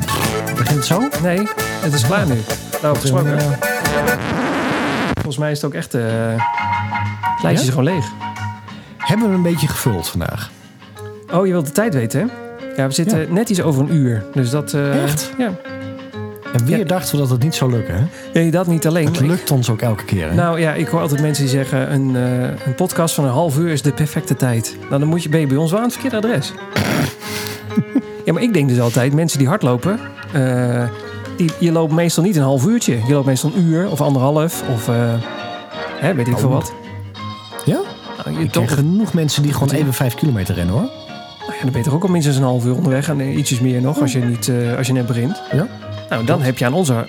begint 0.58 0.76
het 0.78 0.86
zo? 0.86 1.10
Nee, 1.24 1.48
het 1.82 1.94
is 1.94 2.06
klaar 2.06 2.26
nu. 2.28 2.42
Nou, 2.82 2.96
gesproken. 2.98 3.38
Eh, 3.38 3.46
Volgens 5.14 5.38
mij 5.38 5.52
is 5.52 5.58
het 5.62 5.66
ook 5.66 5.74
echt... 5.74 5.94
eh 5.94 6.02
het 7.36 7.44
lijstje 7.44 7.68
is 7.68 7.74
gewoon 7.76 7.94
leeg. 7.94 8.06
hebben 8.98 9.30
we 9.30 9.36
een 9.36 9.42
beetje 9.42 9.68
gevuld 9.68 10.08
vandaag. 10.08 10.52
Oh, 11.32 11.46
je 11.46 11.52
wilt 11.52 11.66
de 11.66 11.72
tijd 11.72 11.94
weten, 11.94 12.20
hè? 12.20 12.26
Ja, 12.76 12.88
we 12.88 12.94
zitten 12.94 13.20
Ja. 13.20 13.26
net 13.34 13.50
iets 13.50 13.62
over 13.62 13.82
een 13.82 13.94
uur. 13.96 14.24
Dus 14.34 14.50
dat... 14.50 14.74
eh, 14.74 15.04
Echt? 15.04 15.32
Ja. 15.38 15.52
En 16.54 16.66
weer 16.66 16.78
Ja. 16.78 16.84
dachten 16.84 17.12
we 17.16 17.22
dat 17.22 17.30
het 17.30 17.44
niet 17.44 17.56
zou 17.56 17.72
lukken. 17.72 17.96
Hè? 17.96 18.02
Nee, 18.34 18.52
dat 18.52 18.68
niet 18.68 18.88
alleen. 18.88 19.06
Het 19.06 19.20
ik- 19.20 19.28
lukt 19.28 19.52
ons 19.52 19.70
ook 19.70 19.82
elke 19.82 20.06
keer. 20.06 20.30
Hè? 20.30 20.36
Nou 20.36 20.60
ja, 20.60 20.74
ik 20.74 20.88
hoor 20.88 21.02
altijd 21.02 21.22
mensen 21.22 21.44
die 21.44 21.54
zeggen... 21.54 21.94
Een, 21.94 22.16
eh, 22.16 22.66
een 22.66 22.76
podcast 22.76 23.16
van 23.16 23.24
een 23.24 23.30
half 23.32 23.58
uur 23.58 23.70
is 23.72 23.82
de 23.82 23.92
perfecte 23.92 24.36
tijd. 24.36 24.78
Nou, 24.88 25.00
dan 25.00 25.08
moet 25.10 25.24
je, 25.24 25.30
ben 25.30 25.40
je 25.40 25.48
bij 25.48 25.58
ons 25.58 25.70
wel 25.72 25.80
aan 25.80 25.86
het 25.86 25.94
verkeerde 25.94 26.18
adres. 26.28 26.54
ja, 28.26 28.34
maar 28.34 28.42
ik 28.44 28.54
denk 28.54 28.70
dus 28.70 28.80
altijd... 28.80 29.14
Mensen 29.14 29.40
die 29.40 29.48
hardlopen... 29.48 30.00
eh, 30.34 30.84
die, 31.38 31.50
je 31.60 31.72
loopt 31.72 31.94
meestal 31.94 32.24
niet 32.24 32.36
een 32.36 32.42
half 32.44 32.66
uurtje. 32.66 32.94
Je 33.08 33.14
loopt 33.14 33.26
meestal 33.26 33.52
een 33.56 33.62
uur 33.64 33.90
of 33.90 34.02
anderhalf. 34.02 34.64
Of 34.74 34.90
hè, 36.00 36.14
weet 36.14 36.28
ik 36.28 36.38
veel 36.38 36.48
Oh. 36.50 36.54
wat. 36.54 36.74
ja? 37.66 37.80
Nou, 38.26 38.38
je 38.38 38.44
Ik 38.44 38.52
toch, 38.52 38.66
ken 38.66 38.76
genoeg 38.78 39.14
mensen 39.14 39.44
die 39.44 39.54
gewoon 39.54 39.70
even 39.74 39.94
vijf 39.94 40.16
kilometer 40.16 40.56
rennen 40.56 40.74
hoor. 40.76 40.90
Nou 41.48 41.56
ja, 41.56 41.62
dan 41.62 41.72
ben 41.72 41.82
je 41.82 41.84
toch 41.84 41.94
ook 41.94 42.04
al 42.04 42.10
minstens 42.10 42.36
een 42.36 42.44
half 42.44 42.66
uur 42.66 42.76
onderweg. 42.76 43.10
En 43.10 43.20
eh, 43.20 43.38
ietsjes 43.38 43.60
meer 43.60 43.82
nog 43.82 44.02
als 44.02 44.12
je, 44.12 44.20
niet, 44.20 44.48
eh, 44.48 44.78
als 44.78 44.88
je 44.88 44.94
net 44.94 45.06
begint. 45.06 45.42
Ja. 45.52 45.68
Nou, 46.10 46.26
dan 46.26 46.42
heb 46.42 46.58
je 46.58 46.66
aan 46.66 46.74
onze, 46.74 47.08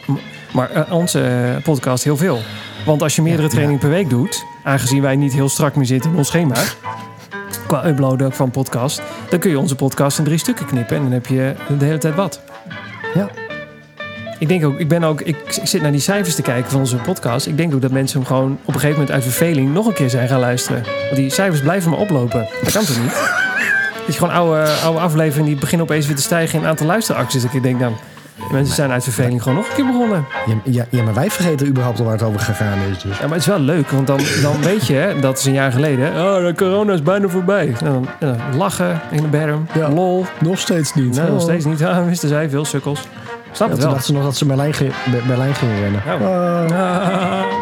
maar, 0.53 0.71
eh, 0.71 0.93
onze 0.93 1.61
podcast 1.63 2.05
heel 2.05 2.17
veel. 2.17 2.39
Want 2.87 3.03
als 3.03 3.17
je 3.17 3.23
meerdere 3.23 3.49
trainingen 3.49 3.81
per 3.81 3.91
week 3.91 4.11
doet... 4.11 4.45
aangezien 4.65 5.03
wij 5.03 5.17
niet 5.17 5.33
heel 5.33 5.49
strak 5.49 5.77
meer 5.77 5.87
zitten 5.87 6.11
in 6.11 6.17
ons 6.17 6.29
schema... 6.29 6.55
qua 7.67 7.87
uploaden 7.87 8.33
van 8.33 8.51
podcast... 8.51 9.03
dan 9.31 9.39
kun 9.39 9.51
je 9.51 9.59
onze 9.59 9.75
podcast 9.75 10.19
in 10.19 10.25
drie 10.25 10.39
stukken 10.39 10.67
knippen... 10.67 10.97
en 10.97 11.03
dan 11.03 11.13
heb 11.13 11.27
je 11.27 11.55
de 11.79 11.85
hele 11.85 11.99
tijd 11.99 12.15
wat. 12.15 12.41
Ja. 13.15 13.31
Ik 14.39 14.49
denk 14.49 14.65
ook, 14.65 14.79
ik 14.79 14.89
ben 14.89 15.05
ook, 15.05 15.21
ik, 15.21 15.37
ik 15.37 15.67
zit 15.67 15.83
naar 15.83 15.93
die 15.93 16.01
cijfers 16.01 16.35
te 16.35 16.43
kijken 16.43 16.71
van 16.71 16.81
onze 16.81 16.97
podcast. 16.97 17.47
Ik 17.47 17.57
denk 17.57 17.75
ook 17.75 17.81
dat 17.83 17.91
mensen 17.91 18.19
hem 18.19 18.27
gewoon 18.27 18.53
op 18.53 18.75
een 18.75 18.81
gegeven 18.81 18.93
moment 18.93 19.11
uit 19.11 19.23
verveling 19.23 19.73
nog 19.73 19.87
een 19.87 19.93
keer 19.93 20.11
zijn 20.11 20.29
gaan 20.29 20.41
luisteren. 20.41 20.83
Want 20.83 21.17
die 21.17 21.31
cijfers 21.31 21.61
blijven 21.61 21.91
maar 21.91 22.01
oplopen. 22.01 22.49
Dat 22.63 22.73
kan 22.73 22.85
toch 22.85 23.03
niet? 23.03 23.43
Dat 24.07 24.15
je 24.15 24.21
gewoon 24.21 24.35
oude, 24.35 24.67
oude 24.85 25.01
afleveringen 25.01 25.51
die 25.51 25.61
beginnen 25.61 25.87
opeens 25.87 26.07
weer 26.07 26.17
te 26.17 26.23
stijgen 26.23 26.61
in 26.61 26.67
aantal 26.67 26.87
luisteraacties. 26.87 27.43
Dat 27.43 27.55
ik 27.55 27.63
denk, 27.63 27.81
nou, 27.81 27.93
mensen 28.53 28.75
zijn 28.75 28.91
uit 28.91 29.05
verveling 29.05 29.43
gewoon 29.43 29.59
nog 29.59 29.69
een 29.69 29.75
keer 29.75 29.87
begonnen. 29.87 30.25
Ja, 30.47 30.55
ja, 30.65 30.85
ja, 30.91 31.03
maar 31.03 31.15
wij 31.15 31.31
vergeten 31.31 31.67
überhaupt 31.67 31.99
al 31.99 32.05
waar 32.05 32.15
het 32.15 32.23
over 32.23 32.41
gegaan 32.41 32.79
is. 32.91 33.03
Dus. 33.03 33.17
Ja, 33.19 33.23
maar 33.23 33.31
het 33.33 33.41
is 33.41 33.47
wel 33.47 33.59
leuk, 33.61 33.91
want 33.91 34.07
dan, 34.07 34.21
dan 34.43 34.61
weet 34.63 34.87
je, 34.87 34.95
hè, 34.95 35.21
dat 35.21 35.39
is 35.39 35.45
een 35.45 35.53
jaar 35.53 35.73
geleden. 35.73 36.09
Oh, 36.09 36.47
de 36.47 36.53
corona 36.57 36.93
is 36.93 37.03
bijna 37.03 37.29
voorbij. 37.29 37.75
En 37.81 37.85
dan, 37.93 38.09
en 38.21 38.29
dan 38.51 38.57
lachen 38.57 39.01
in 39.11 39.23
de 39.23 39.29
berm. 39.29 39.67
Ja. 39.75 39.89
Lol. 39.91 40.27
Nog 40.41 40.59
steeds 40.59 40.95
niet. 40.95 41.17
Nee, 41.17 41.31
nog 41.31 41.41
steeds 41.43 41.65
niet. 41.65 41.79
Ja, 41.85 42.05
wisten 42.05 42.29
zij, 42.29 42.49
veel 42.51 42.65
sukkels. 42.65 43.01
Snap 43.53 43.69
Ja, 43.69 43.75
het 43.75 43.75
toen 43.75 43.79
wel. 43.79 43.89
dachten 43.89 44.05
ze 44.07 44.13
nog 44.13 44.23
dat 44.23 44.37
ze 44.37 44.45
Berlijn, 44.47 44.75
ging- 44.75 44.93
Berlijn 45.27 45.55
gingen 45.55 45.81
rennen. 45.81 46.03
Ah. 46.73 47.43